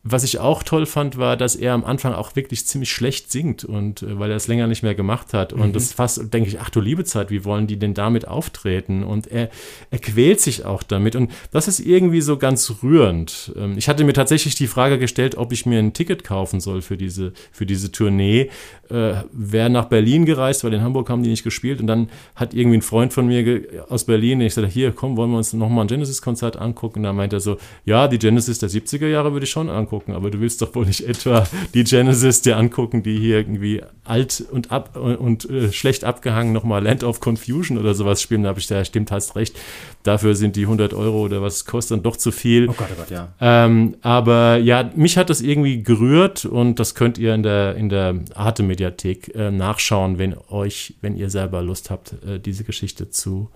was 0.09 0.23
ich 0.23 0.39
auch 0.39 0.63
toll 0.63 0.87
fand, 0.87 1.19
war, 1.19 1.37
dass 1.37 1.57
er 1.57 1.73
am 1.73 1.85
Anfang 1.85 2.15
auch 2.15 2.37
wirklich 2.37 2.65
ziemlich 2.65 2.93
schlecht 2.93 3.33
singt 3.33 3.65
und 3.65 4.03
äh, 4.03 4.19
weil 4.19 4.31
er 4.31 4.37
es 4.37 4.47
länger 4.47 4.69
nicht 4.69 4.85
mehr 4.85 4.95
gemacht 4.95 5.35
hat. 5.35 5.53
Und 5.53 5.69
mhm. 5.69 5.73
das 5.73 5.93
fast, 5.93 6.33
denke 6.33 6.49
ich, 6.49 6.61
ach 6.61 6.71
du 6.71 6.81
liebe 6.81 7.05
Zeit, 7.05 7.31
wie 7.31 7.45
wollen 7.45 7.67
die 7.67 7.77
denn 7.77 7.93
damit 7.93 8.29
auftreten? 8.29 9.03
Und 9.03 9.27
er, 9.27 9.51
er 9.91 9.99
quält 9.99 10.41
sich 10.41 10.65
auch 10.65 10.85
damit. 10.85 11.17
Und 11.17 11.33
das 11.51 11.67
ist 11.67 11.81
irgendwie 11.81 12.21
so 12.21 12.37
ganz 12.37 12.73
rührend. 12.83 13.53
Ähm, 13.57 13.77
ich 13.77 13.89
hatte 13.89 14.05
mir 14.05 14.13
tatsächlich 14.13 14.55
die 14.55 14.69
Frage 14.69 14.99
gestellt, 14.99 15.37
ob 15.37 15.53
ich 15.53 15.67
mir 15.67 15.81
ein 15.81 15.93
Ticket 15.93 16.23
kaufen 16.23 16.61
soll 16.61 16.83
für 16.83 16.97
diese, 16.97 17.33
für 17.51 17.67
diese 17.67 17.91
Tournee. 17.91 18.51
Äh, 18.89 19.15
Wäre 19.33 19.71
nach 19.71 19.87
Berlin 19.87 20.25
gereist, 20.25 20.63
weil 20.63 20.73
in 20.73 20.83
Hamburg 20.83 21.11
haben 21.11 21.25
die 21.25 21.31
nicht 21.31 21.43
gespielt. 21.43 21.81
Und 21.81 21.89
dann 21.89 22.11
hat 22.37 22.55
irgendwie 22.55 22.79
ein 22.79 22.83
Freund 22.83 23.13
von 23.13 23.27
mir 23.27 23.61
aus 23.89 24.05
Berlin, 24.05 24.41
ich 24.41 24.55
sagte, 24.55 24.71
hier, 24.71 24.93
komm, 24.93 25.17
wollen 25.17 25.33
wir 25.33 25.39
uns 25.39 25.53
nochmal 25.53 25.85
ein 25.85 25.89
Genesis-Konzert 25.89 26.57
angucken? 26.57 27.01
Und 27.01 27.05
da 27.05 27.13
meinte 27.13 27.37
er 27.37 27.41
so, 27.41 27.57
ja, 27.85 28.07
die 28.07 28.21
Genesis 28.21 28.61
der 28.61 28.71
70er 28.71 29.09
Jahre 29.09 29.33
würde 29.33 29.45
ich 29.45 29.51
schon 29.51 29.69
angucken 29.69 29.95
angucken, 29.97 30.12
aber 30.12 30.30
du 30.30 30.40
willst 30.40 30.62
doch 30.62 30.74
wohl 30.74 30.86
nicht 30.86 31.07
etwa 31.07 31.47
die 31.74 31.84
Genesis 31.84 32.42
dir 32.42 32.57
angucken, 32.57 33.03
die 33.03 33.18
hier 33.18 33.38
irgendwie 33.38 33.82
alt 34.05 34.44
und 34.51 34.70
ab 34.70 34.97
und 34.97 35.49
äh, 35.49 35.72
schlecht 35.72 36.05
abgehangen 36.05 36.53
nochmal 36.53 36.82
Land 36.82 37.03
of 37.03 37.20
Confusion 37.20 37.78
oder 37.78 37.94
sowas 37.94 38.20
spielen. 38.22 38.42
Da 38.42 38.51
habe 38.51 38.61
ich 38.61 38.66
da, 38.66 38.84
stimmt, 38.84 39.11
hast 39.11 39.36
recht. 39.36 39.57
Dafür 40.03 40.34
sind 40.34 40.57
die 40.57 40.62
100 40.62 40.94
Euro 40.94 41.22
oder 41.22 41.42
was 41.42 41.64
kostet 41.64 41.97
dann 41.97 42.03
doch 42.03 42.16
zu 42.16 42.30
viel. 42.30 42.68
Oh 42.68 42.74
Gott, 42.76 42.88
oh 42.92 42.97
Gott, 42.99 43.11
ja. 43.11 43.28
Ähm, 43.40 43.97
aber 44.03 44.59
ja, 44.59 44.90
mich 44.94 45.16
hat 45.16 45.30
das 45.30 45.40
irgendwie 45.40 45.82
gerührt 45.82 46.44
und 46.44 46.78
das 46.78 46.94
könnt 46.94 47.18
ihr 47.18 47.34
in 47.34 47.42
der, 47.42 47.74
in 47.76 47.88
der 47.88 48.16
Arte-Mediathek 48.34 49.34
äh, 49.34 49.51
nachschauen, 49.51 50.18
wenn 50.18 50.36
euch, 50.51 50.94
wenn 51.01 51.16
ihr 51.16 51.30
selber 51.30 51.62
Lust 51.62 51.90
habt, 51.90 52.14
äh, 52.26 52.38
diese 52.38 52.64
Geschichte 52.64 53.11
zu 53.11 53.51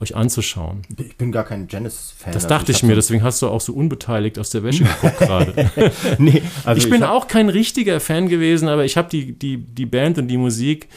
euch 0.00 0.16
anzuschauen. 0.16 0.82
Ich 0.96 1.16
bin 1.16 1.30
gar 1.30 1.44
kein 1.44 1.66
Genesis-Fan. 1.66 2.32
Das 2.32 2.44
also 2.44 2.54
dachte 2.54 2.72
ich, 2.72 2.78
ich 2.78 2.82
mir, 2.84 2.94
deswegen 2.94 3.22
hast 3.22 3.42
du 3.42 3.48
auch 3.48 3.60
so 3.60 3.74
unbeteiligt 3.74 4.38
aus 4.38 4.50
der 4.50 4.62
Wäsche 4.62 4.84
geguckt 5.00 5.18
gerade. 5.18 5.70
nee, 6.18 6.42
also 6.64 6.78
ich 6.78 6.90
bin 6.90 7.02
ich 7.02 7.08
auch 7.08 7.28
kein 7.28 7.48
richtiger 7.50 8.00
Fan 8.00 8.28
gewesen, 8.28 8.68
aber 8.68 8.84
ich 8.84 8.96
habe 8.96 9.08
die, 9.10 9.32
die, 9.32 9.58
die 9.58 9.86
Band 9.86 10.18
und 10.18 10.28
die 10.28 10.38
Musik 10.38 10.88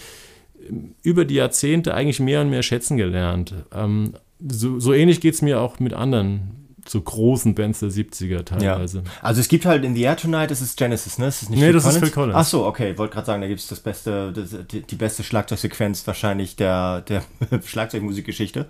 ähm, 0.70 0.96
über 1.04 1.26
die 1.26 1.36
Jahrzehnte 1.36 1.94
eigentlich 1.94 2.22
mehr 2.22 2.42
und 2.42 2.50
mehr 2.50 2.64
schätzen 2.64 2.96
gelernt. 2.96 3.54
Ähm, 3.74 4.14
so, 4.40 4.80
so 4.80 4.94
ähnlich 4.94 5.20
geht 5.20 5.34
es 5.34 5.42
mir 5.42 5.60
auch 5.60 5.80
mit 5.80 5.94
anderen 5.94 6.63
so 6.88 7.02
großen 7.02 7.56
Bands 7.56 7.80
der 7.80 7.90
70er 7.90 8.44
teilweise. 8.44 9.00
Ja. 9.00 9.04
Also 9.22 9.42
es 9.42 9.48
gibt 9.48 9.66
halt 9.66 9.84
in 9.84 9.96
The 9.96 10.02
Air 10.04 10.18
Tonight, 10.18 10.52
das 10.52 10.62
ist 10.62 10.78
Genesis, 10.78 11.18
ne? 11.18 11.26
Das 11.26 11.42
ist 11.42 11.50
nicht 11.50 11.60
nee, 11.60 11.66
Phil 11.66 11.74
das 11.74 11.84
Collins? 11.84 12.04
ist 12.04 12.08
Phil 12.10 12.14
Collins. 12.14 12.36
Ach 12.36 12.46
so, 12.46 12.66
okay, 12.66 12.98
wollte 12.98 13.14
gerade 13.14 13.26
sagen, 13.26 13.42
da 13.42 13.48
gibt 13.48 13.60
es 13.60 13.68
das 13.68 13.80
beste, 13.80 14.32
das, 14.34 14.56
die, 14.72 14.82
die, 14.82 14.96
beste 14.96 15.24
Schlagzeugsequenz 15.24 16.06
wahrscheinlich 16.06 16.56
der, 16.56 17.02
der 17.02 17.24
Schlagzeugmusikgeschichte. 17.66 18.68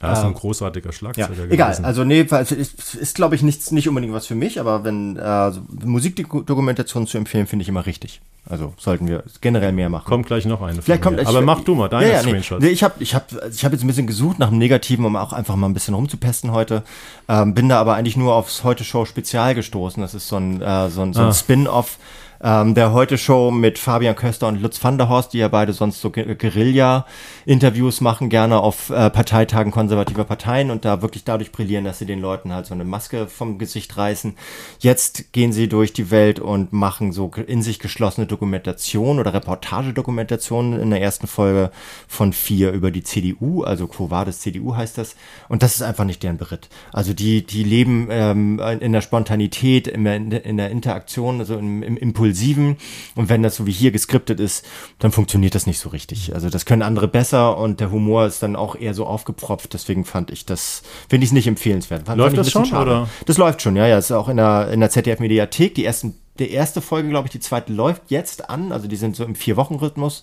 Er 0.00 0.12
ist 0.12 0.20
ähm, 0.20 0.26
ein 0.26 0.34
großartiger 0.34 0.92
Schlagzeuger 0.92 1.46
ja, 1.46 1.50
Egal, 1.50 1.78
also 1.82 2.04
nee, 2.04 2.26
also 2.28 2.54
ist, 2.54 2.94
ist 2.94 3.14
glaube 3.14 3.34
ich 3.34 3.42
nichts, 3.42 3.70
nicht 3.70 3.88
unbedingt 3.88 4.12
was 4.12 4.26
für 4.26 4.34
mich, 4.34 4.60
aber 4.60 4.84
wenn 4.84 5.16
äh, 5.16 5.52
Musikdokumentationen 5.84 7.06
zu 7.06 7.16
empfehlen, 7.16 7.46
finde 7.46 7.62
ich 7.62 7.68
immer 7.68 7.86
richtig. 7.86 8.20
Also 8.48 8.74
sollten 8.78 9.08
wir 9.08 9.24
generell 9.40 9.72
mehr 9.72 9.88
machen. 9.88 10.04
Kommt 10.06 10.26
gleich 10.26 10.44
noch 10.44 10.62
eine. 10.62 10.80
Vielleicht 10.80 11.02
kommt, 11.02 11.18
ich, 11.18 11.26
aber 11.26 11.40
mach 11.40 11.62
du 11.62 11.74
mal 11.74 11.88
deine 11.88 12.06
ja, 12.06 12.12
ja, 12.12 12.20
Screenshots. 12.20 12.60
Nee, 12.60 12.68
nee, 12.68 12.72
ich 12.72 12.84
habe 12.84 12.94
ich 13.00 13.14
hab, 13.14 13.32
ich 13.50 13.64
hab 13.64 13.72
jetzt 13.72 13.82
ein 13.82 13.88
bisschen 13.88 14.06
gesucht 14.06 14.38
nach 14.38 14.48
einem 14.48 14.58
Negativen, 14.58 15.04
um 15.04 15.16
auch 15.16 15.32
einfach 15.32 15.56
mal 15.56 15.66
ein 15.66 15.74
bisschen 15.74 15.94
rumzupesten 15.94 16.52
heute. 16.52 16.84
Ähm, 17.28 17.54
bin 17.54 17.68
da 17.68 17.80
aber 17.80 17.94
eigentlich 17.94 18.16
nur 18.16 18.34
aufs 18.34 18.62
Heute-Show 18.62 19.04
Spezial 19.04 19.54
gestoßen. 19.56 20.00
Das 20.00 20.14
ist 20.14 20.28
so 20.28 20.36
ein, 20.36 20.62
äh, 20.62 20.90
so 20.90 21.02
ein, 21.02 21.12
so 21.12 21.22
ein 21.22 21.28
ah. 21.28 21.32
Spin-off 21.32 21.98
ähm, 22.42 22.74
der 22.74 22.92
Heute-Show 22.92 23.50
mit 23.50 23.78
Fabian 23.78 24.16
Köster 24.16 24.48
und 24.48 24.60
Lutz 24.60 24.82
van 24.82 24.98
der 24.98 25.08
Horst, 25.08 25.32
die 25.32 25.38
ja 25.38 25.48
beide 25.48 25.72
sonst 25.72 26.00
so 26.00 26.10
Guerilla-Interviews 26.10 28.00
machen, 28.00 28.28
gerne 28.28 28.60
auf 28.60 28.90
äh, 28.90 29.10
Parteitagen 29.10 29.72
konservativer 29.72 30.24
Parteien 30.24 30.70
und 30.70 30.84
da 30.84 31.02
wirklich 31.02 31.24
dadurch 31.24 31.52
brillieren, 31.52 31.84
dass 31.84 31.98
sie 31.98 32.06
den 32.06 32.20
Leuten 32.20 32.52
halt 32.52 32.66
so 32.66 32.74
eine 32.74 32.84
Maske 32.84 33.26
vom 33.26 33.58
Gesicht 33.58 33.96
reißen. 33.96 34.34
Jetzt 34.80 35.32
gehen 35.32 35.52
sie 35.52 35.68
durch 35.68 35.92
die 35.92 36.10
Welt 36.10 36.40
und 36.40 36.72
machen 36.72 37.12
so 37.12 37.30
in 37.46 37.62
sich 37.62 37.78
geschlossene 37.78 38.26
Dokumentation 38.26 39.18
oder 39.18 39.32
Reportagedokumentation 39.32 40.78
in 40.78 40.90
der 40.90 41.00
ersten 41.00 41.26
Folge 41.26 41.70
von 42.06 42.32
vier 42.32 42.72
über 42.72 42.90
die 42.90 43.02
CDU, 43.02 43.62
also 43.62 43.86
Quo 43.86 44.10
Vadis 44.10 44.40
CDU 44.40 44.76
heißt 44.76 44.98
das. 44.98 45.16
Und 45.48 45.62
das 45.62 45.76
ist 45.76 45.82
einfach 45.82 46.04
nicht 46.04 46.22
deren 46.22 46.36
Beritt. 46.36 46.68
Also 46.92 47.14
die, 47.14 47.46
die 47.46 47.64
leben 47.64 48.08
ähm, 48.10 48.60
in 48.80 48.92
der 48.92 49.00
Spontanität, 49.00 49.88
in 49.88 50.04
der, 50.04 50.44
in 50.44 50.56
der 50.56 50.70
Interaktion, 50.70 51.40
also 51.40 51.56
im, 51.56 51.82
im 51.82 51.96
Impuls 51.96 52.25
Impulsiven. 52.26 52.76
Und 53.14 53.28
wenn 53.28 53.42
das 53.42 53.56
so 53.56 53.66
wie 53.66 53.72
hier 53.72 53.90
geskriptet 53.90 54.40
ist, 54.40 54.66
dann 54.98 55.12
funktioniert 55.12 55.54
das 55.54 55.66
nicht 55.66 55.78
so 55.78 55.88
richtig. 55.90 56.34
Also 56.34 56.50
das 56.50 56.66
können 56.66 56.82
andere 56.82 57.08
besser 57.08 57.56
und 57.58 57.80
der 57.80 57.90
Humor 57.90 58.26
ist 58.26 58.42
dann 58.42 58.56
auch 58.56 58.76
eher 58.76 58.94
so 58.94 59.06
aufgepropft. 59.06 59.72
Deswegen 59.74 60.04
fand 60.04 60.30
ich 60.30 60.46
das, 60.46 60.82
finde 61.08 61.24
ich 61.24 61.30
es 61.30 61.34
nicht 61.34 61.46
empfehlenswert. 61.46 62.06
Fand, 62.06 62.18
läuft 62.18 62.36
das 62.36 62.50
schon, 62.50 62.66
schade. 62.66 62.90
oder? 62.90 63.08
Das 63.26 63.38
läuft 63.38 63.62
schon, 63.62 63.76
ja, 63.76 63.86
ja. 63.86 63.98
Ist 63.98 64.12
auch 64.12 64.28
in 64.28 64.36
der, 64.36 64.70
in 64.72 64.80
der 64.80 64.90
ZDF-Mediathek. 64.90 65.74
Die 65.74 65.84
ersten, 65.84 66.14
die 66.38 66.50
erste 66.50 66.80
Folge, 66.80 67.08
glaube 67.08 67.28
ich, 67.28 67.32
die 67.32 67.40
zweite 67.40 67.72
läuft 67.72 68.02
jetzt 68.08 68.50
an. 68.50 68.72
Also 68.72 68.88
die 68.88 68.96
sind 68.96 69.16
so 69.16 69.24
im 69.24 69.34
Vier-Wochen-Rhythmus. 69.34 70.22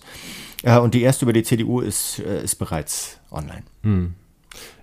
Äh, 0.62 0.78
und 0.78 0.94
die 0.94 1.02
erste 1.02 1.24
über 1.24 1.32
die 1.32 1.42
CDU 1.42 1.80
ist, 1.80 2.20
äh, 2.20 2.42
ist 2.42 2.56
bereits 2.56 3.18
online. 3.30 3.62
Hm. 3.82 4.14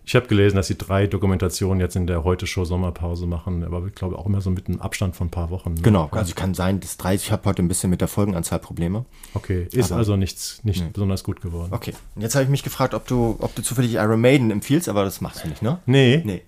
Ich 0.04 0.16
habe 0.16 0.28
gelesen, 0.28 0.56
dass 0.56 0.68
sie 0.68 0.78
drei 0.78 1.08
Dokumentationen 1.08 1.80
jetzt 1.80 1.96
in 1.96 2.08
der 2.08 2.24
Heute-Show 2.24 2.66
Sommerpause 2.66 3.28
machen, 3.28 3.64
aber 3.64 3.86
ich 3.86 3.94
glaube 3.94 4.18
auch 4.18 4.26
immer 4.26 4.42
so 4.42 4.50
mit 4.50 4.68
einem 4.68 4.82
Abstand 4.82 5.16
von 5.16 5.28
ein 5.28 5.32
paar 5.32 5.52
Wochen. 5.52 5.76
Ne? 5.76 5.82
Genau, 5.82 6.10
also 6.12 6.34
kann 6.34 6.54
sein, 6.54 6.80
dass 6.80 6.98
drei, 6.98 7.16
ich 7.16 7.32
habe 7.32 7.46
heute 7.46 7.62
ein 7.62 7.68
bisschen 7.68 7.90
mit 7.90 8.02
der 8.02 8.08
Folgenanzahl 8.08 8.60
Probleme. 8.60 9.06
Okay, 9.34 9.68
ist 9.72 9.92
aber, 9.92 10.00
also 10.00 10.16
nichts, 10.16 10.62
nicht 10.64 10.84
nee. 10.84 10.90
besonders 10.92 11.24
gut 11.24 11.42
geworden. 11.42 11.72
Okay, 11.72 11.94
und 12.16 12.24
jetzt 12.24 12.36
habe 12.36 12.44
ich 12.44 12.50
mich 12.50 12.64
gefragt, 12.64 12.94
ob 12.94 13.08
du, 13.08 13.38
ob 13.40 13.54
du 13.56 13.62
zufällig 13.62 13.94
Iron 13.94 14.20
Maiden 14.20 14.50
empfiehlst, 14.50 14.90
aber 14.90 15.04
das 15.04 15.22
machst 15.22 15.44
du 15.44 15.50
nicht, 15.50 15.62
ne? 15.62 15.80
Nee. 15.86 16.24
Nee. 16.26 16.42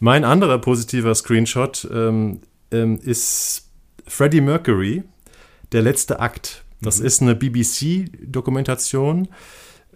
Mein 0.00 0.24
anderer 0.24 0.58
positiver 0.58 1.14
Screenshot 1.14 1.88
ähm, 1.92 2.40
ähm, 2.70 2.98
ist 3.02 3.68
Freddie 4.06 4.40
Mercury, 4.40 5.04
der 5.72 5.82
letzte 5.82 6.20
Akt. 6.20 6.64
Das 6.80 7.00
mhm. 7.00 7.06
ist 7.06 7.22
eine 7.22 7.34
BBC-Dokumentation 7.34 9.28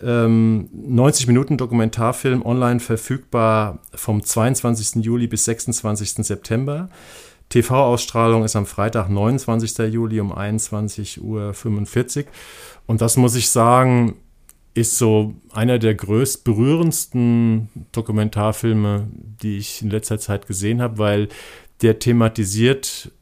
ähm, 0.03 0.69
90 0.73 1.27
Minuten 1.27 1.57
Dokumentarfilm 1.57 2.45
online 2.45 2.81
verfügbar 2.81 3.81
vom 3.95 4.23
22. 4.23 5.05
Juli 5.05 5.27
bis 5.27 5.45
26. 5.45 6.27
September. 6.27 6.89
TV-Ausstrahlung 7.49 8.45
ist 8.45 8.57
am 8.57 8.67
Freitag, 8.67 9.11
29. 9.11 9.93
Juli 9.93 10.21
um 10.21 10.33
21.45 10.33 11.21
Uhr. 11.21 12.27
Und 12.87 13.01
das 13.01 13.17
muss 13.17 13.35
ich 13.35 13.51
sagen, 13.51 14.17
ist 14.75 14.97
so 14.97 15.35
einer 15.53 15.79
der 15.79 15.95
größt 15.95 16.45
berührendsten 16.45 17.69
Dokumentarfilme, 17.93 19.07
die 19.43 19.59
ich 19.59 19.83
in 19.83 19.91
letzter 19.91 20.19
Zeit 20.19 20.47
gesehen 20.47 20.81
habe, 20.81 20.99
weil 20.99 21.29
der 21.83 21.99
thematisiert 21.99 23.13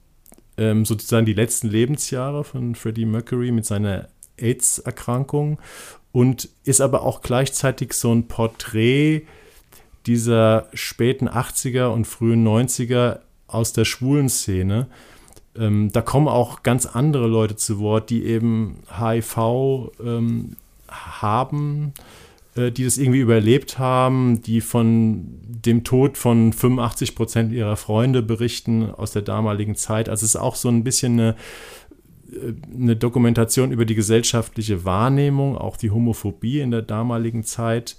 ähm, 0.56 0.84
sozusagen 0.84 1.26
die 1.26 1.32
letzten 1.32 1.68
Lebensjahre 1.68 2.44
von 2.44 2.74
Freddie 2.76 3.06
Mercury 3.06 3.50
mit 3.50 3.66
seiner 3.66 4.08
AIDS-Erkrankung 4.36 5.58
und 6.12 6.48
ist 6.64 6.80
aber 6.80 7.02
auch 7.02 7.22
gleichzeitig 7.22 7.92
so 7.92 8.12
ein 8.12 8.26
Porträt 8.26 9.22
dieser 10.06 10.68
späten 10.74 11.28
80er 11.28 11.86
und 11.86 12.06
frühen 12.06 12.46
90er 12.46 13.20
aus 13.46 13.72
der 13.72 13.84
schwulen 13.84 14.28
Szene. 14.28 14.86
Ähm, 15.56 15.90
da 15.92 16.00
kommen 16.00 16.28
auch 16.28 16.62
ganz 16.62 16.86
andere 16.86 17.26
Leute 17.26 17.56
zu 17.56 17.80
Wort, 17.80 18.10
die 18.10 18.24
eben 18.24 18.82
HIV 18.98 19.92
ähm, 20.02 20.56
haben, 20.88 21.92
äh, 22.54 22.70
die 22.70 22.84
das 22.84 22.98
irgendwie 22.98 23.20
überlebt 23.20 23.78
haben, 23.78 24.42
die 24.42 24.60
von 24.60 25.26
dem 25.42 25.84
Tod 25.84 26.16
von 26.16 26.52
85 26.52 27.14
Prozent 27.14 27.52
ihrer 27.52 27.76
Freunde 27.76 28.22
berichten 28.22 28.90
aus 28.90 29.12
der 29.12 29.22
damaligen 29.22 29.74
Zeit. 29.74 30.08
Also 30.08 30.24
es 30.24 30.34
ist 30.34 30.40
auch 30.40 30.54
so 30.54 30.68
ein 30.68 30.84
bisschen 30.84 31.20
eine 31.20 31.36
eine 32.74 32.96
Dokumentation 32.96 33.72
über 33.72 33.84
die 33.84 33.94
gesellschaftliche 33.94 34.84
Wahrnehmung, 34.84 35.56
auch 35.56 35.76
die 35.76 35.90
Homophobie 35.90 36.60
in 36.60 36.70
der 36.70 36.82
damaligen 36.82 37.44
Zeit. 37.44 37.96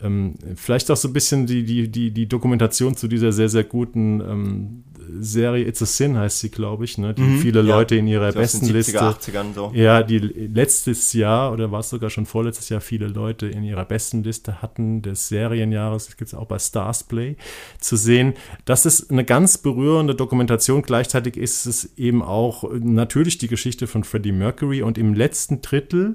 Ähm, 0.00 0.34
vielleicht 0.54 0.90
auch 0.90 0.96
so 0.96 1.08
ein 1.08 1.12
bisschen 1.12 1.46
die, 1.46 1.64
die, 1.64 1.88
die, 1.88 2.10
die 2.10 2.26
Dokumentation 2.26 2.96
zu 2.96 3.08
dieser 3.08 3.32
sehr, 3.32 3.48
sehr 3.48 3.64
guten 3.64 4.20
ähm, 4.20 4.84
Serie 5.20 5.66
It's 5.66 5.82
a 5.82 5.86
Sin 5.86 6.16
heißt 6.16 6.40
sie, 6.40 6.50
glaube 6.50 6.84
ich, 6.84 6.98
ne? 6.98 7.14
die 7.14 7.22
mhm, 7.22 7.38
viele 7.38 7.62
ja. 7.62 7.76
Leute 7.76 7.96
in 7.96 8.06
ihrer 8.06 8.32
so 8.32 8.38
besten 8.38 8.66
70er, 8.66 8.72
Liste. 8.72 8.98
80ern 9.00 9.54
so. 9.54 9.72
Ja, 9.74 10.02
die 10.02 10.18
letztes 10.18 11.12
Jahr 11.12 11.52
oder 11.52 11.70
war 11.72 11.80
es 11.80 11.90
sogar 11.90 12.10
schon 12.10 12.26
vorletztes 12.26 12.68
Jahr 12.68 12.80
viele 12.80 13.06
Leute 13.06 13.46
in 13.46 13.62
ihrer 13.62 13.84
besten 13.84 14.22
Liste 14.22 14.62
hatten 14.62 15.02
des 15.02 15.28
Serienjahres, 15.28 16.06
das 16.06 16.16
gibt 16.16 16.28
es 16.28 16.34
auch 16.34 16.46
bei 16.46 16.58
Stars 16.58 17.04
Play 17.04 17.36
zu 17.80 17.96
sehen. 17.96 18.34
Das 18.64 18.86
ist 18.86 19.10
eine 19.10 19.24
ganz 19.24 19.58
berührende 19.58 20.14
Dokumentation. 20.14 20.82
Gleichzeitig 20.82 21.36
ist 21.36 21.66
es 21.66 21.96
eben 21.96 22.22
auch 22.22 22.64
natürlich 22.72 23.38
die 23.38 23.48
Geschichte 23.48 23.86
von 23.86 24.04
Freddie 24.04 24.32
Mercury 24.32 24.82
und 24.82 24.98
im 24.98 25.14
letzten 25.14 25.60
Drittel 25.62 26.14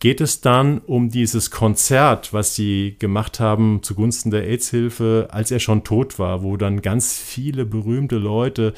geht 0.00 0.20
es 0.20 0.40
dann 0.40 0.78
um 0.78 1.10
dieses 1.10 1.50
Konzert, 1.50 2.32
was 2.32 2.54
sie 2.54 2.96
gemacht 2.98 3.40
haben 3.40 3.80
zugunsten 3.82 4.30
der 4.30 4.44
AIDS-Hilfe, 4.44 5.28
als 5.30 5.50
er 5.50 5.58
schon 5.58 5.84
tot 5.84 6.18
war, 6.18 6.42
wo 6.42 6.56
dann 6.56 6.82
ganz 6.82 7.18
viele 7.18 7.64
berühmte 7.64 8.16
Leute 8.16 8.74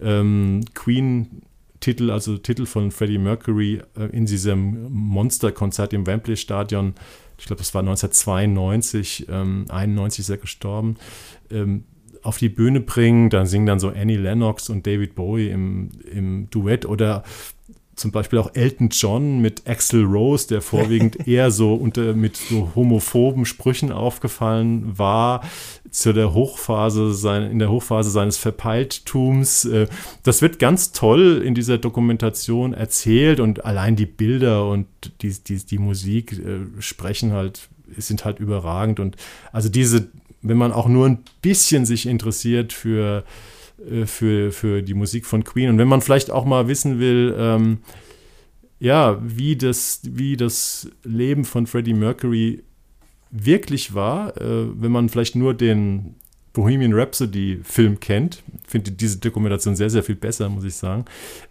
ähm, 0.00 0.64
Queen 0.74 1.42
Titel, 1.80 2.10
also 2.10 2.38
Titel 2.38 2.66
von 2.66 2.90
Freddie 2.90 3.18
Mercury 3.18 3.82
äh, 3.96 4.06
in 4.06 4.26
diesem 4.26 4.90
Monsterkonzert 4.90 5.92
im 5.92 6.06
Wembley 6.06 6.36
Stadion, 6.36 6.94
ich 7.38 7.46
glaube, 7.46 7.60
das 7.60 7.74
war 7.74 7.80
1992, 7.80 9.26
ähm, 9.28 9.66
91 9.68 10.20
ist 10.20 10.30
er 10.30 10.38
gestorben, 10.38 10.96
ähm, 11.50 11.84
auf 12.22 12.38
die 12.38 12.48
Bühne 12.48 12.80
bringen. 12.80 13.28
Dann 13.28 13.46
singen 13.46 13.66
dann 13.66 13.80
so 13.80 13.88
Annie 13.88 14.16
Lennox 14.16 14.70
und 14.70 14.86
David 14.86 15.14
Bowie 15.14 15.50
im, 15.50 15.90
im 16.10 16.48
Duett 16.50 16.86
oder 16.86 17.22
zum 17.96 18.10
Beispiel 18.10 18.38
auch 18.38 18.54
Elton 18.54 18.88
John 18.90 19.40
mit 19.40 19.68
Axel 19.68 20.04
Rose, 20.04 20.48
der 20.48 20.60
vorwiegend 20.60 21.26
eher 21.28 21.50
so 21.50 21.74
unter, 21.74 22.14
mit 22.14 22.36
so 22.36 22.72
homophoben 22.74 23.44
Sprüchen 23.44 23.92
aufgefallen 23.92 24.98
war, 24.98 25.42
zu 25.90 26.12
der 26.12 26.34
Hochphase 26.34 27.14
sein, 27.14 27.50
in 27.50 27.58
der 27.58 27.70
Hochphase 27.70 28.10
seines 28.10 28.36
Verpeiltums. 28.36 29.64
Äh, 29.64 29.86
das 30.22 30.42
wird 30.42 30.58
ganz 30.58 30.92
toll 30.92 31.42
in 31.44 31.54
dieser 31.54 31.78
Dokumentation 31.78 32.74
erzählt 32.74 33.40
und 33.40 33.64
allein 33.64 33.96
die 33.96 34.06
Bilder 34.06 34.68
und 34.68 34.86
die, 35.22 35.32
die, 35.32 35.58
die 35.58 35.78
Musik 35.78 36.32
äh, 36.32 36.80
sprechen 36.80 37.32
halt, 37.32 37.68
sind 37.96 38.24
halt 38.24 38.40
überragend 38.40 38.98
und 38.98 39.16
also 39.52 39.68
diese, 39.68 40.08
wenn 40.42 40.56
man 40.56 40.72
auch 40.72 40.88
nur 40.88 41.06
ein 41.06 41.18
bisschen 41.42 41.86
sich 41.86 42.06
interessiert 42.06 42.72
für 42.72 43.24
äh, 43.78 44.06
für, 44.06 44.52
für 44.52 44.82
die 44.82 44.94
Musik 44.94 45.26
von 45.26 45.44
Queen. 45.44 45.70
Und 45.70 45.78
wenn 45.78 45.88
man 45.88 46.00
vielleicht 46.00 46.30
auch 46.30 46.44
mal 46.44 46.68
wissen 46.68 46.98
will, 46.98 47.34
ähm, 47.38 47.78
ja, 48.78 49.18
wie 49.22 49.56
das, 49.56 50.00
wie 50.04 50.36
das 50.36 50.90
Leben 51.04 51.44
von 51.44 51.66
Freddie 51.66 51.94
Mercury 51.94 52.62
wirklich 53.30 53.94
war, 53.94 54.36
äh, 54.40 54.66
wenn 54.80 54.92
man 54.92 55.08
vielleicht 55.08 55.36
nur 55.36 55.54
den 55.54 56.16
Bohemian 56.52 56.92
Rhapsody-Film 56.92 57.98
kennt, 57.98 58.42
finde 58.66 58.92
diese 58.92 59.18
Dokumentation 59.18 59.74
sehr, 59.74 59.90
sehr 59.90 60.04
viel 60.04 60.14
besser, 60.14 60.48
muss 60.48 60.64
ich 60.64 60.76
sagen, 60.76 61.04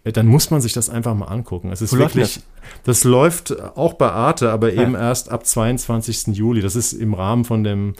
äh, 0.05 0.13
dann 0.13 0.27
muss 0.27 0.49
man 0.49 0.61
sich 0.61 0.71
das 0.71 0.89
einfach 0.89 1.13
mal 1.13 1.25
angucken. 1.25 1.71
Es 1.71 1.81
ist 1.81 1.93
Wo 1.93 1.97
wirklich, 1.97 2.35
das? 2.35 2.43
das? 2.85 3.03
läuft 3.03 3.59
auch 3.75 3.93
bei 3.95 4.09
Arte, 4.09 4.49
aber 4.49 4.73
ja. 4.73 4.81
eben 4.81 4.95
erst 4.95 5.29
ab 5.29 5.45
22. 5.45 6.27
Juli. 6.27 6.61
Das 6.61 6.77
ist 6.77 6.93
im 6.93 7.13
Rahmen 7.13 7.43
von 7.43 7.65
dem 7.65 7.95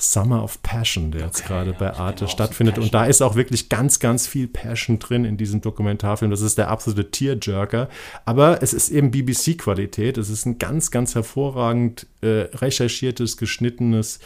Summer 0.00 0.44
of 0.44 0.62
Passion, 0.62 1.10
der 1.10 1.26
jetzt 1.26 1.44
gerade 1.44 1.72
bei 1.72 1.92
Arte 1.92 2.28
stattfindet. 2.28 2.78
Und 2.78 2.94
da 2.94 3.04
ist 3.04 3.20
auch 3.20 3.34
wirklich 3.34 3.68
ganz, 3.68 3.98
ganz 3.98 4.28
viel 4.28 4.46
Passion 4.46 5.00
drin 5.00 5.24
in 5.24 5.36
diesem 5.36 5.60
Dokumentarfilm. 5.60 6.30
Das 6.30 6.40
ist 6.40 6.56
der 6.56 6.68
absolute 6.68 7.10
Tearjerker. 7.10 7.88
Aber 8.24 8.62
es 8.62 8.72
ist 8.72 8.90
eben 8.90 9.10
BBC-Qualität. 9.10 10.16
Es 10.16 10.30
ist 10.30 10.46
ein 10.46 10.58
ganz, 10.58 10.92
ganz 10.92 11.16
hervorragend 11.16 12.06
äh, 12.20 12.46
recherchiertes, 12.54 13.36
geschnittenes 13.36 14.20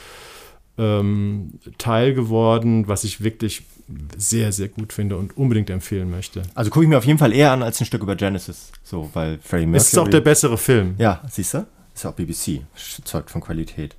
ähm, 0.76 1.54
Teil 1.78 2.12
geworden, 2.12 2.86
was 2.86 3.04
ich 3.04 3.22
wirklich 3.22 3.62
sehr, 4.16 4.52
sehr 4.52 4.68
gut 4.68 4.92
finde 4.92 5.16
und 5.16 5.36
unbedingt 5.38 5.70
empfehlen 5.70 6.10
möchte. 6.10 6.42
Also 6.54 6.70
gucke 6.70 6.84
ich 6.84 6.88
mir 6.88 6.98
auf 6.98 7.06
jeden 7.06 7.18
Fall 7.18 7.32
eher 7.32 7.50
an 7.50 7.62
als 7.62 7.80
ein 7.80 7.86
Stück 7.86 8.02
über 8.02 8.14
Genesis. 8.14 8.72
So, 8.82 9.08
weil 9.14 9.38
Freddie 9.42 9.66
Mercury. 9.66 9.76
Es 9.86 9.92
ist 9.92 9.98
auch 9.98 10.08
der 10.08 10.20
bessere 10.20 10.58
Film. 10.58 10.96
Ja, 10.98 11.22
siehst 11.30 11.54
du? 11.54 11.66
Ist 11.94 12.06
auch 12.06 12.12
BBC. 12.12 12.62
Zeugt 13.04 13.30
von 13.30 13.40
Qualität. 13.40 13.96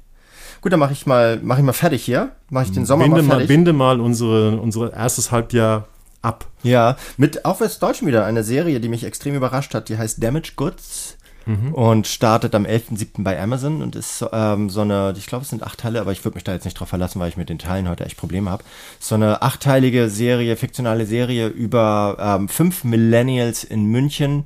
Gut, 0.63 0.71
dann 0.71 0.79
mache 0.79 0.93
ich 0.93 1.05
mal, 1.05 1.41
mache 1.43 1.59
ich 1.59 1.65
mal 1.65 1.73
fertig 1.73 2.05
hier. 2.05 2.31
Mache 2.49 2.63
ich 2.63 2.71
den 2.71 2.85
Sommer 2.85 3.03
binde 3.03 3.21
mal 3.21 3.31
fertig. 3.31 3.49
Mal, 3.49 3.53
binde 3.53 3.73
mal 3.73 3.99
unsere, 3.99 4.61
unsere 4.61 4.93
erstes 4.93 5.29
Halbjahr 5.29 5.89
ab. 6.21 6.45
Ja, 6.63 6.95
mit 7.17 7.43
auch 7.43 7.59
Deutschen 7.81 8.07
wieder 8.07 8.25
eine 8.25 8.45
Serie, 8.45 8.79
die 8.79 8.87
mich 8.87 9.03
extrem 9.03 9.35
überrascht 9.35 9.73
hat. 9.73 9.89
Die 9.89 9.97
heißt 9.97 10.23
Damage 10.23 10.53
Goods. 10.55 11.17
Mhm. 11.45 11.73
und 11.73 12.07
startet 12.07 12.55
am 12.55 12.65
11.07. 12.65 13.21
bei 13.21 13.37
Amazon 13.37 13.81
und 13.81 13.97
ist 13.97 14.25
ähm, 14.31 14.69
so 14.69 14.79
eine, 14.79 15.13
ich 15.17 15.27
glaube, 15.27 15.43
es 15.43 15.49
sind 15.49 15.61
acht 15.61 15.77
Teile, 15.77 15.99
aber 15.99 16.13
ich 16.13 16.23
würde 16.23 16.35
mich 16.35 16.45
da 16.45 16.53
jetzt 16.53 16.63
nicht 16.63 16.79
drauf 16.79 16.87
verlassen, 16.87 17.19
weil 17.19 17.27
ich 17.27 17.35
mit 17.35 17.49
den 17.49 17.59
Teilen 17.59 17.89
heute 17.89 18.05
echt 18.05 18.15
Probleme 18.15 18.49
habe. 18.49 18.63
So 19.01 19.15
eine 19.15 19.41
achtteilige 19.41 20.09
Serie, 20.09 20.55
fiktionale 20.55 21.05
Serie 21.05 21.47
über 21.47 22.15
ähm, 22.17 22.47
fünf 22.47 22.85
Millennials 22.85 23.65
in 23.65 23.83
München, 23.83 24.45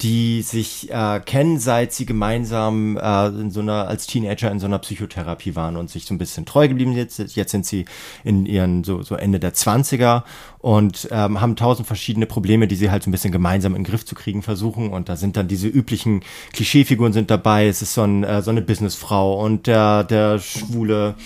die 0.00 0.42
sich 0.42 0.90
äh, 0.92 1.18
kennen, 1.18 1.58
seit 1.58 1.92
sie 1.92 2.06
gemeinsam 2.06 2.96
äh, 2.96 3.26
in 3.28 3.50
so 3.50 3.60
einer 3.60 3.88
als 3.88 4.06
Teenager 4.06 4.48
in 4.50 4.60
so 4.60 4.66
einer 4.66 4.78
Psychotherapie 4.78 5.56
waren 5.56 5.76
und 5.76 5.90
sich 5.90 6.04
so 6.04 6.14
ein 6.14 6.18
bisschen 6.18 6.46
treu 6.46 6.68
geblieben 6.68 6.94
sind. 6.94 7.34
Jetzt 7.34 7.50
sind 7.50 7.66
sie 7.66 7.84
in 8.22 8.46
ihren 8.46 8.84
so, 8.84 9.02
so 9.02 9.16
Ende 9.16 9.40
der 9.40 9.54
Zwanziger 9.54 10.24
und 10.58 11.08
ähm, 11.10 11.40
haben 11.40 11.56
tausend 11.56 11.88
verschiedene 11.88 12.26
Probleme, 12.26 12.68
die 12.68 12.76
sie 12.76 12.92
halt 12.92 13.02
so 13.02 13.10
ein 13.10 13.12
bisschen 13.12 13.32
gemeinsam 13.32 13.74
in 13.74 13.82
den 13.82 13.90
Griff 13.90 14.06
zu 14.06 14.14
kriegen 14.14 14.42
versuchen. 14.42 14.90
Und 14.90 15.08
da 15.08 15.16
sind 15.16 15.36
dann 15.36 15.48
diese 15.48 15.66
üblichen 15.66 16.22
Klischeefiguren 16.52 17.12
sind 17.12 17.28
dabei. 17.28 17.66
Es 17.66 17.82
ist 17.82 17.94
so, 17.94 18.02
ein, 18.02 18.22
äh, 18.22 18.40
so 18.40 18.52
eine 18.52 18.62
Businessfrau 18.62 19.44
und 19.44 19.66
der 19.66 20.04
der 20.04 20.38
schwule 20.38 21.16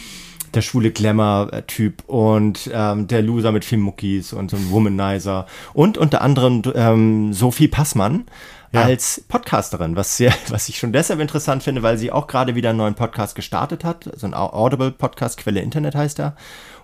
der 0.55 0.63
schwule 0.63 0.91
Glamour-Typ 0.91 2.05
und 2.07 2.71
ähm, 2.73 3.07
der 3.07 3.23
Loser 3.23 3.53
mit 3.53 3.65
vielen 3.65 3.81
Muckis 3.81 4.33
und 4.33 4.51
so 4.51 4.57
ein 4.57 4.71
Womanizer 4.71 5.47
und 5.73 5.99
unter 5.99 6.21
anderem 6.23 6.63
ähm, 6.75 7.33
Sophie 7.33 7.69
Passmann, 7.69 8.25
ja. 8.73 8.83
als 8.83 9.23
Podcasterin, 9.29 9.97
was 9.97 10.17
sehr, 10.17 10.35
was 10.49 10.69
ich 10.69 10.79
schon 10.79 10.93
deshalb 10.93 11.21
interessant 11.21 11.63
finde, 11.63 11.83
weil 11.83 11.99
sie 11.99 12.11
auch 12.11 12.27
gerade 12.27 12.55
wieder 12.55 12.71
einen 12.71 12.79
neuen 12.79 12.95
Podcast 12.95 13.35
gestartet 13.35 13.85
hat, 13.85 14.11
so 14.17 14.27
ein 14.27 14.35
Audible-Podcast, 14.35 15.39
Quelle 15.39 15.61
Internet 15.61 15.95
heißt 15.95 16.19
er. 16.21 16.37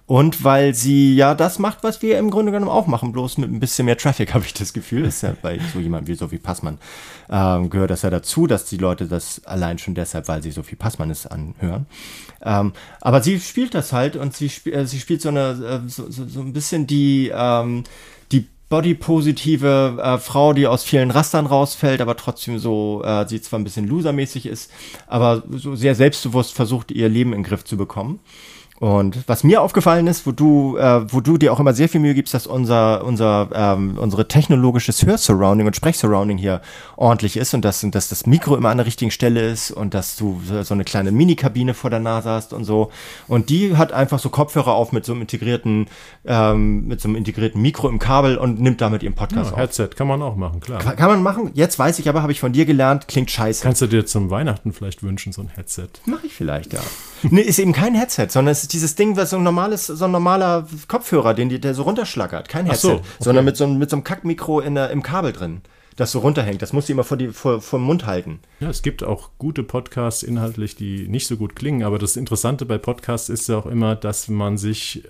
Und 0.08 0.42
weil 0.42 0.74
sie 0.74 1.14
ja 1.16 1.34
das 1.34 1.58
macht, 1.58 1.82
was 1.82 2.00
wir 2.00 2.18
im 2.18 2.30
Grunde 2.30 2.50
genommen 2.50 2.70
auch 2.70 2.86
machen, 2.86 3.12
bloß 3.12 3.36
mit 3.36 3.50
ein 3.50 3.60
bisschen 3.60 3.84
mehr 3.84 3.98
Traffic, 3.98 4.32
habe 4.34 4.46
ich 4.46 4.54
das 4.54 4.72
Gefühl. 4.72 5.04
ist 5.04 5.22
ja 5.22 5.34
bei 5.42 5.60
so 5.74 5.80
jemand 5.80 6.08
wie 6.08 6.14
Sophie 6.14 6.38
Passmann 6.38 6.78
ähm, 7.28 7.68
gehört 7.68 7.90
das 7.90 8.02
ja 8.02 8.08
dazu, 8.08 8.46
dass 8.46 8.64
die 8.64 8.78
Leute 8.78 9.06
das 9.06 9.44
allein 9.44 9.76
schon 9.76 9.94
deshalb, 9.94 10.26
weil 10.28 10.42
sie 10.42 10.50
Sophie 10.50 10.76
Passmann 10.76 11.10
ist, 11.10 11.26
anhören. 11.26 11.84
Ähm, 12.40 12.72
aber 13.02 13.22
sie 13.22 13.38
spielt 13.38 13.74
das 13.74 13.92
halt 13.92 14.16
und 14.16 14.34
sie, 14.34 14.46
sp 14.48 14.72
äh, 14.72 14.86
sie 14.86 14.98
spielt 14.98 15.20
so 15.20 15.28
eine 15.28 15.82
äh, 15.84 15.88
so, 15.88 16.10
so, 16.10 16.26
so 16.26 16.40
ein 16.40 16.54
bisschen 16.54 16.86
die 16.86 17.30
ähm, 17.34 17.84
bodypositive 18.68 19.98
äh, 20.02 20.18
Frau, 20.18 20.52
die 20.52 20.66
aus 20.66 20.84
vielen 20.84 21.10
Rastern 21.10 21.46
rausfällt, 21.46 22.00
aber 22.00 22.16
trotzdem 22.16 22.58
so, 22.58 23.02
äh, 23.04 23.26
sie 23.26 23.40
zwar 23.40 23.58
ein 23.58 23.64
bisschen 23.64 23.88
losermäßig 23.88 24.46
ist, 24.46 24.70
aber 25.06 25.42
so 25.50 25.74
sehr 25.74 25.94
selbstbewusst 25.94 26.54
versucht, 26.54 26.90
ihr 26.90 27.08
Leben 27.08 27.32
in 27.32 27.42
den 27.42 27.48
Griff 27.48 27.64
zu 27.64 27.76
bekommen. 27.76 28.20
Und 28.80 29.26
was 29.26 29.42
mir 29.42 29.60
aufgefallen 29.60 30.06
ist, 30.06 30.24
wo 30.26 30.30
du, 30.30 30.76
äh, 30.76 31.12
wo 31.12 31.20
du 31.20 31.36
dir 31.36 31.52
auch 31.52 31.58
immer 31.58 31.74
sehr 31.74 31.88
viel 31.88 32.00
Mühe 32.00 32.14
gibst, 32.14 32.32
dass 32.32 32.46
unser, 32.46 33.04
unser, 33.04 33.48
ähm, 33.52 33.98
unsere 33.98 34.28
technologisches 34.28 35.04
Hörsurrounding 35.04 35.66
und 35.66 35.74
Sprechsurrounding 35.74 36.38
hier 36.38 36.60
ordentlich 36.96 37.36
ist 37.36 37.54
und 37.54 37.64
dass, 37.64 37.84
dass 37.90 38.08
das 38.08 38.26
Mikro 38.26 38.54
immer 38.54 38.68
an 38.68 38.76
der 38.76 38.86
richtigen 38.86 39.10
Stelle 39.10 39.48
ist 39.48 39.72
und 39.72 39.94
dass 39.94 40.16
du 40.16 40.40
so 40.62 40.74
eine 40.74 40.84
kleine 40.84 41.10
Mini-Kabine 41.10 41.74
vor 41.74 41.90
der 41.90 41.98
Nase 41.98 42.30
hast 42.30 42.52
und 42.52 42.64
so. 42.64 42.92
Und 43.26 43.50
die 43.50 43.76
hat 43.76 43.92
einfach 43.92 44.20
so 44.20 44.28
Kopfhörer 44.28 44.72
auf 44.72 44.92
mit 44.92 45.04
so 45.04 45.12
einem 45.12 45.22
integrierten, 45.22 45.88
ähm, 46.24 46.86
mit 46.86 47.00
so 47.00 47.08
einem 47.08 47.16
integrierten 47.16 47.60
Mikro 47.60 47.88
im 47.88 47.98
Kabel 47.98 48.38
und 48.38 48.60
nimmt 48.60 48.80
damit 48.80 49.02
ihren 49.02 49.14
Podcast 49.14 49.50
ja, 49.50 49.52
auf. 49.54 49.58
Headset 49.58 49.88
kann 49.96 50.06
man 50.06 50.22
auch 50.22 50.36
machen, 50.36 50.60
klar. 50.60 50.78
Kann, 50.78 50.94
kann 50.94 51.10
man 51.10 51.22
machen. 51.22 51.50
Jetzt 51.54 51.80
weiß 51.80 51.98
ich 51.98 52.08
aber, 52.08 52.22
habe 52.22 52.30
ich 52.30 52.38
von 52.38 52.52
dir 52.52 52.64
gelernt, 52.64 53.08
klingt 53.08 53.30
scheiße. 53.30 53.64
Kannst 53.64 53.82
du 53.82 53.88
dir 53.88 54.06
zum 54.06 54.30
Weihnachten 54.30 54.72
vielleicht 54.72 55.02
wünschen, 55.02 55.32
so 55.32 55.42
ein 55.42 55.48
Headset? 55.48 55.88
Mach 56.06 56.22
ich 56.22 56.32
vielleicht, 56.32 56.72
ja. 56.72 56.80
Nee, 57.22 57.40
ist 57.40 57.58
eben 57.58 57.72
kein 57.72 57.94
Headset, 57.94 58.28
sondern 58.30 58.52
es 58.52 58.62
ist 58.62 58.72
dieses 58.72 58.94
Ding, 58.94 59.16
was 59.16 59.30
so 59.30 59.36
ein 59.36 59.42
normales, 59.42 59.86
so 59.86 60.04
ein 60.04 60.10
normaler 60.10 60.66
Kopfhörer, 60.88 61.34
den 61.34 61.48
die, 61.48 61.60
der 61.60 61.74
so 61.74 61.82
runterschlackert. 61.82 62.48
Kein 62.48 62.66
Headset, 62.66 62.88
so, 62.88 62.92
okay. 62.94 63.02
sondern 63.20 63.44
mit 63.44 63.56
so, 63.56 63.66
mit 63.66 63.90
so 63.90 63.96
einem 63.96 64.04
Kackmikro 64.04 64.60
in 64.60 64.74
der, 64.74 64.90
im 64.90 65.02
Kabel 65.02 65.32
drin 65.32 65.62
das 65.98 66.12
so 66.12 66.20
runterhängt. 66.20 66.62
Das 66.62 66.72
muss 66.72 66.86
sie 66.86 66.92
immer 66.92 67.04
vor, 67.04 67.16
die, 67.16 67.28
vor, 67.28 67.60
vor 67.60 67.80
dem 67.80 67.84
Mund 67.84 68.06
halten. 68.06 68.38
Ja, 68.60 68.70
es 68.70 68.82
gibt 68.82 69.02
auch 69.02 69.30
gute 69.36 69.64
Podcasts 69.64 70.22
inhaltlich, 70.22 70.76
die 70.76 71.08
nicht 71.08 71.26
so 71.26 71.36
gut 71.36 71.56
klingen, 71.56 71.82
aber 71.82 71.98
das 71.98 72.16
Interessante 72.16 72.64
bei 72.66 72.78
Podcasts 72.78 73.28
ist 73.28 73.48
ja 73.48 73.58
auch 73.58 73.66
immer, 73.66 73.96
dass 73.96 74.28
man 74.28 74.58
sich 74.58 75.02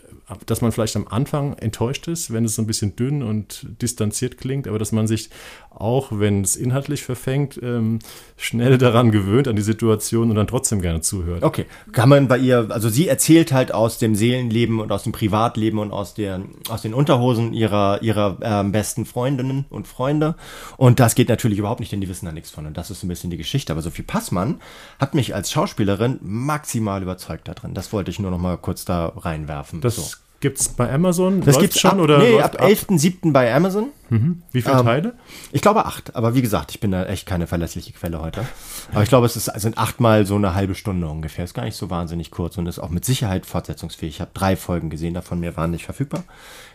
dass 0.46 0.60
man 0.60 0.72
vielleicht 0.72 0.96
am 0.96 1.08
Anfang 1.08 1.54
enttäuscht 1.54 2.06
ist, 2.08 2.32
wenn 2.32 2.44
es 2.44 2.54
so 2.54 2.62
ein 2.62 2.66
bisschen 2.66 2.96
dünn 2.96 3.22
und 3.22 3.66
distanziert 3.80 4.38
klingt, 4.38 4.68
aber 4.68 4.78
dass 4.78 4.92
man 4.92 5.06
sich 5.06 5.30
auch, 5.70 6.08
wenn 6.10 6.42
es 6.42 6.56
inhaltlich 6.56 7.02
verfängt, 7.02 7.58
ähm, 7.62 8.00
schnell 8.36 8.78
daran 8.78 9.10
gewöhnt, 9.10 9.48
an 9.48 9.56
die 9.56 9.62
Situation 9.62 10.30
und 10.30 10.36
dann 10.36 10.46
trotzdem 10.46 10.82
gerne 10.82 11.00
zuhört. 11.00 11.42
Okay, 11.42 11.66
kann 11.92 12.08
man 12.08 12.28
bei 12.28 12.38
ihr, 12.38 12.68
also 12.70 12.88
sie 12.88 13.08
erzählt 13.08 13.52
halt 13.52 13.72
aus 13.72 13.98
dem 13.98 14.14
Seelenleben 14.14 14.80
und 14.80 14.92
aus 14.92 15.04
dem 15.04 15.12
Privatleben 15.12 15.78
und 15.78 15.92
aus, 15.92 16.14
der, 16.14 16.42
aus 16.68 16.82
den 16.82 16.94
Unterhosen 16.94 17.52
ihrer, 17.52 18.02
ihrer 18.02 18.38
ähm, 18.42 18.72
besten 18.72 19.06
Freundinnen 19.06 19.66
und 19.70 19.86
Freunde 19.86 20.34
und 20.76 21.00
das 21.00 21.14
geht 21.14 21.28
natürlich 21.28 21.58
überhaupt 21.58 21.80
nicht, 21.80 21.92
denn 21.92 22.00
die 22.00 22.08
wissen 22.08 22.26
da 22.26 22.32
nichts 22.32 22.50
von 22.50 22.66
und 22.66 22.76
das 22.76 22.90
ist 22.90 23.02
ein 23.02 23.08
bisschen 23.08 23.30
die 23.30 23.36
Geschichte, 23.36 23.72
aber 23.72 23.82
Sophie 23.82 24.02
Passmann 24.02 24.60
hat 24.98 25.14
mich 25.14 25.34
als 25.34 25.50
Schauspielerin 25.52 26.18
maximal 26.22 27.02
überzeugt 27.02 27.48
da 27.48 27.54
drin. 27.54 27.74
Das 27.74 27.92
wollte 27.92 28.10
ich 28.10 28.18
nur 28.18 28.30
noch 28.30 28.38
mal 28.38 28.56
kurz 28.58 28.84
da 28.84 29.12
reinwerfen. 29.16 29.80
Das 29.80 29.96
so. 29.96 30.17
Gibt 30.40 30.60
es 30.60 30.68
bei 30.68 30.92
Amazon? 30.92 31.40
Das 31.40 31.58
gibt 31.58 31.76
schon 31.76 31.92
ab, 31.92 31.98
oder? 31.98 32.18
Nee, 32.18 32.40
ab 32.40 32.60
11.07. 32.60 33.32
bei 33.32 33.52
Amazon. 33.52 33.88
Mhm. 34.08 34.42
Wie 34.52 34.62
viele 34.62 34.78
ähm, 34.78 34.84
Teile? 34.84 35.14
Ich 35.50 35.62
glaube 35.62 35.84
acht. 35.84 36.14
Aber 36.14 36.36
wie 36.36 36.42
gesagt, 36.42 36.70
ich 36.70 36.78
bin 36.78 36.92
da 36.92 37.04
echt 37.06 37.26
keine 37.26 37.48
verlässliche 37.48 37.92
Quelle 37.92 38.20
heute. 38.20 38.46
Aber 38.92 39.02
ich 39.02 39.08
glaube, 39.08 39.26
es 39.26 39.34
ist, 39.34 39.46
sind 39.56 39.78
achtmal 39.78 40.26
so 40.26 40.36
eine 40.36 40.54
halbe 40.54 40.76
Stunde 40.76 41.08
ungefähr. 41.08 41.44
Ist 41.44 41.54
gar 41.54 41.64
nicht 41.64 41.76
so 41.76 41.90
wahnsinnig 41.90 42.30
kurz 42.30 42.56
und 42.56 42.66
ist 42.66 42.78
auch 42.78 42.90
mit 42.90 43.04
Sicherheit 43.04 43.46
fortsetzungsfähig. 43.46 44.14
Ich 44.14 44.20
habe 44.20 44.30
drei 44.32 44.54
Folgen 44.54 44.90
gesehen, 44.90 45.14
davon 45.14 45.40
mir 45.40 45.56
waren 45.56 45.72
nicht 45.72 45.84
verfügbar. 45.84 46.22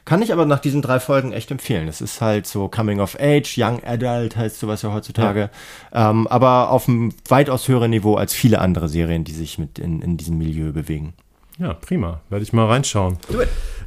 Kann 0.04 0.22
ich 0.22 0.34
aber 0.34 0.46
nach 0.46 0.60
diesen 0.60 0.82
drei 0.82 1.00
Folgen 1.00 1.32
echt 1.32 1.50
empfehlen. 1.50 1.88
Es 1.88 2.02
ist 2.02 2.20
halt 2.20 2.46
so 2.46 2.68
Coming 2.68 3.00
of 3.00 3.18
Age, 3.18 3.58
Young 3.58 3.82
Adult 3.86 4.36
heißt 4.36 4.60
sowas 4.60 4.82
ja 4.82 4.92
heutzutage. 4.92 5.50
Ja. 5.94 6.10
Ähm, 6.10 6.28
aber 6.28 6.70
auf 6.70 6.90
einem 6.90 7.14
weitaus 7.30 7.70
höheren 7.70 7.92
Niveau 7.92 8.16
als 8.16 8.34
viele 8.34 8.60
andere 8.60 8.90
Serien, 8.90 9.24
die 9.24 9.32
sich 9.32 9.58
mit 9.58 9.80
in, 9.80 10.02
in 10.02 10.18
diesem 10.18 10.38
Milieu 10.38 10.74
bewegen. 10.74 11.14
Ja, 11.60 11.74
prima. 11.74 12.22
Werde 12.30 12.44
ich 12.44 12.54
mal 12.54 12.66
reinschauen. 12.66 13.18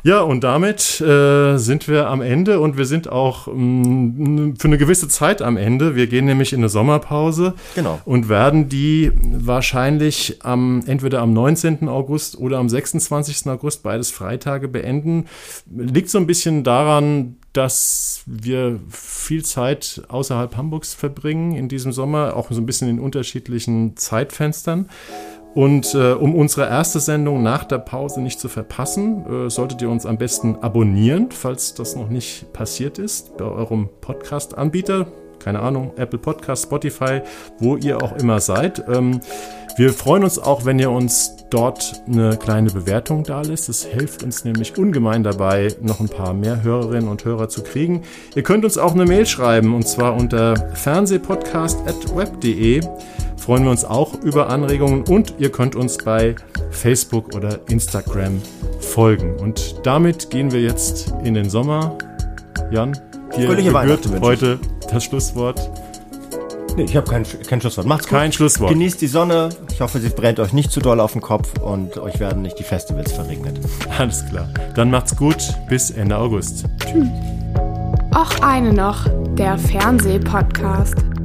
Ja, 0.05 0.21
und 0.21 0.45
damit 0.45 1.01
äh, 1.01 1.57
sind 1.57 1.89
wir 1.89 2.07
am 2.07 2.21
Ende 2.21 2.61
und 2.61 2.79
wir 2.79 2.85
sind 2.85 3.09
auch 3.09 3.49
mh, 3.49 3.55
mm, 3.55 4.57
für 4.57 4.69
eine 4.69 4.79
gewisse 4.79 5.09
Zeit 5.09 5.43
am 5.43 5.57
Ende. 5.57 5.97
Wir 5.97 6.07
gehen 6.07 6.27
nämlich 6.27 6.53
in 6.53 6.61
eine 6.61 6.69
Sommerpause 6.69 7.55
genau. 7.75 8.01
und 8.05 8.29
werden 8.29 8.69
die 8.69 9.11
wahrscheinlich 9.21 10.39
am, 10.45 10.85
entweder 10.87 11.23
am 11.23 11.33
19. 11.33 11.89
August 11.89 12.39
oder 12.39 12.59
am 12.59 12.69
26. 12.69 13.49
August, 13.49 13.83
beides 13.83 14.13
Freitage, 14.13 14.69
beenden. 14.69 15.27
Liegt 15.75 16.11
so 16.11 16.19
ein 16.19 16.29
bisschen 16.29 16.63
daran, 16.63 17.35
dass 17.53 18.23
wir 18.27 18.79
viel 18.91 19.45
Zeit 19.45 20.03
außerhalb 20.07 20.57
Hamburgs 20.57 20.95
verbringen 20.95 21.57
in 21.57 21.69
diesem 21.69 21.91
Sommer, 21.91 22.37
auch 22.37 22.53
so 22.53 22.61
ein 22.61 22.67
bisschen 22.67 22.89
in 22.89 23.01
unterschiedlichen 23.01 23.97
Zeitfenstern. 23.97 24.89
Und 25.57 25.95
äh, 25.95 26.13
um 26.13 26.35
unsere 26.35 26.69
erste 26.69 27.01
Sendung 27.01 27.43
nach 27.43 27.65
der 27.65 27.79
Pause 27.79 28.21
nicht 28.21 28.39
zu 28.39 28.51
verpassen, 28.51 29.47
äh, 29.47 29.51
solltet 29.51 29.81
ihr 29.81 29.89
uns 29.89 30.05
am 30.05 30.19
besten 30.19 30.57
abonnieren, 30.61 31.31
falls 31.31 31.73
das 31.73 31.97
noch 31.97 32.11
nicht 32.11 32.53
passiert 32.53 32.99
ist, 32.99 33.39
bei 33.39 33.47
eurem 33.47 33.89
Podcast-Anbieter. 34.03 35.07
Keine 35.39 35.61
Ahnung, 35.61 35.93
Apple 35.97 36.19
Podcast, 36.19 36.65
Spotify, 36.65 37.23
wo 37.59 37.77
ihr 37.77 38.03
auch 38.03 38.17
immer 38.17 38.41
seid. 38.41 38.85
Ähm, 38.87 39.21
Wir 39.79 39.93
freuen 39.93 40.25
uns 40.25 40.39
auch, 40.39 40.65
wenn 40.65 40.79
ihr 40.79 40.91
uns 40.91 41.33
dort 41.51 42.01
eine 42.07 42.39
kleine 42.39 42.71
Bewertung 42.71 43.25
da 43.25 43.43
lässt. 43.43 43.69
Das 43.69 43.85
hilft 43.85 44.23
uns 44.23 44.43
nämlich 44.45 44.79
ungemein 44.79 45.23
dabei, 45.23 45.69
noch 45.83 46.01
ein 46.01 46.09
paar 46.09 46.33
mehr 46.33 46.63
Hörerinnen 46.63 47.11
und 47.11 47.27
Hörer 47.27 47.51
zu 47.51 47.63
kriegen. 47.63 48.01
Ihr 48.35 48.43
könnt 48.43 48.65
uns 48.65 48.79
auch 48.79 48.95
eine 48.95 49.05
Mail 49.05 49.27
schreiben 49.27 49.75
und 49.75 49.87
zwar 49.87 50.17
unter 50.17 50.57
fernsehpodcast.web.de. 50.75 52.81
Freuen 53.37 53.65
wir 53.65 53.71
uns 53.71 53.85
auch 53.85 54.15
über 54.23 54.49
Anregungen 54.49 55.05
und 55.05 55.35
ihr 55.39 55.53
könnt 55.53 55.77
uns 55.77 55.99
bei 55.99 56.35
Facebook 56.71 57.35
oder 57.35 57.61
Instagram 57.69 58.41
folgen. 58.81 59.37
Und 59.37 59.77
damit 59.85 60.31
gehen 60.31 60.53
wir 60.53 60.61
jetzt 60.61 61.15
in 61.23 61.35
den 61.35 61.49
Sommer. 61.49 61.97
Jan, 62.71 62.99
dir 63.37 63.55
gebührt 63.55 64.09
heute 64.21 64.59
das 64.91 65.05
Schlusswort. 65.05 65.61
Nee, 66.77 66.85
ich 66.85 66.97
habe 66.97 67.11
kein, 67.11 67.25
kein 67.49 67.61
Schlusswort. 67.61 67.87
Macht's 67.87 68.07
gut. 68.07 68.19
Kein 68.19 68.33
Schlusswort. 68.33 68.71
Genießt 68.71 69.01
die 69.01 69.07
Sonne. 69.07 69.49
Ich 69.73 69.81
hoffe, 69.81 69.99
sie 69.99 70.11
brennt 70.11 70.39
euch 70.41 70.53
nicht 70.53 70.71
zu 70.71 70.81
doll 70.81 71.01
auf 71.01 71.13
den 71.13 71.23
Kopf 71.23 71.59
und 71.61 71.97
euch 71.97 72.21
werden 72.21 72.43
nicht 72.43 72.59
die 72.59 72.65
Festivals 72.65 73.13
verregnet. 73.13 73.59
Alles 73.99 74.27
klar. 74.27 74.49
Dann 74.75 74.91
macht's 74.91 75.17
gut. 75.17 75.55
Bis 75.71 75.91
Ende 75.91 76.19
August. 76.19 76.65
Tschüss. 76.85 77.09
Auch 78.15 78.41
eine 78.41 78.73
noch, 78.75 79.07
der 79.37 79.57
Fernsehpodcast. 79.57 81.16